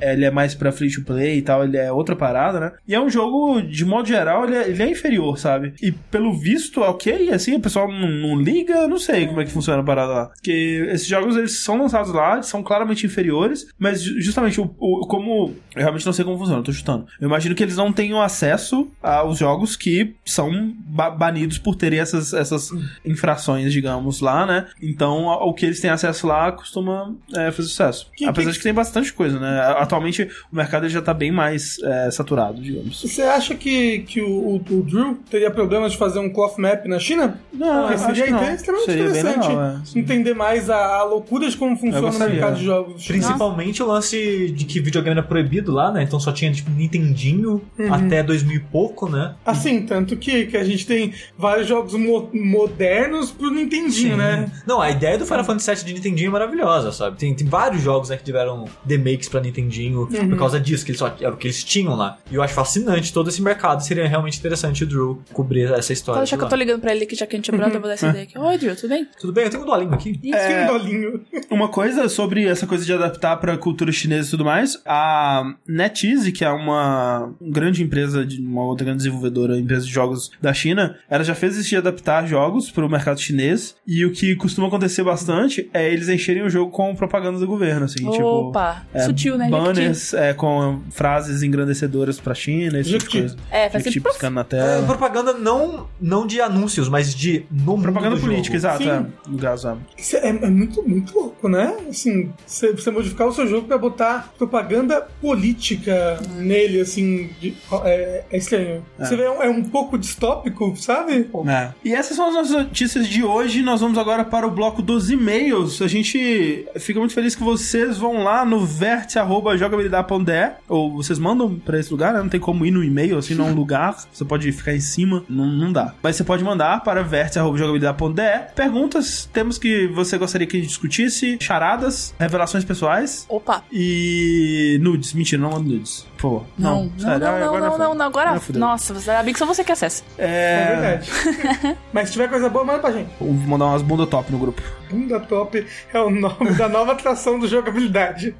é, 0.00 0.12
ele 0.12 0.24
é 0.24 0.30
mais 0.30 0.54
pra 0.54 0.72
free 0.72 0.90
to 0.92 1.02
play 1.02 1.38
e 1.38 1.42
tal, 1.42 1.64
ele 1.64 1.76
é 1.76 1.90
outra 1.92 2.14
parada, 2.16 2.60
né? 2.60 2.72
E 2.86 2.94
é 2.94 3.00
um 3.00 3.10
jogo, 3.10 3.60
de 3.62 3.84
modo 3.84 4.06
geral, 4.08 4.44
ele 4.44 4.56
é, 4.56 4.68
ele 4.68 4.82
é 4.82 4.90
inferior, 4.90 5.38
sabe? 5.38 5.74
E 5.82 5.92
pelo 5.92 6.32
visto, 6.32 6.80
ok, 6.80 7.30
assim, 7.30 7.54
o 7.56 7.60
pessoal 7.60 7.88
não, 7.90 8.08
não 8.08 8.40
liga, 8.40 8.86
não 8.88 8.98
sei 8.98 9.26
como 9.26 9.40
é 9.40 9.44
que 9.44 9.50
funciona 9.50 9.80
a 9.80 9.84
parada 9.84 10.12
lá. 10.12 10.26
Porque 10.26 10.86
esses 10.90 11.06
jogos, 11.06 11.36
eles 11.36 11.58
são 11.58 11.78
lançados 11.78 12.12
lá, 12.12 12.34
eles 12.34 12.46
são 12.46 12.62
claramente 12.62 13.06
inferiores, 13.06 13.63
mas 13.78 14.02
ju- 14.02 14.20
justamente 14.20 14.60
o, 14.60 14.74
o- 14.78 15.06
como. 15.06 15.54
Eu 15.74 15.80
realmente 15.82 16.06
não 16.06 16.12
sei 16.12 16.24
como 16.24 16.38
funciona, 16.38 16.60
eu 16.60 16.64
tô 16.64 16.72
chutando. 16.72 17.06
Eu 17.20 17.26
imagino 17.28 17.54
que 17.54 17.62
eles 17.62 17.76
não 17.76 17.92
tenham 17.92 18.20
acesso 18.20 18.88
aos 19.02 19.38
jogos 19.38 19.76
que 19.76 20.14
são 20.24 20.72
ba- 20.86 21.10
banidos 21.10 21.58
por 21.58 21.74
terem 21.74 21.98
essas, 21.98 22.32
essas 22.32 22.70
infrações, 23.04 23.72
digamos, 23.72 24.20
lá, 24.20 24.46
né? 24.46 24.66
Então, 24.82 25.24
o 25.26 25.52
que 25.52 25.66
eles 25.66 25.80
têm 25.80 25.90
acesso 25.90 26.26
lá 26.26 26.52
costuma 26.52 27.14
é, 27.34 27.50
fazer 27.50 27.68
sucesso. 27.68 28.10
Que- 28.16 28.24
Apesar 28.24 28.46
que- 28.48 28.52
de 28.52 28.58
que 28.58 28.64
tem 28.64 28.74
bastante 28.74 29.12
coisa, 29.12 29.38
né? 29.38 29.60
Atualmente 29.78 30.28
o 30.52 30.56
mercado 30.56 30.88
já 30.88 31.02
tá 31.02 31.12
bem 31.12 31.32
mais 31.32 31.78
é, 31.82 32.10
saturado, 32.10 32.60
digamos. 32.60 33.00
Você 33.02 33.22
acha 33.22 33.54
que, 33.54 34.00
que 34.00 34.20
o, 34.22 34.28
o, 34.28 34.56
o 34.56 34.82
Drew 34.82 35.16
teria 35.30 35.50
problemas 35.50 35.92
de 35.92 35.98
fazer 35.98 36.18
um 36.20 36.30
cloth 36.32 36.56
map 36.58 36.86
na 36.86 36.98
China? 36.98 37.38
Não, 37.52 37.86
acho 37.86 38.04
seria 38.06 38.24
que 38.24 38.30
não. 38.30 38.54
extremamente 38.54 38.86
Seria 38.86 39.02
bem 39.10 39.20
interessante 39.20 39.48
legal, 39.48 39.66
é. 39.94 39.98
entender 39.98 40.34
mais 40.34 40.70
a, 40.70 40.76
a 40.98 41.04
loucura 41.04 41.48
de 41.48 41.56
como 41.56 41.76
funciona 41.76 42.08
o 42.08 42.18
mercado 42.18 42.56
de 42.56 42.64
jogos. 42.64 43.06
Principalmente 43.06 43.53
o 43.82 43.86
lance 43.86 44.50
de 44.50 44.64
que 44.64 44.80
videogame 44.80 45.18
era 45.18 45.26
proibido 45.26 45.72
lá, 45.72 45.90
né? 45.92 46.02
Então 46.02 46.18
só 46.20 46.32
tinha, 46.32 46.50
tipo, 46.52 46.70
Nintendinho 46.70 47.62
até 47.90 48.22
2000 48.22 48.56
e 48.56 48.60
pouco, 48.60 49.08
né? 49.08 49.34
Assim, 49.44 49.82
tanto 49.82 50.16
que, 50.16 50.46
que 50.46 50.56
a 50.56 50.64
gente 50.64 50.86
tem 50.86 51.12
vários 51.38 51.66
jogos 51.66 51.94
mo- 51.94 52.30
modernos 52.32 53.30
pro 53.30 53.50
Nintendinho, 53.50 54.16
né? 54.16 54.50
Não, 54.66 54.80
a 54.80 54.90
ideia 54.90 55.18
do 55.18 55.26
Final 55.26 55.44
Fantasy 55.44 55.74
VII 55.74 55.84
de 55.84 55.94
Nintendinho 55.94 56.28
é 56.28 56.32
maravilhosa, 56.32 56.92
sabe? 56.92 57.16
Tem, 57.18 57.34
tem 57.34 57.46
vários 57.46 57.82
jogos 57.82 58.08
né, 58.10 58.16
que 58.16 58.24
tiveram 58.24 58.64
remakes 58.86 59.28
pra 59.28 59.40
Nintendinho 59.40 60.06
por 60.06 60.38
causa 60.38 60.58
disso, 60.60 60.84
que 60.84 60.90
eles 60.90 60.98
só, 60.98 61.14
era 61.20 61.32
o 61.32 61.36
que 61.36 61.46
eles 61.46 61.62
tinham 61.62 61.94
lá. 61.94 62.18
E 62.30 62.34
eu 62.34 62.42
acho 62.42 62.54
fascinante 62.54 63.12
todo 63.12 63.28
esse 63.28 63.42
mercado. 63.42 63.84
Seria 63.84 64.06
realmente 64.08 64.38
interessante 64.38 64.84
o 64.84 64.86
Drew 64.86 65.22
cobrir 65.32 65.70
essa 65.72 65.92
história. 65.92 66.20
Pode 66.20 66.26
de 66.26 66.30
deixar 66.30 66.38
que 66.38 66.44
eu 66.44 66.48
tô 66.48 66.56
ligando 66.56 66.80
pra 66.80 66.94
ele 66.94 67.06
que 67.06 67.14
já 67.14 67.26
que 67.26 67.36
a 67.36 67.38
gente 67.38 67.50
é 67.52 67.56
brother, 67.56 67.76
eu 67.76 67.80
vou 67.80 67.88
dar 67.88 67.94
essa 67.94 68.08
ideia 68.08 68.24
aqui. 68.24 68.38
Oi, 68.38 68.58
Drew, 68.58 68.74
tudo 68.76 68.88
bem? 68.88 69.08
Tudo 69.20 69.32
bem, 69.32 69.44
eu 69.44 69.50
tenho 69.50 69.62
um 69.62 69.66
dolinho 69.66 69.94
aqui. 69.94 70.18
Sim, 70.22 70.32
É. 70.34 70.66
dolinho. 70.68 71.20
Uma 71.50 71.68
coisa 71.68 72.08
sobre 72.08 72.46
essa 72.46 72.66
coisa 72.66 72.84
de 72.84 72.92
adaptar 72.92 73.36
pra 73.44 73.58
cultura 73.58 73.92
chinesa 73.92 74.28
e 74.28 74.30
tudo 74.30 74.42
mais, 74.44 74.80
a 74.86 75.54
NetEase, 75.68 76.32
que 76.32 76.42
é 76.42 76.48
uma 76.50 77.30
grande 77.42 77.82
empresa, 77.82 78.24
de 78.24 78.40
uma 78.40 78.64
outra 78.64 78.86
grande 78.86 78.98
desenvolvedora, 79.02 79.58
empresa 79.58 79.84
de 79.84 79.92
jogos 79.92 80.30
da 80.40 80.54
China, 80.54 80.96
ela 81.10 81.22
já 81.22 81.34
fez 81.34 81.54
isso 81.58 81.68
de 81.68 81.76
adaptar 81.76 82.26
jogos 82.26 82.70
pro 82.70 82.88
mercado 82.88 83.20
chinês, 83.20 83.76
e 83.86 84.02
o 84.06 84.12
que 84.12 84.34
costuma 84.34 84.68
acontecer 84.68 85.04
bastante 85.04 85.68
é 85.74 85.92
eles 85.92 86.08
encherem 86.08 86.42
o 86.42 86.48
jogo 86.48 86.70
com 86.70 86.94
propaganda 86.96 87.38
do 87.38 87.46
governo, 87.46 87.84
assim, 87.84 88.10
tipo... 88.10 88.24
Opa, 88.24 88.82
é, 88.94 89.00
sutil, 89.00 89.36
né? 89.36 89.50
Banners 89.50 90.14
é, 90.14 90.32
com 90.32 90.80
frases 90.90 91.42
engrandecedoras 91.42 92.18
pra 92.18 92.34
China, 92.34 92.80
esse 92.80 92.90
tipo 92.98 93.10
de 93.10 93.18
coisa. 93.20 93.36
É, 93.50 93.68
faz 93.68 93.84
sempre 93.84 94.00
piscando 94.00 94.36
na 94.36 94.40
É, 94.40 94.44
tela. 94.44 94.86
propaganda 94.86 95.34
não, 95.34 95.86
não 96.00 96.26
de 96.26 96.40
anúncios, 96.40 96.88
mas 96.88 97.14
de 97.14 97.44
no 97.50 97.78
Propaganda 97.78 98.16
do 98.16 98.22
política, 98.22 98.58
jogo. 98.58 98.74
exato, 98.74 98.84
Sim. 98.84 98.88
é, 98.90 99.30
no 99.30 99.38
caso, 99.38 99.68
é. 99.68 99.76
Isso 99.98 100.16
é, 100.16 100.28
é 100.28 100.32
muito, 100.50 100.82
muito 100.88 101.14
louco, 101.14 101.46
né? 101.46 101.76
Assim, 101.90 102.32
você, 102.46 102.72
você 102.72 102.90
modificar 102.90 103.28
o 103.28 103.32
seu 103.34 103.46
jogo 103.46 103.66
pra 103.66 103.76
botar 103.78 104.32
propaganda 104.38 105.06
política 105.20 106.18
nele, 106.36 106.80
assim. 106.80 107.30
de- 107.40 107.54
é, 107.84 108.24
é 108.30 108.36
estranho. 108.36 108.84
Você 108.98 109.16
vê, 109.16 109.24
é 109.24 109.30
um- 109.30 109.42
é 109.42 109.48
um 109.50 109.62
pouco 109.64 109.98
distópico, 109.98 110.74
sabe? 110.76 111.28
É. 111.48 111.70
E 111.84 111.94
essas 111.94 112.16
são 112.16 112.28
as 112.28 112.34
nossas 112.34 112.52
notícias 112.52 113.06
de 113.08 113.22
hoje. 113.24 113.62
Nós 113.62 113.80
vamos 113.80 113.98
agora 113.98 114.24
para 114.24 114.46
o 114.46 114.50
bloco 114.50 114.80
dos 114.82 115.10
e-mails. 115.10 115.82
A 115.82 115.88
gente 115.88 116.66
fica 116.78 116.98
muito 116.98 117.14
feliz 117.14 117.34
que 117.34 117.42
vocês 117.42 117.96
vão 117.98 118.22
lá 118.22 118.44
no 118.44 118.64
vértice.jogabilidade.de 118.64 120.52
ou 120.68 120.92
vocês 120.92 121.18
mandam 121.18 121.54
para 121.58 121.78
esse 121.78 121.90
lugar, 121.90 122.12
né? 122.12 122.20
Não 122.20 122.28
tem 122.28 122.40
como 122.40 122.64
ir 122.66 122.70
no 122.70 122.82
e-mail, 122.82 123.18
assim, 123.18 123.34
não 123.34 123.48
é 123.48 123.50
um 123.50 123.54
lugar. 123.56 123.96
Você 124.12 124.24
pode 124.24 124.50
ficar 124.52 124.74
em 124.74 124.80
cima, 124.80 125.24
não, 125.28 125.46
não 125.46 125.72
dá. 125.72 125.94
Mas 126.02 126.16
você 126.16 126.24
pode 126.24 126.42
mandar 126.44 126.82
para 126.84 127.02
vértice.jogabilidade.de 127.02 128.54
perguntas, 128.54 129.28
temas 129.32 129.58
que 129.58 129.86
você 129.88 130.16
gostaria 130.18 130.46
que 130.46 130.56
a 130.56 130.60
gente 130.60 130.68
discutisse, 130.68 131.36
charadas, 131.40 132.14
revelações 132.18 132.64
pessoais 132.64 133.23
Opa. 133.28 133.64
e 133.72 134.78
nudes. 134.80 135.12
Mentira, 135.12 135.40
não 135.40 135.50
manda 135.50 135.68
nudes, 135.68 136.06
por 136.24 136.40
favor. 136.40 136.46
Não, 136.58 136.84
não, 136.98 137.04
não, 137.06 137.12
agora 137.14 137.38
não, 137.40 137.60
não, 137.60 137.70
foi. 137.70 137.78
não, 137.78 137.94
não, 137.94 138.06
agora. 138.06 138.40
fudeu. 138.40 138.60
Nossa, 138.60 138.94
você 138.94 139.06
sabe 139.06 139.32
que 139.32 139.38
só 139.38 139.46
você 139.46 139.62
que 139.64 139.72
acessa. 139.72 140.02
É 140.18 140.26
É. 140.26 141.00
verdade. 141.00 141.76
Mas 141.92 142.08
se 142.08 142.12
tiver 142.12 142.28
coisa 142.28 142.48
boa, 142.48 142.64
manda 142.64 142.78
pra 142.78 142.92
gente. 142.92 143.10
Vou 143.20 143.32
mandar 143.32 143.66
umas 143.66 143.82
bunda 143.82 144.06
top 144.06 144.30
no 144.32 144.38
grupo. 144.38 144.62
Bunda 144.90 145.18
Top 145.18 145.66
é 145.92 146.00
o 146.00 146.08
nome 146.10 146.52
da 146.56 146.68
nova 146.68 146.92
atração 146.92 147.38
do 147.38 147.48
jogabilidade. 147.48 148.34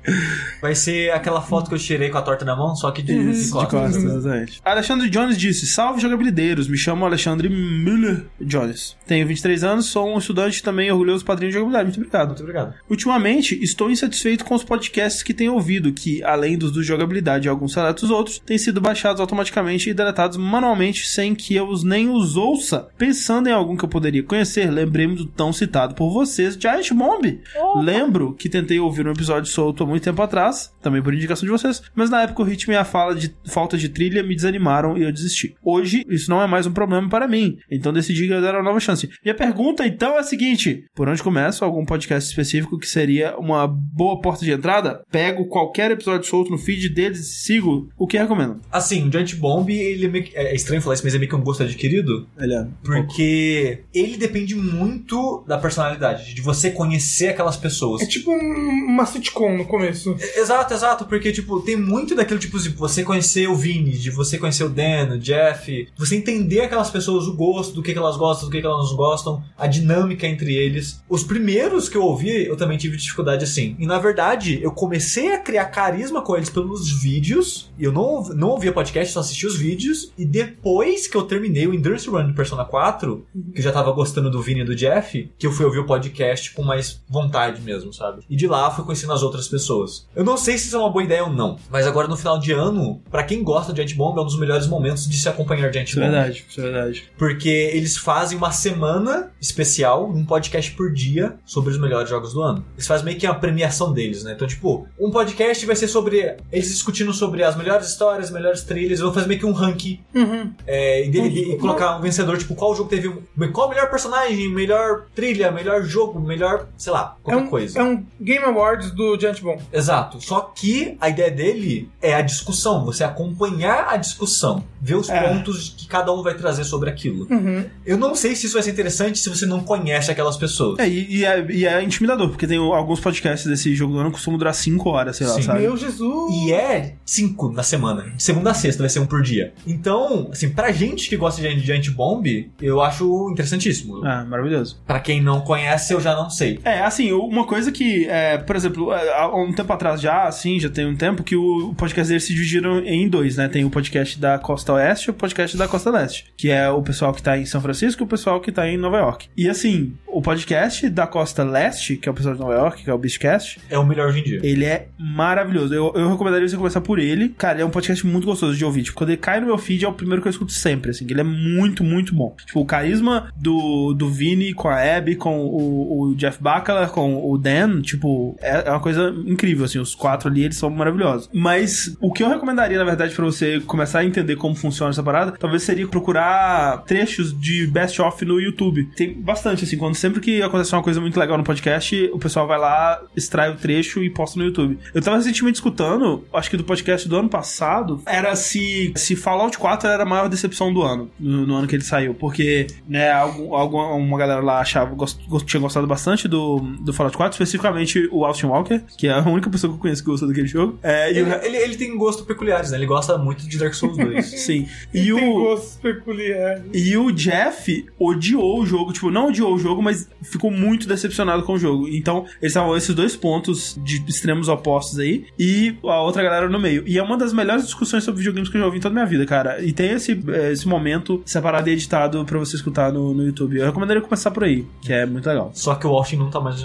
Vai 0.60 0.74
ser 0.74 1.10
aquela 1.12 1.40
foto 1.40 1.68
que 1.68 1.74
eu 1.74 1.78
tirei 1.78 2.10
com 2.10 2.18
a 2.18 2.22
torta 2.22 2.44
na 2.44 2.54
mão, 2.54 2.76
só 2.76 2.92
que 2.92 3.02
de, 3.02 3.12
de 3.12 3.44
De 3.46 3.50
costas. 3.50 3.70
costas, 3.80 4.04
exatamente. 4.04 4.60
Alexandre 4.64 5.10
Jones 5.10 5.36
disse: 5.36 5.66
Salve 5.66 6.00
jogabilideiros, 6.00 6.68
me 6.68 6.76
chamo 6.76 7.04
Alexandre 7.04 7.48
Müller 7.48 8.26
Jones. 8.40 8.96
Tenho 9.06 9.26
23 9.26 9.64
anos, 9.64 9.86
sou 9.86 10.14
um 10.14 10.18
estudante 10.18 10.58
e 10.58 10.62
também 10.62 10.92
orgulhoso 10.92 11.24
padrinho 11.24 11.50
de 11.50 11.54
jogabilidade. 11.58 11.86
Muito 11.88 11.98
obrigado. 12.06 12.28
Muito 12.28 12.42
obrigado. 12.42 12.74
Ultimamente, 12.88 13.60
estou 13.62 13.90
insatisfeito 13.90 14.44
com 14.44 14.54
os 14.54 14.62
podcasts 14.62 15.22
que 15.24 15.34
tenho 15.34 15.54
ouvido, 15.54 15.92
que, 15.92 16.22
além 16.22 16.56
dos 16.56 16.70
do 16.70 16.82
jogabilidade 16.84 17.46
e 17.46 17.50
alguns 17.74 17.84
seletos 17.84 18.10
outros, 18.10 18.38
têm 18.38 18.56
sido 18.56 18.80
baixados 18.80 19.20
automaticamente 19.20 19.90
e 19.90 19.94
deletados 19.94 20.36
manualmente 20.36 21.06
sem 21.06 21.34
que 21.34 21.54
eu 21.54 21.68
os 21.68 21.82
nem 21.82 22.08
os 22.08 22.36
ouça. 22.36 22.88
Pensando 22.96 23.48
em 23.48 23.52
algum 23.52 23.76
que 23.76 23.84
eu 23.84 23.88
poderia 23.88 24.22
conhecer, 24.22 24.70
lembrei-me 24.70 25.16
do 25.16 25.26
tão 25.26 25.52
citado 25.52 25.94
por 25.94 26.10
vocês, 26.10 26.54
Giant 26.54 26.92
Bomb. 26.92 27.40
Lembro 27.82 28.34
que 28.34 28.48
tentei 28.48 28.78
ouvir 28.78 29.06
um 29.06 29.12
episódio 29.12 29.50
solto 29.50 29.82
há 29.82 29.86
muito 29.86 30.04
tempo 30.04 30.22
atrás, 30.22 30.72
também 30.80 31.02
por 31.02 31.14
indicação 31.14 31.44
de 31.44 31.52
vocês, 31.52 31.82
mas 31.94 32.10
na 32.10 32.22
época 32.22 32.42
o 32.42 32.44
ritmo 32.44 32.72
e 32.72 32.76
a 32.76 32.84
fala 32.84 33.14
de 33.14 33.34
falta 33.46 33.76
de 33.76 33.88
trilha 33.88 34.22
me 34.22 34.34
desanimaram 34.34 34.96
e 34.96 35.02
eu 35.02 35.12
desisti. 35.12 35.54
Hoje, 35.62 36.04
isso 36.08 36.30
não 36.30 36.42
é 36.42 36.46
mais 36.46 36.66
um 36.66 36.72
problema 36.72 37.08
para 37.08 37.28
mim, 37.28 37.58
então 37.70 37.92
decidi 37.92 38.28
dar 38.28 38.54
uma 38.54 38.62
nova 38.62 38.80
chance. 38.80 39.08
Minha 39.22 39.34
pergunta 39.34 39.86
então 39.86 40.16
é 40.16 40.20
a 40.20 40.22
seguinte: 40.22 40.84
por 40.94 41.08
onde 41.08 41.22
começo? 41.22 41.64
Algum 41.64 41.84
podcast 41.84 42.28
específico 42.30 42.78
que 42.78 42.88
seria 42.88 43.36
uma 43.36 43.66
boa 43.66 44.20
porta 44.20 44.44
de 44.44 44.52
entrada? 44.52 45.02
Pego 45.10 45.48
qualquer 45.48 45.90
episódio 45.90 46.28
solto 46.28 46.50
no 46.50 46.58
feed 46.58 46.88
deles 46.88 47.18
e 47.18 47.53
sigo. 47.54 47.88
O 47.98 48.06
que 48.06 48.18
recomendo? 48.18 48.60
Assim, 48.70 49.06
o 49.08 49.12
Giant 49.12 49.34
Bomb, 49.36 49.68
ele 49.70 50.06
é, 50.06 50.08
meio 50.08 50.24
que- 50.24 50.36
é 50.36 50.54
estranho 50.54 50.82
falar 50.82 50.94
isso, 50.94 51.04
mas 51.04 51.14
é 51.14 51.18
meio 51.18 51.28
que 51.28 51.36
um 51.36 51.42
gosto 51.42 51.62
adquirido. 51.62 52.26
Ele 52.38 52.54
é. 52.54 52.66
Porque 52.82 53.80
ele 53.92 54.16
depende 54.16 54.54
muito 54.54 55.44
da 55.46 55.58
personalidade, 55.58 56.34
de 56.34 56.40
você 56.42 56.70
conhecer 56.70 57.28
aquelas 57.28 57.56
pessoas. 57.56 58.02
É 58.02 58.06
tipo 58.06 58.30
um- 58.32 58.86
uma 58.88 59.06
sitcom 59.06 59.56
no 59.56 59.64
começo. 59.66 60.16
Exato, 60.36 60.72
exato, 60.74 61.04
porque, 61.06 61.32
tipo, 61.32 61.60
tem 61.60 61.76
muito 61.76 62.14
daquilo, 62.14 62.38
tipo, 62.40 62.58
de 62.58 62.70
você 62.70 63.02
conhecer 63.02 63.48
o 63.48 63.54
Vini, 63.54 63.92
de 63.92 64.10
você 64.10 64.38
conhecer 64.38 64.64
o 64.64 64.68
Dan, 64.68 65.14
o 65.14 65.18
Jeff, 65.18 65.88
você 65.96 66.16
entender 66.16 66.60
aquelas 66.62 66.90
pessoas, 66.90 67.26
o 67.26 67.34
gosto, 67.36 67.74
do 67.74 67.82
que, 67.82 67.92
que 67.92 67.98
elas 67.98 68.16
gostam, 68.16 68.48
do 68.48 68.52
que, 68.52 68.60
que 68.60 68.66
elas 68.66 68.90
não 68.90 68.96
gostam, 68.96 69.42
a 69.56 69.66
dinâmica 69.66 70.26
entre 70.26 70.54
eles. 70.54 71.02
Os 71.08 71.22
primeiros 71.22 71.88
que 71.88 71.96
eu 71.96 72.02
ouvi, 72.02 72.46
eu 72.46 72.56
também 72.56 72.76
tive 72.78 72.96
dificuldade 72.96 73.44
assim. 73.44 73.76
E, 73.78 73.86
na 73.86 73.98
verdade, 73.98 74.58
eu 74.62 74.70
comecei 74.72 75.32
a 75.32 75.38
criar 75.38 75.66
carisma 75.66 76.22
com 76.22 76.36
eles 76.36 76.50
pelos 76.50 76.90
vídeos, 77.02 77.43
e 77.78 77.84
eu 77.84 77.92
não, 77.92 78.22
não 78.34 78.48
ouvia 78.48 78.72
podcast, 78.72 79.12
só 79.12 79.20
assistia 79.20 79.48
os 79.48 79.56
vídeos, 79.56 80.12
e 80.18 80.24
depois 80.24 81.06
que 81.06 81.16
eu 81.16 81.22
terminei 81.22 81.66
o 81.66 81.74
Endurance 81.74 82.08
Run 82.08 82.28
do 82.28 82.34
Persona 82.34 82.64
4, 82.64 83.26
que 83.52 83.58
eu 83.58 83.62
já 83.62 83.72
tava 83.72 83.92
gostando 83.92 84.30
do 84.30 84.42
Vini 84.42 84.60
e 84.60 84.64
do 84.64 84.74
Jeff, 84.74 85.30
que 85.38 85.46
eu 85.46 85.52
fui 85.52 85.64
ouvir 85.64 85.78
o 85.78 85.86
podcast 85.86 86.52
com 86.52 86.62
mais 86.62 87.02
vontade 87.08 87.60
mesmo, 87.62 87.92
sabe? 87.92 88.22
E 88.28 88.36
de 88.36 88.46
lá 88.46 88.70
fui 88.70 88.84
conhecendo 88.84 89.12
as 89.12 89.22
outras 89.22 89.48
pessoas. 89.48 90.06
Eu 90.14 90.24
não 90.24 90.36
sei 90.36 90.56
se 90.58 90.66
isso 90.66 90.76
é 90.76 90.78
uma 90.78 90.90
boa 90.90 91.04
ideia 91.04 91.24
ou 91.24 91.30
não, 91.32 91.56
mas 91.70 91.86
agora 91.86 92.08
no 92.08 92.16
final 92.16 92.38
de 92.38 92.52
ano, 92.52 93.00
pra 93.10 93.22
quem 93.22 93.42
gosta 93.42 93.72
de 93.72 93.82
Giant 93.82 93.96
Bomb, 93.96 94.18
é 94.18 94.22
um 94.22 94.24
dos 94.26 94.38
melhores 94.38 94.66
momentos 94.66 95.08
de 95.08 95.18
se 95.18 95.28
acompanhar 95.28 95.72
Giant 95.72 95.88
Isso 95.88 95.98
é 96.00 96.02
Bomb. 96.02 96.12
verdade, 96.12 96.44
isso 96.48 96.60
é 96.60 96.62
verdade. 96.64 97.04
Porque 97.18 97.48
eles 97.48 97.96
fazem 97.96 98.36
uma 98.38 98.50
semana 98.52 99.32
especial, 99.40 100.08
um 100.08 100.24
podcast 100.24 100.70
por 100.72 100.92
dia, 100.92 101.36
sobre 101.44 101.70
os 101.72 101.78
melhores 101.78 102.08
jogos 102.08 102.32
do 102.32 102.42
ano. 102.42 102.64
Eles 102.74 102.86
fazem 102.86 103.04
meio 103.04 103.18
que 103.18 103.26
uma 103.26 103.34
premiação 103.34 103.92
deles, 103.92 104.24
né? 104.24 104.32
Então, 104.32 104.46
tipo, 104.46 104.86
um 104.98 105.10
podcast 105.10 105.64
vai 105.66 105.76
ser 105.76 105.88
sobre. 105.88 106.36
Eles 106.50 106.68
discutindo 106.68 107.12
sobre 107.12 107.33
as 107.42 107.56
melhores 107.56 107.88
histórias, 107.88 108.26
as 108.26 108.30
melhores 108.30 108.62
trilhas, 108.62 108.84
eles 108.90 109.00
vão 109.00 109.12
fazer 109.12 109.26
meio 109.26 109.40
que 109.40 109.46
um 109.46 109.52
ranking 109.52 110.00
Uhum. 110.14 110.52
é, 110.66 111.06
e, 111.06 111.10
dele- 111.10 111.52
e 111.54 111.58
colocar 111.58 111.96
um 111.96 112.00
vencedor, 112.00 112.38
tipo, 112.38 112.54
qual 112.54 112.74
jogo 112.76 112.88
teve. 112.88 113.12
Qual 113.52 113.66
o 113.66 113.70
melhor 113.70 113.90
personagem, 113.90 114.48
melhor 114.50 115.06
trilha, 115.14 115.50
melhor 115.50 115.82
jogo, 115.82 116.20
melhor. 116.20 116.66
sei 116.76 116.92
lá, 116.92 117.16
É 117.20 117.22
qualquer 117.24 117.42
um, 117.42 117.46
coisa. 117.48 117.78
é 117.78 117.82
um 117.82 118.04
Game 118.20 118.44
Awards 118.44 118.90
do 118.92 119.18
Giant 119.18 119.40
Bomb. 119.40 119.60
Exato. 119.72 120.20
Só 120.20 120.40
que 120.54 120.96
a 121.00 121.08
ideia 121.08 121.30
dele 121.30 121.88
é 122.00 122.14
a 122.14 122.20
discussão, 122.20 122.84
você 122.84 123.02
acompanhar 123.04 123.88
a 123.88 123.96
discussão, 123.96 124.64
ver 124.80 124.94
os 124.96 125.08
É. 125.08 125.28
pontos 125.28 125.74
que 125.76 125.86
cada 125.86 126.12
um 126.12 126.22
vai 126.22 126.34
trazer 126.34 126.64
sobre 126.64 126.90
aquilo. 126.90 127.26
Uhum. 127.30 127.64
Eu 127.84 127.96
não 127.96 128.14
sei 128.14 128.34
se 128.36 128.46
isso 128.46 128.54
vai 128.54 128.62
ser 128.62 128.70
interessante 128.70 129.18
se 129.18 129.28
você 129.28 129.46
não 129.46 129.60
conhece 129.60 130.10
aquelas 130.10 130.36
pessoas. 130.36 130.78
É, 130.78 130.88
e, 130.88 131.18
e 131.20 131.24
é, 131.24 131.46
e 131.50 131.66
é 131.66 131.82
intimidador, 131.82 132.28
porque 132.28 132.46
tem 132.46 132.58
alguns 132.58 133.00
podcasts 133.00 133.46
desse 133.48 133.74
jogo 133.74 133.94
do 133.94 133.98
ano 134.00 134.10
que 134.10 134.16
costumam 134.16 134.38
durar 134.38 134.54
5 134.54 134.88
horas, 134.90 135.16
sei 135.16 135.26
lá, 135.26 135.34
Sim. 135.34 135.42
sabe? 135.42 135.60
Meu 135.60 135.76
Jesus. 135.76 136.34
E 136.34 136.52
é 136.52 136.94
cinco 137.24 137.50
na 137.52 137.62
semana. 137.62 138.02
De 138.16 138.22
segunda 138.22 138.50
a 138.50 138.54
sexta 138.54 138.82
vai 138.82 138.90
ser 138.90 139.00
um 139.00 139.06
por 139.06 139.22
dia. 139.22 139.52
Então, 139.66 140.28
assim, 140.30 140.50
pra 140.50 140.70
gente 140.72 141.08
que 141.08 141.16
gosta 141.16 141.40
de 141.40 141.58
Giant 141.60 141.88
Bomb, 141.90 142.26
eu 142.60 142.80
acho 142.82 143.30
interessantíssimo. 143.30 144.04
Ah, 144.04 144.24
maravilhoso. 144.24 144.80
Pra 144.86 145.00
quem 145.00 145.22
não 145.22 145.40
conhece, 145.40 145.92
eu 145.92 146.00
já 146.00 146.14
não 146.14 146.28
sei. 146.30 146.58
É, 146.64 146.80
assim, 146.82 147.12
uma 147.12 147.46
coisa 147.46 147.70
que, 147.72 148.06
é, 148.08 148.38
por 148.38 148.56
exemplo, 148.56 148.92
é, 148.92 149.18
há 149.18 149.34
um 149.34 149.52
tempo 149.52 149.72
atrás 149.72 150.00
já, 150.00 150.24
assim, 150.24 150.58
já 150.60 150.68
tem 150.68 150.86
um 150.86 150.96
tempo, 150.96 151.22
que 151.22 151.36
o, 151.36 151.70
o 151.70 151.74
podcast 151.74 152.08
deles 152.08 152.24
se 152.24 152.34
dividiram 152.34 152.78
em 152.80 153.08
dois, 153.08 153.36
né? 153.36 153.48
Tem 153.48 153.64
o 153.64 153.70
podcast 153.70 154.18
da 154.18 154.38
Costa 154.38 154.72
Oeste 154.74 155.08
e 155.08 155.10
o 155.10 155.14
podcast 155.14 155.56
da 155.56 155.66
Costa 155.68 155.90
Leste, 155.90 156.26
que 156.36 156.50
é 156.50 156.68
o 156.70 156.82
pessoal 156.82 157.12
que 157.12 157.22
tá 157.22 157.38
em 157.38 157.46
São 157.46 157.60
Francisco 157.60 158.02
e 158.02 158.04
o 158.04 158.08
pessoal 158.08 158.40
que 158.40 158.52
tá 158.52 158.68
em 158.68 158.76
Nova 158.76 158.98
York. 158.98 159.28
E 159.36 159.48
assim, 159.48 159.94
o 160.06 160.20
podcast 160.20 160.88
da 160.90 161.06
Costa 161.06 161.42
Leste, 161.44 161.96
que 161.96 162.08
é 162.08 162.12
o 162.12 162.14
pessoal 162.14 162.34
de 162.34 162.40
Nova 162.40 162.54
York, 162.54 162.82
que 162.84 162.90
é 162.90 162.92
o 162.94 162.98
Beastcast, 162.98 163.60
É 163.70 163.78
o 163.78 163.86
melhor 163.86 164.08
hoje 164.08 164.20
em 164.20 164.24
dia. 164.24 164.40
ele 164.42 164.64
é 164.64 164.88
maravilhoso. 164.98 165.72
Eu, 165.74 165.92
eu 165.94 166.10
recomendaria 166.10 166.48
você 166.48 166.56
começar 166.56 166.80
por 166.80 166.98
ele. 166.98 167.13
Cara, 167.30 167.54
ele 167.54 167.62
é 167.62 167.66
um 167.66 167.70
podcast 167.70 168.06
muito 168.06 168.26
gostoso 168.26 168.56
de 168.56 168.64
ouvir. 168.64 168.82
Tipo, 168.82 168.96
quando 168.96 169.10
ele 169.10 169.18
cai 169.18 169.40
no 169.40 169.46
meu 169.46 169.58
feed, 169.58 169.84
é 169.84 169.88
o 169.88 169.92
primeiro 169.92 170.22
que 170.22 170.28
eu 170.28 170.30
escuto 170.30 170.52
sempre, 170.52 170.90
assim. 170.90 171.06
Ele 171.08 171.20
é 171.20 171.24
muito, 171.24 171.82
muito 171.82 172.14
bom. 172.14 172.34
Tipo, 172.44 172.60
o 172.60 172.66
carisma 172.66 173.32
do, 173.36 173.94
do 173.94 174.08
Vini 174.08 174.52
com 174.52 174.68
a 174.68 174.96
Abby, 174.96 175.16
com 175.16 175.38
o, 175.38 176.10
o 176.10 176.14
Jeff 176.14 176.42
Bacala, 176.42 176.88
com 176.88 177.30
o 177.30 177.38
Dan, 177.38 177.80
tipo, 177.80 178.36
é, 178.40 178.68
é 178.68 178.70
uma 178.70 178.80
coisa 178.80 179.14
incrível, 179.26 179.64
assim. 179.64 179.78
Os 179.78 179.94
quatro 179.94 180.28
ali, 180.28 180.44
eles 180.44 180.56
são 180.56 180.70
maravilhosos. 180.70 181.28
Mas 181.32 181.96
o 182.00 182.12
que 182.12 182.22
eu 182.22 182.28
recomendaria, 182.28 182.78
na 182.78 182.84
verdade, 182.84 183.14
pra 183.14 183.24
você 183.24 183.60
começar 183.60 184.00
a 184.00 184.04
entender 184.04 184.36
como 184.36 184.54
funciona 184.54 184.90
essa 184.90 185.02
parada, 185.02 185.32
talvez 185.32 185.62
seria 185.62 185.86
procurar 185.86 186.82
trechos 186.84 187.38
de 187.38 187.66
best 187.66 188.00
of 188.00 188.24
no 188.24 188.40
YouTube. 188.40 188.88
Tem 188.96 189.12
bastante, 189.12 189.64
assim, 189.64 189.76
quando 189.76 189.94
sempre 189.94 190.20
que 190.20 190.42
acontece 190.42 190.74
uma 190.74 190.82
coisa 190.82 191.00
muito 191.00 191.18
legal 191.18 191.38
no 191.38 191.44
podcast, 191.44 192.10
o 192.12 192.18
pessoal 192.18 192.46
vai 192.46 192.58
lá, 192.58 193.00
extrai 193.16 193.50
o 193.50 193.56
trecho 193.56 194.02
e 194.02 194.10
posta 194.10 194.38
no 194.38 194.46
YouTube. 194.46 194.78
Eu 194.92 195.02
tava 195.02 195.16
recentemente 195.16 195.56
escutando, 195.56 196.24
acho 196.32 196.50
que 196.50 196.56
do 196.56 196.64
podcast 196.64 197.03
do 197.08 197.16
ano 197.16 197.28
passado, 197.28 198.02
era 198.06 198.34
se, 198.36 198.92
se 198.96 199.16
Fallout 199.16 199.58
4 199.58 199.88
era 199.88 200.02
a 200.02 200.06
maior 200.06 200.28
decepção 200.28 200.72
do 200.72 200.82
ano, 200.82 201.10
no, 201.18 201.46
no 201.46 201.54
ano 201.54 201.66
que 201.66 201.76
ele 201.76 201.84
saiu, 201.84 202.14
porque, 202.14 202.66
né, 202.88 203.10
algum, 203.12 203.54
alguma 203.54 203.94
uma 203.94 204.18
galera 204.18 204.40
lá 204.40 204.60
achava, 204.60 204.94
gost, 204.94 205.20
tinha 205.44 205.60
gostado 205.60 205.86
bastante 205.86 206.26
do, 206.28 206.60
do 206.80 206.92
Fallout 206.92 207.16
4, 207.16 207.34
especificamente 207.34 208.08
o 208.10 208.24
Austin 208.24 208.46
Walker, 208.46 208.82
que 208.96 209.06
é 209.06 209.12
a 209.12 209.20
única 209.28 209.50
pessoa 209.50 209.72
que 209.72 209.76
eu 209.76 209.80
conheço 209.80 210.02
que 210.02 210.10
gostou 210.10 210.28
daquele 210.28 210.46
jogo. 210.46 210.78
É, 210.82 211.12
e 211.12 211.18
Ele, 211.18 211.30
o, 211.30 211.44
ele, 211.44 211.56
ele 211.56 211.76
tem 211.76 211.96
gostos 211.96 212.24
peculiares, 212.24 212.70
né? 212.70 212.76
Ele 212.76 212.86
gosta 212.86 213.16
muito 213.18 213.48
de 213.48 213.58
Dark 213.58 213.74
Souls 213.74 213.96
2. 213.96 214.24
sim. 214.40 214.68
E 214.92 215.04
E 215.04 215.14
tem 215.14 215.28
o, 215.28 215.40
gostos 215.40 215.76
peculiares. 215.76 216.64
E 216.72 216.96
o 216.96 217.10
Jeff 217.10 217.86
odiou 217.98 218.60
o 218.60 218.66
jogo, 218.66 218.92
tipo, 218.92 219.10
não 219.10 219.28
odiou 219.28 219.54
o 219.54 219.58
jogo, 219.58 219.82
mas 219.82 220.08
ficou 220.22 220.50
muito 220.50 220.88
decepcionado 220.88 221.42
com 221.42 221.54
o 221.54 221.58
jogo. 221.58 221.88
Então, 221.88 222.24
eles 222.40 222.52
estavam 222.52 222.76
esses 222.76 222.94
dois 222.94 223.16
pontos 223.16 223.78
de 223.82 224.02
extremos 224.08 224.48
opostos 224.48 224.98
aí, 224.98 225.26
e 225.38 225.76
a 225.84 226.00
outra 226.00 226.22
galera 226.22 226.48
no 226.48 226.58
meio. 226.58 226.84
E 226.86 226.93
é 226.98 227.02
uma 227.02 227.16
das 227.16 227.32
melhores 227.32 227.64
discussões 227.64 228.04
sobre 228.04 228.18
videogames 228.18 228.48
que 228.48 228.56
eu 228.56 228.60
já 228.60 228.66
ouvi 228.66 228.78
em 228.78 228.80
toda 228.80 228.92
a 228.92 228.96
minha 228.96 229.06
vida, 229.06 229.26
cara. 229.26 229.62
E 229.62 229.72
tem 229.72 229.90
esse, 229.90 230.12
eh, 230.28 230.52
esse 230.52 230.66
momento 230.66 231.22
separado 231.26 231.68
e 231.68 231.72
editado 231.72 232.24
pra 232.24 232.38
você 232.38 232.56
escutar 232.56 232.92
no, 232.92 233.14
no 233.14 233.24
YouTube. 233.24 233.58
Eu 233.58 233.66
recomendaria 233.66 234.02
começar 234.02 234.30
por 234.30 234.44
aí, 234.44 234.66
que 234.82 234.92
é 234.92 235.06
muito 235.06 235.26
legal. 235.26 235.50
Só 235.54 235.74
que 235.74 235.86
o 235.86 235.90
Austin 235.90 236.16
não 236.16 236.30
tá 236.30 236.40
mais. 236.40 236.62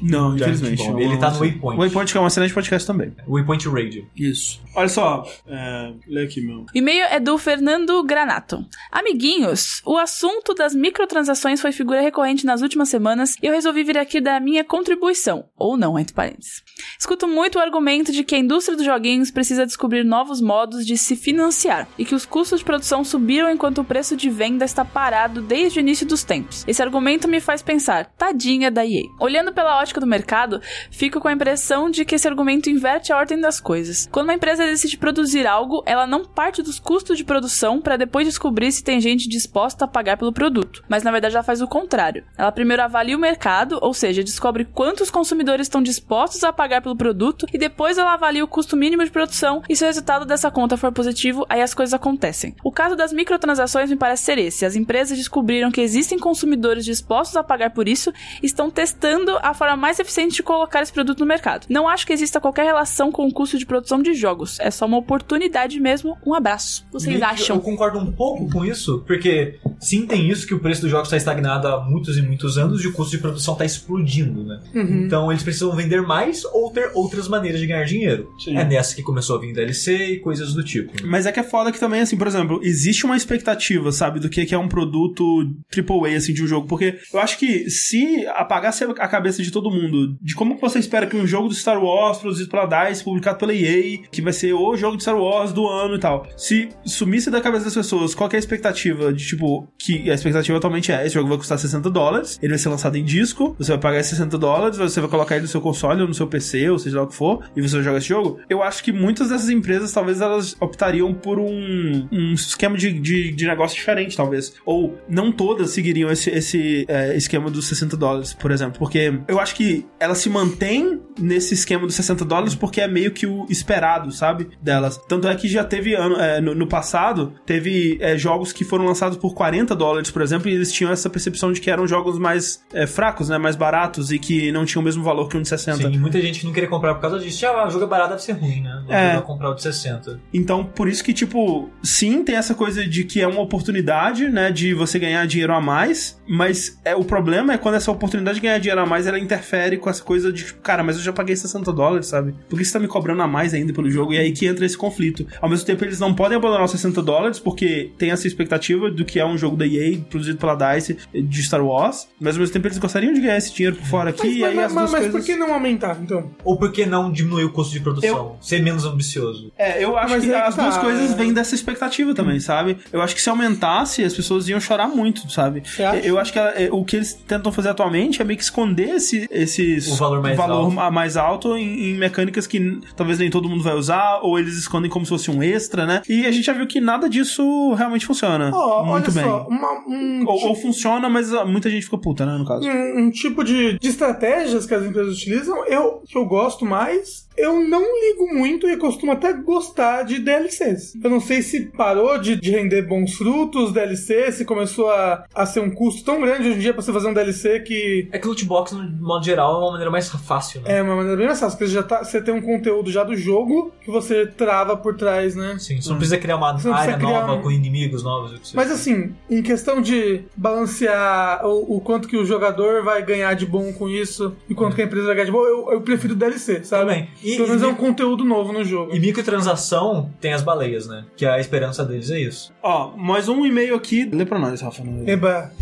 Não, 0.00 0.34
infelizmente. 0.36 0.82
Bomb. 0.82 0.92
não. 0.92 1.00
Ele 1.00 1.16
tá 1.18 1.30
no 1.30 1.38
Waypoint. 1.38 1.78
Waypoint 1.78 2.12
que 2.12 2.18
é 2.18 2.20
um 2.20 2.26
excelente 2.26 2.54
podcast 2.54 2.86
também. 2.86 3.12
Waypoint 3.26 3.68
Radio. 3.68 4.06
Isso. 4.16 4.60
Olha 4.74 4.88
só, 4.88 5.26
é, 5.46 5.92
lê 6.06 6.24
aqui, 6.24 6.40
meu. 6.40 6.60
O 6.60 6.66
e-mail 6.74 7.04
é 7.04 7.20
do 7.20 7.36
Fernando 7.36 8.02
Granato. 8.02 8.64
Amiguinhos, 8.90 9.82
o 9.84 9.98
assunto 9.98 10.54
das 10.54 10.74
microtransações 10.74 11.60
foi 11.60 11.72
figura 11.72 12.00
recorrente 12.00 12.46
nas 12.46 12.62
últimas 12.62 12.88
semanas 12.88 13.36
e 13.42 13.46
eu 13.46 13.52
resolvi 13.52 13.84
vir 13.84 13.98
aqui 13.98 14.20
dar 14.20 14.36
a 14.36 14.40
minha 14.40 14.64
contribuição. 14.64 15.44
Ou 15.56 15.76
não, 15.76 15.98
entre 15.98 16.14
parênteses. 16.14 16.62
Escuto 16.98 17.26
muito 17.28 17.58
o 17.58 17.60
argumento 17.60 18.12
de 18.12 18.24
que 18.24 18.34
a 18.34 18.38
indústria 18.38 18.76
dos 18.76 18.86
joguinhos 18.86 19.30
precisa 19.30 19.66
descobrir 19.72 20.04
novos 20.04 20.40
modos 20.40 20.86
de 20.86 20.96
se 20.96 21.16
financiar 21.16 21.88
e 21.98 22.04
que 22.04 22.14
os 22.14 22.26
custos 22.26 22.60
de 22.60 22.64
produção 22.64 23.02
subiram 23.04 23.50
enquanto 23.50 23.78
o 23.78 23.84
preço 23.84 24.16
de 24.16 24.30
venda 24.30 24.64
está 24.64 24.84
parado 24.84 25.40
desde 25.42 25.78
o 25.78 25.80
início 25.80 26.06
dos 26.06 26.22
tempos. 26.22 26.64
Esse 26.66 26.82
argumento 26.82 27.26
me 27.26 27.40
faz 27.40 27.62
pensar, 27.62 28.06
tadinha 28.16 28.70
da 28.70 28.86
EA. 28.86 29.02
Olhando 29.18 29.52
pela 29.52 29.80
ótica 29.80 30.00
do 30.00 30.06
mercado, 30.06 30.60
fico 30.90 31.20
com 31.20 31.28
a 31.28 31.32
impressão 31.32 31.90
de 31.90 32.04
que 32.04 32.14
esse 32.14 32.28
argumento 32.28 32.70
inverte 32.70 33.12
a 33.12 33.16
ordem 33.16 33.40
das 33.40 33.60
coisas. 33.60 34.08
Quando 34.12 34.26
uma 34.26 34.34
empresa 34.34 34.66
decide 34.66 34.98
produzir 34.98 35.46
algo, 35.46 35.82
ela 35.86 36.06
não 36.06 36.24
parte 36.24 36.62
dos 36.62 36.78
custos 36.78 37.16
de 37.16 37.24
produção 37.24 37.80
para 37.80 37.96
depois 37.96 38.26
descobrir 38.26 38.70
se 38.72 38.84
tem 38.84 39.00
gente 39.00 39.28
disposta 39.28 39.84
a 39.84 39.88
pagar 39.88 40.16
pelo 40.16 40.32
produto, 40.32 40.84
mas 40.88 41.02
na 41.02 41.10
verdade 41.10 41.34
ela 41.34 41.44
faz 41.44 41.62
o 41.62 41.68
contrário. 41.68 42.24
Ela 42.36 42.52
primeiro 42.52 42.82
avalia 42.82 43.16
o 43.16 43.20
mercado, 43.20 43.78
ou 43.80 43.94
seja, 43.94 44.22
descobre 44.22 44.64
quantos 44.64 45.10
consumidores 45.10 45.66
estão 45.66 45.82
dispostos 45.82 46.44
a 46.44 46.52
pagar 46.52 46.82
pelo 46.82 46.96
produto 46.96 47.46
e 47.52 47.58
depois 47.58 47.98
ela 47.98 48.14
avalia 48.14 48.44
o 48.44 48.48
custo 48.48 48.76
mínimo 48.76 49.04
de 49.04 49.10
produção 49.10 49.51
e 49.68 49.76
se 49.76 49.84
o 49.84 49.86
resultado 49.86 50.24
dessa 50.24 50.50
conta 50.50 50.76
for 50.76 50.92
positivo, 50.92 51.44
aí 51.48 51.60
as 51.60 51.74
coisas 51.74 51.92
acontecem. 51.92 52.54
O 52.62 52.70
caso 52.70 52.96
das 52.96 53.12
microtransações 53.12 53.90
me 53.90 53.96
parece 53.96 54.22
ser 54.22 54.38
esse. 54.38 54.64
As 54.64 54.76
empresas 54.76 55.18
descobriram 55.18 55.70
que 55.70 55.80
existem 55.80 56.18
consumidores 56.18 56.84
dispostos 56.84 57.36
a 57.36 57.42
pagar 57.42 57.70
por 57.70 57.88
isso 57.88 58.12
e 58.42 58.46
estão 58.46 58.70
testando 58.70 59.36
a 59.42 59.52
forma 59.52 59.76
mais 59.76 59.98
eficiente 59.98 60.36
de 60.36 60.42
colocar 60.42 60.82
esse 60.82 60.92
produto 60.92 61.20
no 61.20 61.26
mercado. 61.26 61.66
Não 61.68 61.88
acho 61.88 62.06
que 62.06 62.12
exista 62.12 62.40
qualquer 62.40 62.64
relação 62.64 63.10
com 63.10 63.26
o 63.26 63.32
custo 63.32 63.58
de 63.58 63.66
produção 63.66 64.00
de 64.00 64.14
jogos. 64.14 64.58
É 64.60 64.70
só 64.70 64.86
uma 64.86 64.96
oportunidade 64.96 65.78
mesmo. 65.80 66.16
Um 66.24 66.34
abraço. 66.34 66.86
Vocês 66.92 67.14
Meio 67.14 67.26
acham? 67.26 67.56
Eu 67.56 67.62
concordo 67.62 67.98
um 67.98 68.12
pouco 68.12 68.48
com 68.50 68.64
isso, 68.64 69.02
porque 69.06 69.58
sim, 69.80 70.06
tem 70.06 70.28
isso 70.28 70.46
que 70.46 70.54
o 70.54 70.60
preço 70.60 70.82
dos 70.82 70.90
jogos 70.90 71.08
está 71.08 71.16
estagnado 71.16 71.68
há 71.68 71.80
muitos 71.80 72.16
e 72.16 72.22
muitos 72.22 72.58
anos 72.58 72.82
e 72.82 72.88
o 72.88 72.92
custo 72.92 73.10
de 73.10 73.18
produção 73.18 73.54
está 73.54 73.64
explodindo, 73.64 74.44
né? 74.44 74.60
Uhum. 74.74 75.04
Então 75.04 75.30
eles 75.30 75.42
precisam 75.42 75.74
vender 75.74 76.02
mais 76.02 76.44
ou 76.44 76.70
ter 76.70 76.90
outras 76.94 77.28
maneiras 77.28 77.60
de 77.60 77.66
ganhar 77.66 77.84
dinheiro. 77.84 78.30
Sim. 78.38 78.56
É 78.56 78.64
nessa 78.64 78.94
que 78.94 79.02
começou 79.02 79.36
a 79.36 79.40
vir 79.46 79.52
DLC 79.52 80.12
e 80.12 80.20
coisas 80.20 80.54
do 80.54 80.64
tipo. 80.64 80.92
Mas 81.04 81.26
é 81.26 81.32
que 81.32 81.40
é 81.40 81.42
foda 81.42 81.72
que 81.72 81.80
também, 81.80 82.00
assim, 82.00 82.16
por 82.16 82.26
exemplo, 82.26 82.60
existe 82.62 83.04
uma 83.04 83.16
expectativa, 83.16 83.90
sabe, 83.92 84.20
do 84.20 84.28
que 84.28 84.46
que 84.46 84.54
é 84.54 84.58
um 84.58 84.68
produto 84.68 85.52
AAA, 85.70 86.16
assim, 86.16 86.32
de 86.32 86.42
um 86.42 86.46
jogo. 86.46 86.66
Porque 86.66 86.98
eu 87.12 87.20
acho 87.20 87.38
que 87.38 87.68
se 87.70 88.26
apagasse 88.28 88.84
a 88.84 89.08
cabeça 89.08 89.42
de 89.42 89.50
todo 89.50 89.70
mundo 89.70 90.16
de 90.20 90.34
como 90.34 90.56
você 90.58 90.78
espera 90.78 91.06
que 91.06 91.16
um 91.16 91.26
jogo 91.26 91.48
do 91.48 91.54
Star 91.54 91.82
Wars 91.82 92.18
produzido 92.18 92.50
pela 92.50 92.66
DICE, 92.66 93.04
publicado 93.04 93.38
pela 93.38 93.54
EA, 93.54 93.98
que 94.10 94.22
vai 94.22 94.32
ser 94.32 94.52
o 94.52 94.76
jogo 94.76 94.96
de 94.96 95.02
Star 95.02 95.16
Wars 95.16 95.52
do 95.52 95.66
ano 95.66 95.96
e 95.96 95.98
tal, 95.98 96.26
se 96.36 96.68
sumisse 96.84 97.30
da 97.30 97.40
cabeça 97.40 97.64
das 97.64 97.74
pessoas 97.74 98.14
qual 98.14 98.30
é 98.32 98.36
a 98.36 98.38
expectativa 98.38 99.12
de, 99.12 99.26
tipo, 99.26 99.68
que 99.78 100.10
a 100.10 100.14
expectativa 100.14 100.56
atualmente 100.58 100.92
é, 100.92 101.04
esse 101.04 101.14
jogo 101.14 101.28
vai 101.28 101.38
custar 101.38 101.58
60 101.58 101.90
dólares, 101.90 102.38
ele 102.42 102.50
vai 102.50 102.58
ser 102.58 102.68
lançado 102.68 102.96
em 102.96 103.04
disco, 103.04 103.54
você 103.58 103.72
vai 103.72 103.80
pagar 103.80 104.00
esses 104.00 104.10
60 104.10 104.38
dólares, 104.38 104.78
você 104.78 105.00
vai 105.00 105.10
colocar 105.10 105.34
ele 105.34 105.42
no 105.42 105.48
seu 105.48 105.60
console 105.60 106.02
ou 106.02 106.08
no 106.08 106.14
seu 106.14 106.26
PC, 106.26 106.70
ou 106.70 106.78
seja 106.78 106.98
lá 106.98 107.04
o 107.04 107.08
que 107.08 107.14
for, 107.14 107.44
e 107.56 107.60
você 107.60 107.76
vai 107.76 107.84
jogar 107.84 107.98
esse 107.98 108.08
jogo, 108.08 108.40
eu 108.48 108.62
acho 108.62 108.82
que 108.82 108.92
muitas 108.92 109.31
dessas 109.32 109.50
empresas, 109.50 109.92
talvez 109.92 110.20
elas 110.20 110.56
optariam 110.60 111.12
por 111.12 111.38
um, 111.38 112.08
um 112.10 112.32
esquema 112.34 112.76
de, 112.76 112.92
de, 112.92 113.32
de 113.32 113.46
negócio 113.46 113.76
diferente, 113.76 114.16
talvez. 114.16 114.54
Ou 114.64 114.98
não 115.08 115.32
todas 115.32 115.70
seguiriam 115.70 116.10
esse, 116.10 116.30
esse 116.30 116.84
é, 116.88 117.16
esquema 117.16 117.50
dos 117.50 117.66
60 117.68 117.96
dólares, 117.96 118.32
por 118.34 118.50
exemplo. 118.50 118.78
Porque 118.78 119.12
eu 119.28 119.40
acho 119.40 119.54
que 119.54 119.86
elas 119.98 120.18
se 120.18 120.28
mantêm 120.28 121.00
nesse 121.18 121.54
esquema 121.54 121.86
dos 121.86 121.94
60 121.94 122.24
dólares 122.24 122.54
porque 122.54 122.80
é 122.80 122.88
meio 122.88 123.10
que 123.10 123.26
o 123.26 123.46
esperado, 123.48 124.10
sabe? 124.12 124.48
Delas. 124.60 124.98
Tanto 125.08 125.28
é 125.28 125.34
que 125.34 125.48
já 125.48 125.64
teve 125.64 125.94
ano, 125.94 126.16
é, 126.16 126.40
no, 126.40 126.54
no 126.54 126.66
passado, 126.66 127.34
teve 127.44 127.98
é, 128.00 128.16
jogos 128.16 128.52
que 128.52 128.64
foram 128.64 128.84
lançados 128.84 129.16
por 129.16 129.34
40 129.34 129.74
dólares, 129.74 130.10
por 130.10 130.22
exemplo, 130.22 130.48
e 130.48 130.54
eles 130.54 130.72
tinham 130.72 130.92
essa 130.92 131.08
percepção 131.08 131.52
de 131.52 131.60
que 131.60 131.70
eram 131.70 131.86
jogos 131.86 132.18
mais 132.18 132.64
é, 132.72 132.86
fracos, 132.86 133.28
né? 133.28 133.38
Mais 133.38 133.56
baratos 133.56 134.10
e 134.10 134.18
que 134.18 134.52
não 134.52 134.64
tinham 134.64 134.82
o 134.82 134.84
mesmo 134.84 135.02
valor 135.02 135.28
que 135.28 135.36
um 135.36 135.42
de 135.42 135.48
60. 135.48 135.76
Sim, 135.76 135.98
muita 135.98 136.20
gente 136.20 136.40
que 136.40 136.46
não 136.46 136.52
queria 136.52 136.68
comprar 136.68 136.94
por 136.94 137.00
causa 137.00 137.18
disso. 137.18 137.46
Ah, 137.46 137.66
o 137.66 137.70
jogo 137.70 137.84
é 137.84 137.88
barato, 137.88 138.10
deve 138.10 138.22
ser 138.22 138.32
ruim, 138.32 138.60
né? 138.62 138.82
Não 138.86 138.94
É. 138.94 139.21
comprar 139.22 139.50
o 139.50 139.54
de 139.54 139.62
60. 139.62 140.20
Então, 140.32 140.64
por 140.64 140.88
isso 140.88 141.02
que, 141.02 141.12
tipo, 141.12 141.70
sim, 141.82 142.22
tem 142.22 142.36
essa 142.36 142.54
coisa 142.54 142.86
de 142.86 143.04
que 143.04 143.20
é 143.20 143.26
uma 143.26 143.40
oportunidade, 143.40 144.28
né, 144.28 144.50
de 144.50 144.74
você 144.74 144.98
ganhar 144.98 145.26
dinheiro 145.26 145.52
a 145.54 145.60
mais, 145.60 146.20
mas 146.28 146.78
é, 146.84 146.94
o 146.94 147.04
problema 147.04 147.52
é 147.54 147.58
quando 147.58 147.76
essa 147.76 147.90
oportunidade 147.90 148.36
de 148.36 148.42
ganhar 148.42 148.58
dinheiro 148.58 148.80
a 148.80 148.86
mais, 148.86 149.06
ela 149.06 149.18
interfere 149.18 149.76
com 149.76 149.88
essa 149.88 150.02
coisa 150.02 150.32
de, 150.32 150.44
tipo, 150.44 150.60
cara, 150.60 150.82
mas 150.82 150.96
eu 150.96 151.02
já 151.02 151.12
paguei 151.12 151.34
60 151.36 151.72
dólares, 151.72 152.06
sabe? 152.06 152.34
Por 152.48 152.58
que 152.58 152.64
você 152.64 152.72
tá 152.72 152.78
me 152.78 152.88
cobrando 152.88 153.22
a 153.22 153.26
mais 153.28 153.54
ainda 153.54 153.72
pelo 153.72 153.90
jogo? 153.90 154.12
E 154.12 154.18
aí 154.18 154.32
que 154.32 154.46
entra 154.46 154.64
esse 154.66 154.76
conflito. 154.76 155.26
Ao 155.40 155.48
mesmo 155.48 155.64
tempo, 155.66 155.84
eles 155.84 155.98
não 156.00 156.14
podem 156.14 156.36
abandonar 156.36 156.64
os 156.64 156.70
60 156.70 157.02
dólares, 157.02 157.38
porque 157.38 157.90
tem 157.98 158.10
essa 158.10 158.26
expectativa 158.26 158.90
do 158.90 159.04
que 159.04 159.18
é 159.20 159.26
um 159.26 159.36
jogo 159.38 159.56
da 159.56 159.66
EA, 159.66 159.98
produzido 160.10 160.38
pela 160.38 160.54
DICE, 160.54 160.96
de 161.14 161.42
Star 161.42 161.64
Wars, 161.64 162.08
mas 162.20 162.34
ao 162.34 162.40
mesmo 162.40 162.52
tempo 162.52 162.66
eles 162.66 162.78
gostariam 162.78 163.12
de 163.12 163.20
ganhar 163.20 163.36
esse 163.36 163.52
dinheiro 163.54 163.76
por 163.76 163.86
fora 163.86 164.10
aqui, 164.10 164.26
Mas, 164.28 164.36
e 164.36 164.44
aí 164.44 164.54
mas- 164.54 164.66
as 164.66 164.72
mas- 164.72 164.82
duas 164.90 164.92
mas 164.92 165.00
coisas... 165.10 165.12
por 165.20 165.26
que 165.26 165.36
não 165.38 165.52
aumentar, 165.54 165.98
então? 166.02 166.30
Ou 166.44 166.56
por 166.58 166.72
que 166.72 166.86
não 166.86 167.10
diminuir 167.10 167.44
o 167.44 167.50
custo 167.52 167.72
de 167.72 167.80
produção? 167.80 168.36
Ser 168.40 168.62
menos 168.62 168.84
ambicioso. 168.84 169.11
É, 169.58 169.82
eu 169.84 169.96
acho 169.96 170.10
Mas 170.14 170.24
que 170.24 170.30
é 170.32 170.40
as 170.40 170.54
duas 170.54 170.74
tá, 170.76 170.80
coisas 170.80 171.12
é. 171.12 171.14
vêm 171.14 171.32
dessa 171.32 171.54
expectativa 171.54 172.14
também, 172.14 172.40
sabe? 172.40 172.78
Eu 172.92 173.00
acho 173.02 173.14
que 173.14 173.22
se 173.22 173.28
aumentasse, 173.28 174.02
as 174.04 174.14
pessoas 174.14 174.48
iam 174.48 174.60
chorar 174.60 174.88
muito, 174.88 175.30
sabe? 175.30 175.62
Eu 176.04 176.18
acho 176.18 176.32
que 176.32 176.38
é, 176.38 176.68
o 176.72 176.84
que 176.84 176.96
eles 176.96 177.12
tentam 177.14 177.52
fazer 177.52 177.70
atualmente 177.70 178.20
é 178.20 178.24
meio 178.24 178.36
que 178.38 178.44
esconder 178.44 178.90
esse, 178.96 179.26
esses 179.30 179.88
O 179.88 179.96
valor 179.96 180.22
mais 180.22 180.38
alto. 180.38 180.80
a- 180.80 180.90
mais 180.90 181.16
alto 181.16 181.56
em, 181.56 181.90
em 181.90 181.94
mecânicas 181.98 182.46
que 182.46 182.80
talvez 182.96 183.18
nem 183.18 183.30
todo 183.30 183.48
mundo 183.48 183.62
vai 183.62 183.74
usar, 183.74 184.20
ou 184.22 184.38
eles 184.38 184.54
escondem 184.56 184.90
como 184.90 185.04
se 185.04 185.10
fosse 185.10 185.30
um 185.30 185.42
extra, 185.42 185.86
né? 185.86 186.02
E 186.08 186.26
a 186.26 186.30
gente 186.30 186.44
já 186.44 186.52
viu 186.52 186.66
que 186.66 186.80
nada 186.80 187.08
disso 187.08 187.72
realmente 187.74 188.06
funciona. 188.06 188.50
Ó, 188.54 188.84
muito 188.84 189.10
olha 189.10 189.14
bem. 189.14 189.24
só, 189.24 189.46
uma- 189.48 189.84
um, 189.88 190.24
Ou, 190.26 190.48
ou 190.48 190.54
funciona, 190.54 191.08
mas 191.08 191.32
ah, 191.32 191.44
muita 191.44 191.68
gente 191.70 191.84
fica 191.84 191.98
puta, 191.98 192.24
né, 192.26 192.36
no 192.38 192.44
caso. 192.46 192.66
um, 192.68 192.98
um 193.06 193.10
tipo 193.10 193.42
de, 193.44 193.78
de 193.78 193.88
estratégias 193.88 194.66
que 194.66 194.74
as 194.74 194.84
empresas 194.84 195.14
utilizam, 195.16 195.66
eu, 195.66 196.02
que 196.06 196.16
eu 196.16 196.24
gosto 196.24 196.64
mais, 196.64 197.26
eu 197.36 197.60
não 197.68 197.80
ligo 197.82 198.34
muito 198.34 198.68
e 198.68 198.76
costumo 198.76 199.12
até 199.12 199.32
gostar 199.32 200.02
de 200.02 200.18
DLCs. 200.18 200.94
Eu 201.02 201.10
não 201.10 201.20
sei 201.20 201.42
se 201.42 201.66
parou 201.66 202.18
de, 202.18 202.36
de 202.36 202.50
render 202.50 202.82
bons 202.82 203.14
frutos 203.14 203.72
DLC, 203.72 204.30
se 204.32 204.44
começou 204.44 204.90
a, 204.90 205.24
a 205.34 205.46
ser 205.46 205.60
um 205.60 205.70
custo 205.70 206.04
tão 206.04 206.20
grande 206.20 206.48
hoje 206.48 206.56
em 206.58 206.60
dia 206.60 206.72
pra 206.72 206.82
você 206.82 206.92
fazer 206.92 207.08
um 207.08 207.14
DLC 207.14 207.60
que 207.60 208.08
É 208.12 208.18
que 208.18 208.26
loot 208.26 208.44
box, 208.44 208.72
no 208.74 208.82
modo 209.06 209.24
geral, 209.24 209.54
é 209.54 209.58
uma 209.64 209.70
maneira 209.72 209.90
mais 209.90 210.08
fácil, 210.08 210.60
né? 210.62 210.78
é 210.78 210.82
uma 210.82 210.96
maneira 210.96 211.16
bem 211.16 211.26
mais 211.26 211.40
fácil, 211.40 211.58
porque 211.58 211.70
você, 211.70 211.74
já 211.76 211.82
tá, 211.82 212.04
você 212.04 212.20
tem 212.20 212.34
um 212.34 212.42
conteúdo 212.42 212.90
já 212.90 213.04
do 213.04 213.16
jogo 213.16 213.72
que 213.82 213.90
você 213.90 214.26
trava 214.26 214.76
por 214.76 214.96
trás, 214.96 215.34
né? 215.34 215.56
Sim, 215.58 215.80
você 215.80 215.88
não 215.90 215.96
precisa 215.96 216.18
criar 216.18 216.36
uma 216.36 216.48
área 216.48 216.96
nova 216.98 217.32
um- 217.34 217.42
com 217.42 217.50
inimigos 217.50 218.02
novos. 218.02 218.52
Mas 218.54 218.70
assim, 218.70 219.14
em 219.30 219.42
questão 219.42 219.80
de 219.80 220.22
balancear 220.36 221.46
o, 221.46 221.76
o 221.76 221.80
quanto 221.80 222.08
que 222.08 222.16
o 222.16 222.24
jogador 222.24 222.82
vai 222.84 223.02
ganhar 223.04 223.34
de 223.34 223.46
bom 223.46 223.72
com 223.72 223.88
isso 223.88 224.34
e 224.48 224.54
quanto 224.54 224.74
que 224.76 224.82
a 224.82 224.84
empresa 224.84 225.06
vai 225.06 225.14
ganhar 225.16 225.26
de 225.26 225.32
bom, 225.32 225.44
eu, 225.44 225.72
eu 225.72 225.80
prefiro 225.80 226.14
DLC, 226.14 226.64
sabe? 226.64 226.82
Também. 226.82 227.08
E, 227.22 227.36
Pelo 227.36 227.48
menos 227.48 227.62
e, 227.62 227.64
é 227.64 227.68
um 227.68 227.74
conteúdo 227.74 228.24
novo 228.24 228.52
no 228.52 228.64
jogo. 228.64 228.94
e 228.94 228.98
microtransação 229.00 230.10
tem 230.20 230.32
as 230.32 230.42
baleias, 230.42 230.86
né? 230.86 231.04
Que 231.16 231.24
a 231.24 231.38
esperança 231.38 231.84
deles 231.84 232.10
é 232.10 232.18
isso. 232.20 232.52
Ó, 232.62 232.96
mais 232.96 233.28
um 233.28 233.46
e-mail 233.46 233.74
aqui. 233.74 234.04
Lê 234.12 234.24
pra 234.26 234.38
nós, 234.38 234.60
Rafa. 234.60 234.82
Eba. 235.06 235.52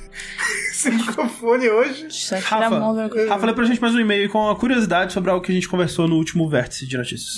Esse 0.85 0.91
microfone 0.91 1.67
hoje. 1.71 2.09
Rafa, 2.43 2.79
Rafa, 3.27 3.47
lê 3.47 3.55
pra 3.55 3.65
gente 3.65 3.81
mais 3.81 3.95
um 3.95 4.01
e-mail 4.01 4.29
com 4.29 4.51
a 4.51 4.55
curiosidade 4.55 5.15
sobre 5.15 5.31
algo 5.31 5.43
que 5.43 5.51
a 5.51 5.55
gente 5.55 5.67
conversou 5.67 6.07
no 6.07 6.17
último 6.17 6.47
vértice 6.47 6.87
de 6.87 6.99
notícias. 6.99 7.37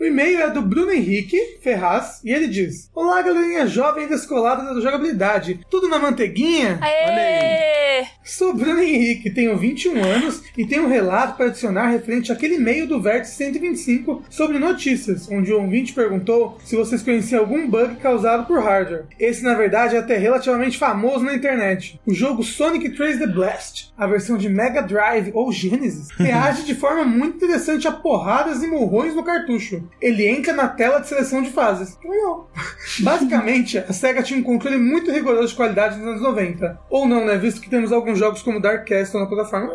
O 0.00 0.04
e-mail 0.04 0.40
é 0.40 0.50
do 0.50 0.62
Bruno 0.62 0.90
Henrique 0.90 1.58
Ferraz 1.60 2.22
e 2.24 2.32
ele 2.32 2.48
diz: 2.48 2.90
Olá, 2.94 3.20
galerinha 3.20 3.66
jovem 3.66 4.06
e 4.06 4.08
descolada 4.08 4.74
da 4.74 4.80
jogabilidade. 4.80 5.60
Tudo 5.70 5.88
na 5.88 5.98
manteiguinha? 5.98 6.78
Aê! 6.80 7.76
Sou 8.24 8.52
Bruno 8.52 8.80
Henrique, 8.82 9.30
tenho 9.30 9.56
21 9.56 10.04
anos 10.04 10.42
e 10.56 10.66
tenho 10.66 10.84
um 10.84 10.88
relato 10.88 11.36
para 11.36 11.46
adicionar 11.46 11.88
referente 11.88 12.32
àquele 12.32 12.56
e-mail 12.56 12.86
do 12.86 13.00
Vértice 13.00 13.36
125 13.36 14.24
sobre 14.28 14.58
notícias, 14.58 15.30
onde 15.30 15.52
o 15.52 15.62
ouvinte 15.62 15.92
perguntou 15.92 16.58
se 16.64 16.76
vocês 16.76 17.02
conheciam 17.02 17.40
algum 17.40 17.68
bug 17.68 17.96
causado 17.96 18.46
por 18.46 18.60
hardware. 18.60 19.04
Esse, 19.18 19.44
na 19.44 19.54
verdade, 19.54 19.96
é 19.96 20.00
até 20.00 20.18
relativamente 20.18 20.76
famoso 20.76 21.24
na 21.24 21.34
internet. 21.34 22.00
O 22.04 22.12
jogo 22.12 22.42
Sonic 22.42 22.85
Trace 22.90 23.18
the 23.18 23.26
Blast, 23.26 23.92
a 23.96 24.06
versão 24.06 24.36
de 24.36 24.48
Mega 24.48 24.82
Drive 24.82 25.30
ou 25.34 25.52
Genesis, 25.52 26.10
reage 26.16 26.64
de 26.64 26.74
forma 26.74 27.04
muito 27.04 27.36
interessante 27.36 27.88
a 27.88 27.92
porradas 27.92 28.62
e 28.62 28.66
murrões 28.66 29.14
no 29.14 29.24
cartucho. 29.24 29.82
Ele 30.00 30.26
entra 30.26 30.52
na 30.52 30.68
tela 30.68 31.00
de 31.00 31.08
seleção 31.08 31.42
de 31.42 31.50
fases. 31.50 31.98
Basicamente, 33.00 33.78
a 33.78 33.92
SEGA 33.92 34.22
tinha 34.22 34.40
um 34.40 34.42
controle 34.42 34.76
muito 34.76 35.10
rigoroso 35.10 35.48
de 35.48 35.54
qualidade 35.54 35.98
nos 35.98 36.08
anos 36.08 36.22
90. 36.22 36.78
Ou 36.90 37.06
não, 37.06 37.24
né? 37.24 37.36
Visto 37.36 37.60
que 37.60 37.70
temos 37.70 37.92
alguns 37.92 38.18
jogos 38.18 38.42
como 38.42 38.60
Dark 38.60 38.88
Castle 38.88 39.20
na 39.20 39.26
plataforma. 39.26 39.72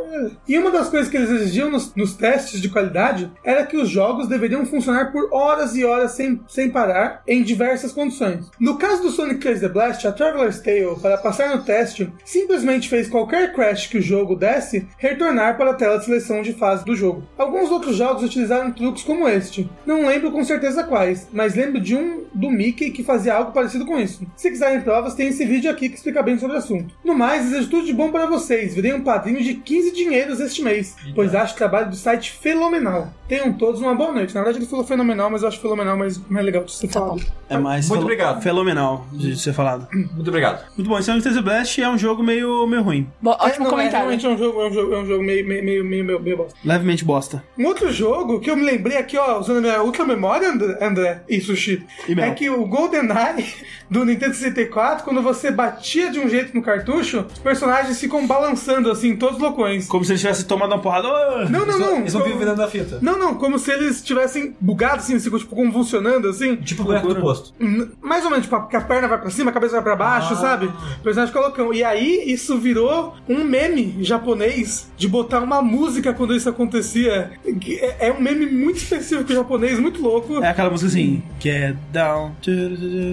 E 0.47 0.57
uma 0.57 0.71
das 0.71 0.89
coisas 0.89 1.09
que 1.09 1.17
eles 1.17 1.29
exigiam 1.29 1.69
nos, 1.69 1.93
nos 1.95 2.15
testes 2.15 2.61
de 2.61 2.69
qualidade 2.69 3.31
era 3.43 3.65
que 3.65 3.77
os 3.77 3.89
jogos 3.89 4.27
deveriam 4.27 4.65
funcionar 4.65 5.11
por 5.11 5.33
horas 5.33 5.75
e 5.75 5.83
horas 5.83 6.11
sem, 6.11 6.41
sem 6.47 6.69
parar, 6.69 7.23
em 7.27 7.43
diversas 7.43 7.91
condições. 7.91 8.49
No 8.59 8.77
caso 8.77 9.03
do 9.03 9.11
Sonic 9.11 9.39
3 9.39 9.59
The 9.61 9.69
Blast, 9.69 10.07
a 10.07 10.11
Traveler's 10.11 10.59
Tale, 10.59 10.99
para 11.01 11.17
passar 11.17 11.55
no 11.55 11.63
teste, 11.63 12.11
simplesmente 12.25 12.89
fez 12.89 13.00
vez 13.01 13.07
qualquer 13.09 13.53
crash 13.53 13.87
que 13.87 13.97
o 13.97 14.01
jogo 14.01 14.35
desse, 14.35 14.87
retornar 14.97 15.57
para 15.57 15.71
a 15.71 15.73
tela 15.73 15.97
de 15.97 16.05
seleção 16.05 16.41
de 16.41 16.53
fase 16.53 16.85
do 16.85 16.95
jogo. 16.95 17.23
Alguns 17.37 17.71
outros 17.71 17.95
jogos 17.95 18.23
utilizaram 18.23 18.71
truques 18.71 19.03
como 19.03 19.27
este. 19.27 19.69
Não 19.85 20.07
lembro 20.07 20.31
com 20.31 20.43
certeza 20.43 20.83
quais, 20.83 21.27
mas 21.33 21.55
lembro 21.55 21.81
de 21.81 21.95
um 21.95 22.25
do 22.33 22.49
Mickey 22.49 22.91
que 22.91 23.03
fazia 23.03 23.33
algo 23.35 23.51
parecido 23.51 23.85
com 23.85 23.99
isso. 23.99 24.25
Se 24.35 24.49
quiserem 24.49 24.81
provas, 24.81 25.15
tem 25.15 25.27
esse 25.29 25.45
vídeo 25.45 25.69
aqui 25.69 25.89
que 25.89 25.95
explica 25.95 26.21
bem 26.21 26.37
sobre 26.37 26.55
o 26.55 26.59
assunto. 26.59 26.93
No 27.03 27.15
mais, 27.15 27.45
desejo 27.45 27.69
tudo 27.69 27.85
de 27.85 27.93
bom 27.93 28.11
para 28.11 28.25
vocês. 28.25 28.75
Virei 28.75 28.93
um 28.93 29.01
padrinho 29.01 29.41
de 29.43 29.55
15 29.55 29.91
dinheiros 29.93 30.39
este 30.39 30.61
mês, 30.61 30.95
pois 31.15 31.33
acho 31.33 31.53
o 31.53 31.57
trabalho 31.57 31.89
do 31.89 31.95
site 31.95 32.31
fenomenal. 32.31 33.11
Tenham 33.27 33.53
todos 33.53 33.81
uma 33.81 33.95
boa 33.95 34.11
noite. 34.11 34.35
Na 34.35 34.41
verdade, 34.41 34.59
ele 34.63 34.69
falou 34.69 34.85
fenomenal, 34.85 35.29
mas 35.29 35.41
eu 35.41 35.47
acho 35.47 35.59
fenomenal 35.59 35.97
mais, 35.97 36.17
mais 36.27 36.45
legal 36.45 36.63
de 36.63 36.73
ser 36.73 36.87
Tá 36.87 36.99
falado. 36.99 37.21
É 37.49 37.57
mais 37.57 37.87
Muito 37.87 38.01
obrigado. 38.01 38.41
fenomenal 38.41 39.05
de 39.13 39.39
ser 39.39 39.53
falado. 39.53 39.87
Muito 39.93 40.27
obrigado. 40.27 40.65
Muito 40.77 40.89
bom. 40.89 40.99
Esse 40.99 41.21
Taser 41.21 41.41
Blast 41.41 41.81
é 41.81 41.89
um 41.89 41.97
jogo 41.97 42.21
meio, 42.21 42.67
meio 42.67 42.80
ruim. 42.81 43.07
Bo- 43.21 43.31
É, 43.31 43.45
ótimo 43.45 43.59
não, 43.65 43.67
é, 43.67 43.69
comentário. 43.69 43.97
realmente 43.99 44.25
é 44.25 44.29
um 44.29 44.37
jogo, 44.37 44.61
é 44.61 44.67
um 44.69 44.73
jogo, 44.73 44.93
é 44.93 44.99
um 44.99 45.05
jogo 45.05 45.23
meio, 45.23 45.47
meio, 45.47 45.63
meio, 45.63 45.85
meio, 45.85 46.05
meio, 46.05 46.19
meio 46.19 46.37
bosta. 46.37 46.55
Levemente 46.63 47.05
bosta. 47.05 47.43
Um 47.57 47.65
outro 47.65 47.91
jogo 47.91 48.39
que 48.39 48.49
eu 48.49 48.55
me 48.55 48.63
lembrei 48.63 48.97
aqui, 48.97 49.17
ó, 49.17 49.39
usando 49.39 49.57
a 49.57 49.61
minha 49.61 49.81
última 49.81 50.05
memória, 50.05 50.49
André, 50.81 51.21
e 51.29 51.39
Sushi, 51.41 51.85
E 52.07 52.19
é 52.19 52.31
que 52.31 52.49
o 52.49 52.65
GoldenEye 52.65 53.45
do 53.89 54.05
Nintendo 54.05 54.33
64, 54.35 55.03
quando 55.03 55.21
você 55.21 55.51
batia 55.51 56.09
de 56.11 56.19
um 56.19 56.29
jeito 56.29 56.53
no 56.55 56.61
cartucho, 56.61 57.25
os 57.31 57.39
personagens 57.39 57.99
ficam 57.99 58.25
balançando 58.27 58.89
assim, 58.91 59.15
todos 59.15 59.39
loucões. 59.39 59.87
Como 59.87 60.03
se 60.05 60.11
ele 60.11 60.19
tivesse 60.19 60.45
tomado 60.45 60.71
uma 60.73 60.79
porrada. 60.79 61.09
Não, 61.49 61.65
não, 61.65 61.77
não. 61.79 61.97
Eles 61.97 62.13
vão 62.13 62.21
como- 62.23 62.37
virando 62.37 62.61
a 62.63 62.67
fita. 62.67 62.99
Não, 63.01 63.17
não, 63.17 63.35
como 63.35 63.59
se 63.59 63.71
eles 63.71 63.97
estivessem 63.97 64.55
bugados, 64.59 65.05
assim, 65.05 65.15
assim, 65.15 65.29
tipo, 65.29 65.55
convulsionando, 65.55 66.29
assim. 66.29 66.55
Tipo 66.57 66.83
o 66.83 66.85
boneco 66.85 67.07
do 67.13 67.21
posto. 67.21 67.53
Mais 68.01 68.23
ou 68.23 68.29
menos, 68.31 68.45
tipo, 68.45 68.67
que 68.67 68.75
a 68.75 68.81
perna 68.81 69.07
vai 69.07 69.19
pra 69.19 69.29
cima, 69.29 69.51
a 69.51 69.53
cabeça 69.53 69.73
vai 69.73 69.83
pra 69.83 69.95
baixo, 69.95 70.33
Ah. 70.33 70.37
sabe? 70.37 70.67
O 70.67 71.03
personagem 71.03 71.33
fica 71.33 71.39
loucão. 71.45 71.73
E 71.73 71.83
aí, 71.83 72.23
isso 72.27 72.57
virou 72.71 73.15
um 73.27 73.43
meme 73.43 73.97
japonês 73.99 74.89
de 74.97 75.07
botar 75.07 75.39
uma 75.41 75.61
música 75.61 76.13
quando 76.13 76.33
isso 76.33 76.47
acontecia. 76.49 77.31
É, 77.45 78.07
é 78.07 78.11
um 78.13 78.21
meme 78.21 78.45
muito 78.45 78.77
específico 78.77 79.33
japonês, 79.33 79.77
muito 79.79 80.01
louco. 80.01 80.41
É 80.43 80.47
aquela 80.49 80.69
música 80.69 80.87
assim. 80.89 81.21
Get 81.39 81.75
down. 81.91 82.31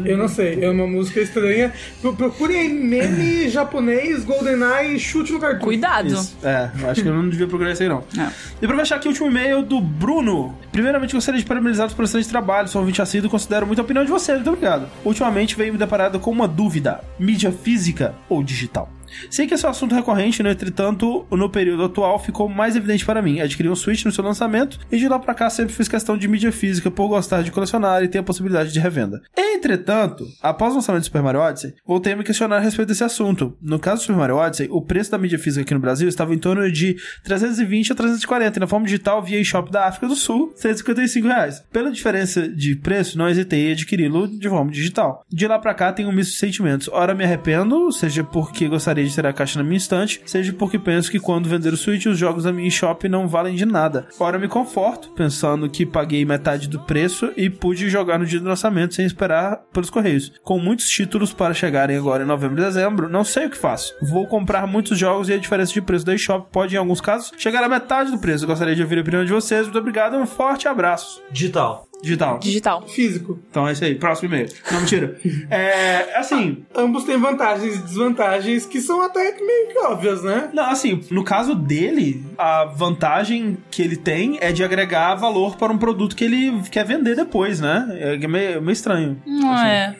Eu 0.04 0.16
não 0.16 0.28
sei, 0.28 0.64
é 0.64 0.70
uma 0.70 0.86
música 0.86 1.20
estranha. 1.20 1.72
Pro- 2.00 2.14
Procurem 2.14 2.56
aí 2.60 2.68
meme 2.68 3.48
japonês, 3.50 4.24
GoldenEye, 4.24 4.98
chute 4.98 5.32
no 5.32 5.40
cartucho. 5.40 5.64
Cuidado. 5.64 6.08
Isso. 6.08 6.36
É, 6.42 6.70
eu 6.80 6.90
acho 6.90 7.02
que 7.02 7.08
eu 7.08 7.14
não 7.14 7.28
devia 7.28 7.46
procurar 7.48 7.72
isso 7.72 7.82
aí, 7.82 7.88
não. 7.88 8.04
Não. 8.14 8.30
E 8.62 8.66
pra 8.66 8.76
fechar 8.78 8.96
aqui 8.96 9.08
o 9.08 9.10
último 9.10 9.28
e-mail 9.28 9.62
do 9.62 9.80
Bruno. 9.80 10.56
Primeiramente, 10.70 11.14
gostaria 11.14 11.40
de 11.40 11.46
parabenizar 11.46 11.92
por 11.94 12.04
excelente 12.04 12.28
trabalho. 12.28 12.68
Sou 12.68 12.80
um 12.80 12.82
ouvinte 12.84 13.02
assíduo 13.02 13.26
e 13.26 13.30
considero 13.30 13.66
muito 13.66 13.80
a 13.80 13.82
opinião 13.82 14.04
de 14.04 14.10
vocês. 14.10 14.36
Muito 14.38 14.50
obrigado. 14.50 14.88
Ultimamente, 15.04 15.56
venho 15.56 15.72
me 15.72 15.78
deparado 15.78 16.20
com 16.20 16.30
uma 16.30 16.46
dúvida: 16.46 17.00
mídia 17.18 17.50
física 17.50 18.14
ou 18.28 18.42
digital? 18.42 18.88
Sei 19.30 19.46
que 19.46 19.54
esse 19.54 19.64
é 19.64 19.68
um 19.68 19.70
assunto 19.70 19.94
recorrente, 19.94 20.42
no 20.42 20.50
entretanto, 20.50 21.26
no 21.30 21.50
período 21.50 21.84
atual 21.84 22.18
ficou 22.18 22.48
mais 22.48 22.76
evidente 22.76 23.04
para 23.04 23.22
mim. 23.22 23.40
Adquiri 23.40 23.68
um 23.68 23.76
Switch 23.76 24.04
no 24.04 24.12
seu 24.12 24.24
lançamento 24.24 24.78
e 24.90 24.98
de 24.98 25.08
lá 25.08 25.18
pra 25.18 25.34
cá 25.34 25.50
sempre 25.50 25.74
fiz 25.74 25.88
questão 25.88 26.16
de 26.16 26.28
mídia 26.28 26.52
física 26.52 26.90
por 26.90 27.08
gostar 27.08 27.42
de 27.42 27.50
colecionar 27.50 28.02
e 28.02 28.08
ter 28.08 28.18
a 28.18 28.22
possibilidade 28.22 28.72
de 28.72 28.80
revenda. 28.80 29.20
Entretanto, 29.36 30.24
após 30.42 30.72
o 30.72 30.76
lançamento 30.76 31.02
do 31.02 31.06
Super 31.06 31.22
Mario 31.22 31.40
Odyssey, 31.40 31.74
voltei 31.86 32.12
a 32.12 32.16
me 32.16 32.24
questionar 32.24 32.56
a 32.56 32.60
respeito 32.60 32.88
desse 32.88 33.04
assunto. 33.04 33.56
No 33.60 33.78
caso 33.78 34.02
do 34.02 34.06
Super 34.06 34.18
Mario 34.18 34.36
Odyssey, 34.36 34.68
o 34.70 34.82
preço 34.82 35.10
da 35.10 35.18
mídia 35.18 35.38
física 35.38 35.62
aqui 35.62 35.74
no 35.74 35.80
Brasil 35.80 36.08
estava 36.08 36.34
em 36.34 36.38
torno 36.38 36.70
de 36.70 36.96
320 37.24 37.92
a 37.92 37.94
340 37.94 38.58
e 38.58 38.60
na 38.60 38.66
forma 38.66 38.86
digital 38.86 39.22
via 39.22 39.40
eShop 39.40 39.70
da 39.70 39.86
África 39.86 40.06
do 40.06 40.14
Sul, 40.14 40.52
155 40.56 41.26
reais. 41.26 41.62
Pela 41.72 41.90
diferença 41.90 42.48
de 42.48 42.76
preço, 42.76 43.18
não 43.18 43.28
hesitei 43.28 43.68
em 43.68 43.72
adquiri-lo 43.72 44.28
de 44.28 44.48
forma 44.48 44.70
digital. 44.70 45.24
De 45.28 45.46
lá 45.46 45.58
pra 45.58 45.74
cá 45.74 45.92
tenho 45.92 46.08
um 46.08 46.12
misto 46.12 46.32
de 46.32 46.38
sentimentos. 46.38 46.88
Ora 46.92 47.14
me 47.14 47.24
arrependo, 47.24 47.90
seja 47.92 48.22
porque 48.24 48.68
gostaria 48.68 48.97
de 49.04 49.14
ter 49.14 49.26
a 49.26 49.32
caixa 49.32 49.58
na 49.58 49.64
minha 49.64 49.76
estante, 49.76 50.20
seja 50.24 50.52
porque 50.52 50.78
penso 50.78 51.10
que 51.10 51.20
quando 51.20 51.48
vender 51.48 51.72
o 51.72 51.76
Switch 51.76 52.06
os 52.06 52.18
jogos 52.18 52.44
da 52.44 52.52
minha 52.52 52.68
eShop 52.68 53.08
não 53.08 53.28
valem 53.28 53.54
de 53.54 53.64
nada. 53.64 54.08
Ora 54.18 54.38
me 54.38 54.48
conforto, 54.48 55.10
pensando 55.10 55.68
que 55.68 55.86
paguei 55.86 56.24
metade 56.24 56.68
do 56.68 56.80
preço 56.80 57.32
e 57.36 57.50
pude 57.50 57.88
jogar 57.88 58.18
no 58.18 58.26
dia 58.26 58.40
do 58.40 58.48
lançamento 58.48 58.94
sem 58.94 59.06
esperar 59.06 59.62
pelos 59.72 59.90
correios. 59.90 60.32
Com 60.42 60.58
muitos 60.58 60.88
títulos 60.88 61.32
para 61.32 61.54
chegarem 61.54 61.96
agora 61.96 62.24
em 62.24 62.26
novembro 62.26 62.60
e 62.60 62.64
dezembro, 62.64 63.08
não 63.08 63.24
sei 63.24 63.46
o 63.46 63.50
que 63.50 63.58
faço. 63.58 63.94
Vou 64.02 64.26
comprar 64.26 64.66
muitos 64.66 64.98
jogos 64.98 65.28
e 65.28 65.32
a 65.32 65.38
diferença 65.38 65.72
de 65.72 65.82
preço 65.82 66.04
da 66.04 66.14
eShop 66.14 66.48
pode, 66.52 66.74
em 66.74 66.78
alguns 66.78 67.00
casos, 67.00 67.32
chegar 67.36 67.62
à 67.62 67.68
metade 67.68 68.10
do 68.10 68.18
preço. 68.18 68.46
Gostaria 68.46 68.74
de 68.74 68.82
ouvir 68.82 68.98
a 68.98 69.02
opinião 69.02 69.24
de 69.24 69.32
vocês. 69.32 69.62
Muito 69.62 69.78
obrigado 69.78 70.14
e 70.14 70.18
um 70.18 70.26
forte 70.26 70.68
abraço. 70.68 71.22
Digital. 71.30 71.87
Digital. 72.02 72.38
Digital. 72.38 72.86
Físico. 72.88 73.38
Então 73.50 73.66
é 73.68 73.72
isso 73.72 73.84
aí. 73.84 73.94
Próximo 73.96 74.28
e-mail. 74.28 74.48
Não, 74.70 74.80
mentira. 74.80 75.16
É, 75.50 76.16
assim, 76.18 76.64
Ambos 76.74 77.04
têm 77.04 77.16
vantagens 77.18 77.76
e 77.76 77.78
desvantagens 77.78 78.66
que 78.66 78.80
são 78.80 79.00
até 79.02 79.32
meio 79.40 79.68
que 79.68 79.78
óbvias, 79.78 80.22
né? 80.22 80.50
Não, 80.52 80.64
assim, 80.70 81.00
no 81.10 81.24
caso 81.24 81.54
dele, 81.54 82.22
a 82.36 82.64
vantagem 82.64 83.56
que 83.70 83.82
ele 83.82 83.96
tem 83.96 84.38
é 84.40 84.52
de 84.52 84.62
agregar 84.62 85.14
valor 85.14 85.56
para 85.56 85.72
um 85.72 85.78
produto 85.78 86.14
que 86.14 86.24
ele 86.24 86.60
quer 86.70 86.84
vender 86.84 87.16
depois, 87.16 87.60
né? 87.60 87.88
É 87.98 88.16
meio, 88.28 88.60
meio 88.60 88.72
estranho. 88.72 89.20
Não 89.26 89.56
é. 89.58 89.96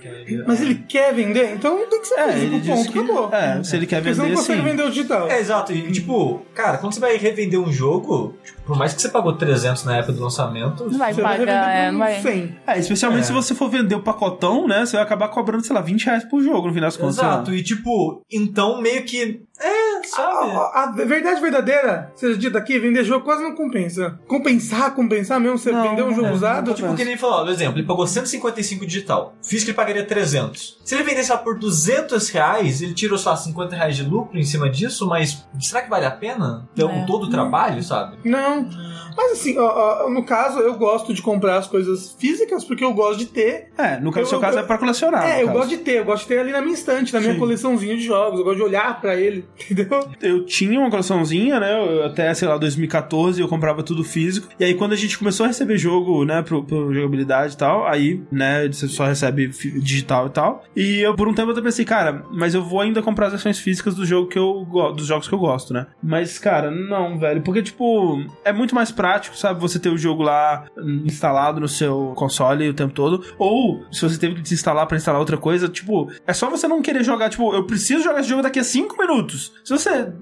Mas 0.47 0.61
ele 0.61 0.75
quer 0.89 1.15
vender, 1.15 1.55
então 1.55 1.79
tem 1.89 2.01
que 2.01 2.07
ser 2.09 2.15
É, 2.21 2.33
físico, 2.33 2.55
ele 2.55 2.67
ponto, 2.69 2.93
que. 2.93 2.99
acabou. 2.99 3.35
É, 3.35 3.63
se 3.65 3.77
ele 3.77 3.87
quer 3.87 3.97
Porque 4.03 4.15
você 4.15 4.19
não 4.21 4.27
vender, 4.29 4.37
consegue 4.37 4.59
sim. 4.61 4.65
vender 4.65 4.83
o 4.83 4.91
digital. 4.91 5.29
É, 5.31 5.41
exato. 5.41 5.73
E, 5.73 5.91
tipo, 5.93 6.43
cara, 6.55 6.79
quando 6.79 6.93
você 6.93 7.01
vai 7.01 7.17
revender 7.17 7.59
um 7.61 7.73
jogo, 7.73 8.35
tipo, 8.45 8.58
por 8.69 8.77
mais 8.77 8.93
que 8.93 9.01
você 9.01 9.09
pagou 9.09 9.33
300 9.33 9.83
na 9.85 9.97
época 9.97 10.12
do 10.12 10.23
lançamento, 10.23 10.85
Não 10.85 10.99
vai 10.99 11.14
Você 11.14 11.23
vai 11.23 11.39
pagar, 11.39 11.75
é, 11.75 11.91
não 11.91 11.99
vai. 11.99 12.21
100. 12.21 12.57
É, 12.66 12.79
especialmente 12.79 13.23
É. 13.23 13.25
se 13.25 13.33
você 13.33 13.55
for 13.55 13.71
vender 13.71 13.95
o 13.95 14.03
pacotão, 14.03 14.69
né? 14.69 14.85
Você 14.85 14.97
vai 14.97 15.05
acabar 15.07 15.29
cobrando, 15.29 15.64
sei 15.64 15.75
lá, 15.75 15.81
20 15.81 16.05
reais 16.05 16.25
por 16.25 16.43
jogo, 16.43 16.66
no 16.69 16.75
final 16.75 16.89
das 16.89 16.97
contas. 16.99 17.16
Exato, 17.16 17.55
e 17.55 17.62
tipo, 17.62 18.23
então 18.31 18.81
meio 18.83 19.05
que. 19.07 19.41
É, 19.61 20.03
sabe? 20.07 20.51
A, 20.53 20.85
a 20.85 20.93
verdade 20.93 21.41
verdadeira, 21.41 22.13
seja 22.15 22.39
dita 22.39 22.59
aqui, 22.59 22.79
vender 22.79 23.03
jogo 23.05 23.25
quase 23.25 23.43
não 23.43 23.55
compensa. 23.55 24.19
Compensar, 24.27 24.95
compensar 24.95 25.41
mesmo, 25.41 25.59
você 25.59 25.73
Não, 25.73 25.83
vender 25.83 26.03
um 26.05 26.15
jogo 26.15 26.29
é, 26.29 26.33
usado. 26.33 26.75
Tipo, 26.75 26.95
que 26.95 27.05
nem 27.05 27.17
falou, 27.17 27.41
por 27.45 27.51
exemplo, 27.51 27.79
ele 27.79 27.87
pagou 27.87 28.07
155 28.07 28.87
digital. 28.87 29.35
Fiz 29.43 29.65
que 29.65 29.71
ele 29.71 29.77
pagaria 29.77 30.05
300. 30.05 30.79
Se 30.85 30.95
ele 30.95 31.03
vendesse 31.03 31.31
lá 31.31 31.39
por 31.39 31.59
200 31.59 32.29
reais, 32.31 32.81
ele 32.83 32.95
tirou 32.95 33.19
só 33.19 33.35
50 33.35 33.75
reais 33.75 33.97
de 33.97 34.05
lucro 34.05 34.39
em 34.39 34.45
cima 34.45 34.71
disso, 34.71 35.07
mas 35.09 35.45
será 35.61 35.83
que 35.83 35.91
vale 35.91 36.07
a 36.07 36.11
pena? 36.11 36.69
Ter 36.75 36.85
um 36.85 37.03
É. 37.03 37.07
todo 37.07 37.25
o 37.25 37.31
trabalho, 37.31 37.83
sabe? 37.83 38.17
Não. 38.25 38.69
Mas 39.17 39.33
assim, 39.33 39.59
ó, 39.59 40.05
ó, 40.07 40.11
no 40.11 40.23
caso, 40.25 40.61
eu 40.61 40.75
gosto 40.75 41.13
de 41.13 41.21
comprar 41.21 41.57
as 41.57 41.67
coisas 41.67 42.13
físicas 42.19 42.65
porque 42.65 42.85
eu 42.85 42.93
gosto 42.95 43.19
de 43.19 43.27
ter. 43.27 43.71
É, 43.77 43.99
no 43.99 44.13
caso, 44.13 44.27
Eu- 44.27 44.31
seu 44.31 44.41
caso 44.41 44.59
eu- 44.59 44.63
é 44.63 44.67
pra 44.67 44.79
colecionar. 44.79 45.27
é, 45.29 45.43
eu 45.43 45.47
caso. 45.47 45.59
gosto 45.59 45.71
de 45.71 45.79
ter, 45.79 45.99
eu 45.99 46.05
gosto 46.05 46.23
de 46.23 46.29
ter 46.29 46.39
ali 46.39 46.53
na 46.53 46.61
minha 46.61 46.75
estante, 46.75 47.13
na 47.13 47.19
minha 47.19 47.33
Sim. 47.33 47.39
coleçãozinha 47.41 47.97
de 47.97 48.03
jogos, 48.05 48.39
eu 48.39 48.45
gosto 48.45 48.59
de 48.59 48.63
olhar 48.63 49.01
pra 49.01 49.17
ele, 49.17 49.48
entendeu? 49.71 50.09
eu 50.23 50.45
tinha 50.45 50.79
uma 50.81 50.91
coleçãozinha, 50.91 51.59
né? 51.61 51.73
eu- 51.79 52.05
Até, 52.07 52.33
sei 52.35 52.47
lá, 52.49 52.57
2014 52.57 53.41
eu 53.41 53.49
comprava 53.49 53.83
tudo 53.83 54.03
físico. 54.05 54.49
E 54.59 54.65
aí, 54.65 54.75
quando 54.75 54.93
a 54.93 54.97
gente 54.97 55.19
começou 55.19 55.45
a 55.45 55.49
receber 55.49 55.77
jogo, 55.79 56.25
né, 56.25 56.43
pro, 56.43 56.63
pro 56.65 56.93
jogabilidade 56.95 57.55
e 57.55 57.57
tal, 57.57 57.87
aí, 57.87 58.23
né, 58.31 58.67
você 58.69 58.89
só 58.89 59.05
recebe 59.07 59.49
digital 59.49 60.27
e 60.27 60.31
tal. 60.31 60.65
E 60.77 60.99
eu, 61.01 61.15
por 61.15 61.29
um 61.29 61.35
tempo, 61.35 61.51
eu 61.53 61.63
pensei, 61.63 61.85
cara, 61.85 62.23
mas 62.33 62.55
eu 62.55 62.63
vou 62.63 62.81
ainda 62.81 63.03
comprar 63.03 63.27
as 63.27 63.33
versões 63.33 63.59
físicas 63.59 63.95
do 63.95 64.05
jogo 64.07 64.29
que 64.29 64.39
eu 64.39 64.67
dos 64.97 65.07
jogos 65.07 65.29
que 65.29 65.35
eu 65.35 65.39
gosto, 65.39 65.73
né? 65.73 65.87
Mas, 66.03 66.39
cara, 66.39 66.71
não, 66.71 67.19
velho. 67.19 67.43
Porque, 67.43 67.63
tipo, 67.63 68.23
é 68.45 68.53
muito 68.53 68.75
mais 68.75 68.91
prático, 68.91 69.37
sabe? 69.37 69.61
Você 69.61 69.79
ter 69.79 69.89
o 69.91 69.99
jogo 69.99 70.23
lá 70.23 70.67
instalado 71.05 71.61
no 71.61 71.69
seu 71.69 72.13
console 72.17 72.69
o 72.69 72.75
tempo 72.75 72.93
todo. 72.95 73.25
Ou, 73.39 73.85
se 73.93 74.03
você 74.03 74.19
teve 74.19 74.35
que 74.37 74.41
desinstalar 74.43 74.87
pra 74.87 74.97
instalar 74.97 75.21
outra 75.21 75.37
coisa, 75.37 75.69
tipo, 75.69 76.11
é 76.27 76.33
só 76.33 76.49
você 76.51 76.67
não 76.69 76.83
querer 76.83 77.03
jogar, 77.05 77.29
tipo, 77.31 77.53
eu 77.55 77.65
preciso 77.65 78.03
jogar 78.03 78.21
esse 78.21 78.29
jogo 78.29 78.43
daqui 78.43 78.59
a 78.59 78.65
5 78.65 78.97
minutos. 78.99 79.38
Se 79.64 79.70
você 79.70 80.12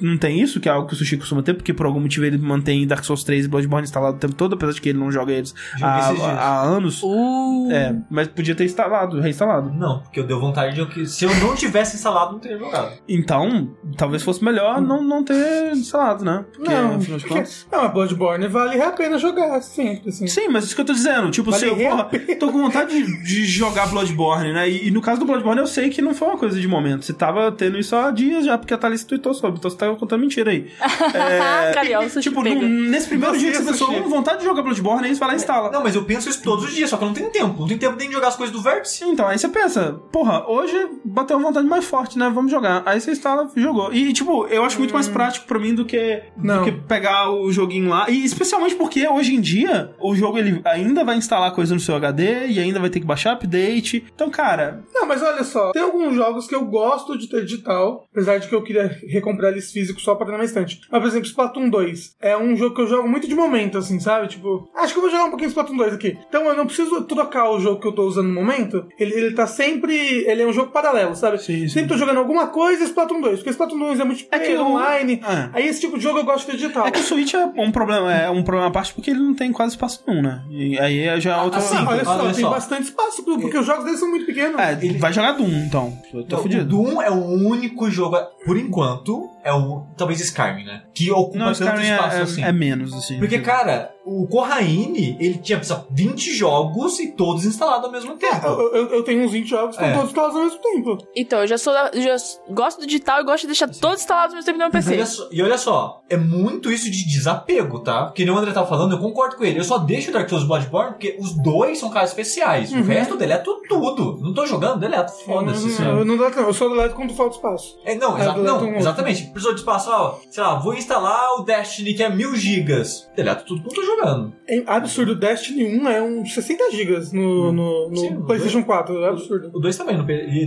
não 0.00 0.16
tem 0.16 0.40
isso, 0.40 0.60
que 0.60 0.68
é 0.68 0.72
algo 0.72 0.88
que 0.88 0.94
o 0.94 0.96
Sushi 0.96 1.16
costuma 1.16 1.42
ter, 1.42 1.54
porque 1.54 1.72
por 1.72 1.86
algum 1.86 2.00
motivo 2.00 2.24
ele 2.24 2.38
mantém 2.38 2.86
Dark 2.86 3.04
Souls 3.04 3.24
3 3.24 3.46
e 3.46 3.48
Bloodborne 3.48 3.84
instalado 3.84 4.16
o 4.16 4.20
tempo 4.20 4.34
todo, 4.34 4.54
apesar 4.54 4.72
de 4.72 4.80
que 4.80 4.88
ele 4.88 4.98
não 4.98 5.10
joga 5.10 5.32
eles 5.32 5.54
há, 5.80 6.08
há 6.08 6.62
anos. 6.62 7.02
Uh. 7.02 7.70
É, 7.70 7.94
mas 8.10 8.28
podia 8.28 8.54
ter 8.54 8.64
instalado, 8.64 9.20
reinstalado. 9.20 9.70
Não, 9.72 10.00
porque 10.00 10.20
eu 10.20 10.26
deu 10.26 10.40
vontade 10.40 10.74
de 10.74 10.80
eu 10.80 10.88
que. 10.88 11.06
Se 11.06 11.24
eu 11.24 11.34
não 11.36 11.54
tivesse 11.54 11.96
instalado, 11.96 12.32
não 12.32 12.38
teria 12.38 12.58
jogado. 12.58 12.92
Então, 13.08 13.70
talvez 13.96 14.22
fosse 14.22 14.44
melhor 14.44 14.80
não, 14.80 15.02
não 15.02 15.24
ter 15.24 15.72
instalado, 15.72 16.24
né? 16.24 16.44
Porque, 16.52 16.70
não, 16.70 16.96
afinal 16.96 17.18
de 17.18 17.26
contas. 17.26 17.66
não, 17.70 17.80
a 17.80 17.88
Bloodborne 17.88 18.46
vale 18.48 18.80
a 18.80 18.90
pena 18.92 19.18
jogar 19.18 19.60
sempre, 19.60 20.10
assim. 20.10 20.26
Sim, 20.26 20.48
mas 20.48 20.64
isso 20.64 20.74
que 20.74 20.80
eu 20.80 20.86
tô 20.86 20.92
dizendo. 20.92 21.30
Tipo, 21.30 21.50
Vale 21.50 21.62
se 21.62 21.68
eu 21.68 21.76
porra, 21.76 22.10
tô 22.38 22.52
com 22.52 22.58
vontade 22.58 23.02
de, 23.02 23.22
de 23.22 23.44
jogar 23.46 23.86
Bloodborne, 23.88 24.52
né? 24.52 24.68
E, 24.68 24.88
e 24.88 24.90
no 24.90 25.00
caso 25.00 25.20
do 25.20 25.26
Bloodborne 25.26 25.60
eu 25.60 25.66
sei 25.66 25.88
que 25.90 26.02
não 26.02 26.14
foi 26.14 26.28
uma 26.28 26.38
coisa 26.38 26.60
de 26.60 26.68
momento. 26.68 27.04
Você 27.04 27.12
tava 27.12 27.50
tendo 27.52 27.78
isso 27.78 27.94
há 27.94 28.10
dias 28.10 28.37
já, 28.42 28.56
porque 28.58 28.74
a 28.74 28.78
Thalys 28.78 29.04
tweetou 29.04 29.34
sobre. 29.34 29.58
Então 29.58 29.70
você 29.70 29.76
tava 29.76 29.96
contando 29.96 30.20
mentira 30.20 30.50
aí. 30.50 30.70
É, 31.14 31.72
Carioca, 31.72 32.08
sushi 32.08 32.28
tipo, 32.28 32.42
pega. 32.42 32.60
no- 32.60 32.68
nesse 32.68 33.08
primeiro 33.08 33.34
Você 33.34 33.40
dia 33.40 33.50
que 33.52 33.58
você 33.58 33.70
assistiu. 33.70 33.86
pensou, 33.88 34.06
"Hum, 34.06 34.08
vontade 34.08 34.38
de 34.38 34.44
jogar 34.44 34.62
Bloodborne, 34.62 35.06
aí 35.08 35.14
você 35.14 35.20
vai 35.20 35.28
lá 35.28 35.34
e 35.34 35.36
instala. 35.36 35.70
Não, 35.70 35.82
mas 35.82 35.94
eu 35.94 36.04
penso 36.04 36.28
isso 36.28 36.42
todos 36.42 36.64
os 36.66 36.74
dias, 36.74 36.90
só 36.90 36.96
que 36.96 37.04
eu 37.04 37.06
não 37.08 37.14
tenho 37.14 37.30
tempo. 37.30 37.60
Não 37.60 37.66
tenho 37.68 37.80
tempo 37.80 37.96
nem 37.96 38.08
de 38.08 38.14
jogar 38.14 38.28
as 38.28 38.36
coisas 38.36 38.54
do 38.54 38.60
vértice. 38.62 39.04
Então, 39.04 39.26
aí 39.26 39.38
você 39.38 39.48
pensa, 39.48 40.00
porra, 40.12 40.46
hoje 40.48 40.74
bateu 41.04 41.36
uma 41.36 41.48
vontade 41.48 41.66
mais 41.66 41.84
forte, 41.84 42.18
né? 42.18 42.30
Vamos 42.32 42.50
jogar. 42.50 42.82
Aí 42.86 43.00
você 43.00 43.10
instala 43.12 43.48
e 43.56 43.60
jogou. 43.60 43.92
E, 43.92 44.12
tipo, 44.12 44.46
eu 44.46 44.64
acho 44.64 44.78
muito 44.78 44.94
mais 44.94 45.08
prático 45.08 45.46
pra 45.46 45.58
mim 45.58 45.74
do 45.74 45.84
que, 45.84 46.22
do 46.36 46.46
Não. 46.46 46.64
que 46.64 46.72
pegar 46.72 47.30
o 47.30 47.50
joguinho 47.50 47.88
lá. 47.88 48.08
E 48.10 48.24
especialmente 48.24 48.74
porque 48.74 49.06
hoje 49.08 49.34
em 49.34 49.40
dia 49.40 49.92
o 50.00 50.14
jogo 50.14 50.38
ele 50.38 50.60
ainda 50.64 51.04
vai 51.04 51.16
instalar 51.16 51.52
coisa 51.52 51.74
no 51.74 51.80
seu 51.80 51.94
HD 51.96 52.46
e 52.48 52.58
ainda 52.60 52.78
vai 52.80 52.90
ter 52.90 53.00
que 53.00 53.06
baixar 53.06 53.32
update. 53.32 54.04
Então, 54.14 54.30
cara, 54.30 54.84
Não, 54.94 55.06
mas 55.06 55.22
olha 55.22 55.44
só, 55.44 55.72
tem 55.72 55.82
alguns 55.82 56.14
jogos 56.14 56.46
que 56.46 56.54
eu 56.54 56.64
gosto 56.64 57.16
de 57.16 57.28
ter 57.28 57.44
digital. 57.44 58.06
Apesar 58.18 58.38
de 58.38 58.48
que 58.48 58.54
eu 58.54 58.62
queria 58.62 58.98
recomprar 59.08 59.52
eles 59.52 59.70
físicos 59.70 60.02
só 60.02 60.16
pra 60.16 60.26
ter 60.26 60.32
na 60.32 60.38
minha 60.38 60.46
estante. 60.46 60.80
Mas, 60.90 61.00
por 61.00 61.06
exemplo, 61.08 61.26
Splatoon 61.28 61.68
2 61.70 62.16
é 62.20 62.36
um 62.36 62.56
jogo 62.56 62.74
que 62.74 62.80
eu 62.82 62.88
jogo 62.88 63.08
muito 63.08 63.28
de 63.28 63.34
momento, 63.34 63.78
assim, 63.78 64.00
sabe? 64.00 64.26
Tipo, 64.26 64.68
acho 64.74 64.92
que 64.92 64.98
eu 64.98 65.02
vou 65.02 65.10
jogar 65.10 65.24
um 65.26 65.30
pouquinho 65.30 65.48
Splatoon 65.48 65.76
2 65.76 65.94
aqui. 65.94 66.18
Então 66.28 66.44
eu 66.46 66.56
não 66.56 66.66
preciso 66.66 67.02
trocar 67.04 67.48
o 67.50 67.60
jogo 67.60 67.80
que 67.80 67.86
eu 67.86 67.92
tô 67.92 68.02
usando 68.02 68.26
no 68.26 68.34
momento. 68.34 68.84
Ele, 68.98 69.14
ele 69.14 69.34
tá 69.34 69.46
sempre. 69.46 69.94
Ele 70.26 70.42
é 70.42 70.46
um 70.46 70.52
jogo 70.52 70.72
paralelo, 70.72 71.14
sabe? 71.14 71.38
Sim, 71.38 71.60
sim. 71.60 71.68
Sempre 71.68 71.90
tô 71.90 71.96
jogando 71.96 72.18
alguma 72.18 72.48
coisa 72.48 72.82
e 72.82 72.86
Splatoon 72.86 73.20
2. 73.20 73.36
Porque 73.38 73.50
Splatoon 73.50 73.78
2 73.78 74.00
é 74.00 74.04
multiplayer, 74.04 74.44
É 74.50 74.52
que 74.54 74.58
online. 74.60 75.20
É. 75.24 75.50
Aí 75.52 75.68
esse 75.68 75.80
tipo 75.80 75.96
de 75.96 76.02
jogo 76.02 76.18
eu 76.18 76.24
gosto 76.24 76.40
de 76.40 76.46
ter 76.46 76.56
digital. 76.58 76.86
É 76.86 76.90
que 76.90 76.98
o 76.98 77.02
Switch 77.04 77.34
é 77.34 77.44
um 77.56 77.70
problema, 77.70 78.12
é 78.12 78.28
um 78.28 78.42
problema 78.42 78.68
à 78.68 78.72
parte 78.72 78.92
porque 78.94 79.10
ele 79.10 79.20
não 79.20 79.34
tem 79.34 79.52
quase 79.52 79.74
espaço 79.74 80.02
nenhum, 80.08 80.22
né? 80.22 80.42
E 80.50 80.76
aí 80.78 81.00
é 81.00 81.20
já 81.20 81.40
outra. 81.44 81.60
assim, 81.60 81.76
Ah, 81.76 81.86
olha 81.88 82.04
só, 82.04 82.18
olha 82.20 82.34
tem 82.34 82.42
só. 82.44 82.50
bastante 82.50 82.82
espaço, 82.84 83.22
porque 83.22 83.56
os 83.58 83.64
jogos 83.66 83.84
deles 83.84 84.00
são 84.00 84.08
muito 84.10 84.26
pequenos. 84.26 84.58
É, 84.60 84.74
vai 84.98 85.12
jogar 85.12 85.32
Doom, 85.32 85.48
então. 85.66 85.96
Eu 86.12 86.24
tô 86.24 86.34
Não, 86.36 86.40
o 86.40 86.42
fudido. 86.42 86.64
Doom 86.64 87.00
é 87.02 87.10
o 87.10 87.14
único 87.48 87.90
jogo, 87.90 88.07
por 88.44 88.56
enquanto, 88.56 89.30
é 89.48 89.52
o. 89.54 89.86
Talvez 89.96 90.20
Skyrim, 90.20 90.64
né? 90.64 90.82
Que 90.94 91.10
ocupa 91.10 91.38
Não, 91.38 91.46
tanto 91.52 91.62
Skyrim 91.64 91.86
é, 91.88 91.94
espaço 91.94 92.16
é- 92.16 92.20
assim. 92.22 92.42
é 92.44 92.52
menos, 92.52 92.92
assim. 92.94 93.18
Porque, 93.18 93.38
cara, 93.40 93.92
o 94.04 94.26
Corraine, 94.26 95.16
ele 95.20 95.38
tinha 95.38 95.60
lá, 95.70 95.84
20 95.90 96.32
jogos 96.34 96.98
e 96.98 97.12
todos 97.12 97.44
instalados 97.44 97.84
ao 97.86 97.92
mesmo 97.92 98.16
tempo. 98.16 98.46
Eu, 98.46 98.74
eu- 98.74 98.88
eu 98.94 99.02
tenho 99.02 99.24
uns 99.24 99.32
20 99.32 99.48
jogos 99.48 99.76
que 99.76 99.82
É. 99.84 99.88
estão 99.88 100.00
todos 100.06 100.10
instalados 100.10 100.36
ao 100.36 100.42
mesmo 100.44 100.58
tempo. 100.60 100.98
Então, 101.16 101.40
eu 101.40 101.46
já 101.46 101.58
sou. 101.58 101.72
da- 101.72 101.90
Já 101.94 102.16
gosto 102.50 102.80
do 102.80 102.86
digital 102.86 103.20
e 103.20 103.24
gosto 103.24 103.42
de 103.42 103.46
deixar 103.48 103.68
todos 103.68 104.00
instalados 104.00 104.32
ao 104.32 104.36
mesmo 104.36 104.46
tempo 104.46 104.58
no 104.58 104.64
meu 104.64 104.70
PC. 104.72 104.92
olha 104.94 105.06
só- 105.06 105.28
e 105.32 105.42
olha 105.42 105.58
só, 105.58 106.02
é 106.08 106.16
muito 106.16 106.70
isso 106.70 106.90
de 106.90 107.04
desapego, 107.06 107.80
tá? 107.80 108.06
Porque 108.06 108.24
nem 108.24 108.32
o 108.32 108.38
André 108.38 108.52
tava 108.52 108.66
falando, 108.66 108.92
eu 108.92 108.98
concordo 108.98 109.36
com 109.36 109.44
ele. 109.44 109.58
Eu 109.58 109.64
só 109.64 109.78
deixo 109.78 110.10
o 110.10 110.12
Dark 110.12 110.28
Souls 110.28 110.44
Bloodborne 110.46 110.92
porque 110.92 111.16
os 111.20 111.32
dois 111.42 111.78
são 111.78 111.90
casos 111.90 112.10
especiais. 112.10 112.72
O 112.72 112.82
resto 112.82 113.14
eu 113.14 113.18
deleto 113.18 113.60
tudo. 113.68 114.18
Não 114.22 114.32
tô 114.32 114.46
jogando, 114.46 114.80
deleto. 114.80 115.12
Foda-se. 115.24 115.62
Eu, 115.66 115.68
assim. 115.74 115.82
não- 115.84 115.98
eu 115.98 116.04
não 116.04 116.16
deleto, 116.16 116.36
não. 116.40 116.46
Eu 116.48 116.54
só 116.54 116.68
deleto 116.68 116.94
quando 116.94 117.14
falta 117.14 117.36
espaço. 117.36 117.78
É, 117.84 117.94
não, 117.94 118.16
É, 118.16 118.20
exa- 118.22 118.36
não, 118.36 118.54
outro. 118.60 118.76
exatamente. 118.76 119.30
Precisou 119.38 119.54
de 119.54 119.60
espaço, 119.60 119.88
ó, 119.90 120.18
sei 120.30 120.42
lá, 120.42 120.56
vou 120.56 120.74
instalar 120.74 121.34
o 121.38 121.42
Destiny 121.44 121.94
que 121.94 122.02
é 122.02 122.08
mil 122.08 122.34
gigas. 122.34 123.08
Deleto 123.16 123.44
tudo 123.44 123.62
que 123.62 123.68
eu 123.68 123.74
tô 123.74 123.82
jogando. 123.84 124.32
É 124.48 124.62
absurdo. 124.66 125.14
Destiny 125.14 125.78
1 125.80 125.88
é 125.88 126.02
um 126.02 126.24
60 126.26 126.70
GB 126.72 126.98
no, 127.12 127.52
no, 127.52 127.90
no 127.90 127.96
Sim, 127.96 128.20
PlayStation 128.22 128.64
4. 128.64 129.04
É 129.04 129.08
absurdo. 129.10 129.50
O 129.54 129.60
2 129.60 129.76
também, 129.76 129.96
no, 129.96 130.04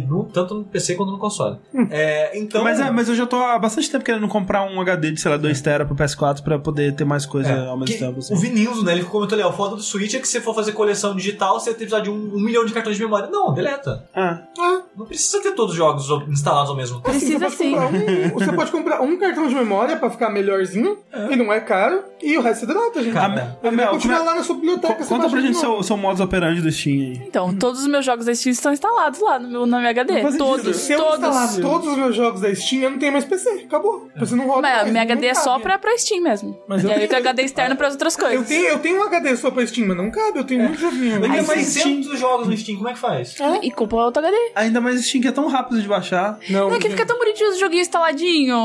no- 0.07 0.25
tanto 0.25 0.55
no 0.55 0.63
PC 0.65 0.95
quanto 0.95 1.11
no 1.11 1.17
console. 1.17 1.57
Hum. 1.73 1.87
É, 1.89 2.37
então. 2.37 2.63
Mas, 2.63 2.79
é, 2.79 2.91
mas 2.91 3.07
eu 3.07 3.15
já 3.15 3.25
tô 3.25 3.37
há 3.37 3.57
bastante 3.57 3.89
tempo 3.89 4.03
querendo 4.03 4.27
comprar 4.27 4.63
um 4.63 4.81
HD 4.81 5.11
de, 5.11 5.21
sei 5.21 5.31
lá, 5.31 5.37
2 5.37 5.61
TB 5.61 5.85
pro 5.85 5.95
PS4 5.95 6.41
pra 6.43 6.59
poder 6.59 6.93
ter 6.95 7.05
mais 7.05 7.25
coisa 7.25 7.49
É, 7.49 7.67
ao 7.67 7.77
mesmo 7.77 7.93
que 7.93 7.99
tempo. 7.99 8.19
assim. 8.19 8.33
O 8.33 8.37
Vininzo, 8.37 8.83
né? 8.83 8.91
Ele 8.93 9.03
comentou 9.03 9.35
ali, 9.37 9.43
ó, 9.43 9.49
o 9.49 9.53
foda 9.53 9.75
do 9.75 9.81
Switch 9.81 10.13
é 10.15 10.19
que 10.19 10.27
se 10.27 10.33
você 10.33 10.41
for 10.41 10.53
fazer 10.53 10.73
coleção 10.73 11.15
digital, 11.15 11.59
você 11.59 11.65
tem 11.69 11.73
que 11.73 11.79
precisar 11.85 12.01
de 12.01 12.09
um, 12.09 12.35
um 12.35 12.39
milhão 12.41 12.65
de 12.65 12.73
cartões 12.73 12.97
de 12.97 13.03
memória. 13.03 13.29
Não, 13.29 13.53
deleta. 13.53 14.05
Ah, 14.15 14.41
Não 14.97 15.05
precisa 15.05 15.41
ter 15.41 15.51
todos 15.53 15.71
os 15.71 15.77
jogos 15.77 16.07
instalados 16.29 16.69
ao 16.69 16.75
mesmo 16.75 16.97
tempo. 16.97 17.09
Precisa 17.09 17.45
Assim, 17.45 17.51
você, 17.57 17.63
sim. 17.63 17.71
pode 17.75 17.91
comprar 17.91 18.25
um, 18.25 18.39
você 18.39 18.51
pode 18.53 18.71
comprar 18.71 18.80
um 19.01 19.17
cartão 19.17 19.47
de 19.47 19.55
memória 19.55 19.95
pra 19.97 20.09
ficar 20.09 20.29
melhorzinho, 20.29 20.97
e 21.29 21.35
não 21.35 21.51
é 21.51 21.59
caro, 21.59 22.03
e 22.21 22.37
o 22.37 22.41
resto 22.41 22.61
você 22.65 22.73
deleta, 22.73 23.01
gente. 23.03 23.13
Cara, 23.13 23.57
Ele 23.63 23.75
vai 23.75 23.87
continuar 23.89 24.17
é- 24.17 24.23
lá 24.23 24.35
na 24.35 24.43
sua 24.43 24.55
biblioteca. 24.55 24.93
co- 24.95 25.05
conta 25.05 25.29
pra 25.29 25.39
gente 25.41 25.57
seu, 25.57 25.81
seu 25.83 25.97
modus 25.97 26.19
operandi 26.21 26.61
do 26.61 26.71
Steam 26.71 26.95
aí. 26.99 27.21
Então, 27.27 27.53
todos 27.55 27.81
os 27.81 27.87
meus 27.87 28.05
jogos 28.05 28.25
da 28.25 28.33
Steam 28.35 28.51
estão 28.51 28.71
instalados 28.73 29.19
lá 29.19 29.39
no 29.39 29.47
meu, 29.49 29.65
na 29.65 29.77
minha 29.79 29.89
HD. 29.89 30.21
Todos, 30.37 30.75
Se 30.77 30.93
eu 30.93 30.99
instalar 30.99 31.47
todos. 31.49 31.57
todos 31.61 31.87
os 31.87 31.97
meus 31.97 32.15
jogos 32.15 32.41
da 32.41 32.53
Steam, 32.53 32.83
eu 32.83 32.91
não 32.91 32.99
tenho 32.99 33.11
mais 33.11 33.25
PC. 33.25 33.49
Acabou. 33.65 34.07
Você 34.17 34.35
não 34.35 34.47
roda 34.47 34.61
Mas 34.61 34.77
mais, 34.77 34.91
minha 34.91 35.03
HD 35.03 35.27
é 35.27 35.33
só 35.33 35.59
pra, 35.59 35.77
pra 35.77 35.97
Steam 35.97 36.21
mesmo. 36.21 36.57
Mas 36.67 36.83
e 36.83 36.85
eu 36.85 36.91
aí 36.91 37.01
eu 37.03 37.07
tenho- 37.07 37.19
HD 37.21 37.43
externo 37.43 37.75
pras 37.75 37.93
outras 37.93 38.17
Eu 38.17 38.23
coisas. 38.25 38.47
tenho, 38.47 38.67
eu 38.67 38.79
tenho 38.79 38.99
um 38.99 39.03
HD 39.03 39.35
só 39.35 39.51
pra 39.51 39.65
Steam, 39.65 39.87
mas 39.87 39.97
não 39.97 40.11
cabe. 40.11 40.39
Eu 40.39 40.43
tenho 40.43 40.61
muito 40.63 40.79
joguinho. 40.79 41.21
Tem 41.21 41.31
Ai, 41.31 41.41
mais 41.41 41.65
sim. 41.67 41.79
600 42.03 42.19
jogos 42.19 42.47
no 42.47 42.55
Steam, 42.57 42.77
como 42.77 42.89
é 42.89 42.93
que 42.93 42.99
faz? 42.99 43.35
E 43.61 43.71
compra 43.71 43.97
outro 43.97 44.21
HD. 44.23 44.37
Ainda 44.55 44.79
mais 44.81 45.03
Steam 45.05 45.21
que 45.21 45.27
é 45.27 45.31
tão 45.31 45.47
rápido 45.47 45.81
de 45.81 45.87
baixar. 45.87 46.37
Não, 46.49 46.69
Não 46.69 46.75
é 46.75 46.79
que 46.79 46.89
fica 46.89 47.05
tão 47.05 47.17
bonitinho 47.17 47.49
os 47.49 47.59
joguinhos 47.59 47.87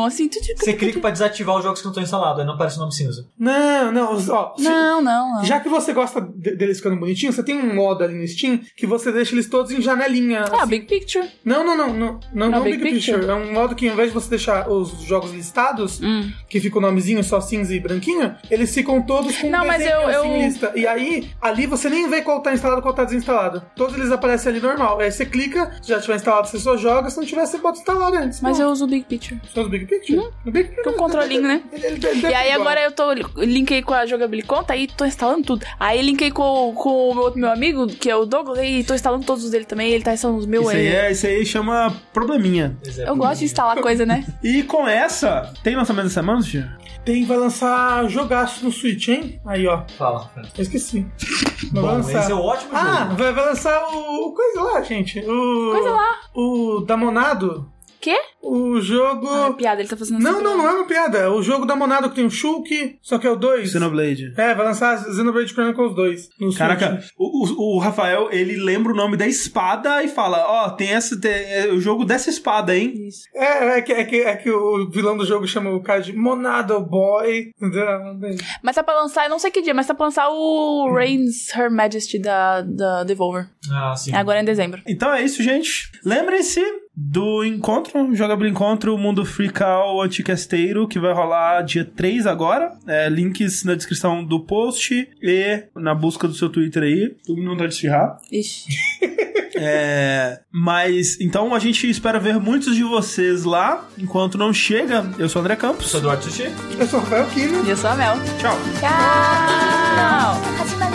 instaladinho, 0.04 0.06
assim, 0.06 0.28
tudo. 0.28 0.44
Você 0.64 0.72
clica 0.74 1.00
pra 1.00 1.10
desativar 1.10 1.56
os 1.56 1.62
jogos 1.64 1.80
que 1.80 1.84
não 1.86 1.92
estão 1.92 2.02
instalados, 2.02 2.40
aí 2.40 2.46
não 2.46 2.54
aparece 2.54 2.76
o 2.76 2.80
nome 2.80 2.92
cinza. 2.94 3.26
Não, 3.38 3.92
não. 3.92 4.14
Ó, 4.14 4.56
se- 4.56 4.62
Não, 4.64 5.02
não, 5.02 5.36
não. 5.36 5.44
Já 5.44 5.60
que 5.60 5.68
você 5.68 5.92
gosta 5.92 6.20
de- 6.20 6.56
deles 6.56 6.78
ficando 6.78 6.96
bonitinhos, 6.96 7.34
você 7.34 7.42
tem 7.42 7.56
um 7.56 7.74
modo 7.74 8.04
ali 8.04 8.14
no 8.14 8.26
Steam 8.26 8.60
que 8.76 8.86
você 8.86 9.10
deixa 9.12 9.34
eles 9.34 9.48
todos 9.48 9.70
em 9.72 9.80
janelinha. 9.80 10.44
Ah, 10.50 10.58
assim. 10.62 10.66
Big 10.68 10.86
Picture. 10.86 11.28
Não, 11.44 11.64
não, 11.64 11.76
não, 11.76 11.92
não, 11.92 12.20
não, 12.34 12.50
não, 12.50 12.62
Big 12.62 12.78
Big, 12.78 12.90
Picture? 12.94 13.18
Picture. 13.18 13.30
É 13.30 13.34
um 13.34 13.52
modo 13.52 13.74
que 13.74 13.86
ao 13.88 13.94
invés 13.94 14.08
de 14.10 14.14
você 14.14 14.30
deixar 14.30 14.68
os 14.70 15.00
jogos 15.02 15.32
listados, 15.32 16.00
Hum. 16.02 16.30
que 16.48 16.60
fica 16.60 16.78
o 16.78 16.80
nomezinho 16.80 17.22
só 17.24 17.40
cinza 17.40 17.74
e 17.74 17.80
branquinho, 17.80 18.34
eles 18.50 18.72
ficam 18.74 19.00
todos 19.02 19.36
com 19.38 19.48
Não, 19.50 19.64
um 19.64 19.66
mas 19.66 19.84
eu- 19.84 20.06
assim, 20.08 20.14
eu- 20.32 20.36
lista. 20.42 20.72
E 20.74 20.86
aí, 20.86 21.30
ali 21.40 21.66
você 21.66 21.88
nem 21.88 22.08
vê 22.08 22.22
qual 22.22 22.40
tá 22.40 22.52
instalado 22.52 22.80
e 22.80 22.82
qual 22.82 22.94
tá 22.94 23.04
desinstalado. 23.04 23.62
Todos 23.76 23.94
eles 23.96 24.10
aparecem 24.10 24.50
ali 24.52 24.60
normal. 24.60 25.00
Aí 25.00 25.10
você 25.10 25.24
clica, 25.26 25.72
se 25.82 25.88
já 25.88 26.00
tiver 26.00 26.16
instalado, 26.16 26.48
você 26.48 26.58
só 26.58 26.76
joga, 26.76 27.08
se 27.10 27.16
não 27.16 27.24
tiver, 27.24 27.46
você 27.46 27.58
bota 27.58 27.78
instalar 27.78 28.12
antes. 28.14 28.40
Mas 28.40 28.56
Pronto. 28.56 28.68
eu 28.68 28.72
uso 28.72 28.84
o 28.84 28.88
Big 28.88 29.04
Picture. 29.04 29.40
Só 29.52 29.62
os 29.62 29.68
Big 29.70 29.85
Picture? 29.86 30.30
No 30.44 30.52
Big 30.52 30.68
Picture. 30.68 30.84
Com 30.84 30.90
o 30.90 30.94
controlinho, 30.94 31.42
né? 31.42 31.62
Ele- 31.72 31.86
ele- 31.86 31.94
ele 31.94 32.00
deve 32.00 32.20
E 32.28 32.34
aí 32.34 32.50
igual. 32.52 32.60
agora 32.68 32.82
eu 32.82 32.92
tô 32.92 33.12
linkei 33.42 33.82
com 33.82 33.94
a 33.94 34.04
jogabilidade 34.06 34.48
conta 34.48 34.72
aí 34.74 34.86
tô 34.86 35.04
instalando 35.04 35.42
tudo. 35.44 35.64
Aí 35.80 36.00
linkei 36.02 36.30
com, 36.30 36.72
com 36.74 37.10
o 37.10 37.14
meu 37.14 37.22
outro 37.24 37.40
meu 37.40 37.50
amigo, 37.50 37.86
que 37.86 38.08
é 38.10 38.14
o 38.16 38.24
Douglas, 38.26 38.58
e 38.62 38.84
tô 38.84 38.94
instalando 38.94 39.24
todos 39.24 39.44
os 39.44 39.50
dele 39.50 39.64
também, 39.64 39.90
ele 39.90 40.04
tá 40.04 40.12
instalando 40.12 40.38
os 40.40 40.46
meus 40.46 40.64
Isso 40.66 40.76
aí, 40.76 40.88
aí. 40.88 40.94
é, 40.94 41.12
isso 41.12 41.26
aí 41.26 41.44
chama 41.46 41.94
probleminha. 42.12 42.76
Eu 43.06 43.16
gosto 43.16 43.38
de 43.40 43.46
instalar 43.46 43.76
coisa, 43.80 44.04
né? 44.06 44.24
E 44.42 44.62
com 44.62 44.86
essa, 44.86 45.52
tem 45.62 45.74
lançamento 45.76 46.04
da 46.04 46.10
semana, 46.10 46.40
Gil? 46.42 46.64
Tem, 47.04 47.24
vai 47.24 47.36
lançar 47.36 48.08
jogaço 48.08 48.64
no 48.64 48.72
Switch, 48.72 49.06
hein? 49.08 49.40
Aí, 49.46 49.64
ó. 49.66 49.84
Fala. 49.96 50.28
Eu 50.56 50.62
esqueci. 50.62 51.06
Mas 51.16 51.72
vai 51.72 51.82
Bom, 51.82 51.86
lançar. 51.88 52.20
esse 52.20 52.32
é 52.32 52.34
um 52.34 52.40
ótimo 52.40 52.70
Ah, 52.74 53.04
jogo. 53.04 53.16
vai, 53.16 53.32
vai 53.32 53.44
lançar 53.44 53.80
o, 53.94 54.26
o 54.26 54.34
coisa 54.34 54.60
lá, 54.62 54.82
gente. 54.82 55.20
O, 55.20 55.70
Coisa 55.72 55.90
lá. 55.90 56.08
O 56.34 56.80
Damonado. 56.86 57.70
Quê? 58.00 58.16
O 58.42 58.80
jogo. 58.80 59.26
Ah, 59.28 59.52
piada, 59.52 59.80
ele 59.80 59.88
tá 59.88 59.96
fazendo 59.96 60.20
não, 60.20 60.32
assim. 60.36 60.42
não, 60.42 60.56
não 60.58 60.68
é 60.68 60.72
uma 60.72 60.86
piada. 60.86 61.18
É 61.18 61.28
o 61.28 61.42
jogo 61.42 61.66
Damonado 61.66 62.08
que 62.10 62.16
tem 62.16 62.24
o 62.26 62.30
Shulk, 62.30 62.98
só 63.02 63.18
que 63.18 63.26
é 63.26 63.30
o 63.30 63.36
2. 63.36 63.70
Xenoblade. 63.70 64.32
É, 64.36 64.54
vai 64.54 64.66
lançar 64.66 65.02
Xenoblade 65.02 65.52
Chronicles 65.52 65.94
2 65.94 66.28
no 66.40 66.54
Caraca, 66.54 67.02
o, 67.18 67.44
o- 67.44 67.76
o 67.76 67.78
Rafael, 67.80 68.28
ele 68.30 68.56
lembra 68.56 68.92
o 68.92 68.96
nome 68.96 69.16
da 69.16 69.26
espada 69.26 70.02
e 70.04 70.08
fala, 70.08 70.44
ó, 70.46 70.70
tem 70.70 70.92
essa, 70.92 71.20
tem, 71.20 71.32
é 71.32 71.66
o 71.72 71.80
jogo 71.80 72.04
dessa 72.04 72.30
espada, 72.30 72.76
hein? 72.76 72.92
Isso. 73.08 73.22
É, 73.34 73.78
é 73.78 73.82
que, 73.82 73.92
é, 73.92 74.04
que, 74.04 74.16
é 74.16 74.36
que 74.36 74.50
o 74.50 74.88
vilão 74.90 75.16
do 75.16 75.26
jogo 75.26 75.46
chama 75.46 75.70
o 75.70 75.82
cara 75.82 76.00
de 76.00 76.12
Monado 76.12 76.78
Boy. 76.80 77.50
Entendeu? 77.60 78.38
Mas 78.62 78.76
tá 78.76 78.82
pra 78.84 79.00
lançar, 79.00 79.24
eu 79.24 79.30
não 79.30 79.38
sei 79.38 79.50
que 79.50 79.62
dia, 79.62 79.74
mas 79.74 79.86
tá 79.86 79.94
pra 79.94 80.06
lançar 80.06 80.28
o 80.28 80.92
Reigns 80.94 81.48
Her 81.54 81.70
Majesty 81.70 82.18
da, 82.20 82.60
da 82.62 83.02
Devolver. 83.04 83.48
Ah, 83.72 83.94
sim. 83.96 84.14
Agora 84.14 84.38
é 84.38 84.42
em 84.42 84.44
dezembro. 84.44 84.80
Então 84.86 85.12
é 85.12 85.22
isso, 85.22 85.42
gente. 85.42 85.90
Lembrem-se 86.04 86.62
do 86.96 87.44
encontro, 87.44 88.14
Jogabilidade 88.14 88.46
Encontro 88.46 88.96
Mundo 88.96 89.24
Free 89.24 89.50
Call 89.50 90.00
Anticasteiro, 90.02 90.88
que 90.88 90.98
vai 90.98 91.12
rolar 91.12 91.62
dia 91.62 91.84
3 91.84 92.26
agora. 92.26 92.72
É, 92.86 93.08
links 93.08 93.64
na 93.64 93.74
descrição 93.74 94.24
do 94.24 94.40
post 94.40 95.08
e 95.22 95.64
na 95.74 95.94
busca 95.94 96.26
do 96.26 96.34
seu 96.34 96.48
Twitter 96.48 96.82
aí. 96.84 97.14
Todo 97.26 97.42
mundo 97.42 97.58
tá 97.58 97.66
de 97.66 97.74
esfirrar. 97.74 98.18
Ixi. 98.32 98.68
É, 99.58 100.40
mas, 100.52 101.18
então 101.18 101.54
a 101.54 101.58
gente 101.58 101.88
espera 101.88 102.20
ver 102.20 102.38
muitos 102.38 102.76
de 102.76 102.82
vocês 102.82 103.44
lá. 103.44 103.88
Enquanto 103.96 104.36
não 104.36 104.52
chega, 104.52 105.10
eu 105.18 105.30
sou 105.30 105.40
o 105.40 105.44
André 105.44 105.56
Campos. 105.56 105.86
Sou 105.86 105.98
Eduardo 105.98 106.24
Sushi. 106.24 106.52
Eu 106.78 106.86
sou 106.86 107.00
o 107.00 107.02
Rafael 107.02 107.26
Kino. 107.28 107.64
E 107.64 107.70
eu 107.70 107.76
sou 107.76 107.88
a 107.88 107.96
Mel. 107.96 108.16
Tchau. 108.38 108.54
Tchau! 108.78 110.56
始 110.66 110.85